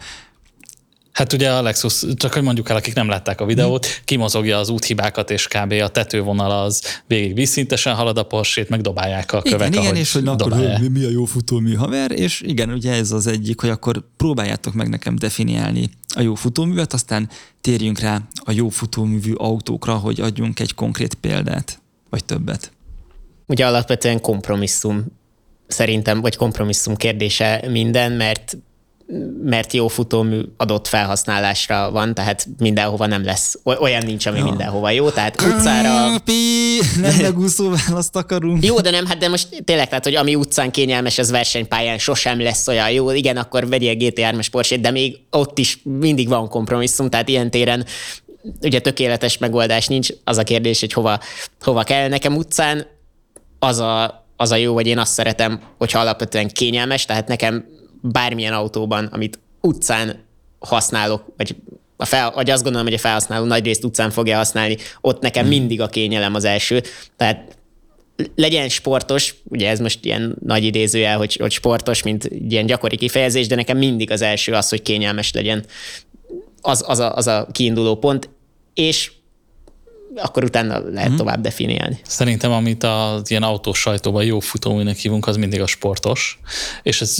Hát 1.16 1.32
ugye 1.32 1.52
a 1.52 1.62
Lexus, 1.62 2.04
csak 2.14 2.32
hogy 2.32 2.42
mondjuk 2.42 2.68
el, 2.68 2.76
akik 2.76 2.94
nem 2.94 3.08
látták 3.08 3.40
a 3.40 3.44
videót, 3.44 3.86
kimozogja 4.04 4.58
az 4.58 4.68
úthibákat, 4.68 5.30
és 5.30 5.48
kb. 5.48 5.72
a 5.72 5.88
tetővonal 5.88 6.50
az 6.50 6.82
végig 7.06 7.34
vízszintesen 7.34 7.94
halad 7.94 8.18
a 8.18 8.22
porsét, 8.22 8.68
meg 8.68 8.80
dobálják 8.80 9.32
a 9.32 9.42
kövek, 9.42 9.68
Igen, 9.68 9.82
igen 9.82 9.96
és 9.96 10.12
hogy 10.12 10.22
na, 10.22 10.32
akkor 10.32 10.78
mi, 10.80 10.88
mi 10.88 11.04
a 11.04 11.10
jó 11.10 11.24
futómű 11.24 11.74
haver, 11.74 12.10
és 12.10 12.40
igen, 12.40 12.70
ugye 12.70 12.92
ez 12.92 13.12
az 13.12 13.26
egyik, 13.26 13.60
hogy 13.60 13.70
akkor 13.70 14.02
próbáljátok 14.16 14.74
meg 14.74 14.88
nekem 14.88 15.16
definiálni 15.16 15.90
a 16.14 16.20
jó 16.20 16.34
futóművet, 16.34 16.92
aztán 16.92 17.28
térjünk 17.60 17.98
rá 17.98 18.20
a 18.44 18.52
jó 18.52 18.68
futóművű 18.68 19.32
autókra, 19.32 19.94
hogy 19.94 20.20
adjunk 20.20 20.60
egy 20.60 20.74
konkrét 20.74 21.14
példát, 21.14 21.80
vagy 22.10 22.24
többet. 22.24 22.72
Ugye 23.46 23.66
alapvetően 23.66 24.20
kompromisszum 24.20 25.06
szerintem, 25.66 26.20
vagy 26.20 26.36
kompromisszum 26.36 26.96
kérdése 26.96 27.64
minden, 27.68 28.12
mert 28.12 28.56
mert 29.42 29.72
jó 29.72 29.88
futómű 29.88 30.40
adott 30.56 30.86
felhasználásra 30.86 31.90
van, 31.90 32.14
tehát 32.14 32.46
mindenhova 32.58 33.06
nem 33.06 33.24
lesz. 33.24 33.58
Olyan 33.62 34.04
nincs, 34.04 34.26
ami 34.26 34.38
ja. 34.38 34.44
mindenhova 34.44 34.90
jó, 34.90 35.10
tehát 35.10 35.42
utcára... 35.42 36.18
Pi, 36.24 36.80
nem 37.00 37.16
megúszó 37.22 37.70
választ 37.70 38.16
akarunk. 38.16 38.64
Jó, 38.64 38.80
de 38.80 38.90
nem, 38.90 39.06
hát 39.06 39.18
de 39.18 39.28
most 39.28 39.62
tényleg, 39.64 39.88
tehát, 39.88 40.04
hogy 40.04 40.14
ami 40.14 40.34
utcán 40.34 40.70
kényelmes, 40.70 41.18
az 41.18 41.30
versenypályán 41.30 41.98
sosem 41.98 42.40
lesz 42.40 42.68
olyan 42.68 42.90
jó. 42.90 43.10
Igen, 43.10 43.36
akkor 43.36 43.68
vegyél 43.68 43.94
GT3-es 43.98 44.46
porsche 44.50 44.76
de 44.76 44.90
még 44.90 45.18
ott 45.30 45.58
is 45.58 45.80
mindig 45.82 46.28
van 46.28 46.48
kompromisszum, 46.48 47.10
tehát 47.10 47.28
ilyen 47.28 47.50
téren 47.50 47.84
ugye 48.62 48.78
tökéletes 48.78 49.38
megoldás 49.38 49.86
nincs. 49.86 50.08
Az 50.24 50.38
a 50.38 50.42
kérdés, 50.42 50.80
hogy 50.80 50.92
hova, 50.92 51.20
hova 51.60 51.82
kell. 51.82 52.08
Nekem 52.08 52.36
utcán 52.36 52.86
az 53.58 53.78
a, 53.78 54.26
az 54.36 54.50
a 54.50 54.56
jó, 54.56 54.74
vagy 54.74 54.86
én 54.86 54.98
azt 54.98 55.12
szeretem, 55.12 55.60
hogyha 55.78 55.98
alapvetően 55.98 56.48
kényelmes, 56.48 57.04
tehát 57.04 57.28
nekem 57.28 57.64
bármilyen 58.02 58.52
autóban, 58.52 59.04
amit 59.04 59.38
utcán 59.60 60.24
használok, 60.58 61.24
vagy, 61.36 61.56
a 61.96 62.04
fel, 62.04 62.30
vagy 62.30 62.50
azt 62.50 62.62
gondolom, 62.62 62.86
hogy 62.86 62.96
a 62.96 63.00
felhasználó 63.00 63.44
nagy 63.44 63.64
részt 63.64 63.84
utcán 63.84 64.10
fogja 64.10 64.36
használni, 64.36 64.76
ott 65.00 65.22
nekem 65.22 65.42
hmm. 65.42 65.52
mindig 65.52 65.80
a 65.80 65.86
kényelem 65.86 66.34
az 66.34 66.44
első. 66.44 66.82
Tehát 67.16 67.56
legyen 68.34 68.68
sportos, 68.68 69.34
ugye 69.44 69.68
ez 69.68 69.80
most 69.80 70.04
ilyen 70.04 70.36
nagy 70.44 70.64
idézőjel, 70.64 71.16
hogy, 71.16 71.36
hogy 71.36 71.52
sportos, 71.52 72.02
mint 72.02 72.24
ilyen 72.48 72.66
gyakori 72.66 72.96
kifejezés, 72.96 73.46
de 73.46 73.54
nekem 73.54 73.78
mindig 73.78 74.10
az 74.10 74.22
első 74.22 74.52
az, 74.52 74.68
hogy 74.68 74.82
kényelmes 74.82 75.32
legyen. 75.32 75.64
Az, 76.60 76.84
az, 76.86 76.98
a, 76.98 77.14
az 77.14 77.26
a 77.26 77.48
kiinduló 77.52 77.96
pont, 77.96 78.28
és 78.74 79.12
akkor 80.14 80.44
utána 80.44 80.78
lehet 80.78 81.08
hmm. 81.08 81.16
tovább 81.16 81.40
definiálni. 81.40 82.00
Szerintem, 82.06 82.52
amit 82.52 82.84
az 82.84 83.30
ilyen 83.30 83.42
autós 83.42 83.78
sajtóban 83.78 84.24
jó 84.24 84.40
futóműnek 84.40 84.96
hívunk, 84.96 85.26
az 85.26 85.36
mindig 85.36 85.60
a 85.60 85.66
sportos, 85.66 86.38
és 86.82 87.00
ez, 87.00 87.16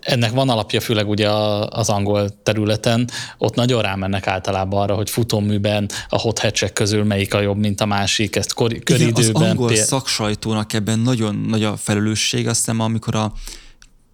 ennek 0.00 0.30
van 0.30 0.48
alapja 0.48 0.80
főleg 0.80 1.08
ugye 1.08 1.30
az 1.68 1.88
angol 1.88 2.42
területen, 2.42 3.10
ott 3.38 3.54
nagyon 3.54 3.82
rámennek 3.82 4.26
általában 4.26 4.82
arra, 4.82 4.94
hogy 4.94 5.10
futóműben 5.10 5.88
a 6.08 6.18
hot 6.18 6.38
hatchek 6.38 6.72
közül 6.72 7.04
melyik 7.04 7.34
a 7.34 7.40
jobb, 7.40 7.58
mint 7.58 7.80
a 7.80 7.86
másik, 7.86 8.36
ezt 8.36 8.52
kor, 8.52 8.78
köridőben. 8.78 9.22
Igen, 9.22 9.34
az 9.34 9.48
angol 9.48 9.68
péld... 9.68 9.84
szaksajtónak 9.84 10.72
ebben 10.72 10.98
nagyon 10.98 11.34
nagy 11.48 11.64
a 11.64 11.76
felelősség, 11.76 12.48
azt 12.48 12.58
hiszem, 12.58 12.80
amikor 12.80 13.14
a 13.14 13.32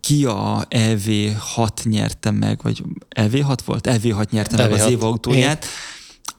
Kia 0.01 0.67
EV6 0.71 1.83
nyerte 1.83 2.31
meg, 2.31 2.61
vagy 2.63 2.83
EV6 3.17 3.59
volt? 3.65 3.89
EV6 3.91 4.31
nyerte 4.31 4.57
EV6. 4.57 4.59
meg 4.59 4.73
az 4.73 4.91
év 4.91 5.03
autóját, 5.05 5.65
Igen 5.65 5.71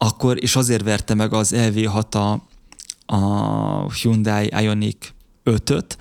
akkor, 0.04 0.44
és 0.44 0.56
azért 0.56 0.84
verte 0.84 1.14
meg 1.14 1.34
az 1.34 1.54
LV6 1.56 2.10
a, 2.10 2.42
a 3.16 3.94
Hyundai 3.94 4.52
Ioniq 4.62 5.08
5-öt, 5.46 5.98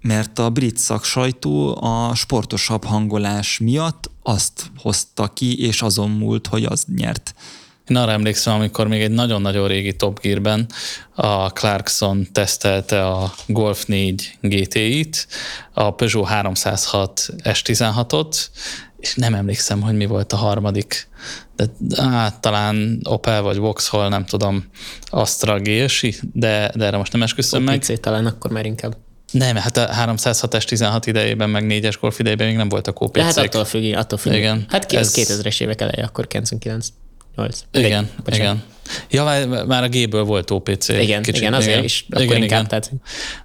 mert 0.00 0.38
a 0.38 0.50
brit 0.50 0.76
szaksajtó 0.76 1.82
a 1.82 2.14
sportosabb 2.14 2.84
hangolás 2.84 3.58
miatt 3.58 4.10
azt 4.22 4.70
hozta 4.76 5.28
ki, 5.28 5.66
és 5.66 5.82
azon 5.82 6.10
múlt, 6.10 6.46
hogy 6.46 6.64
az 6.64 6.84
nyert. 6.96 7.34
Én 7.88 7.96
arra 7.96 8.12
emlékszem, 8.12 8.54
amikor 8.54 8.86
még 8.88 9.00
egy 9.00 9.10
nagyon-nagyon 9.10 9.68
régi 9.68 9.96
Top 9.96 10.20
Gear-ben 10.20 10.66
a 11.14 11.48
Clarkson 11.48 12.28
tesztelte 12.32 13.06
a 13.06 13.34
Golf 13.46 13.84
4 13.84 14.38
GTI-t, 14.40 15.26
a 15.72 15.90
Peugeot 15.90 16.28
306 16.28 17.28
S16-ot, 17.42 18.48
és 19.00 19.14
nem 19.14 19.34
emlékszem, 19.34 19.80
hogy 19.80 19.94
mi 19.94 20.06
volt 20.06 20.32
a 20.32 20.36
harmadik, 20.36 21.08
de 21.56 21.66
á, 21.96 22.30
talán 22.40 23.00
Opel 23.02 23.42
vagy 23.42 23.56
Vauxhall, 23.56 24.08
nem 24.08 24.24
tudom, 24.24 24.64
Astra 25.04 25.58
GSI, 25.60 26.14
de, 26.32 26.72
de 26.74 26.84
erre 26.84 26.96
most 26.96 27.12
nem 27.12 27.22
esküszöm 27.22 27.62
meg. 27.62 27.78
PC 27.78 28.00
talán 28.00 28.26
akkor 28.26 28.50
már 28.50 28.66
inkább. 28.66 28.96
Nem, 29.32 29.56
hát 29.56 29.76
a 29.76 29.88
306-es 29.88 30.64
16 30.64 31.06
idejében, 31.06 31.50
meg 31.50 31.64
4-es 31.68 31.94
Golf 32.00 32.18
idejében 32.18 32.46
még 32.46 32.56
nem 32.56 32.68
voltak 32.68 33.00
OPC-k. 33.00 33.16
De 33.16 33.24
hát 33.24 33.36
attól 33.36 33.64
függ, 33.64 33.94
attól 33.94 34.18
függ. 34.18 34.32
Igen. 34.32 34.64
Hát 34.68 34.86
ki, 34.86 34.96
ez... 34.96 35.12
2000-es 35.16 35.60
évek 35.60 35.80
eleje, 35.80 36.04
akkor 36.04 36.26
99. 36.26 36.86
8. 37.36 37.60
Igen, 37.72 38.10
Egy, 38.24 38.34
igen. 38.34 38.62
Ja, 39.10 39.46
már 39.66 39.82
a 39.82 39.88
G-ből 39.88 40.24
volt 40.24 40.50
OPC. 40.50 40.88
Igen, 40.88 41.22
kicsit, 41.22 41.40
igen, 41.40 41.54
azért 41.54 41.72
igen. 41.72 41.84
is. 41.84 42.06
Akkor 42.10 42.24
igen, 42.24 42.42
inkább, 42.42 42.48
igen. 42.48 42.68
Tehát... 42.68 42.90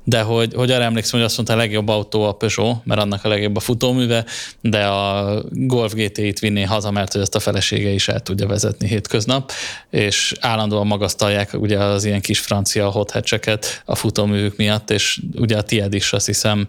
De 0.04 0.22
hogy, 0.22 0.54
hogy 0.56 0.72
arra 0.72 0.84
emlékszem, 0.84 1.20
hogy 1.20 1.28
azt 1.28 1.36
mondta, 1.36 1.54
a 1.54 1.58
legjobb 1.58 1.88
autó 1.88 2.24
a 2.24 2.32
Peugeot, 2.32 2.86
mert 2.86 3.02
annak 3.02 3.24
a 3.24 3.28
legjobb 3.28 3.56
a 3.56 3.60
futóműve, 3.60 4.26
de 4.62 4.86
a 4.86 5.42
Golf 5.52 5.94
GT-t 5.94 6.40
vinné 6.40 6.64
haza, 6.64 6.92
mert 6.92 7.12
hogy 7.12 7.22
ezt 7.22 7.36
a 7.36 7.40
felesége 7.40 7.90
is 7.90 8.08
el 8.08 8.20
tudja 8.20 8.48
vezetni 8.48 8.88
hétköznap, 8.88 9.52
és 9.90 10.34
állandóan 10.40 10.88
magasztalják 10.88 11.54
ugye 11.54 11.78
az 11.78 12.06
ilyen 12.06 12.22
kis 12.22 12.40
francia 12.40 12.90
hothatcheket 12.90 13.82
a 13.86 13.96
futóművük 13.96 14.58
miatt, 14.58 14.92
és 14.92 15.22
ugye 15.36 15.58
a 15.58 15.62
tied 15.62 15.94
is 15.94 16.14
azt 16.14 16.26
hiszem 16.26 16.68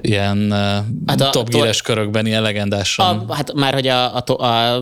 ilyen 0.00 0.52
hát 1.06 1.20
a, 1.20 1.30
top 1.30 1.48
tor- 1.48 1.82
körökben 1.82 2.26
ilyen 2.26 2.42
legendásan. 2.42 3.18
A, 3.18 3.34
hát 3.34 3.52
már, 3.52 3.74
hogy 3.74 3.86
a, 3.86 4.16
a, 4.16 4.24
a, 4.26 4.76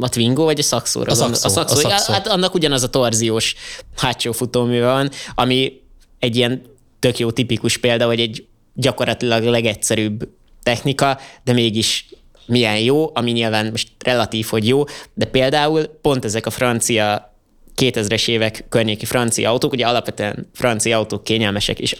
a 0.00 0.08
Twingo 0.08 0.44
vagy 0.44 0.58
a 0.58 0.62
Saxo? 0.62 1.00
A 1.00 1.14
Saxo. 1.14 1.46
A 1.46 1.50
Saxo. 1.50 1.78
A 1.78 1.80
Saxo. 1.80 2.12
Hát 2.12 2.28
annak 2.28 2.54
ugyanaz 2.70 2.88
a 2.88 2.90
torziós 2.90 3.54
hátsó 3.96 4.32
futómű 4.32 4.80
van, 4.80 5.10
ami 5.34 5.80
egy 6.18 6.36
ilyen 6.36 6.62
tök 6.98 7.18
jó 7.18 7.30
tipikus 7.30 7.76
példa, 7.76 8.06
hogy 8.06 8.20
egy 8.20 8.46
gyakorlatilag 8.74 9.44
legegyszerűbb 9.44 10.28
technika, 10.62 11.18
de 11.44 11.52
mégis 11.52 12.08
milyen 12.46 12.78
jó, 12.78 13.10
ami 13.14 13.30
nyilván 13.30 13.66
most 13.70 13.88
relatív, 14.04 14.46
hogy 14.46 14.68
jó, 14.68 14.84
de 15.14 15.24
például 15.24 15.82
pont 16.02 16.24
ezek 16.24 16.46
a 16.46 16.50
francia 16.50 17.34
2000-es 17.76 18.28
évek 18.28 18.64
környéki 18.68 19.04
francia 19.04 19.50
autók, 19.50 19.72
ugye 19.72 19.86
alapvetően 19.86 20.48
francia 20.54 20.96
autók 20.96 21.24
kényelmesek, 21.24 21.78
és 21.78 21.96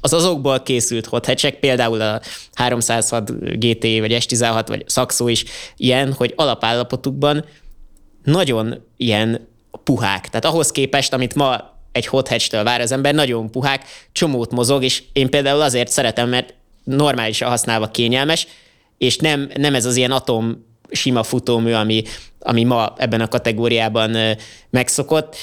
az 0.00 0.12
azokból 0.12 0.62
készült 0.62 1.06
hothatchek, 1.06 1.58
például 1.58 2.00
a 2.00 2.20
306 2.54 3.30
GT 3.58 3.82
vagy 3.82 4.16
S16 4.18 4.64
vagy 4.66 4.84
Saxo 4.88 5.28
is 5.28 5.44
ilyen, 5.76 6.12
hogy 6.12 6.32
alapállapotukban 6.36 7.44
nagyon 8.24 8.84
ilyen 8.96 9.52
puhák. 9.84 10.28
Tehát 10.28 10.44
ahhoz 10.44 10.70
képest, 10.70 11.12
amit 11.12 11.34
ma 11.34 11.72
egy 11.92 12.06
hot 12.06 12.28
hatch-től 12.28 12.64
vár 12.64 12.80
az 12.80 12.92
ember, 12.92 13.14
nagyon 13.14 13.50
puhák, 13.50 13.84
csomót 14.12 14.50
mozog, 14.50 14.84
és 14.84 15.02
én 15.12 15.30
például 15.30 15.60
azért 15.60 15.88
szeretem, 15.88 16.28
mert 16.28 16.54
normálisan 16.84 17.48
használva 17.48 17.90
kényelmes, 17.90 18.46
és 18.98 19.16
nem, 19.16 19.50
nem 19.56 19.74
ez 19.74 19.84
az 19.84 19.96
ilyen 19.96 20.10
atom 20.10 20.66
sima 20.90 21.22
futómű, 21.22 21.72
ami, 21.72 22.02
ami 22.38 22.64
ma 22.64 22.94
ebben 22.96 23.20
a 23.20 23.28
kategóriában 23.28 24.16
megszokott, 24.70 25.36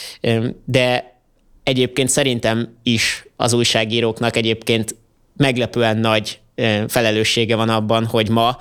de 0.65 1.15
egyébként 1.63 2.09
szerintem 2.09 2.77
is 2.83 3.25
az 3.35 3.53
újságíróknak 3.53 4.35
egyébként 4.35 4.95
meglepően 5.37 5.97
nagy 5.97 6.39
felelőssége 6.87 7.55
van 7.55 7.69
abban, 7.69 8.05
hogy 8.05 8.29
ma 8.29 8.57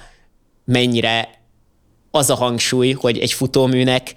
mennyire 0.65 1.41
az 2.11 2.31
a 2.31 2.35
hangsúly, 2.35 2.93
hogy 2.93 3.19
egy 3.19 3.33
futóműnek 3.33 4.15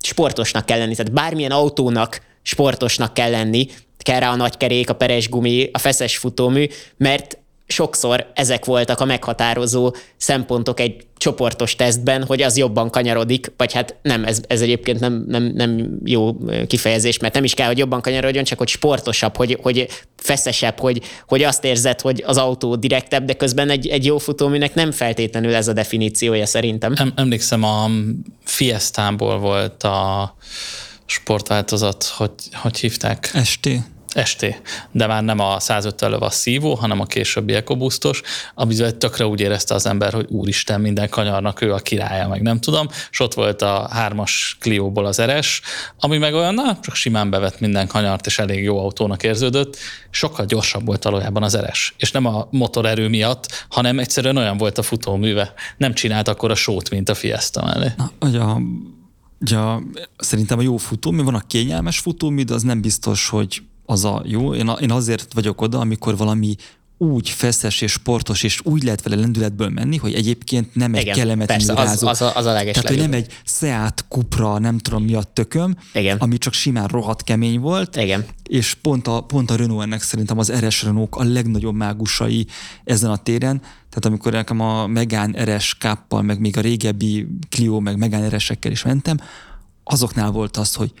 sportosnak 0.00 0.66
kell 0.66 0.78
lenni. 0.78 0.94
Tehát 0.94 1.12
bármilyen 1.12 1.50
autónak 1.50 2.20
sportosnak 2.42 3.14
kell 3.14 3.30
lenni, 3.30 3.66
kell 3.98 4.20
rá 4.20 4.30
a 4.30 4.36
nagy 4.36 4.56
kerék, 4.56 4.90
a 4.90 4.94
peres 4.94 5.28
gumi, 5.28 5.68
a 5.72 5.78
feszes 5.78 6.16
futómű, 6.16 6.66
mert 6.96 7.38
sokszor 7.66 8.30
ezek 8.34 8.64
voltak 8.64 9.00
a 9.00 9.04
meghatározó 9.04 9.94
szempontok 10.16 10.80
egy 10.80 11.06
csoportos 11.16 11.76
tesztben, 11.76 12.24
hogy 12.24 12.42
az 12.42 12.56
jobban 12.56 12.90
kanyarodik, 12.90 13.52
vagy 13.56 13.72
hát 13.72 13.96
nem, 14.02 14.24
ez, 14.24 14.40
ez 14.46 14.60
egyébként 14.60 15.00
nem, 15.00 15.24
nem, 15.28 15.42
nem 15.42 15.98
jó 16.04 16.36
kifejezés, 16.66 17.18
mert 17.18 17.34
nem 17.34 17.44
is 17.44 17.54
kell, 17.54 17.66
hogy 17.66 17.78
jobban 17.78 18.00
kanyarodjon, 18.00 18.44
csak 18.44 18.58
hogy 18.58 18.68
sportosabb, 18.68 19.36
hogy, 19.36 19.58
hogy 19.62 19.88
feszesebb, 20.16 20.78
hogy, 20.78 21.02
hogy 21.26 21.42
azt 21.42 21.64
érzed, 21.64 22.00
hogy 22.00 22.22
az 22.26 22.36
autó 22.36 22.74
direktebb, 22.74 23.24
de 23.24 23.32
közben 23.32 23.70
egy, 23.70 23.86
egy 23.86 24.04
jó 24.04 24.18
futóműnek 24.18 24.74
nem 24.74 24.92
feltétlenül 24.92 25.54
ez 25.54 25.68
a 25.68 25.72
definíciója 25.72 26.46
szerintem. 26.46 26.92
Em, 26.96 27.12
emlékszem, 27.16 27.62
a 27.62 27.90
Fiestából 28.44 29.38
volt 29.38 29.82
a 29.82 30.34
sportváltozat, 31.06 32.04
hogy, 32.04 32.32
hogy 32.52 32.78
hívták? 32.78 33.32
ST. 33.44 33.68
ST, 34.24 34.62
de 34.90 35.06
már 35.06 35.24
nem 35.24 35.38
a 35.38 35.60
105 35.60 36.02
a 36.02 36.30
szívó, 36.30 36.74
hanem 36.74 37.00
a 37.00 37.04
későbbi 37.04 37.54
EcoBoostos, 37.54 38.22
amivel 38.54 38.96
tökre 38.96 39.26
úgy 39.26 39.40
érezte 39.40 39.74
az 39.74 39.86
ember, 39.86 40.12
hogy 40.12 40.26
úristen, 40.28 40.80
minden 40.80 41.08
kanyarnak 41.08 41.60
ő 41.60 41.72
a 41.72 41.78
királya, 41.78 42.28
meg 42.28 42.42
nem 42.42 42.60
tudom, 42.60 42.88
és 43.10 43.20
ott 43.20 43.34
volt 43.34 43.62
a 43.62 43.88
hármas 43.90 44.56
Clio-ból 44.60 45.06
az 45.06 45.18
eres, 45.18 45.62
ami 46.00 46.18
meg 46.18 46.34
olyan, 46.34 46.54
na, 46.54 46.78
csak 46.82 46.94
simán 46.94 47.30
bevett 47.30 47.60
minden 47.60 47.86
kanyart, 47.86 48.26
és 48.26 48.38
elég 48.38 48.62
jó 48.62 48.78
autónak 48.78 49.22
érződött, 49.22 49.76
sokkal 50.10 50.44
gyorsabb 50.44 50.86
volt 50.86 51.04
valójában 51.04 51.42
az 51.42 51.54
eres, 51.54 51.94
és 51.98 52.10
nem 52.10 52.26
a 52.26 52.48
motorerő 52.50 53.08
miatt, 53.08 53.64
hanem 53.68 53.98
egyszerűen 53.98 54.36
olyan 54.36 54.56
volt 54.56 54.78
a 54.78 54.82
futóműve. 54.82 55.52
Nem 55.76 55.94
csinált 55.94 56.28
akkor 56.28 56.50
a 56.50 56.54
sót, 56.54 56.90
mint 56.90 57.08
a 57.08 57.14
Fiesta 57.14 57.64
mellé. 57.64 57.92
Na, 57.96 58.10
hogy 58.20 58.36
a 58.36 58.60
Ja, 59.40 59.82
szerintem 60.16 60.58
a 60.58 60.62
jó 60.62 60.76
futómű, 60.76 61.22
van 61.22 61.34
a 61.34 61.46
kényelmes 61.46 61.98
futómű, 61.98 62.42
de 62.42 62.54
az 62.54 62.62
nem 62.62 62.80
biztos, 62.80 63.28
hogy 63.28 63.62
az 63.86 64.04
a 64.04 64.22
jó. 64.24 64.54
Én, 64.54 64.70
én 64.80 64.90
azért 64.90 65.32
vagyok 65.32 65.60
oda, 65.60 65.78
amikor 65.78 66.16
valami 66.16 66.56
úgy 66.98 67.28
feszes 67.28 67.80
és 67.80 67.92
sportos, 67.92 68.42
és 68.42 68.60
úgy 68.64 68.82
lehet 68.82 69.02
vele 69.02 69.16
lendületből 69.16 69.68
menni, 69.68 69.96
hogy 69.96 70.14
egyébként 70.14 70.74
nem 70.74 70.94
egy 70.94 71.10
kellemetlen 71.10 71.60
irázó. 71.60 72.06
Az, 72.06 72.20
az, 72.20 72.20
a, 72.20 72.36
az 72.36 72.46
a 72.46 72.52
Tehát, 72.52 72.88
hogy 72.88 72.98
nem 72.98 73.12
egy 73.12 73.32
Seat 73.44 74.04
Cupra, 74.08 74.58
nem 74.58 74.78
tudom 74.78 75.04
mi 75.04 75.14
a 75.14 75.22
tököm, 75.22 75.76
Igen. 75.92 76.16
ami 76.18 76.38
csak 76.38 76.52
simán 76.52 76.86
rohadt 76.86 77.22
kemény 77.22 77.60
volt, 77.60 77.96
Igen. 77.96 78.24
és 78.48 78.74
pont 78.74 79.06
a, 79.06 79.20
pont 79.20 79.50
a 79.50 79.56
Renault 79.56 79.82
ennek 79.82 80.02
szerintem 80.02 80.38
az 80.38 80.52
RS 80.52 80.82
Renault 80.82 81.14
a 81.14 81.24
legnagyobb 81.24 81.74
mágusai 81.74 82.46
ezen 82.84 83.10
a 83.10 83.16
téren, 83.16 83.58
tehát 83.60 84.04
amikor 84.04 84.32
nekem 84.32 84.60
a 84.60 84.86
Megane 84.86 85.56
RS 85.56 85.74
káppal, 85.74 86.22
meg 86.22 86.40
még 86.40 86.56
a 86.56 86.60
régebbi 86.60 87.26
Clio, 87.50 87.80
meg 87.80 87.98
Megane 87.98 88.36
RS-ekkel 88.36 88.70
is 88.70 88.82
mentem, 88.82 89.20
azoknál 89.84 90.30
volt 90.30 90.56
az, 90.56 90.74
hogy 90.74 90.92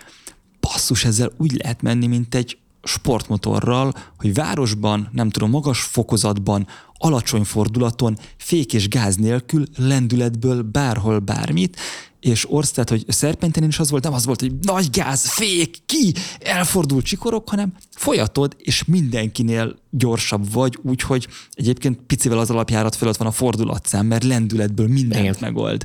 basszus, 0.60 1.04
ezzel 1.04 1.32
úgy 1.36 1.52
lehet 1.62 1.82
menni, 1.82 2.06
mint 2.06 2.34
egy 2.34 2.58
sportmotorral, 2.86 3.92
hogy 4.18 4.34
városban, 4.34 5.08
nem 5.12 5.30
tudom, 5.30 5.50
magas 5.50 5.80
fokozatban, 5.80 6.66
alacsony 6.98 7.44
fordulaton, 7.44 8.18
fék 8.36 8.72
és 8.72 8.88
gáz 8.88 9.16
nélkül, 9.16 9.64
lendületből 9.76 10.62
bárhol 10.62 11.18
bármit, 11.18 11.76
és 12.20 12.50
orsz, 12.50 12.70
tehát, 12.70 12.88
hogy 12.88 13.04
szerpentenin 13.08 13.68
is 13.68 13.78
az 13.78 13.90
volt, 13.90 14.02
nem 14.02 14.12
az 14.12 14.26
volt, 14.26 14.40
hogy 14.40 14.52
nagy 14.60 14.90
gáz, 14.90 15.28
fék, 15.28 15.76
ki, 15.86 16.14
elfordul 16.40 17.02
csikorok, 17.02 17.48
hanem 17.48 17.72
folyatod, 17.90 18.56
és 18.58 18.84
mindenkinél 18.84 19.76
gyorsabb 19.90 20.52
vagy, 20.52 20.78
úgyhogy 20.82 21.28
egyébként 21.52 22.00
picivel 22.06 22.38
az 22.38 22.50
alapjárat 22.50 22.96
fölött 22.96 23.16
van 23.16 23.28
a 23.28 23.30
fordulatszám, 23.30 24.06
mert 24.06 24.24
lendületből 24.24 24.88
mindent 24.88 25.22
Igen. 25.22 25.36
megold. 25.40 25.84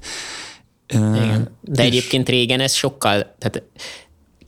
Igen. 0.87 1.57
De 1.61 1.83
és... 1.83 1.89
egyébként 1.89 2.29
régen 2.29 2.59
ez 2.59 2.73
sokkal, 2.73 3.35
tehát 3.37 3.63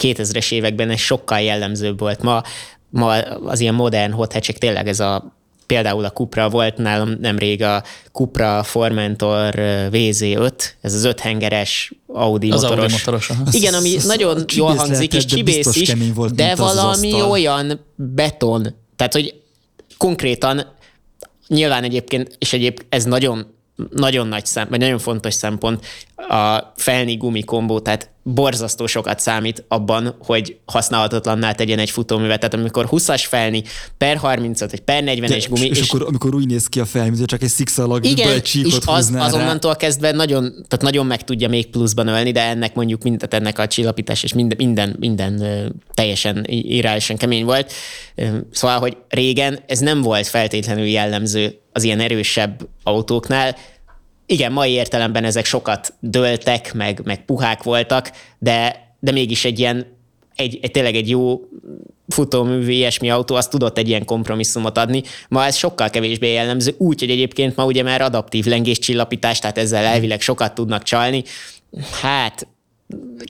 2000-es 0.04 0.51
években 0.51 0.89
ez 0.89 0.99
sokkal 0.99 1.39
jellemzőbb 1.39 1.99
volt. 1.99 2.22
Ma, 2.22 2.43
ma 2.89 3.14
az 3.22 3.60
ilyen 3.60 3.74
modern 3.74 4.12
hothatchek 4.12 4.58
tényleg 4.58 4.88
ez 4.88 4.99
a 4.99 5.34
például 5.66 6.06
a 6.06 6.12
Cupra 6.12 6.49
volt 6.49 6.78
nálam 6.78 7.18
nemrég 7.22 7.64
a 7.64 7.84
Cupra 8.12 8.64
Formentor 8.64 9.54
VZ5, 9.91 10.51
ez 10.82 10.93
az 10.93 11.04
öthengeres 11.04 11.93
Audi 12.08 12.51
az 12.51 12.62
motoros. 12.62 12.82
Audi 12.82 12.93
motoros 12.93 13.32
Igen, 13.51 13.74
ami 13.74 13.95
az, 13.95 14.06
nagyon 14.06 14.36
az 14.36 14.56
jól 14.56 14.76
hangzik, 14.76 15.14
és 15.14 15.26
csibész 15.26 15.76
is, 15.76 15.93
volt, 16.14 16.36
de 16.36 16.56
valami 16.56 17.22
olyan 17.22 17.80
beton, 17.95 18.76
tehát 18.95 19.14
hogy 19.14 19.36
konkrétan 19.97 20.66
nyilván 21.47 21.84
egyébként, 21.84 22.36
és 22.39 22.54
egyébként 22.54 22.93
ez 22.93 23.04
nagyon 23.04 23.54
nagyon 23.91 24.28
nagy 24.28 24.45
szem, 24.45 24.68
vagy 24.70 24.80
nagyon 24.80 24.99
fontos 24.99 25.34
szempont. 25.34 25.86
A 26.30 26.74
felni 26.76 27.15
gumi 27.15 27.43
kombó, 27.43 27.80
tehát 27.80 28.13
borzasztó 28.24 28.88
sokat 28.88 29.19
számít 29.19 29.65
abban, 29.67 30.15
hogy 30.19 30.57
használhatatlanná 30.65 31.51
tegyen 31.51 31.80
egy 31.80 31.89
futóművet. 31.89 32.39
Tehát 32.39 32.53
amikor 32.53 32.88
20-as 32.91 33.24
felni, 33.28 33.63
per 33.97 34.17
35 34.17 34.71
vagy 34.71 34.80
per 34.80 35.03
40-es 35.05 35.45
gumi. 35.49 35.65
És, 35.65 35.80
és, 35.80 35.89
akkor, 35.89 36.01
amikor 36.07 36.36
úgy 36.36 36.47
néz 36.47 36.67
ki 36.67 36.80
a 36.80 36.86
fel, 36.86 37.09
mint 37.09 37.26
csak 37.26 37.41
egy 37.41 37.49
szikszalag, 37.49 38.05
igen, 38.05 38.32
egy 38.32 38.41
csíkot 38.41 38.71
és 38.71 38.78
az, 38.86 39.11
az 39.15 39.15
azonnantól 39.15 39.76
kezdve 39.76 40.11
nagyon, 40.11 40.41
tehát 40.41 40.82
nagyon 40.82 41.05
meg 41.05 41.24
tudja 41.24 41.49
még 41.49 41.69
pluszban 41.69 42.07
ölni, 42.07 42.32
de 42.32 42.41
ennek 42.41 42.76
mondjuk 42.76 43.03
mind, 43.03 43.17
tehát 43.17 43.34
ennek 43.34 43.59
a 43.59 43.67
csillapítás 43.67 44.24
és 44.24 44.34
minden, 44.34 44.57
minden, 44.57 44.95
minden 44.99 45.43
teljesen 45.93 46.43
irányosan 46.47 47.17
kemény 47.17 47.45
volt. 47.45 47.74
Szóval, 48.51 48.80
hogy 48.80 48.97
régen 49.09 49.59
ez 49.67 49.80
nem 49.80 50.01
volt 50.01 50.28
feltétlenül 50.28 50.86
jellemző 50.86 51.57
az 51.71 51.84
ilyen 51.84 51.99
erősebb 51.99 52.67
autóknál, 52.84 53.55
igen, 54.34 54.51
mai 54.51 54.71
értelemben 54.71 55.23
ezek 55.23 55.45
sokat 55.45 55.93
döltek, 55.99 56.73
meg, 56.73 57.01
meg 57.03 57.25
puhák 57.25 57.63
voltak, 57.63 58.11
de, 58.39 58.88
de 58.99 59.11
mégis 59.11 59.45
egy 59.45 59.59
ilyen, 59.59 59.86
egy, 60.36 60.59
egy, 60.61 60.71
tényleg 60.71 60.95
egy 60.95 61.09
jó 61.09 61.41
futóművű 62.07 62.71
ilyesmi 62.71 63.09
autó, 63.09 63.36
az 63.36 63.47
tudott 63.47 63.77
egy 63.77 63.88
ilyen 63.88 64.05
kompromisszumot 64.05 64.77
adni. 64.77 65.03
Ma 65.29 65.45
ez 65.45 65.55
sokkal 65.55 65.89
kevésbé 65.89 66.34
jellemző, 66.34 66.75
úgy, 66.77 67.03
egyébként 67.03 67.55
ma 67.55 67.65
ugye 67.65 67.84
már 67.84 68.01
adaptív 68.01 68.45
lengéscsillapítás, 68.45 69.39
tehát 69.39 69.57
ezzel 69.57 69.86
elvileg 69.86 70.21
sokat 70.21 70.53
tudnak 70.53 70.84
csalni. 70.84 71.23
Hát 72.01 72.47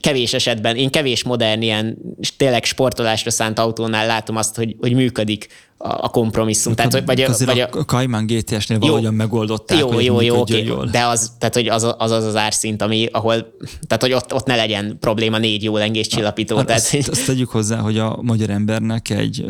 kevés 0.00 0.34
esetben, 0.34 0.76
én 0.76 0.90
kevés 0.90 1.22
modern 1.22 1.62
ilyen 1.62 1.96
tényleg 2.36 2.64
sportolásra 2.64 3.30
szánt 3.30 3.58
autónál 3.58 4.06
látom 4.06 4.36
azt, 4.36 4.56
hogy, 4.56 4.76
hogy 4.80 4.92
működik 4.92 5.48
a, 5.76 6.08
kompromisszum. 6.08 6.74
Tehát, 6.74 6.92
hogy, 6.92 7.04
vagy, 7.04 7.20
azért 7.20 7.50
vagy 7.50 7.60
a, 7.60 7.68
a 7.70 7.84
Cayman 7.84 8.26
GTS-nél 8.26 8.78
valahogyan 8.78 9.14
megoldották, 9.14 9.78
jó, 9.78 9.90
hogy 9.90 10.04
jó, 10.04 10.20
jó, 10.20 10.40
oké, 10.40 10.64
jól. 10.64 10.86
de 10.86 11.04
az, 11.04 11.32
tehát, 11.38 11.54
hogy 11.54 11.68
az, 11.68 11.94
az, 11.98 12.10
az 12.10 12.24
az 12.24 12.36
árszint, 12.36 12.82
ami, 12.82 13.08
ahol, 13.12 13.56
tehát, 13.86 14.02
hogy 14.02 14.12
ott, 14.12 14.34
ott 14.34 14.46
ne 14.46 14.56
legyen 14.56 14.96
probléma 15.00 15.38
négy 15.38 15.62
jó 15.62 15.76
lengés 15.76 16.06
csillapító. 16.06 16.56
Hát 16.56 16.66
tehát, 16.66 16.80
azt, 16.80 17.08
azt, 17.08 17.26
tegyük 17.26 17.48
hozzá, 17.48 17.78
hogy 17.78 17.98
a 17.98 18.18
magyar 18.22 18.50
embernek 18.50 19.10
egy, 19.10 19.44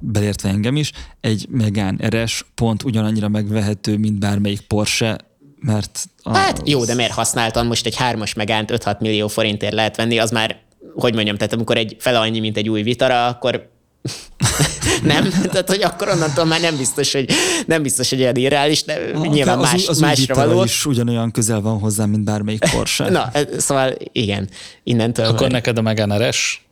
belértve 0.00 0.48
engem 0.48 0.76
is, 0.76 0.92
egy 1.20 1.46
Megán 1.50 2.00
RS 2.08 2.44
pont 2.54 2.82
ugyanannyira 2.84 3.28
megvehető, 3.28 3.96
mint 3.96 4.18
bármelyik 4.18 4.60
Porsche, 4.60 5.18
mert... 5.62 6.04
Az... 6.22 6.36
Hát 6.36 6.60
jó, 6.64 6.84
de 6.84 6.94
miért 6.94 7.12
használtan 7.12 7.66
most 7.66 7.86
egy 7.86 7.96
hármas 7.96 8.34
megánt 8.34 8.70
5-6 8.74 8.98
millió 8.98 9.28
forintért 9.28 9.74
lehet 9.74 9.96
venni, 9.96 10.18
az 10.18 10.30
már, 10.30 10.56
hogy 10.94 11.14
mondjam, 11.14 11.36
tehát 11.36 11.52
amikor 11.52 11.76
egy 11.76 11.96
fel 11.98 12.16
annyi, 12.16 12.40
mint 12.40 12.56
egy 12.56 12.68
új 12.68 12.82
Vitara, 12.82 13.26
akkor 13.26 13.70
nem? 15.02 15.30
Tehát, 15.30 15.68
hogy 15.68 15.82
akkor 15.82 16.08
onnantól 16.08 16.44
már 16.44 16.60
nem 16.60 16.76
biztos, 16.76 17.12
hogy, 17.12 17.30
nem 17.66 17.82
biztos, 17.82 18.10
hogy 18.10 18.20
olyan 18.20 18.36
irreális, 18.36 18.84
de 18.84 19.10
a, 19.14 19.26
nyilván 19.26 19.58
az, 19.58 19.70
más, 19.70 19.86
az 19.86 19.98
másra 19.98 20.34
való. 20.34 20.64
is 20.64 20.86
ugyanolyan 20.86 21.30
közel 21.30 21.60
van 21.60 21.78
hozzá, 21.78 22.04
mint 22.04 22.24
bármelyik 22.24 22.70
Porsche. 22.70 23.10
Na, 23.10 23.30
szóval 23.58 23.94
igen, 24.12 24.48
innentől. 24.82 25.26
Akkor 25.26 25.40
van. 25.40 25.50
neked 25.50 25.78
a 25.78 25.82
Megane 25.82 26.28
RS? 26.28 26.62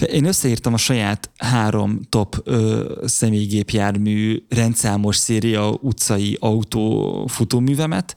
Én 0.00 0.24
összeírtam 0.24 0.72
a 0.72 0.76
saját 0.76 1.30
három 1.36 2.00
top 2.08 2.40
ö, 2.44 2.92
személygépjármű 3.04 4.44
rendszámos 4.48 5.16
széria 5.16 5.70
utcai 5.70 6.36
autó 6.40 7.26
futóművemet, 7.26 8.16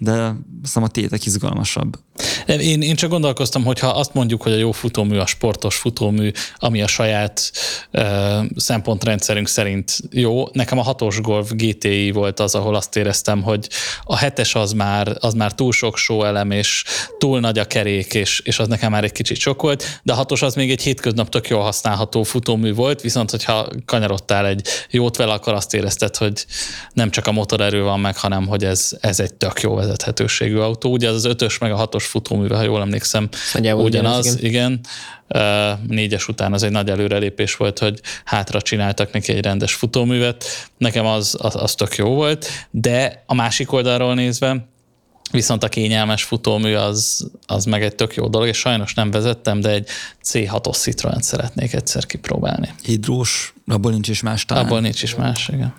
de 0.00 0.34
hiszem 0.62 0.82
a 0.82 0.88
tétek 0.88 1.26
izgalmasabb. 1.26 1.98
Én, 2.46 2.82
én 2.82 2.96
csak 2.96 3.10
gondolkoztam, 3.10 3.64
hogy 3.64 3.78
ha 3.78 3.88
azt 3.88 4.14
mondjuk, 4.14 4.42
hogy 4.42 4.52
a 4.52 4.56
jó 4.56 4.72
futómű 4.72 5.16
a 5.16 5.26
sportos 5.26 5.76
futómű, 5.76 6.30
ami 6.56 6.82
a 6.82 6.86
saját 6.86 7.52
uh, 7.92 8.44
szempontrendszerünk 8.56 9.48
szerint 9.48 9.98
jó, 10.10 10.48
nekem 10.52 10.78
a 10.78 10.82
hatos 10.82 11.20
Golf 11.20 11.50
GTI 11.50 12.10
volt 12.10 12.40
az, 12.40 12.54
ahol 12.54 12.74
azt 12.74 12.96
éreztem, 12.96 13.42
hogy 13.42 13.68
a 14.02 14.16
hetes 14.16 14.54
az 14.54 14.72
már, 14.72 15.16
az 15.20 15.34
már 15.34 15.52
túl 15.54 15.72
sok 15.72 15.96
elem, 16.08 16.50
és 16.50 16.84
túl 17.18 17.40
nagy 17.40 17.58
a 17.58 17.64
kerék, 17.64 18.14
és, 18.14 18.40
és 18.44 18.58
az 18.58 18.68
nekem 18.68 18.90
már 18.90 19.04
egy 19.04 19.12
kicsit 19.12 19.36
sok 19.36 19.62
volt, 19.62 20.00
de 20.02 20.12
a 20.12 20.16
hatos 20.16 20.42
az 20.42 20.54
még 20.54 20.70
egy 20.70 20.82
hétköznap 20.82 21.28
tök 21.28 21.48
jól 21.48 21.62
használható 21.62 22.22
futómű 22.22 22.74
volt, 22.74 23.00
viszont 23.00 23.30
hogyha 23.30 23.68
kanyarodtál 23.84 24.46
egy 24.46 24.68
jót 24.90 25.16
vele, 25.16 25.32
akkor 25.32 25.52
azt 25.52 25.74
érezted, 25.74 26.16
hogy 26.16 26.46
nem 26.92 27.10
csak 27.10 27.26
a 27.26 27.32
motorerő 27.32 27.82
van 27.82 28.00
meg, 28.00 28.16
hanem 28.16 28.46
hogy 28.46 28.64
ez, 28.64 28.96
ez 29.00 29.20
egy 29.20 29.34
tök 29.34 29.60
jó 29.60 29.74
vezethetőségű 29.74 30.56
autó. 30.56 30.90
Ugye 30.90 31.08
az 31.08 31.14
az 31.14 31.24
ötös 31.24 31.58
meg 31.58 31.72
a 31.72 31.76
hatos 31.76 32.06
futóműve, 32.08 32.56
ha 32.56 32.62
jól 32.62 32.80
emlékszem, 32.80 33.28
Nagyjából 33.52 33.84
ugyanaz, 33.84 34.18
ugyanaz, 34.18 34.42
igen. 34.42 34.80
igen. 35.28 35.78
Négyes 35.86 36.28
után 36.28 36.52
az 36.52 36.62
egy 36.62 36.70
nagy 36.70 36.90
előrelépés 36.90 37.56
volt, 37.56 37.78
hogy 37.78 38.00
hátra 38.24 38.62
csináltak 38.62 39.12
neki 39.12 39.32
egy 39.32 39.44
rendes 39.44 39.74
futóművet. 39.74 40.44
Nekem 40.78 41.06
az, 41.06 41.36
az, 41.38 41.56
az 41.56 41.74
tök 41.74 41.96
jó 41.96 42.08
volt, 42.08 42.46
de 42.70 43.22
a 43.26 43.34
másik 43.34 43.72
oldalról 43.72 44.14
nézve, 44.14 44.66
Viszont 45.30 45.64
a 45.64 45.68
kényelmes 45.68 46.22
futómű 46.22 46.74
az, 46.74 47.30
az 47.46 47.64
meg 47.64 47.82
egy 47.82 47.94
tök 47.94 48.14
jó 48.14 48.28
dolog, 48.28 48.48
és 48.48 48.58
sajnos 48.58 48.94
nem 48.94 49.10
vezettem, 49.10 49.60
de 49.60 49.70
egy 49.70 49.88
C6-os 50.24 50.78
Citroen 50.78 51.20
szeretnék 51.20 51.72
egyszer 51.72 52.06
kipróbálni. 52.06 52.74
Hidrós, 52.82 53.54
abból 53.66 53.90
nincs 53.90 54.08
is 54.08 54.22
más 54.22 54.44
talán. 54.44 54.64
Abból 54.64 54.80
nincs 54.80 55.02
is 55.02 55.14
más, 55.14 55.48
igen. 55.48 55.74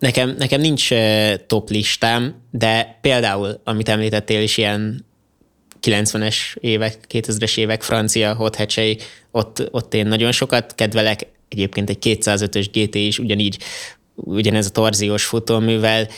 Nekem, 0.00 0.34
nekem 0.38 0.60
nincs 0.60 0.88
top 1.46 1.70
listám, 1.70 2.42
de 2.50 2.98
például, 3.00 3.60
amit 3.64 3.88
említettél 3.88 4.42
is, 4.42 4.56
ilyen 4.56 5.06
90-es 5.82 6.36
évek, 6.60 6.98
2000-es 7.10 7.58
évek 7.58 7.82
francia 7.82 8.34
hothecsei, 8.34 8.98
ott, 9.30 9.68
ott 9.70 9.94
én 9.94 10.06
nagyon 10.06 10.32
sokat 10.32 10.74
kedvelek, 10.74 11.26
egyébként 11.48 11.90
egy 11.90 11.98
205-ös 12.00 12.66
GT 12.72 12.94
is 12.94 13.18
ugyanígy, 13.18 13.58
ugyanez 14.14 14.66
a 14.66 14.70
torziós 14.70 15.24
futóművel, 15.24 16.08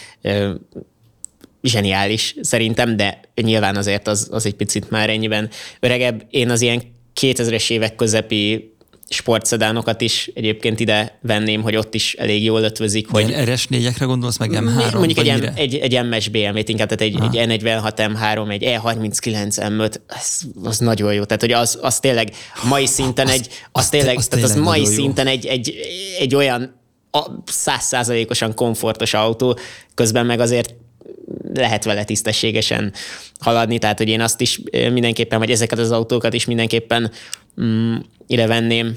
zseniális 1.63 2.35
szerintem, 2.41 2.97
de 2.97 3.21
nyilván 3.43 3.77
azért 3.77 4.09
az, 4.09 4.29
az 4.31 4.47
egy 4.47 4.55
picit 4.55 4.91
már 4.91 5.11
ennyiben 5.11 5.51
öregebb. 5.81 6.27
Én 6.31 6.51
az 6.51 6.61
ilyen 6.61 6.83
2000-es 7.21 7.71
évek 7.71 7.95
közepi 7.95 8.72
sportszedánokat 9.09 10.01
is 10.01 10.31
egyébként 10.35 10.81
ide 10.81 11.19
venném, 11.23 11.63
hogy 11.63 11.77
ott 11.77 11.95
is 11.95 12.15
elég 12.15 12.45
jól 12.45 12.63
ötvözik. 12.63 13.09
Hogy 13.09 13.35
RS4-ekre 13.37 14.05
gondolsz, 14.05 14.39
meg 14.39 14.51
M3? 14.51 14.93
Mondjuk 14.93 15.19
egy, 15.19 15.51
egy, 15.55 15.75
egy 15.75 16.07
MS 16.09 16.29
BMW-t 16.29 16.69
inkább, 16.69 16.89
tehát 16.89 17.15
egy, 17.15 17.37
egy 17.37 17.61
E46 17.61 17.93
M3, 17.97 18.51
egy 18.51 18.63
E39 18.67 19.55
M5, 19.57 19.95
az, 20.09 20.43
az 20.65 20.79
nagyon 20.79 21.15
jó. 21.15 21.25
Tehát, 21.25 21.41
hogy 21.41 21.53
az, 21.53 21.79
az 21.83 21.99
tényleg 21.99 22.33
mai 22.69 22.87
szinten 22.87 23.29
egy, 23.29 23.49
az, 23.73 23.83
az 23.83 23.89
tényleg, 23.89 24.17
az, 24.17 24.27
tehát 24.27 24.45
az 24.45 24.57
mai 24.57 24.85
szinten 24.85 25.27
egy, 25.27 25.47
egy, 25.47 25.75
egy 26.19 26.35
olyan 26.35 26.81
százszázalékosan 27.45 28.55
komfortos 28.55 29.15
autó, 29.15 29.59
közben 29.95 30.27
meg 30.27 30.41
azért 30.41 30.75
lehet 31.55 31.85
vele 31.85 32.05
tisztességesen 32.05 32.93
haladni, 33.41 33.79
tehát 33.79 33.99
hogy 33.99 34.09
én 34.09 34.21
azt 34.21 34.41
is 34.41 34.61
mindenképpen, 34.93 35.39
vagy 35.39 35.51
ezeket 35.51 35.79
az 35.79 35.91
autókat 35.91 36.35
is 36.35 36.45
mindenképpen 36.45 37.11
mm, 37.63 37.97
ide 38.27 38.47
venném. 38.47 38.97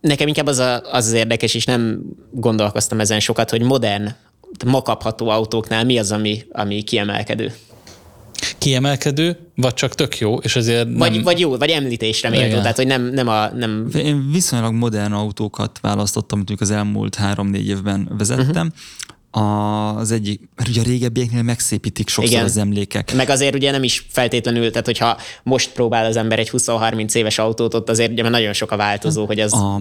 Nekem 0.00 0.28
inkább 0.28 0.46
az, 0.46 0.58
a, 0.58 0.80
az 0.80 1.06
az 1.06 1.12
érdekes, 1.12 1.54
és 1.54 1.64
nem 1.64 2.02
gondolkoztam 2.30 3.00
ezen 3.00 3.20
sokat, 3.20 3.50
hogy 3.50 3.62
modern, 3.62 4.14
ma 4.66 4.82
kapható 4.82 5.28
autóknál 5.28 5.84
mi 5.84 5.98
az, 5.98 6.12
ami, 6.12 6.44
ami 6.52 6.82
kiemelkedő 6.82 7.52
kiemelkedő, 8.58 9.38
vagy 9.54 9.74
csak 9.74 9.94
tök 9.94 10.18
jó, 10.18 10.36
és 10.36 10.56
ezért 10.56 10.84
nem... 10.84 10.96
Vagy, 10.96 11.22
vagy 11.22 11.40
jó, 11.40 11.56
vagy 11.56 11.70
említésre 11.70 12.28
méltó, 12.28 12.56
tehát 12.56 12.76
hogy 12.76 12.86
nem, 12.86 13.02
nem 13.02 13.28
a... 13.28 13.48
Nem... 13.48 13.88
Én 13.94 14.30
viszonylag 14.32 14.72
modern 14.72 15.12
autókat 15.12 15.78
választottam, 15.80 16.42
amit 16.48 16.60
az 16.60 16.70
elmúlt 16.70 17.14
három-négy 17.14 17.68
évben 17.68 18.08
vezettem. 18.18 18.46
Uh-huh 18.46 18.72
az 19.32 20.10
egyik, 20.10 20.40
mert 20.56 20.68
ugye 20.68 20.80
a 20.80 20.84
régebbieknél 20.84 21.42
megszépítik 21.42 22.08
sokszor 22.08 22.32
Igen. 22.32 22.44
az 22.44 22.56
emlékek. 22.56 23.14
Meg 23.14 23.28
azért 23.28 23.54
ugye 23.54 23.70
nem 23.70 23.82
is 23.82 24.06
feltétlenül, 24.10 24.70
tehát 24.70 24.86
hogyha 24.86 25.16
most 25.42 25.72
próbál 25.72 26.04
az 26.04 26.16
ember 26.16 26.38
egy 26.38 26.50
20-30 26.52 27.14
éves 27.14 27.38
autót, 27.38 27.74
ott 27.74 27.88
azért 27.88 28.10
ugye 28.10 28.28
nagyon 28.28 28.52
sok 28.52 28.70
a 28.70 28.76
változó, 28.76 29.26
hogy 29.26 29.40
az... 29.40 29.52
A, 29.52 29.80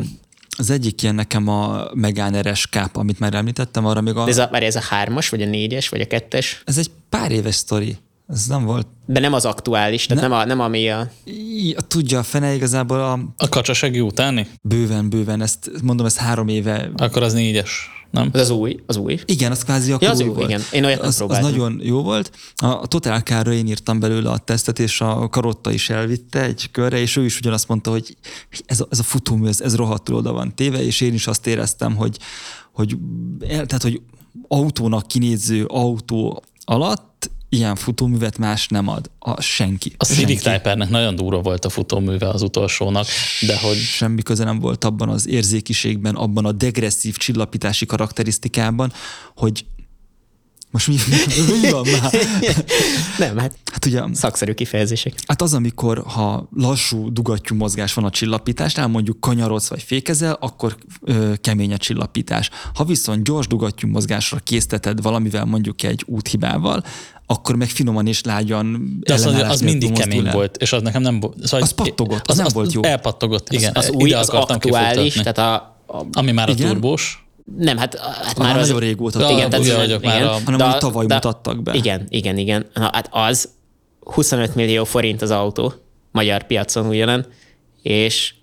az 0.57 0.69
egyik 0.69 1.01
ilyen 1.01 1.15
nekem 1.15 1.47
a 1.47 1.89
Megane 1.93 2.41
RS 2.41 2.67
Cup, 2.71 2.95
amit 2.95 3.19
már 3.19 3.33
említettem, 3.33 3.85
arra 3.85 4.01
még 4.01 4.15
a... 4.15 4.23
De 4.23 4.31
ez 4.31 4.37
a, 4.37 4.49
ez 4.51 4.75
a 4.75 4.81
hármas, 4.89 5.29
vagy 5.29 5.41
a 5.41 5.45
négyes, 5.45 5.89
vagy 5.89 6.01
a 6.01 6.07
kettes? 6.07 6.61
Ez 6.65 6.77
egy 6.77 6.91
pár 7.09 7.31
éves 7.31 7.55
sztori. 7.55 7.97
Ez 8.29 8.45
nem 8.45 8.65
volt. 8.65 8.87
De 9.05 9.19
nem 9.19 9.33
az 9.33 9.45
aktuális, 9.45 10.05
tehát 10.05 10.21
nem, 10.21 10.31
nem, 10.31 10.39
a, 10.39 10.45
nem 10.45 10.59
ami 10.59 10.89
a... 10.89 11.11
I, 11.23 11.75
tudja, 11.87 12.19
a 12.19 12.23
fene 12.23 12.53
igazából 12.53 12.99
a... 12.99 13.19
A 13.37 13.49
kacsasegi 13.49 13.99
utáni? 13.99 14.47
Bőven, 14.61 15.09
bőven, 15.09 15.41
ezt 15.41 15.71
mondom, 15.83 16.05
ez 16.05 16.17
három 16.17 16.47
éve. 16.47 16.91
Akkor 16.95 17.23
az 17.23 17.33
négyes 17.33 17.89
nem? 18.11 18.29
Az 18.33 18.49
új, 18.49 18.79
az 18.85 18.97
új. 18.97 19.19
Igen, 19.25 19.51
az 19.51 19.63
kvázi 19.63 19.91
akkor 19.91 20.03
ja, 20.03 20.11
az 20.13 20.21
új, 20.21 20.27
volt. 20.27 20.49
Igen. 20.49 20.61
Én 20.71 20.85
olyat 20.85 20.99
az, 20.99 21.23
az 21.27 21.37
nagyon 21.37 21.79
jó 21.83 22.01
volt. 22.01 22.31
A 22.55 22.87
Total 22.87 23.19
car 23.19 23.47
én 23.47 23.67
írtam 23.67 23.99
belőle 23.99 24.29
a 24.29 24.37
tesztet, 24.37 24.79
és 24.79 25.01
a 25.01 25.29
Karotta 25.29 25.71
is 25.71 25.89
elvitte 25.89 26.43
egy 26.43 26.71
körre, 26.71 26.99
és 26.99 27.15
ő 27.15 27.25
is 27.25 27.37
ugyanazt 27.37 27.67
mondta, 27.67 27.91
hogy 27.91 28.17
ez 28.65 28.79
a, 28.79 28.87
ez 28.89 28.99
a 28.99 29.03
futómű, 29.03 29.47
ez, 29.47 29.61
ez 29.61 29.75
rohadtul 29.75 30.15
oda 30.15 30.31
van 30.31 30.55
téve, 30.55 30.83
és 30.83 31.01
én 31.01 31.13
is 31.13 31.27
azt 31.27 31.47
éreztem, 31.47 31.95
hogy, 31.95 32.17
hogy, 32.71 32.97
tehát, 33.39 33.81
hogy 33.81 34.01
autónak 34.47 35.07
kinéző 35.07 35.65
autó 35.65 36.43
alatt 36.63 37.10
ilyen 37.53 37.75
futóművet 37.75 38.37
más 38.37 38.67
nem 38.67 38.87
ad 38.87 39.09
a 39.19 39.41
senki. 39.41 39.93
A 39.97 40.03
Civic 40.03 40.41
Type-nek 40.41 40.89
nagyon 40.89 41.15
durva 41.15 41.41
volt 41.41 41.65
a 41.65 41.69
futóműve 41.69 42.29
az 42.29 42.41
utolsónak, 42.41 43.05
de 43.41 43.57
hogy... 43.59 43.77
Semmi 43.77 44.21
köze 44.21 44.43
nem 44.43 44.59
volt 44.59 44.83
abban 44.83 45.09
az 45.09 45.27
érzékiségben, 45.27 46.15
abban 46.15 46.45
a 46.45 46.51
degresszív 46.51 47.17
csillapítási 47.17 47.85
karakterisztikában, 47.85 48.93
hogy 49.35 49.65
Most 50.71 50.87
mi, 50.87 50.95
mi 51.61 51.69
van 51.71 51.87
már? 51.87 52.13
Nem, 53.27 53.37
hát, 53.37 53.57
Hát 53.71 53.85
ugye, 53.85 54.01
szakszerű 54.13 54.53
kifejezések. 54.53 55.13
hát 55.27 55.41
az, 55.41 55.53
amikor 55.53 56.03
ha 56.05 56.49
lassú, 56.55 57.11
dugattyú 57.11 57.55
mozgás 57.55 57.93
van 57.93 58.05
a 58.05 58.09
csillapításnál, 58.09 58.87
mondjuk 58.87 59.19
kanyarodsz 59.19 59.67
vagy 59.67 59.81
fékezel, 59.81 60.37
akkor 60.39 60.77
ö, 61.01 61.33
kemény 61.41 61.73
a 61.73 61.77
csillapítás. 61.77 62.49
Ha 62.73 62.83
viszont 62.83 63.23
gyors 63.23 63.47
dugattyú 63.47 63.89
mozgásra 63.89 64.37
készteted 64.37 65.01
valamivel, 65.01 65.45
mondjuk 65.45 65.83
egy 65.83 66.03
úthibával, 66.07 66.83
akkor 67.31 67.55
meg 67.55 67.67
finoman 67.69 68.07
és 68.07 68.23
lágyan 68.23 68.97
De 68.99 69.13
az, 69.13 69.25
az 69.25 69.61
mindig 69.61 69.91
kemény 69.91 70.25
el. 70.27 70.33
volt, 70.33 70.57
és 70.57 70.73
az 70.73 70.81
nekem 70.81 71.01
nem 71.01 71.19
volt. 71.19 71.35
Szóval 71.43 71.61
Az 71.61 71.71
pattogott, 71.71 72.27
az 72.27 72.37
nem 72.37 72.47
volt 72.53 72.73
jó. 72.73 72.83
Elpattogott, 72.83 73.51
igen. 73.51 73.71
Az, 73.75 73.85
az 73.85 73.91
új, 73.91 74.11
az 74.13 74.29
aktuális, 74.29 75.13
tehát 75.13 75.37
a, 75.37 75.53
a 75.97 76.05
Ami 76.11 76.31
már 76.31 76.49
a 76.49 76.51
Igen? 76.51 76.67
turbós. 76.67 77.25
nem, 77.57 77.77
hát, 77.77 77.97
hát 77.99 78.37
Már 78.37 78.47
már 78.47 78.57
az, 78.59 78.65
nagyon 78.67 78.81
régóta 78.81 79.19
Ja, 79.19 79.29
igen, 79.29 79.49
tehát, 79.49 79.75
vagyok 79.75 80.03
már 80.03 80.15
igen, 80.15 80.27
a- 80.27 80.39
Hanem, 80.45 80.57
de- 80.57 80.77
tavaly 80.77 81.05
de- 81.05 81.13
mutattak 81.13 81.63
be. 81.63 81.73
Igen, 81.73 82.05
igen, 82.09 82.37
igen. 82.37 82.65
Na, 82.73 82.89
hát 82.93 83.09
az 83.11 83.49
25 83.99 84.55
millió 84.55 84.83
forint 84.83 85.21
az 85.21 85.31
autó, 85.31 85.73
magyar 86.11 86.43
piacon 86.43 86.85
ugyanen, 86.87 87.25
és 87.81 88.33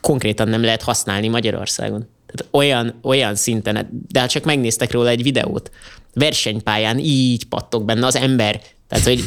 konkrétan 0.00 0.48
nem 0.48 0.62
lehet 0.64 0.82
használni 0.82 1.28
Magyarországon. 1.28 2.08
Tehát 2.34 2.54
olyan, 2.54 2.94
olyan 3.02 3.34
szinten, 3.34 4.04
de 4.08 4.20
hát 4.20 4.30
csak 4.30 4.44
megnéztek 4.44 4.92
róla 4.92 5.08
egy 5.08 5.22
videót, 5.22 5.70
versenypályán 6.14 6.98
így 6.98 7.44
pattog 7.44 7.84
benne 7.84 8.06
az 8.06 8.16
ember. 8.16 8.60
Tehát, 8.88 9.04
hogy 9.04 9.24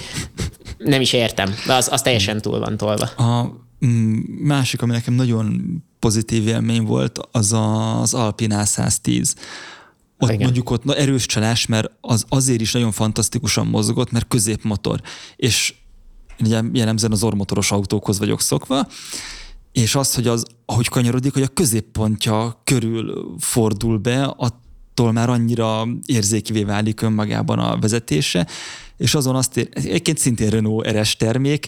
nem 0.78 1.02
is 1.02 1.14
értem, 1.14 1.54
de 1.66 1.74
az, 1.74 1.88
az 1.92 2.02
teljesen 2.02 2.42
túl 2.42 2.60
van 2.60 2.78
tolva. 2.78 3.06
A 3.06 3.54
mm, 3.86 4.20
másik, 4.44 4.82
ami 4.82 4.92
nekem 4.92 5.14
nagyon 5.14 5.62
pozitív 6.00 6.48
élmény 6.48 6.84
volt, 6.84 7.20
az 7.32 7.54
a, 7.54 8.00
az 8.02 8.14
Alpina 8.14 8.66
110. 8.66 9.36
Ott 10.20 10.30
Igen. 10.30 10.42
mondjuk 10.44 10.70
ott 10.70 10.84
na, 10.84 10.96
erős 10.96 11.26
csalás, 11.26 11.66
mert 11.66 11.92
az 12.02 12.26
azért 12.30 12.62
is 12.62 12.72
nagyon 12.72 12.92
fantasztikusan 12.92 13.68
mozgott, 13.68 14.12
mert 14.12 14.28
középmotor. 14.28 15.02
És 15.36 15.74
ugye 16.40 16.62
jellemzően 16.74 17.12
az 17.12 17.24
ormotoros 17.24 17.72
autókhoz 17.72 18.20
vagyok 18.20 18.42
szokva, 18.42 18.88
és 19.72 19.96
az, 19.96 20.16
hogy 20.16 20.28
az, 20.28 20.46
ahogy 20.66 20.88
kanyarodik, 20.88 21.34
hogy 21.34 21.42
a 21.42 21.48
középpontja 21.48 22.62
körül 22.64 23.36
fordul 23.40 23.98
be, 23.98 24.24
attól 24.24 25.12
már 25.12 25.30
annyira 25.30 25.88
érzékivé 26.06 26.64
válik 26.64 27.02
önmagában 27.02 27.60
a 27.60 27.80
vezetése, 27.80 28.48
és 28.98 29.16
azon 29.16 29.36
azt 29.36 29.58
ér, 29.58 29.70
egyébként 29.72 30.18
szintén 30.18 30.50
Renault 30.50 30.88
RS 30.88 31.16
termék, 31.16 31.68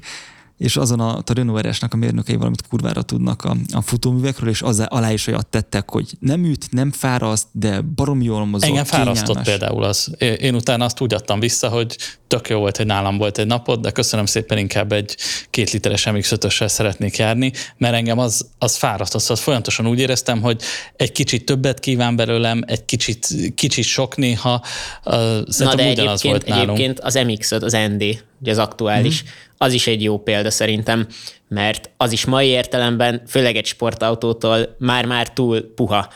és 0.60 0.78
azon 0.78 1.00
a, 1.00 1.18
a 1.18 1.34
Renault 1.34 1.84
a 1.90 1.96
mérnökei 1.96 2.36
valamit 2.36 2.68
kurvára 2.68 3.02
tudnak 3.02 3.44
a, 3.44 3.56
a 3.72 3.82
futóművekről, 3.82 4.50
és 4.50 4.62
az, 4.62 4.80
alá 4.88 5.12
is 5.12 5.28
olyat 5.28 5.48
tettek, 5.48 5.90
hogy 5.90 6.14
nem 6.20 6.44
üt, 6.46 6.72
nem 6.72 6.92
fáraszt, 6.92 7.48
de 7.52 7.82
barom 7.82 8.22
jól 8.22 8.46
mozog, 8.46 8.70
Engem 8.70 8.84
fárasztott 8.84 9.44
például 9.44 9.84
az. 9.84 10.16
Én 10.40 10.56
utána 10.56 10.86
azt 10.86 11.02
úgy 11.02 11.14
adtam 11.14 11.40
vissza, 11.40 11.70
hogy 11.70 11.98
tök 12.28 12.50
jó 12.50 12.60
volt, 12.60 12.78
hogy 12.78 12.86
nálam 12.86 13.18
volt 13.18 13.38
egy 13.38 13.48
napot, 13.48 13.82
de 13.82 13.92
köszönöm 13.92 14.26
szépen 14.26 14.58
inkább 14.58 14.92
egy 14.92 15.18
két 15.50 15.72
literes 15.72 16.12
mx 16.12 16.32
5 16.32 16.48
szeretnék 16.50 17.18
járni, 17.18 17.52
mert 17.78 17.96
engem 17.96 18.20
az, 18.20 18.50
az 18.58 18.76
fárasztott. 18.76 19.22
Szóval 19.22 19.44
folyamatosan 19.44 19.88
úgy 19.88 20.00
éreztem, 20.00 20.42
hogy 20.42 20.62
egy 20.96 21.12
kicsit 21.12 21.46
többet 21.46 21.80
kíván 21.80 22.16
belőlem, 22.16 22.62
egy 22.68 22.86
kicsit, 22.86 23.28
kicsit 23.56 23.86
sok 23.86 24.18
néha. 24.18 24.62
Uh, 25.06 25.14
Na 25.14 25.52
Szerintem 25.52 25.86
de 25.86 25.92
ugyanaz 25.92 26.20
egyébként, 26.20 26.32
volt 26.32 26.46
nálunk. 26.48 26.80
egyébként 26.80 27.00
az 27.00 27.16
MX-5, 27.18 27.64
az 27.64 27.78
ND, 27.90 28.24
ugye 28.42 28.52
az 28.52 28.58
aktuális, 28.58 29.24
Mhm. 29.24 29.32
Az 29.62 29.74
is 29.74 29.88
egy 29.88 30.04
jó 30.04 30.20
példa 30.20 30.52
szerintem, 30.52 31.08
mert 31.48 31.90
az 31.98 32.12
is 32.12 32.26
mai 32.26 32.48
értelemben, 32.48 33.22
főleg 33.28 33.56
egy 33.56 33.66
sportautótól 33.66 34.76
már-már 34.78 35.34
túl 35.34 35.74
puha. 35.76 36.10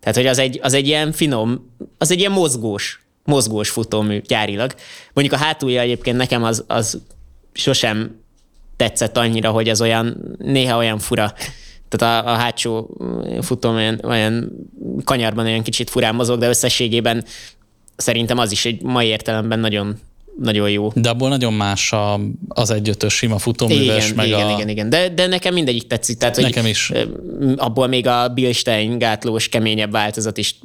Tehát, 0.00 0.16
hogy 0.16 0.26
az 0.26 0.38
egy, 0.38 0.58
az 0.62 0.72
egy 0.72 0.86
ilyen 0.86 1.12
finom, 1.12 1.74
az 1.98 2.10
egy 2.10 2.18
ilyen 2.18 2.32
mozgós, 2.32 3.00
mozgós 3.24 3.70
futómű 3.70 4.20
gyárilag. 4.20 4.74
Mondjuk 5.12 5.40
a 5.40 5.44
hátulja 5.44 5.80
egyébként 5.80 6.16
nekem 6.16 6.44
az, 6.44 6.64
az 6.66 7.02
sosem 7.52 8.20
tetszett 8.76 9.16
annyira, 9.16 9.50
hogy 9.50 9.68
az 9.68 9.80
olyan, 9.80 10.36
néha 10.38 10.76
olyan 10.76 10.98
fura. 10.98 11.32
Tehát 11.88 12.24
a, 12.24 12.30
a 12.32 12.34
hátsó 12.34 12.96
futóm 13.40 13.74
olyan, 13.74 14.00
olyan 14.04 14.50
kanyarban 15.04 15.46
olyan 15.46 15.62
kicsit 15.62 15.90
furán 15.90 16.14
mozog, 16.14 16.38
de 16.38 16.48
összességében 16.48 17.24
szerintem 17.96 18.38
az 18.38 18.52
is 18.52 18.64
egy 18.64 18.82
mai 18.82 19.06
értelemben 19.06 19.58
nagyon, 19.58 19.98
nagyon 20.42 20.70
jó. 20.70 20.90
De 20.94 21.08
abból 21.08 21.28
nagyon 21.28 21.52
más 21.52 21.92
a, 21.92 22.20
az 22.48 22.70
egyötös 22.70 23.14
sima 23.14 23.38
futóműves, 23.38 24.04
Igen, 24.04 24.16
meg 24.16 24.26
igen, 24.26 24.46
a... 24.46 24.50
igen, 24.50 24.68
igen. 24.68 24.90
De, 24.90 25.08
de 25.08 25.26
nekem 25.26 25.54
mindegyik 25.54 25.86
tetszik. 25.86 26.16
Tehát, 26.18 26.34
hogy 26.34 26.44
Nekem 26.44 26.66
is. 26.66 26.90
ö, 26.90 27.02
Abból 27.56 27.86
még 27.86 28.06
a 28.06 28.28
Bilstein 28.28 28.98
gátlós, 28.98 29.48
keményebb 29.48 29.90
változat 29.90 30.38
is 30.38 30.58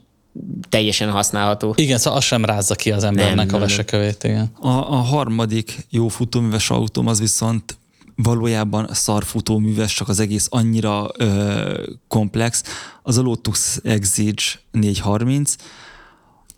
teljesen 0.69 1.09
használható. 1.11 1.73
Igen, 1.77 1.97
szóval 1.97 2.19
az 2.19 2.25
sem 2.25 2.45
rázza 2.45 2.75
ki 2.75 2.91
az 2.91 3.03
embernek 3.03 3.35
Nem, 3.35 3.45
a 3.45 3.51
nem, 3.51 3.59
nem. 3.59 3.67
vesekövét, 3.67 4.23
igen. 4.23 4.51
A, 4.61 4.67
a 4.67 4.95
harmadik 4.95 5.85
jó 5.89 6.07
futóműves 6.07 6.69
autóm 6.69 7.07
az 7.07 7.19
viszont 7.19 7.77
valójában 8.15 8.89
szar 8.91 9.23
futóműves, 9.23 9.93
csak 9.93 10.09
az 10.09 10.19
egész 10.19 10.47
annyira 10.49 11.09
ö, 11.17 11.83
komplex. 12.07 12.63
Az 13.03 13.17
a 13.17 13.21
Lotus 13.21 13.75
Exige 13.83 14.41
430. 14.71 15.55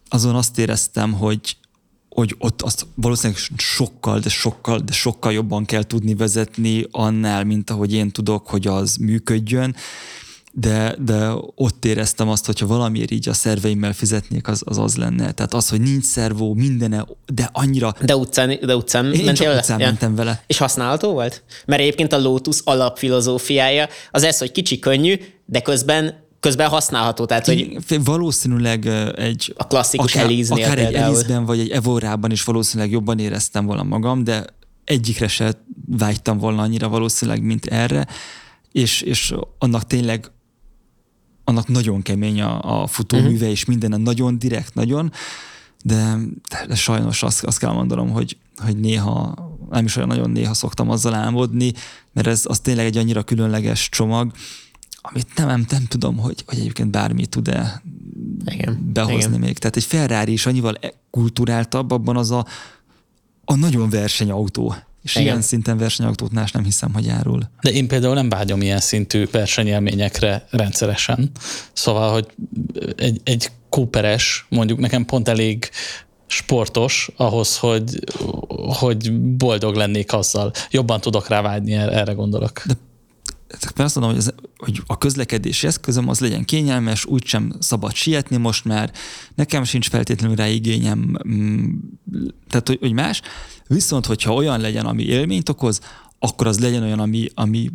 Azon 0.10 0.36
azt 0.36 0.60
éreztem, 0.60 1.14
hogy 1.14 1.58
hogy 2.16 2.36
ott 2.38 2.62
azt 2.62 2.88
valószínűleg 2.96 3.42
sokkal, 3.58 4.20
de 4.20 4.30
sokkal, 4.30 4.80
de 4.80 4.92
sokkal 4.94 5.34
jobban 5.34 5.66
kell 5.66 5.84
tudni 5.84 6.16
vezetni 6.16 6.88
annál, 6.92 7.44
mint 7.44 7.70
ahogy 7.70 7.94
én 7.94 8.12
tudok, 8.12 8.48
hogy 8.48 8.68
az 8.68 8.96
működjön. 8.96 9.76
De, 10.52 10.96
de 11.00 11.32
ott 11.56 11.86
éreztem 11.86 12.30
azt, 12.30 12.46
hogyha 12.46 12.68
valamiért 12.68 13.12
így 13.12 13.30
a 13.30 13.34
szerveimmel 13.34 13.94
fizetnék, 13.94 14.48
az 14.48 14.62
az, 14.66 14.78
az 14.78 14.96
lenne. 14.96 15.32
Tehát 15.32 15.54
az, 15.54 15.70
hogy 15.70 15.82
nincs 15.82 16.04
szervó, 16.04 16.54
mindene, 16.54 17.06
de 17.34 17.50
annyira... 17.54 17.94
De 18.02 18.16
utcán, 18.16 18.60
de 18.66 18.76
utcán 18.76 19.14
Én 19.14 19.26
mentél 19.26 19.48
vele? 19.48 19.60
utcán 19.60 19.80
mentem 19.80 20.16
vele. 20.16 20.44
És 20.48 20.58
használható 20.58 21.12
volt? 21.12 21.44
Mert 21.66 21.82
egyébként 21.82 22.14
a 22.14 22.20
Lotus 22.20 22.60
alapfilozófiája 22.64 23.88
az 24.12 24.24
ez, 24.24 24.38
hogy 24.38 24.52
kicsi, 24.52 24.80
könnyű, 24.80 25.16
de 25.46 25.62
közben, 25.62 26.25
közben 26.46 26.70
használható. 26.70 27.26
Tehát, 27.26 27.46
hogy 27.46 27.78
valószínűleg 28.04 28.86
egy... 29.16 29.54
A 29.58 29.68
klasszikus 29.68 30.14
akár, 30.16 30.26
Elise-nél 30.26 30.66
Akár 30.66 30.78
egy. 30.78 30.94
Elise-ben, 30.94 31.46
vagy 31.46 31.60
egy 31.60 31.70
Evorában 31.70 32.32
is 32.32 32.44
valószínűleg 32.44 32.92
jobban 32.92 33.20
éreztem 33.20 33.66
volna 33.66 33.84
magam, 33.84 34.24
de 34.24 34.46
egyikre 34.84 35.28
se 35.28 35.54
vágytam 35.88 36.38
volna 36.38 36.62
annyira 36.62 36.90
valószínűleg, 36.90 37.44
mint 37.44 37.66
erre, 37.66 38.08
és, 38.72 39.02
és 39.02 39.34
annak 39.60 39.88
tényleg 39.88 40.32
annak 41.44 41.68
nagyon 41.68 42.02
kemény 42.02 42.42
a, 42.42 42.82
a 42.82 42.88
futóműve, 42.88 43.34
uh-huh. 43.34 43.50
és 43.50 43.66
minden 43.66 44.02
nagyon 44.02 44.40
direkt, 44.40 44.74
nagyon, 44.74 45.12
de, 45.84 46.18
de 46.68 46.76
sajnos 46.76 47.24
azt, 47.24 47.44
azt 47.44 47.60
kell 47.60 47.72
mondanom, 47.72 48.10
hogy, 48.10 48.38
hogy 48.58 48.78
néha, 48.78 49.34
nem 49.70 49.86
is 49.86 49.96
olyan 49.96 50.08
nagyon 50.08 50.30
néha 50.30 50.54
szoktam 50.54 50.90
azzal 50.90 51.14
álmodni, 51.14 51.74
mert 52.14 52.28
ez 52.28 52.42
az 52.46 52.60
tényleg 52.60 52.86
egy 52.86 52.98
annyira 52.98 53.24
különleges 53.24 53.90
csomag, 53.90 54.32
amit 55.10 55.28
nem, 55.36 55.48
nem, 55.48 55.66
nem 55.70 55.86
tudom, 55.86 56.18
hogy, 56.18 56.44
hogy 56.46 56.60
egyébként 56.60 56.92
bármi 56.92 57.26
tud-e 57.26 57.82
Igen, 58.46 58.92
behozni 58.94 59.16
igen. 59.16 59.40
még. 59.40 59.58
Tehát 59.58 59.76
egy 59.76 59.84
Ferrari 59.84 60.32
is 60.32 60.46
annyival 60.46 60.80
kulturáltabb, 61.12 61.92
abban 61.92 62.18
az 62.18 62.32
a, 62.32 62.46
a 63.46 63.56
nagyon 63.56 63.90
versenyautó. 63.90 64.76
És 65.04 65.12
Igen. 65.12 65.24
ilyen 65.24 65.42
szinten 65.42 65.78
versenyautót 65.78 66.32
más 66.32 66.52
nem 66.52 66.64
hiszem, 66.64 66.94
hogy 66.94 67.10
árul. 67.10 67.50
De 67.62 67.72
én 67.72 67.88
például 67.88 68.14
nem 68.14 68.30
vágyom 68.30 68.62
ilyen 68.62 68.80
szintű 68.80 69.26
versenyélményekre 69.32 70.48
rendszeresen. 70.50 71.32
Szóval, 71.74 72.12
hogy 72.12 72.28
egy, 72.96 73.22
egy 73.24 73.52
Cooperes 73.70 74.46
mondjuk 74.50 74.80
nekem 74.80 75.06
pont 75.06 75.28
elég 75.28 75.70
sportos 76.28 77.10
ahhoz, 77.16 77.58
hogy, 77.58 78.00
hogy 78.80 79.14
boldog 79.22 79.76
lennék 79.76 80.14
azzal. 80.14 80.52
Jobban 80.72 81.02
tudok 81.02 81.28
rá 81.28 81.42
vágyni, 81.42 81.74
erre 81.74 81.92
erre 81.92 82.14
gondolok. 82.14 82.62
De 82.66 82.74
Mert 83.50 83.80
azt 83.80 83.96
mondom, 83.96 84.14
hogy, 84.14 84.24
ez, 84.28 84.34
hogy 84.58 84.82
a 84.86 84.98
közlekedési 84.98 85.68
eszközöm 85.68 86.10
az 86.10 86.20
legyen 86.20 86.46
kényelmes, 86.46 87.06
úgysem 87.06 87.54
szabad 87.60 87.94
sietni 87.94 88.38
most 88.38 88.66
már, 88.66 88.92
nekem 89.36 89.64
sincs 89.64 89.90
feltétlenül 89.90 90.36
rá 90.36 90.48
igényem, 90.48 91.18
mm, 91.28 91.70
tehát 92.50 92.68
hogy, 92.68 92.78
hogy 92.80 92.94
más. 92.94 93.22
Viszont, 93.68 94.06
hogyha 94.06 94.34
olyan 94.34 94.60
legyen, 94.60 94.86
ami 94.86 95.04
élményt 95.04 95.50
okoz, 95.50 95.80
akkor 96.20 96.48
az 96.48 96.60
legyen 96.60 96.84
olyan, 96.84 97.00
ami, 97.00 97.30
ami 97.34 97.72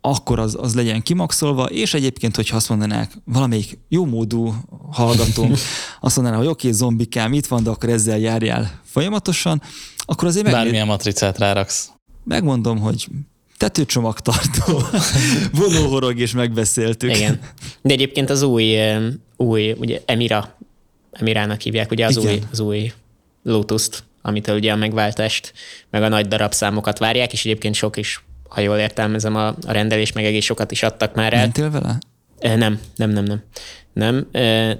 akkor 0.00 0.38
az, 0.38 0.56
az 0.60 0.74
legyen 0.74 1.02
kimaxolva, 1.02 1.64
és 1.64 1.94
egyébként, 1.94 2.36
hogyha 2.36 2.56
azt 2.56 2.68
mondanák, 2.68 3.12
valamelyik 3.24 3.78
jó 3.88 4.06
módú 4.06 4.54
hallgatónk 4.92 5.58
azt 6.00 6.16
mondaná, 6.16 6.36
hogy 6.36 6.46
oké, 6.46 6.66
okay, 6.66 6.78
zombikám, 6.78 7.32
itt 7.32 7.46
van, 7.46 7.62
de 7.62 7.70
akkor 7.70 7.88
ezzel 7.88 8.18
járjál 8.18 8.80
folyamatosan, 8.84 9.62
akkor 9.98 10.28
azért 10.28 10.44
megné- 10.44 10.62
bármilyen 10.62 10.86
matricát 10.86 11.38
ráraksz. 11.38 11.90
megmondom, 12.24 12.78
hogy 12.78 13.08
tetőcsomagtartó, 13.56 14.82
vonóhorog, 15.60 16.18
és 16.18 16.32
megbeszéltük. 16.32 17.16
Igen. 17.16 17.40
De 17.82 17.92
egyébként 17.92 18.30
az 18.30 18.42
új, 18.42 18.78
új 19.36 19.72
ugye 19.72 20.00
Emira, 20.04 20.56
Emirának 21.12 21.60
hívják, 21.60 21.90
ugye 21.90 22.06
az 22.06 22.16
Igen. 22.16 22.32
új, 22.32 22.40
az 22.52 22.60
új 22.60 22.92
Lotus-t, 23.42 24.04
amitől 24.22 24.56
ugye 24.56 24.72
a 24.72 24.76
megváltást, 24.76 25.52
meg 25.90 26.02
a 26.02 26.08
nagy 26.08 26.28
darabszámokat 26.28 26.98
várják, 26.98 27.32
és 27.32 27.44
egyébként 27.44 27.74
sok 27.74 27.96
is, 27.96 28.24
ha 28.48 28.60
jól 28.60 28.76
értelmezem 28.76 29.36
a, 29.36 29.46
a 29.46 29.72
rendelés, 29.72 30.12
meg 30.12 30.24
egész 30.24 30.44
sokat 30.44 30.70
is 30.70 30.82
adtak 30.82 31.14
már 31.14 31.32
el. 31.32 31.40
Mentél 31.40 31.70
vele? 31.70 31.98
Nem, 32.40 32.80
nem, 32.96 33.10
nem, 33.10 33.24
nem. 33.24 33.42
Nem, 33.92 34.28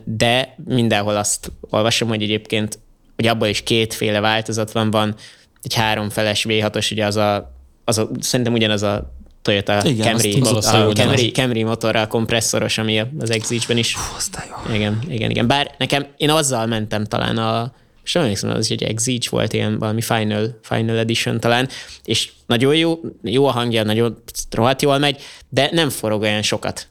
de 0.04 0.54
mindenhol 0.64 1.16
azt 1.16 1.52
olvasom, 1.60 2.08
hogy 2.08 2.22
egyébként 2.22 2.78
ugye 3.18 3.30
abból 3.30 3.48
is 3.48 3.62
kétféle 3.62 4.20
változat 4.20 4.72
van, 4.72 4.90
van 4.90 5.14
egy 5.62 5.74
háromfeles 5.74 6.46
V6-os, 6.48 6.92
ugye 6.92 7.06
az 7.06 7.16
a, 7.16 7.55
az 7.88 7.98
a 7.98 8.08
szerintem 8.20 8.54
ugyanaz 8.54 8.82
a 8.82 9.12
Toyota 9.42 9.80
Igen, 9.84 10.06
Camry, 10.06 10.40
azt 10.40 10.66
a 10.66 10.78
tudod, 10.78 10.96
Camry, 10.96 11.30
Camry 11.30 11.62
motorral 11.62 12.06
kompresszoros, 12.06 12.78
ami 12.78 13.02
az 13.18 13.30
Exige-ben 13.30 13.76
is. 13.76 13.94
Hú, 13.94 14.02
jó. 14.48 14.74
Igen, 14.74 14.98
igen, 15.08 15.30
igen. 15.30 15.46
Bár 15.46 15.74
nekem, 15.78 16.06
én 16.16 16.30
azzal 16.30 16.66
mentem 16.66 17.04
talán 17.04 17.38
a, 17.38 17.72
sem 18.02 18.22
emlékszem, 18.22 18.50
az 18.50 18.70
egy 18.70 18.82
Exige 18.82 19.26
volt, 19.30 19.52
ilyen 19.52 19.78
valami 19.78 20.00
Final, 20.00 20.58
Final 20.62 20.98
Edition 20.98 21.40
talán, 21.40 21.68
és 22.04 22.32
nagyon 22.46 22.74
jó, 22.74 23.00
jó 23.22 23.46
a 23.46 23.50
hangja, 23.50 23.82
nagyon 23.82 24.22
rohadt 24.50 24.82
jól 24.82 24.98
megy, 24.98 25.22
de 25.48 25.68
nem 25.72 25.88
forog 25.90 26.20
olyan 26.20 26.42
sokat. 26.42 26.88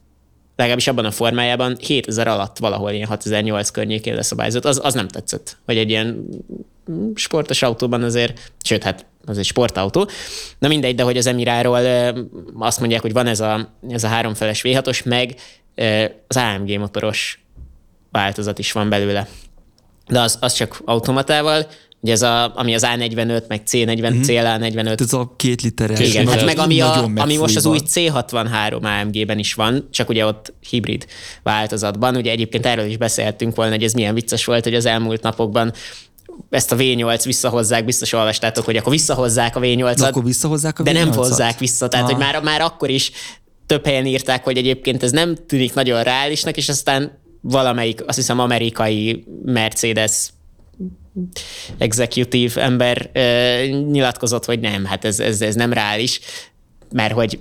Legalábbis 0.56 0.88
abban 0.88 1.06
a 1.06 1.12
formájában 1.12 1.78
7000 1.80 2.28
alatt 2.28 2.58
valahol 2.58 2.92
ilyen 2.92 3.08
6008 3.08 3.70
környékén 3.70 4.16
leszabályozott, 4.16 4.66
az, 4.66 4.80
az 4.84 4.94
nem 4.94 5.08
tetszett, 5.08 5.58
hogy 5.66 5.78
egy 5.78 5.90
ilyen 5.90 6.26
sportos 7.16 7.62
autóban 7.62 8.04
azért, 8.04 8.52
sőt, 8.64 8.84
hát 8.84 9.06
az 9.26 9.38
egy 9.38 9.46
sportautó. 9.46 10.10
Na 10.60 10.68
mindegy, 10.68 10.96
de 10.96 11.04
hogy 11.04 11.18
az 11.18 11.28
Emiráról 11.28 12.14
azt 12.60 12.80
mondják, 12.80 13.02
hogy 13.02 13.14
van 13.14 13.28
ez 13.28 13.40
a, 13.40 13.74
ez 13.90 14.04
a 14.04 14.08
háromfeles 14.08 14.62
V6-os, 14.64 15.06
meg 15.06 15.36
az 16.28 16.38
AMG 16.38 16.80
motoros 16.80 17.40
változat 18.12 18.60
is 18.60 18.72
van 18.72 18.90
belőle. 18.90 19.28
De 20.08 20.22
az, 20.22 20.38
az 20.42 20.54
csak 20.54 20.82
automatával, 20.86 21.68
Ugye 22.06 22.14
ez 22.14 22.22
a, 22.22 22.56
ami 22.56 22.74
az 22.74 22.86
A45, 22.86 23.48
meg 23.48 23.62
C40, 23.68 24.12
mm-hmm. 24.12 24.22
CLA45. 24.22 25.00
Ez 25.00 25.14
a 25.14 25.34
két 25.36 25.62
literes. 25.62 26.00
Igen, 26.00 26.28
hát 26.28 26.46
meg 26.46 26.58
ami, 26.58 26.82
a, 26.82 27.10
ami 27.16 27.38
most 27.38 27.56
az 27.56 27.66
új 27.66 27.80
C63 27.94 28.82
AMG-ben 28.82 29.40
is 29.40 29.54
van, 29.54 29.88
csak 29.92 30.10
ugye 30.10 30.26
ott 30.26 30.54
hibrid 30.70 31.06
változatban. 31.44 32.16
Ugye 32.16 32.32
egyébként 32.32 32.66
erről 32.66 32.86
is 32.86 32.98
beszéltünk 32.98 33.56
volna, 33.56 33.72
hogy 33.72 33.84
ez 33.84 33.94
milyen 33.94 34.14
vicces 34.14 34.46
volt, 34.46 34.64
hogy 34.64 34.76
az 34.76 34.86
elmúlt 34.86 35.22
napokban 35.22 35.74
ezt 36.50 36.72
a 36.72 36.76
V8 36.76 37.22
visszahozzák, 37.26 37.86
biztos 37.86 38.14
olvastátok, 38.14 38.66
hogy 38.66 38.76
akkor 38.76 38.92
visszahozzák 38.92 39.56
a 39.56 39.60
V8-at. 39.60 39.96
De 39.98 40.06
akkor 40.06 40.24
visszahozzák 40.24 40.80
a 40.80 40.84
V8-at? 40.84 40.86
De 40.86 40.94
nem 40.94 41.12
hozzák 41.12 41.60
vissza, 41.60 41.88
tehát 41.88 42.06
hogy 42.06 42.18
már, 42.18 42.42
már 42.42 42.62
akkor 42.62 42.90
is 42.90 43.12
több 43.66 43.86
helyen 43.86 44.06
írták, 44.06 44.44
hogy 44.44 44.58
egyébként 44.58 45.04
ez 45.04 45.12
nem 45.12 45.36
tűnik 45.48 45.74
nagyon 45.74 46.04
reálisnak, 46.04 46.58
és 46.58 46.70
aztán 46.70 47.20
valamelyik, 47.42 48.08
azt 48.08 48.18
hiszem 48.18 48.40
amerikai 48.40 49.24
Mercedes 49.46 50.30
executive 51.78 52.62
ember 52.62 53.10
uh, 53.14 53.92
nyilatkozott, 53.92 54.46
hogy 54.46 54.60
nem, 54.60 54.86
hát 54.86 55.06
ez, 55.06 55.20
ez, 55.20 55.42
ez 55.42 55.56
nem 55.56 55.74
reális, 55.74 56.20
mert 56.92 57.14
hogy 57.14 57.40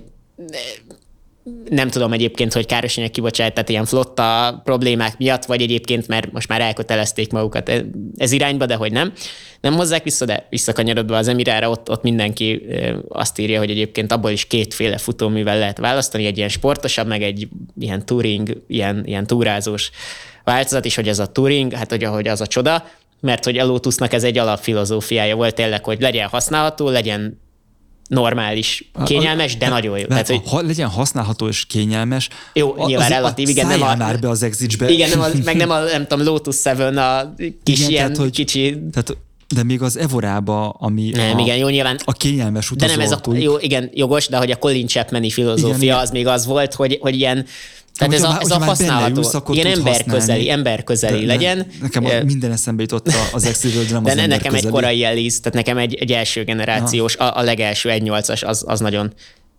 nem 1.69 1.89
tudom 1.89 2.13
egyébként, 2.13 2.53
hogy 2.53 2.65
károsanyag 2.65 3.11
kibocsát, 3.11 3.53
tehát 3.53 3.69
ilyen 3.69 3.85
flotta 3.85 4.61
problémák 4.63 5.17
miatt, 5.17 5.45
vagy 5.45 5.61
egyébként, 5.61 6.07
mert 6.07 6.31
most 6.31 6.47
már 6.47 6.61
elkötelezték 6.61 7.31
magukat 7.31 7.69
e, 7.69 7.85
ez 8.17 8.31
irányba, 8.31 8.65
de 8.65 8.75
hogy 8.75 8.91
nem. 8.91 9.13
Nem 9.61 9.73
hozzák 9.73 10.03
vissza, 10.03 10.25
de 10.25 10.47
visszakanyarodva 10.49 11.17
az 11.17 11.27
Emirára, 11.27 11.69
ott, 11.69 11.89
ott 11.89 12.03
mindenki 12.03 12.65
azt 13.09 13.39
írja, 13.39 13.59
hogy 13.59 13.69
egyébként 13.69 14.11
abból 14.11 14.31
is 14.31 14.45
kétféle 14.45 14.97
futóművel 14.97 15.57
lehet 15.57 15.77
választani, 15.77 16.25
egy 16.25 16.37
ilyen 16.37 16.49
sportosabb, 16.49 17.07
meg 17.07 17.21
egy 17.21 17.47
ilyen 17.79 18.05
touring, 18.05 18.61
ilyen, 18.67 19.03
ilyen 19.05 19.27
túrázós 19.27 19.91
változat, 20.43 20.85
és 20.85 20.95
hogy 20.95 21.07
ez 21.07 21.19
a 21.19 21.25
touring, 21.25 21.73
hát 21.73 21.89
hogy 21.89 22.03
ahogy 22.03 22.27
az 22.27 22.41
a 22.41 22.47
csoda, 22.47 22.85
mert 23.19 23.43
hogy 23.43 23.57
a 23.57 23.65
Lotusnak 23.65 24.13
ez 24.13 24.23
egy 24.23 24.37
alapfilozófiája 24.37 25.35
volt 25.35 25.55
tényleg, 25.55 25.83
hogy 25.83 26.01
legyen 26.01 26.27
használható, 26.27 26.89
legyen 26.89 27.43
normális, 28.07 28.91
kényelmes, 29.05 29.57
de 29.57 29.69
nagyon 29.69 29.99
jó. 29.99 30.05
Tehát, 30.05 30.27
hogy 30.27 30.41
ha 30.45 30.61
legyen 30.61 30.89
használható 30.89 31.47
és 31.47 31.65
kényelmes. 31.65 32.29
Jó, 32.53 32.75
nyilván 32.85 33.09
relatív, 33.09 33.49
igen, 33.49 33.67
nem 33.67 33.81
a... 33.81 33.95
már 33.95 34.19
be 34.19 34.29
az 34.29 34.43
exit 34.43 34.81
Igen, 34.87 35.09
nem 35.09 35.21
a, 35.21 35.27
meg 35.43 35.55
nem 35.55 35.69
a, 35.69 35.79
nem 35.79 36.07
tudom, 36.07 36.25
Lotus 36.25 36.63
7, 36.63 36.79
a 36.97 37.33
kis 37.63 37.79
igen, 37.79 37.89
ilyen 37.89 38.03
tehát, 38.03 38.17
hogy, 38.17 38.31
kicsi... 38.31 38.77
Tehát, 38.91 39.17
de 39.55 39.63
még 39.63 39.81
az 39.81 39.97
Evorába, 39.97 40.69
ami 40.69 41.09
nem, 41.09 41.37
a, 41.37 41.39
igen, 41.39 41.57
jó, 41.57 41.67
nyilván, 41.67 41.99
a 42.05 42.11
kényelmes 42.11 42.71
utazó 42.71 42.87
De 42.87 42.97
nem 42.97 43.05
ez 43.05 43.11
a, 43.11 43.35
jó, 43.35 43.57
igen, 43.57 43.89
jogos, 43.93 44.27
de 44.27 44.37
hogy 44.37 44.51
a 44.51 44.55
Colin 44.55 44.87
Chapmani 44.87 45.29
filozófia 45.29 45.77
igen, 45.83 45.97
az 45.97 46.09
még 46.11 46.27
az 46.27 46.45
volt, 46.45 46.73
hogy, 46.73 46.97
hogy 47.01 47.15
ilyen 47.15 47.45
tehát 47.97 48.13
ez 48.13 48.23
a, 48.23 48.37
ez 48.39 48.51
a 48.51 48.59
használható, 48.59 49.17
ülsz, 49.17 49.35
ilyen 49.49 49.67
emberközeli, 49.67 50.49
emberközeli 50.49 51.25
legyen. 51.25 51.67
Nekem 51.81 52.05
a, 52.05 52.09
minden 52.23 52.51
eszembe 52.51 52.81
jutott 52.81 53.07
az 53.33 53.43
de 53.43 53.51
nem 53.91 54.03
de 54.03 54.09
az 54.09 54.15
ne, 54.15 54.25
nekem 54.25 54.53
egy 54.53 54.67
korai 54.67 55.03
Elise, 55.03 55.39
tehát 55.39 55.53
nekem 55.53 55.77
egy, 55.77 55.95
egy 55.95 56.11
első 56.11 56.43
generációs, 56.43 57.15
a, 57.15 57.37
a 57.37 57.41
legelső 57.41 57.89
1.8-as, 57.89 58.45
az, 58.45 58.63
az 58.67 58.79
nagyon 58.79 59.13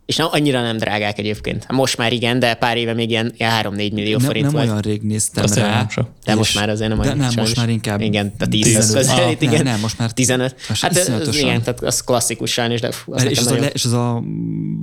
és 0.06 0.16
nem, 0.16 0.28
annyira 0.30 0.62
nem 0.62 0.76
drágák 0.76 1.18
egyébként. 1.18 1.66
Most 1.72 1.96
már 1.96 2.12
igen, 2.12 2.38
de 2.38 2.54
pár 2.54 2.76
éve 2.76 2.94
még 2.94 3.10
ilyen, 3.10 3.32
ilyen 3.36 3.62
3-4 3.62 3.92
millió 3.92 4.16
nem, 4.16 4.26
forint 4.26 4.44
nem 4.44 4.54
volt. 4.54 4.64
Nem 4.64 4.74
olyan 4.74 4.80
rég 4.80 5.02
néztem 5.02 5.44
Azt 5.44 5.54
rá. 5.54 5.86
Nem. 5.96 6.06
De 6.24 6.34
most 6.34 6.54
már 6.54 6.68
azért 6.68 6.88
nem 6.88 6.98
olyan. 6.98 7.18
De 7.18 7.24
nem, 7.24 7.32
most 7.36 7.56
már 7.56 7.68
inkább 7.68 8.00
Igen, 8.00 8.32
a 8.38 8.46
10 8.46 8.92
közelít, 8.92 9.42
igen. 9.42 9.54
Nem, 9.54 9.64
nem, 9.64 9.80
most 9.80 9.98
már 9.98 10.12
15. 10.12 10.56
Hát 10.80 10.96
ez, 10.96 11.36
igen, 11.36 11.62
tehát 11.62 11.82
az 11.82 12.00
klasszikus 12.00 12.50
sajnos, 12.50 12.80
de 12.80 12.90
fú, 12.90 13.14
az 13.14 13.24
és, 13.24 13.38
az 13.38 13.46
a, 13.46 13.54
le, 13.54 13.66
és 13.66 13.84
az 13.84 13.92
a, 13.92 14.22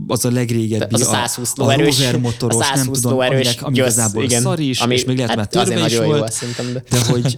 az 0.08 0.26
a 0.26 0.32
legrégebbi, 0.32 0.94
az 0.94 1.02
a 1.02 1.06
120 1.06 1.56
lóerős, 1.56 2.14
a 2.14 2.18
motoros, 2.18 2.56
a 2.56 2.64
120 2.64 2.86
nem 2.86 2.94
tudom, 2.94 3.20
aminek, 3.20 3.62
ami 3.62 3.76
igazából 3.76 4.24
igen, 4.24 4.42
szar 4.42 4.60
is, 4.60 4.80
ami, 4.80 4.94
és 4.94 5.06
még 5.06 5.18
lehet, 5.18 5.36
hát 5.40 5.50
törve 5.50 5.86
is 5.86 5.98
volt, 5.98 6.46
de 6.90 7.06
hogy 7.10 7.38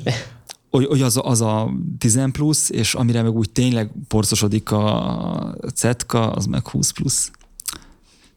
hogy 0.70 1.02
az, 1.02 1.20
az 1.24 1.42
a 1.42 1.70
10 1.98 2.20
plusz, 2.32 2.70
és 2.70 2.94
amire 2.94 3.22
meg 3.22 3.36
úgy 3.36 3.50
tényleg 3.50 3.92
porcosodik 4.08 4.72
a 4.72 5.56
cetka, 5.74 6.32
az 6.32 6.46
meg 6.46 6.68
20 6.68 6.92
plusz 6.92 7.32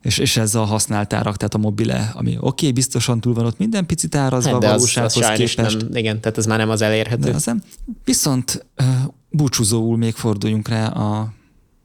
és, 0.03 0.19
és 0.19 0.37
ez 0.37 0.55
a 0.55 0.65
használt 0.65 1.13
árak, 1.13 1.37
tehát 1.37 1.55
a 1.55 1.59
mobile, 1.59 2.13
ami 2.15 2.31
oké, 2.31 2.47
okay, 2.47 2.73
biztosan 2.73 3.21
túl 3.21 3.35
van 3.35 3.45
ott 3.45 3.59
minden 3.59 3.87
picit 3.87 4.15
árazva 4.15 4.51
hát, 4.51 4.61
de 4.61 4.67
a 4.67 4.71
valósághoz 4.71 5.17
az, 5.17 5.31
az 5.31 5.37
képest. 5.37 5.81
Nem, 5.81 5.97
igen, 5.97 6.21
tehát 6.21 6.39
ez 6.39 6.47
már 6.47 6.59
nem 6.59 6.71
az 6.71 6.81
elérhető. 6.81 7.31
De 7.31 7.35
az 7.35 7.45
nem. 7.45 7.63
Viszont 8.05 8.67
búcsúzóul 9.31 9.97
még 9.97 10.15
forduljunk 10.15 10.69
rá 10.69 10.87
a, 10.87 11.33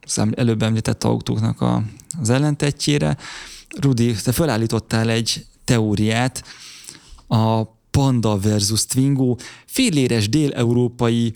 az 0.01 0.22
előbb 0.36 0.61
említett 0.61 1.03
autóknak 1.03 1.61
a, 1.61 1.84
az 2.22 2.30
ellentetjére. 2.30 3.18
Rudi, 3.80 4.16
te 4.24 4.32
felállítottál 4.32 5.09
egy 5.09 5.45
teóriát, 5.66 6.43
a 7.28 7.64
Panda 7.91 8.38
versus 8.39 8.86
Twingo, 8.86 9.36
féléres 9.66 10.30
dél-európai 10.30 11.34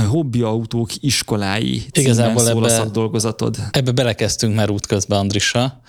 hobbiautók 0.00 0.90
iskolái 1.00 1.82
Igazából 1.92 2.42
szól 2.42 2.64
ebbe, 2.64 2.66
a 2.66 2.76
szakdolgozatod. 2.76 3.56
Ebbe 3.70 3.90
belekezdtünk 3.90 4.54
már 4.54 4.70
útközben 4.70 5.18
Andrissa. 5.18 5.80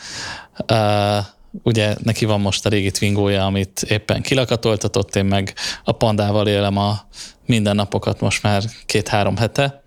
Uh, 0.72 1.26
ugye 1.64 1.95
neki 2.04 2.26
van 2.26 2.41
most 2.41 2.66
a 2.66 2.70
régi 2.70 2.91
Twingója, 2.91 3.45
amit 3.45 3.82
éppen 3.89 4.22
kilakatoltatott, 4.22 5.16
én 5.16 5.26
meg 5.26 5.54
a 5.84 5.91
pandával 5.91 6.47
élem 6.47 6.78
a 6.78 6.99
mindennapokat 7.45 8.20
most 8.20 8.43
már 8.43 8.64
két-három 8.86 9.38
hete, 9.38 9.84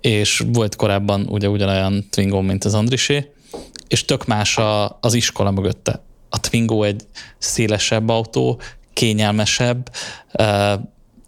és 0.00 0.44
volt 0.52 0.76
korábban 0.76 1.26
ugye 1.28 1.48
ugyanolyan 1.48 2.06
Twingo, 2.10 2.40
mint 2.40 2.64
az 2.64 2.74
Andrisé, 2.74 3.30
és 3.88 4.04
tök 4.04 4.26
más 4.26 4.56
a, 4.58 4.98
az 5.00 5.14
iskola 5.14 5.50
mögötte. 5.50 6.04
A 6.30 6.40
Twingo 6.40 6.82
egy 6.82 7.02
szélesebb 7.38 8.08
autó, 8.08 8.60
kényelmesebb, 8.92 9.90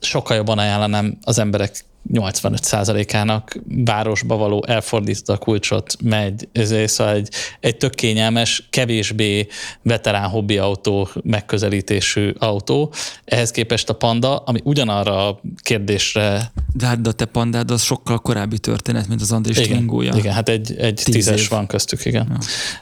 sokkal 0.01 0.37
jobban 0.37 0.59
ajánlanám 0.59 1.19
az 1.23 1.39
emberek 1.39 1.85
85%-ának 2.13 3.59
városba 3.85 4.37
való 4.37 4.65
elfordított 4.67 5.37
a 5.37 5.39
kulcsot 5.39 5.97
megy. 6.03 6.49
Ez 6.53 6.91
szóval 6.91 7.15
egy, 7.15 7.29
egy 7.61 7.77
tök 7.77 7.95
kényelmes, 7.95 8.67
kevésbé 8.71 9.47
veterán 9.83 10.29
hobbi 10.29 10.59
autó 10.59 11.09
megközelítésű 11.23 12.33
autó. 12.39 12.93
Ehhez 13.25 13.51
képest 13.51 13.89
a 13.89 13.95
Panda, 13.95 14.37
ami 14.37 14.61
ugyanarra 14.65 15.29
a 15.29 15.41
kérdésre... 15.63 16.53
De 16.75 16.87
hát 16.87 17.01
de 17.01 17.09
a 17.09 17.13
te 17.13 17.25
pandád 17.25 17.71
az 17.71 17.83
sokkal 17.83 18.19
korábbi 18.19 18.59
történet, 18.59 19.09
mint 19.09 19.21
az 19.21 19.33
Andris 19.33 19.57
igen, 19.57 19.69
Twingója. 19.69 20.15
Igen, 20.17 20.33
hát 20.33 20.49
egy, 20.49 20.77
egy 20.79 20.95
Tíz 20.95 21.15
tízes 21.15 21.43
év. 21.43 21.49
van 21.49 21.67
köztük, 21.67 22.05
igen. 22.05 22.39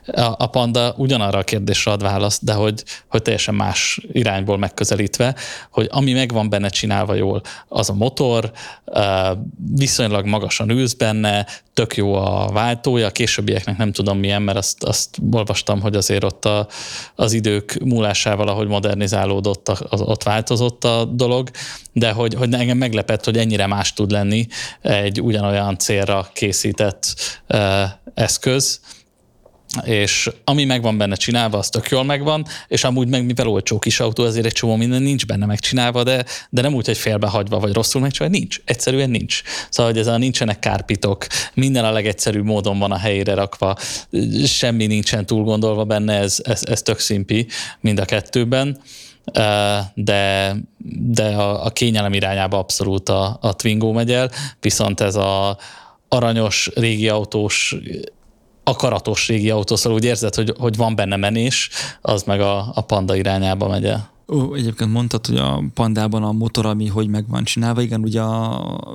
Ja. 0.06 0.26
A, 0.26 0.34
a 0.38 0.46
Panda 0.46 0.94
ugyanarra 0.96 1.38
a 1.38 1.42
kérdésre 1.42 1.90
ad 1.90 2.02
választ, 2.02 2.44
de 2.44 2.52
hogy, 2.52 2.84
hogy 3.08 3.22
teljesen 3.22 3.54
más 3.54 4.00
irányból 4.12 4.58
megközelítve, 4.58 5.34
hogy 5.70 5.88
ami 5.90 6.12
meg 6.12 6.32
van 6.32 6.48
benne 6.48 6.68
csinálva 6.68 7.14
jól, 7.14 7.42
az 7.68 7.90
a 7.90 7.94
motor, 7.94 8.52
viszonylag 9.76 10.26
magasan 10.26 10.70
ülsz 10.70 10.92
benne, 10.92 11.46
tök 11.74 11.96
jó 11.96 12.14
a 12.14 12.50
váltója, 12.52 13.06
a 13.06 13.10
későbbieknek 13.10 13.76
nem 13.76 13.92
tudom 13.92 14.18
milyen, 14.18 14.42
mert 14.42 14.58
azt, 14.58 14.84
azt 14.84 15.18
olvastam, 15.32 15.80
hogy 15.80 15.96
azért 15.96 16.24
ott 16.24 16.44
a, 16.44 16.68
az 17.14 17.32
idők 17.32 17.78
múlásával, 17.84 18.48
ahogy 18.48 18.66
modernizálódott, 18.66 19.68
az, 19.68 20.00
ott 20.00 20.22
változott 20.22 20.84
a 20.84 21.04
dolog, 21.04 21.50
de 21.92 22.12
hogy, 22.12 22.34
hogy 22.34 22.52
engem 22.52 22.78
meglepett, 22.78 23.24
hogy 23.24 23.36
ennyire 23.38 23.66
más 23.66 23.92
tud 23.92 24.10
lenni 24.10 24.46
egy 24.82 25.20
ugyanolyan 25.20 25.78
célra 25.78 26.28
készített 26.32 27.14
eszköz, 28.14 28.80
és 29.84 30.30
ami 30.44 30.64
megvan 30.64 30.98
benne 30.98 31.14
csinálva, 31.14 31.58
az 31.58 31.68
tök 31.68 31.88
jól 31.88 32.04
megvan, 32.04 32.46
és 32.68 32.84
amúgy 32.84 33.08
meg 33.08 33.24
mivel 33.24 33.48
olcsó 33.48 33.78
kis 33.78 34.00
autó, 34.00 34.24
azért 34.24 34.46
egy 34.46 34.52
csomó 34.52 34.76
minden 34.76 35.02
nincs 35.02 35.26
benne 35.26 35.46
megcsinálva, 35.46 36.02
de, 36.02 36.24
de 36.50 36.60
nem 36.60 36.74
úgy, 36.74 36.86
hogy 36.86 36.98
félbehagyva, 36.98 37.58
vagy 37.58 37.72
rosszul 37.72 38.00
megcsinálva, 38.00 38.36
nincs. 38.38 38.60
Egyszerűen 38.64 39.10
nincs. 39.10 39.42
Szóval, 39.70 39.92
hogy 39.92 40.00
ez 40.00 40.06
a 40.06 40.16
nincsenek 40.18 40.58
kárpitok, 40.58 41.26
minden 41.54 41.84
a 41.84 41.92
legegyszerűbb 41.92 42.44
módon 42.44 42.78
van 42.78 42.92
a 42.92 42.98
helyére 42.98 43.34
rakva, 43.34 43.76
semmi 44.46 44.86
nincsen 44.86 45.26
túl 45.26 45.44
gondolva 45.44 45.84
benne, 45.84 46.14
ez, 46.14 46.38
ez, 46.42 46.62
ez 46.64 46.82
tök 46.82 46.98
szimpi 46.98 47.46
mind 47.80 47.98
a 47.98 48.04
kettőben 48.04 48.78
de, 49.94 50.54
de 50.88 51.24
a, 51.24 51.64
a 51.64 51.70
kényelem 51.70 52.12
irányába 52.12 52.58
abszolút 52.58 53.08
a, 53.08 53.38
a 53.40 53.52
Twingo 53.52 53.92
megy 53.92 54.12
el, 54.12 54.30
viszont 54.60 55.00
ez 55.00 55.14
a 55.14 55.58
aranyos, 56.08 56.70
régi 56.74 57.08
autós 57.08 57.76
akaratos 58.68 59.28
régi 59.28 59.50
autó, 59.50 59.76
szóval 59.76 59.98
úgy 59.98 60.04
érzed, 60.04 60.34
hogy, 60.34 60.54
hogy 60.58 60.76
van 60.76 60.94
benne 60.94 61.16
menés, 61.16 61.70
az 62.00 62.22
meg 62.22 62.40
a, 62.40 62.70
a 62.74 62.80
panda 62.80 63.16
irányába 63.16 63.68
megy 63.68 63.84
el. 63.84 64.10
Ó, 64.28 64.54
egyébként 64.54 64.92
mondtad, 64.92 65.26
hogy 65.26 65.36
a 65.36 65.62
pandában 65.74 66.22
a 66.22 66.32
motor, 66.32 66.66
ami 66.66 66.86
hogy 66.86 67.08
meg 67.08 67.28
van 67.28 67.44
csinálva, 67.44 67.80
igen, 67.80 68.00
ugye 68.00 68.20
a 68.20 68.88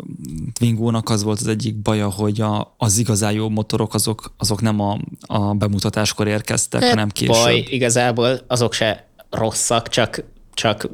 Twingo-nak 0.53 1.09
az 1.09 1.23
volt 1.23 1.39
az 1.39 1.47
egyik 1.47 1.75
baja, 1.75 2.09
hogy 2.09 2.41
a, 2.41 2.73
az 2.77 2.97
igazán 2.97 3.31
jó 3.31 3.49
motorok 3.49 3.93
azok, 3.93 4.33
azok 4.37 4.61
nem 4.61 4.79
a, 4.79 4.99
a 5.21 5.53
bemutatáskor 5.53 6.27
érkeztek, 6.27 6.83
hanem 6.83 7.09
később. 7.09 7.35
Baj, 7.35 7.65
igazából 7.69 8.39
azok 8.47 8.73
se 8.73 9.07
rosszak, 9.29 9.87
csak, 9.87 10.23
csak 10.53 10.89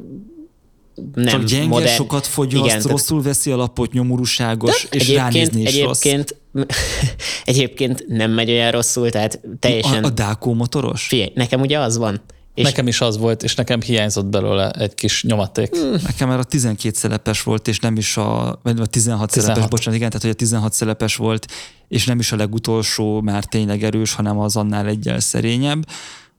nem 1.14 1.26
Csak 1.26 1.44
gyenge, 1.44 1.66
modern. 1.66 1.94
sokat 1.94 2.26
fogyaszt, 2.26 2.64
Igen, 2.64 2.82
rosszul 2.82 3.22
veszi 3.22 3.50
a 3.50 3.56
lapot, 3.56 3.92
nyomorúságos, 3.92 4.86
és 4.90 5.00
egyébként, 5.00 5.18
ránézni 5.18 5.62
is 5.62 5.68
egyébként, 5.68 6.36
rossz. 6.52 6.66
egyébként 7.44 8.04
nem 8.08 8.30
megy 8.30 8.50
olyan 8.50 8.70
rosszul, 8.70 9.10
tehát 9.10 9.40
teljesen... 9.58 10.04
A, 10.04 10.06
a 10.06 10.10
Dákó 10.10 10.54
motoros? 10.54 11.06
Figyelj, 11.06 11.32
nekem 11.34 11.60
ugye 11.60 11.78
az 11.78 11.96
van. 11.96 12.20
És 12.54 12.64
nekem 12.64 12.86
is 12.86 13.00
az 13.00 13.18
volt, 13.18 13.42
és 13.42 13.54
nekem 13.54 13.80
hiányzott 13.80 14.26
belőle 14.26 14.70
egy 14.70 14.94
kis 14.94 15.22
nyomaték. 15.22 15.76
Hmm. 15.76 15.94
Nekem 16.02 16.28
már 16.28 16.38
a 16.38 16.44
12 16.44 16.96
szelepes 16.96 17.42
volt, 17.42 17.68
és 17.68 17.80
nem 17.80 17.96
is 17.96 18.16
a, 18.16 18.60
vagy 18.62 18.80
a 18.80 18.86
16, 18.86 18.90
16 18.90 19.30
szelepes, 19.30 19.68
bocsánat, 19.68 19.98
igen, 19.98 20.08
tehát 20.08 20.22
hogy 20.22 20.30
a 20.30 20.34
16 20.34 20.72
szelepes 20.72 21.16
volt, 21.16 21.46
és 21.88 22.06
nem 22.06 22.18
is 22.18 22.32
a 22.32 22.36
legutolsó 22.36 23.20
már 23.20 23.44
tényleg 23.44 23.82
erős, 23.82 24.14
hanem 24.14 24.38
az 24.38 24.56
annál 24.56 24.86
egyel 24.86 25.20
szerényebb 25.20 25.84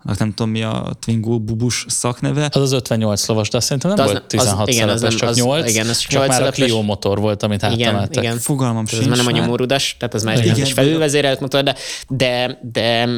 nem 0.04 0.34
tudom 0.34 0.52
mi 0.52 0.64
a 0.64 0.92
Twingo 1.00 1.40
bubus 1.40 1.86
szakneve. 1.88 2.50
Az 2.52 2.62
az 2.62 2.72
58 2.72 3.28
lovas, 3.28 3.50
de 3.50 3.58
azt 3.58 3.66
szerintem 3.66 3.92
nem 3.92 4.06
az, 4.06 4.12
volt 4.12 4.26
16 4.26 4.68
az, 4.68 4.76
igen, 4.76 4.90
az 4.90 5.02
nem, 5.02 5.12
csak 5.12 5.30
az, 5.30 5.38
8, 5.38 5.70
igen, 5.70 5.88
az 5.88 5.98
csak 5.98 6.12
8 6.12 6.28
már 6.28 6.44
a 6.44 6.52
Clio 6.52 6.82
motor 6.82 7.20
volt, 7.20 7.44
amit 7.44 7.64
átemeltek. 7.64 8.24
Igen, 8.24 8.38
Fogalmam 8.38 8.86
sincs. 8.86 9.02
Ez 9.02 9.08
már 9.08 9.18
nem 9.18 9.28
a 9.28 9.32
nyomórudas, 9.32 9.96
tehát 10.00 10.14
az 10.14 10.24
már 10.24 10.40
egy 10.40 10.52
kis 10.52 10.74
felülvezérelt 10.74 11.40
motor, 11.40 11.64
de, 11.64 11.76
de, 12.08 12.60
de 12.72 13.10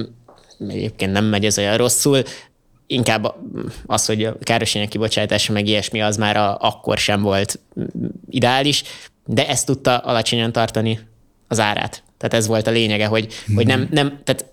egyébként 0.67 1.11
nem 1.11 1.25
megy 1.25 1.45
ez 1.45 1.57
olyan 1.57 1.77
rosszul 1.77 2.23
inkább 2.87 3.35
az, 3.85 4.05
hogy 4.05 4.23
a 4.23 4.35
károsanyag 4.39 4.89
kibocsátása 4.89 5.53
meg 5.53 5.67
ilyesmi, 5.67 6.01
az 6.01 6.17
már 6.17 6.37
a, 6.37 6.57
akkor 6.57 6.97
sem 6.97 7.21
volt 7.21 7.59
ideális, 8.29 8.83
de 9.25 9.47
ezt 9.47 9.65
tudta 9.65 9.97
alacsonyan 9.97 10.51
tartani 10.51 10.99
az 11.47 11.59
árát. 11.59 12.03
Tehát 12.17 12.33
ez 12.33 12.47
volt 12.47 12.67
a 12.67 12.71
lényege, 12.71 13.05
hogy, 13.05 13.33
hogy 13.55 13.65
nem, 13.65 13.87
nem, 13.91 14.19
tehát 14.23 14.45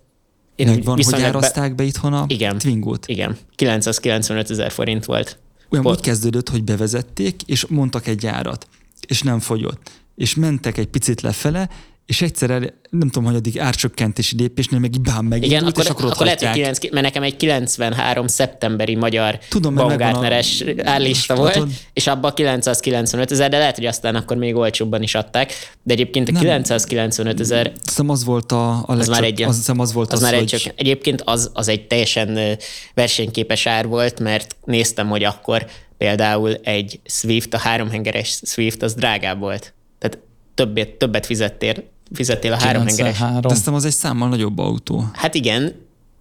én 0.59 0.67
Megvan, 0.67 0.99
hogy 1.03 1.23
árazták 1.23 1.69
be, 1.69 1.75
be 1.75 1.83
itthon 1.83 2.13
a 2.13 2.25
igen, 2.29 2.59
Twingo-t? 2.59 3.07
Igen, 3.07 3.37
995 3.55 4.51
ezer 4.51 4.71
forint 4.73 5.05
volt. 5.05 5.39
Olyan 5.71 5.85
Pont. 5.85 5.97
úgy 5.97 6.03
kezdődött, 6.03 6.49
hogy 6.49 6.65
bevezették, 6.65 7.43
és 7.43 7.67
mondtak 7.67 8.07
egy 8.07 8.27
árat, 8.27 8.67
és 9.07 9.23
nem 9.23 9.41
fogyott. 9.41 9.91
És 10.17 10.35
mentek 10.35 10.79
egy 10.79 10.87
picit 10.87 11.21
lefele, 11.21 11.69
és 12.09 12.23
egyszer 12.23 12.51
nem 12.91 13.09
tudom, 13.11 13.25
hogy 13.25 13.35
addig 13.35 13.61
árcsökkentési 13.61 14.37
lépésnél 14.37 14.79
meg 14.79 15.01
bám 15.01 15.25
meg. 15.25 15.45
Igen, 15.45 15.65
akkor, 15.65 15.85
és 15.85 15.91
akkor, 15.91 16.05
akkor 16.05 16.25
lehet, 16.25 16.43
hogy 16.43 16.53
9, 16.53 16.91
mert 16.91 17.05
nekem 17.05 17.23
egy 17.23 17.37
93 17.37 18.27
szeptemberi 18.27 18.95
magyar 18.95 19.39
Tudom, 19.49 19.75
Baumgartneres 19.75 20.61
a... 20.61 20.73
árlista 20.83 21.35
volt, 21.35 21.67
és 21.93 22.07
abban 22.07 22.35
995 22.35 23.31
ezer, 23.31 23.51
de 23.51 23.59
lehet, 23.59 23.75
hogy 23.75 23.87
aztán 23.87 24.15
akkor 24.15 24.37
még 24.37 24.55
olcsóbban 24.55 25.03
is 25.03 25.15
adták. 25.15 25.53
De 25.83 25.93
egyébként 25.93 26.29
a 26.29 26.33
nem. 26.33 26.41
995 26.41 27.41
ezer... 27.41 27.73
Hiszem 27.85 28.09
az 28.09 28.25
volt 28.25 28.53
a, 28.53 28.71
a 28.71 28.85
az 28.87 29.09
már 29.09 29.25
egy, 29.25 29.43
az, 29.43 29.73
az, 29.77 29.93
volt 29.93 30.13
az, 30.13 30.19
az 30.19 30.23
már 30.23 30.33
hogy... 30.33 30.43
egy 30.43 30.61
csak, 30.61 30.73
Egyébként 30.77 31.23
az, 31.25 31.51
az 31.53 31.69
egy 31.69 31.87
teljesen 31.87 32.59
versenyképes 32.95 33.67
ár 33.67 33.87
volt, 33.87 34.21
mert 34.21 34.57
néztem, 34.65 35.09
hogy 35.09 35.25
akkor 35.25 35.67
például 35.99 36.55
egy 36.55 37.01
Swift, 37.05 37.55
a 37.55 37.59
háromhengeres 37.59 38.41
Swift, 38.45 38.83
az 38.83 38.95
drágább 38.95 39.39
volt. 39.39 39.75
Tehát 39.99 40.19
többet, 40.55 40.89
többet 40.89 41.27
fizettél 41.27 41.75
fizettél 42.13 42.53
a 42.53 42.57
három 42.61 42.87
hengeres. 42.87 43.21
Aztán 43.43 43.75
az 43.75 43.85
egy 43.85 43.93
számmal 43.93 44.29
nagyobb 44.29 44.59
autó. 44.59 45.05
Hát 45.13 45.35
igen, 45.35 45.75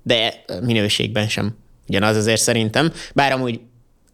de 0.04 0.44
minőségben 0.62 1.28
sem. 1.28 1.56
Ugyanaz 1.88 2.16
azért 2.16 2.42
szerintem. 2.42 2.92
Bár 3.14 3.32
amúgy 3.32 3.60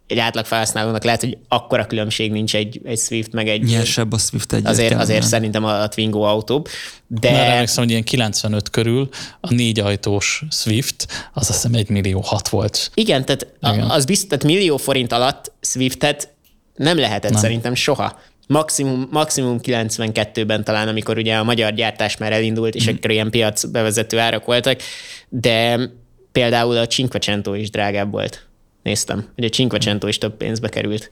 egy 0.07 0.19
átlag 0.19 0.45
felhasználónak 0.45 1.03
lehet, 1.03 1.19
hogy 1.21 1.37
akkora 1.47 1.85
különbség 1.85 2.31
nincs 2.31 2.55
egy, 2.55 2.81
egy 2.83 2.99
Swift, 2.99 3.31
meg 3.31 3.47
egy... 3.47 3.63
Nyersebb 3.63 4.11
a 4.11 4.17
Swift 4.17 4.53
egy. 4.53 4.65
Azért, 4.65 4.93
azért 4.93 5.23
szerintem 5.25 5.63
a, 5.63 5.81
a 5.81 5.87
Twingo 5.87 6.21
autó. 6.21 6.67
De... 7.07 7.31
Már 7.31 7.49
emlékszem, 7.49 7.83
hogy 7.83 7.91
ilyen 7.91 8.03
95 8.03 8.69
körül 8.69 9.09
a 9.39 9.53
négy 9.53 9.79
ajtós 9.79 10.43
Swift, 10.49 11.07
az 11.33 11.49
azt 11.49 11.51
hiszem 11.51 11.73
egy 11.73 11.89
millió 11.89 12.19
hat 12.19 12.49
volt. 12.49 12.91
Igen, 12.93 13.25
tehát 13.25 13.47
Igen. 13.61 13.89
az 13.89 14.05
biztos, 14.05 14.27
tehát 14.29 14.43
millió 14.43 14.77
forint 14.77 15.11
alatt 15.11 15.51
Swiftet 15.61 16.33
nem 16.75 16.97
lehetett 16.97 17.31
nem. 17.31 17.41
szerintem 17.41 17.75
soha 17.75 18.19
maximum, 18.47 19.07
maximum 19.11 19.59
92-ben 19.63 20.63
talán, 20.63 20.87
amikor 20.87 21.17
ugye 21.17 21.35
a 21.35 21.43
magyar 21.43 21.73
gyártás 21.73 22.17
már 22.17 22.31
elindult, 22.31 22.75
és 22.75 22.89
mm. 22.89 22.95
akkor 22.95 23.11
ilyen 23.11 23.29
piac 23.29 23.65
bevezető 23.65 24.19
árak 24.19 24.45
voltak, 24.45 24.81
de 25.29 25.79
például 26.31 26.77
a 26.77 26.87
Cinquecento 26.87 27.53
is 27.53 27.69
drágább 27.69 28.11
volt. 28.11 28.47
Néztem, 28.83 29.27
hogy 29.35 29.43
a 29.43 29.49
Cinquecento 29.49 30.07
is 30.07 30.17
több 30.17 30.37
pénzbe 30.37 30.69
került. 30.69 31.11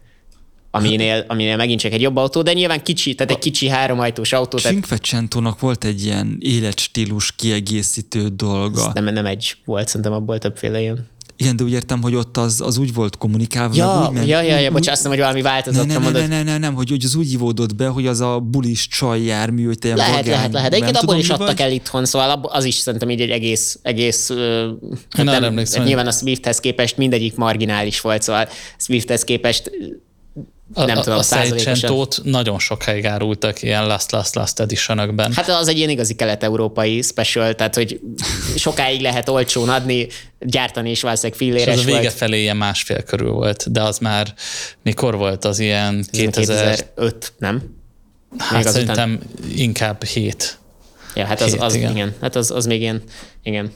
Aminél, 0.73 1.25
aminél 1.27 1.55
megint 1.55 1.79
csak 1.79 1.91
egy 1.91 2.01
jobb 2.01 2.15
autó, 2.15 2.41
de 2.41 2.53
nyilván 2.53 2.83
kicsi, 2.83 3.15
tehát 3.15 3.31
egy 3.31 3.39
kicsi 3.39 3.67
háromajtós 3.67 4.33
autó. 4.33 4.57
Cinquecentónak 4.57 5.59
volt 5.59 5.83
egy 5.83 6.03
ilyen 6.03 6.37
életstílus 6.39 7.31
kiegészítő 7.35 8.27
dolga. 8.27 8.91
nem, 8.93 9.03
nem 9.03 9.25
egy 9.25 9.55
volt, 9.65 9.87
szerintem 9.87 10.13
abból 10.13 10.37
többféle 10.37 10.81
ilyen. 10.81 11.07
Igen, 11.41 11.55
de 11.55 11.63
úgy 11.63 11.71
értem, 11.71 12.01
hogy 12.01 12.15
ott 12.15 12.37
az, 12.37 12.61
az 12.61 12.77
úgy 12.77 12.93
volt 12.93 13.17
kommunikálva. 13.17 13.75
Ja, 13.75 14.05
úgy, 14.07 14.13
mert, 14.13 14.27
ja, 14.27 14.41
ja, 14.41 14.57
ja, 14.57 14.71
bocsánat, 14.71 15.01
hogy 15.01 15.17
valami 15.17 15.41
változattra 15.41 15.87
ne, 15.87 15.93
ne, 15.93 16.03
mondod. 16.03 16.21
Ne, 16.21 16.27
ne, 16.27 16.43
ne, 16.43 16.57
nem, 16.57 16.73
hogy, 16.73 16.89
hogy 16.89 17.03
az 17.03 17.15
úgy 17.15 17.31
ivódott 17.31 17.75
be, 17.75 17.87
hogy 17.87 18.07
az 18.07 18.21
a 18.21 18.39
bulis 18.39 18.87
csaj 18.87 19.21
jármű, 19.21 19.65
hogy 19.65 19.79
te 19.79 19.95
Lehet, 19.95 20.15
vagán, 20.15 20.31
lehet, 20.31 20.53
lehet. 20.53 20.73
Egyébként 20.73 20.97
abból 20.97 21.15
is 21.15 21.29
adtak 21.29 21.59
el 21.59 21.71
itthon, 21.71 22.05
szóval 22.05 22.39
az 22.43 22.63
is 22.63 22.75
szerintem 22.75 23.09
így 23.09 23.21
egy 23.21 23.29
egész, 23.29 23.79
egész 23.81 24.29
Én 24.29 25.23
nem, 25.23 25.53
nem 25.53 25.83
nyilván 25.83 26.07
a 26.07 26.11
Swifthez 26.11 26.59
képest 26.59 26.97
mindegyik 26.97 27.35
marginális 27.35 28.01
volt, 28.01 28.21
szóval 28.21 28.47
Swifthez 28.77 29.23
képest 29.23 29.71
nem 30.73 30.97
a, 30.97 31.01
tudom, 31.01 31.19
a 31.19 31.23
százalékosan. 31.23 32.07
nagyon 32.23 32.59
sokáig 32.59 33.05
árultak 33.05 33.61
ilyen 33.61 33.87
Last 33.87 34.11
Last 34.11 34.35
Last 34.35 34.59
edition 34.59 35.31
Hát 35.33 35.49
az 35.49 35.67
egy 35.67 35.77
ilyen 35.77 35.89
igazi 35.89 36.15
kelet-európai 36.15 37.01
special, 37.01 37.55
tehát 37.55 37.75
hogy 37.75 37.99
sokáig 38.55 39.01
lehet 39.01 39.29
olcsón 39.29 39.69
adni, 39.69 40.07
gyártani 40.39 40.89
is 40.89 41.01
valószínűleg 41.01 41.37
filléres 41.37 41.67
És 41.67 41.73
az 41.73 41.81
a 41.81 41.85
vége 41.85 41.99
volt. 41.99 42.13
felé 42.13 42.41
ilyen 42.41 42.57
másfél 42.57 43.03
körül 43.03 43.31
volt, 43.31 43.71
de 43.71 43.81
az 43.81 43.97
már 43.97 44.33
mikor 44.83 45.15
volt 45.15 45.45
az 45.45 45.59
ilyen 45.59 46.05
2000... 46.11 46.75
2005, 46.75 47.33
nem? 47.37 47.79
Hát 48.37 48.63
Még 48.63 48.73
szerintem 48.73 49.19
inkább 49.55 50.03
7. 50.03 50.59
Ja, 51.15 51.25
hát 51.25 51.41
az, 51.41 51.57
az, 51.59 51.75
igen. 51.75 51.91
igen. 51.91 52.13
Hát 52.21 52.35
az, 52.35 52.51
az 52.51 52.65
még 52.65 52.81
ilyen, 52.81 53.01
igen. 53.43 53.71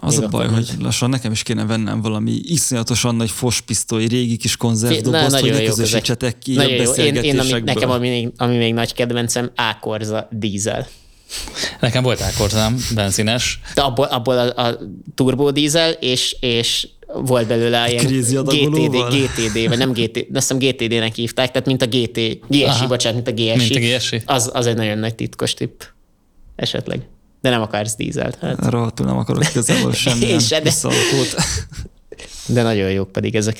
Az 0.00 0.14
még 0.16 0.24
a 0.24 0.28
baj, 0.28 0.48
hogy 0.48 0.70
lassan 0.80 1.10
nekem 1.10 1.32
is 1.32 1.42
kéne 1.42 1.64
vennem 1.64 2.00
valami 2.00 2.40
iszonyatosan 2.42 3.14
nagy 3.14 3.30
fospisztoly, 3.30 4.06
régi 4.06 4.36
kis 4.36 4.56
konzervdobozt, 4.56 5.38
hogy 5.38 5.50
ne 5.50 5.62
közösítsetek 5.62 6.38
ki 6.38 6.54
nagyon 6.54 6.78
a 6.78 6.82
jó. 6.82 6.92
Én, 6.92 7.14
én 7.14 7.38
ami, 7.38 7.50
nekem 7.64 7.90
ami, 7.90 8.32
ami 8.36 8.56
még 8.56 8.74
nagy 8.74 8.94
kedvencem, 8.94 9.50
Ákorza 9.54 10.28
dízel. 10.30 10.86
Nekem 11.80 12.02
volt 12.02 12.20
Ákorzám, 12.20 12.84
benzines. 12.94 13.60
De 13.74 13.80
abból, 13.80 14.06
abból 14.06 14.38
a, 14.38 14.66
a 14.66 14.78
turbo 15.14 15.50
dízel, 15.50 15.90
és, 15.90 16.36
és 16.40 16.88
volt 17.06 17.46
belőle 17.46 17.90
ilyen 17.90 18.06
GTD, 18.06 18.96
GTD, 18.96 19.68
vagy 19.68 19.78
nem 19.78 19.92
GTD, 19.92 20.36
azt 20.36 20.52
hiszem 20.52 20.58
GTD-nek 20.58 21.14
hívták, 21.14 21.50
tehát 21.50 21.66
mint 21.66 21.82
a 21.82 21.86
GT, 21.86 22.48
GSI, 22.48 22.64
Aha. 22.64 22.86
bocsánat, 22.86 23.24
mint 23.24 23.40
a 23.40 23.42
GSI. 23.42 23.74
Mint 23.74 23.94
a 23.94 23.96
GSI. 23.96 24.22
Az, 24.26 24.50
az 24.52 24.66
egy 24.66 24.76
nagyon 24.76 24.98
nagy 24.98 25.14
titkos 25.14 25.54
tipp 25.54 25.80
esetleg. 26.58 27.00
De 27.40 27.50
nem 27.50 27.62
akarsz 27.62 27.96
dízelt. 27.96 28.38
Hát. 28.40 28.66
Rohadtul 28.66 29.06
nem 29.06 29.16
akarok 29.16 29.50
igazából 29.50 29.92
semmilyen 30.04 30.38
se, 30.38 30.60
de... 30.60 30.72
de 32.54 32.62
nagyon 32.62 32.90
jók 32.90 33.12
pedig 33.12 33.34
ezek. 33.34 33.58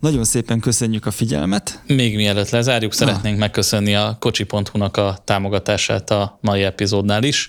Nagyon 0.00 0.24
szépen 0.24 0.60
köszönjük 0.60 1.06
a 1.06 1.10
figyelmet. 1.10 1.82
Még 1.86 2.16
mielőtt 2.16 2.50
lezárjuk, 2.50 2.92
ah. 2.92 2.98
szeretnénk 2.98 3.38
megköszönni 3.38 3.94
a 3.94 4.16
kocsi.hu-nak 4.20 4.96
a 4.96 5.18
támogatását 5.24 6.10
a 6.10 6.38
mai 6.40 6.62
epizódnál 6.62 7.22
is. 7.22 7.48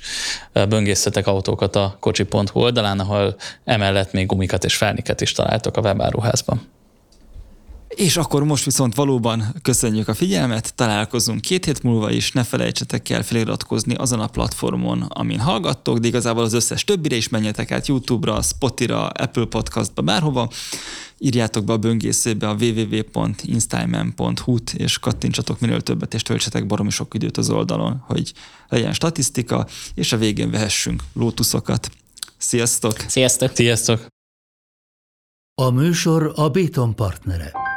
Böngészetek 0.53 1.27
autókat 1.27 1.75
a 1.75 1.97
kocsi.hu 1.99 2.59
oldalán, 2.59 2.99
ahol 2.99 3.35
emellett 3.63 4.11
még 4.11 4.25
gumikat 4.25 4.63
és 4.63 4.75
felniket 4.75 5.21
is 5.21 5.31
találtok 5.31 5.77
a 5.77 5.81
webáruházban. 5.81 6.61
És 7.95 8.17
akkor 8.17 8.43
most 8.43 8.65
viszont 8.65 8.95
valóban 8.95 9.55
köszönjük 9.61 10.07
a 10.07 10.13
figyelmet, 10.13 10.75
találkozunk 10.75 11.41
két 11.41 11.65
hét 11.65 11.83
múlva 11.83 12.11
is, 12.11 12.31
ne 12.31 12.43
felejtsetek 12.43 13.09
el 13.09 13.23
feliratkozni 13.23 13.93
azon 13.93 14.19
a 14.19 14.27
platformon, 14.27 15.01
amin 15.01 15.39
hallgattok, 15.39 15.97
de 15.97 16.07
igazából 16.07 16.43
az 16.43 16.53
összes 16.53 16.83
többire 16.83 17.15
is 17.15 17.29
menjetek 17.29 17.71
át 17.71 17.87
YouTube-ra, 17.87 18.41
Spotify-ra, 18.41 19.07
Apple 19.07 19.45
Podcastba, 19.45 20.01
bárhova. 20.01 20.49
Írjátok 21.17 21.63
be 21.63 21.73
a 21.73 21.77
böngészőbe 21.77 22.49
a 22.49 22.55
www.instagram.hu-t, 22.59 24.73
és 24.73 24.99
kattintsatok 24.99 25.59
minél 25.59 25.81
többet, 25.81 26.13
és 26.13 26.21
töltsetek 26.21 26.65
baromi 26.65 26.89
sok 26.89 27.13
időt 27.13 27.37
az 27.37 27.49
oldalon, 27.49 28.03
hogy 28.07 28.33
legyen 28.69 28.93
statisztika, 28.93 29.67
és 29.93 30.11
a 30.11 30.17
végén 30.17 30.51
vehessünk 30.51 31.03
lótuszokat. 31.13 31.89
Sziasztok! 32.37 32.99
Sziasztok! 33.07 33.51
Sziasztok! 33.53 34.05
A 35.61 35.69
műsor 35.69 36.31
a 36.35 36.49
Béton 36.49 36.95
partnere. 36.95 37.74